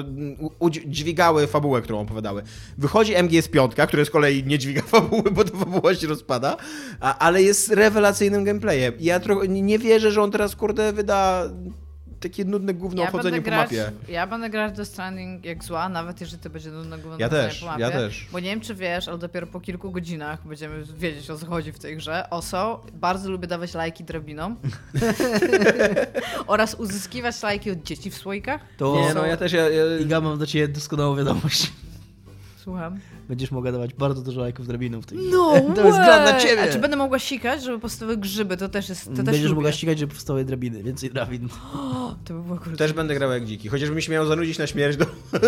dźwigały 0.87 1.47
fabułę, 1.47 1.83
którą 1.83 2.01
opowiadały. 2.01 2.43
Wychodzi 2.79 3.15
MGS 3.23 3.49
5, 3.49 3.73
który 3.89 4.05
z 4.05 4.11
kolei 4.11 4.45
nie 4.45 4.59
dźwiga 4.59 4.83
fabuły, 4.93 5.31
bo 5.31 5.45
ta 5.45 5.59
fabuła 5.59 5.95
się 5.95 6.07
rozpada, 6.07 6.57
a, 7.01 7.19
ale 7.19 7.43
jest 7.43 7.71
rewelacyjnym 7.71 8.45
gameplayem. 8.45 8.95
Ja 9.01 9.21
trochę 9.21 9.49
nie 9.49 9.79
wierzę, 9.79 10.13
że 10.13 10.23
on 10.23 10.31
teraz, 10.31 10.57
kurde, 10.57 10.93
wyda 10.93 11.51
takie 12.23 12.45
nudne 12.45 12.75
gówno 12.75 13.03
o 13.03 13.07
chodzeniu 13.07 13.43
po 13.43 13.51
mapie. 13.51 13.93
Ja 14.09 14.27
będę 14.27 14.51
grać 14.51 14.77
The 14.77 14.85
Stranding 14.85 15.45
jak 15.45 15.64
zła, 15.64 15.89
nawet 15.89 16.20
jeżeli 16.20 16.43
to 16.43 16.51
będzie 16.51 16.70
nudno 16.70 16.99
gówno 16.99 17.16
Ja 17.18 17.29
chodzenie 17.29 17.49
też, 17.49 17.61
po 17.61 17.66
mapie. 17.66 17.81
ja 17.81 17.91
też. 17.91 18.27
Bo 18.33 18.41
nie 18.41 18.51
wiem, 18.51 18.61
czy 18.61 18.75
wiesz, 18.75 19.09
ale 19.09 19.18
dopiero 19.18 19.47
po 19.47 19.61
kilku 19.61 19.91
godzinach 19.91 20.47
będziemy 20.47 20.85
wiedzieć, 20.97 21.31
o 21.31 21.39
co 21.39 21.47
chodzi 21.47 21.73
w 21.73 21.79
tej 21.79 21.97
grze. 21.97 22.31
Oso, 22.31 22.83
bardzo 22.95 23.31
lubię 23.31 23.47
dawać 23.47 23.75
lajki 23.75 24.05
drabinom. 24.05 24.57
oraz 26.47 26.75
uzyskiwać 26.75 27.43
lajki 27.43 27.70
od 27.70 27.83
dzieci 27.83 28.11
w 28.11 28.14
słoikach. 28.16 28.61
To 28.77 28.97
Nie, 29.09 29.14
no 29.14 29.27
ja 29.27 29.37
też, 29.37 29.53
ja, 29.53 29.68
ja, 29.68 29.99
Iga, 30.01 30.20
mam 30.20 30.39
do 30.39 30.47
ciebie 30.47 30.68
doskonałą 30.68 31.16
wiadomość. 31.16 31.73
Słucham. 32.57 33.01
Będziesz 33.29 33.51
mogła 33.51 33.73
dawać 33.73 33.95
bardzo 33.95 34.23
dużo 34.23 34.41
lajków 34.41 34.66
drabiną 34.66 35.03
w 35.03 35.07
tej 35.07 35.18
No 35.31 35.53
To 35.77 35.87
jest 35.87 35.99
gra 35.99 36.23
dla 36.23 36.33
way! 36.33 36.41
ciebie. 36.43 36.62
A 36.62 36.73
czy 36.73 36.79
będę 36.79 36.97
mogła 36.97 37.18
sikać, 37.18 37.62
żeby 37.64 37.79
powstały 37.79 38.16
grzyby? 38.16 38.57
To 38.57 38.68
też 38.68 38.89
jest, 38.89 39.05
to 39.05 39.11
też 39.16 39.25
Będziesz 39.25 39.43
lubię. 39.43 39.55
mogła 39.55 39.73
ścigać, 39.73 39.99
żeby 39.99 40.12
powstały 40.14 40.45
drabiny, 40.45 40.83
więcej 40.83 41.11
drabin. 41.11 41.49
O, 41.75 42.14
to 42.25 42.35
by 42.35 42.43
było 42.43 42.57
kurde. 42.59 42.77
też 42.77 42.93
będę 42.93 43.14
grał 43.14 43.31
jak 43.33 43.45
dziki. 43.45 43.68
Chociażby 43.68 43.95
mi 43.97 44.03
się 44.03 44.12
miało 44.12 44.27
zanudzić 44.27 44.59
na 44.59 44.66
śmierć, 44.66 44.99
to 44.99 45.05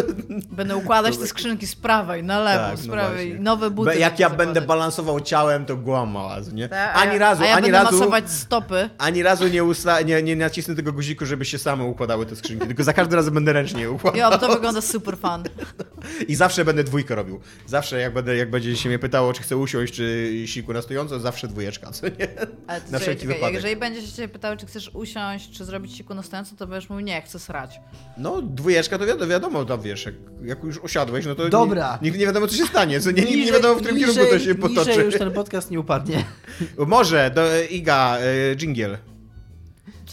Będę 0.56 0.76
układać 0.76 1.16
te 1.16 1.26
skrzynki 1.26 1.66
z 1.66 1.74
prawej 1.76 2.22
na 2.24 2.40
lewo, 2.40 2.64
Tak, 2.64 2.78
z 2.78 2.86
no 2.86 2.92
prawej. 2.92 3.26
właśnie. 3.28 3.44
Nowe 3.44 3.70
buty. 3.70 3.90
Be- 3.90 3.96
jak 3.98 4.12
będę 4.12 4.22
ja 4.22 4.28
zakładać. 4.28 4.46
będę 4.54 4.60
balansował 4.68 5.20
ciałem, 5.20 5.66
to 5.66 5.76
głam 5.76 6.10
mała, 6.10 6.36
nie? 6.52 6.68
Tak, 6.68 6.96
a 6.96 7.00
Ani 7.00 7.12
ja- 7.12 7.18
razu, 7.18 7.42
a 7.42 7.46
ja 7.46 7.52
ani 7.54 7.62
będę 7.62 7.78
razu, 7.78 7.98
masować 7.98 8.30
stopy. 8.30 8.90
ani 8.98 9.22
razu 9.22 9.48
nie, 9.48 9.64
usta- 9.64 10.02
nie, 10.04 10.22
nie 10.22 10.36
nacisnę 10.36 10.74
tego 10.74 10.92
guziku, 10.92 11.26
żeby 11.26 11.44
się 11.44 11.58
same 11.58 11.84
układały 11.84 12.26
te 12.26 12.36
skrzynki, 12.36 12.66
tylko 12.66 12.84
za 12.84 12.92
każdym 12.92 13.16
razem 13.16 13.34
będę 13.34 13.52
ręcznie 13.52 13.80
je 13.80 13.90
układał. 13.90 14.18
Ja, 14.18 14.38
to 14.38 14.48
wygląda 14.54 14.80
super 14.80 15.18
fan. 15.18 15.44
I 16.28 16.34
zawsze 16.34 16.64
będę 16.64 16.84
dwójkę 16.84 17.14
robił. 17.14 17.40
Zawsze 17.66 18.00
jak, 18.00 18.14
będę, 18.14 18.36
jak 18.36 18.50
będzie 18.50 18.76
się 18.76 18.88
mnie 18.88 18.98
pytało, 18.98 19.32
czy 19.32 19.42
chcę 19.42 19.56
usiąść, 19.56 19.94
czy 19.94 20.32
siku 20.46 20.72
na 20.72 20.82
stojąco, 20.82 21.20
zawsze 21.20 21.48
dwójeczka, 21.48 21.90
co 21.90 22.06
nie? 22.08 22.28
Ale 22.66 22.80
to 22.80 22.90
Na 22.92 22.98
wszelki 22.98 23.20
czekaj, 23.22 23.34
wypadek. 23.36 23.54
Jeżeli 23.54 23.76
będziesz 23.76 24.16
się 24.16 24.28
pytał, 24.28 24.56
czy 24.56 24.66
chcesz 24.66 24.90
usiąść, 24.94 25.50
czy 25.50 25.64
zrobić 25.64 25.96
siku 25.96 26.14
na 26.14 26.22
stojąco, 26.22 26.56
to 26.56 26.66
będziesz 26.66 26.90
mówił, 26.90 27.06
nie, 27.06 27.22
chcę 27.22 27.38
srać. 27.38 27.80
No, 28.18 28.42
dwójeczka 28.42 28.98
to 28.98 29.06
wiadomo, 29.06 29.26
wiadomo 29.30 29.64
tam 29.64 29.80
wiesz, 29.80 30.04
jak, 30.06 30.14
jak 30.44 30.64
już 30.64 30.78
osiadłeś, 30.78 31.26
no 31.26 31.34
to 31.34 31.48
Dobra. 31.48 31.98
Nigdy 32.02 32.18
nie 32.18 32.26
wiadomo, 32.26 32.46
co 32.46 32.56
się 32.56 32.66
stanie, 32.66 33.00
co 33.00 33.10
nie, 33.10 33.22
nigdy 33.22 33.36
nie 33.36 33.42
Niżej- 33.44 33.52
wiadomo, 33.52 33.74
w 33.74 33.78
którym 33.78 33.96
niżej- 33.96 34.14
kierunku 34.14 34.32
to 34.38 34.44
się 34.44 34.54
potoczy. 34.54 34.90
Niżej 34.90 35.04
już 35.06 35.18
ten 35.18 35.30
podcast 35.32 35.70
nie 35.70 35.80
upadnie. 35.80 36.24
Może, 36.86 37.30
do 37.34 37.42
Iga, 37.70 38.18
y, 38.52 38.56
dżingiel. 38.56 38.98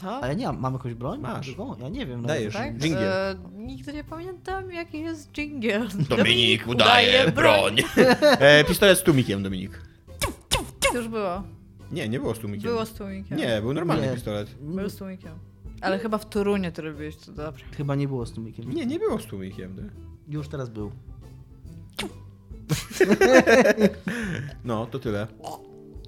Co? 0.02 0.24
A 0.24 0.28
ja 0.28 0.34
nie 0.34 0.46
mam, 0.46 0.60
mam 0.60 0.74
jakąś 0.74 0.94
broń? 0.94 1.20
Masz. 1.20 1.56
O, 1.60 1.78
ja 1.82 1.90
nie 1.90 2.06
wiem. 2.06 2.26
Dajesz. 2.26 2.54
Tak? 2.54 2.78
Dżingiel. 2.78 3.04
E, 3.08 3.36
nigdy 3.54 3.94
nie 3.94 4.04
pamiętam, 4.04 4.72
jaki 4.72 5.00
jest 5.00 5.32
dżingiel. 5.32 5.88
Dominik 6.10 6.68
udaje 6.68 7.32
broń. 7.32 7.76
e, 8.40 8.64
pistolet 8.64 8.98
z 9.00 9.04
tłumikiem, 9.04 9.44
Dominik. 9.44 9.82
To 10.92 10.98
już 10.98 11.08
było. 11.08 11.44
Nie, 11.92 12.10
nie 12.10 12.20
było 12.20 12.36
z 12.36 12.40
tłumikiem. 12.40 12.70
Było 12.72 12.86
z 12.86 12.94
tłumikiem. 12.94 13.38
Nie, 13.38 13.62
był 13.62 13.74
normalny 13.74 14.08
Nie. 14.08 14.14
pistolet. 14.14 14.50
Było 14.62 14.90
z 14.90 14.96
tłumikiem. 14.96 15.32
Ale 15.82 16.00
chyba 16.00 16.18
w 16.18 16.30
Torunie 16.30 16.72
to 16.72 16.82
robiłeś, 16.82 17.16
to 17.16 17.32
dobrze. 17.32 17.66
Chyba 17.78 17.96
nie 17.96 18.08
było 18.08 18.26
z 18.26 18.32
tłumikiem. 18.32 18.74
Nie, 18.74 18.86
nie 18.86 19.00
było 19.00 19.20
z 19.20 19.26
tłumikiem. 19.26 19.76
nie? 19.76 19.90
Już 20.36 20.48
teraz 20.48 20.70
był. 20.70 20.92
No, 24.66 24.86
to 24.86 25.00
tyle. 25.00 25.28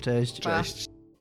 Cześć. 0.02 0.41
Pa. 0.41 0.64
Cześć. 0.64 0.93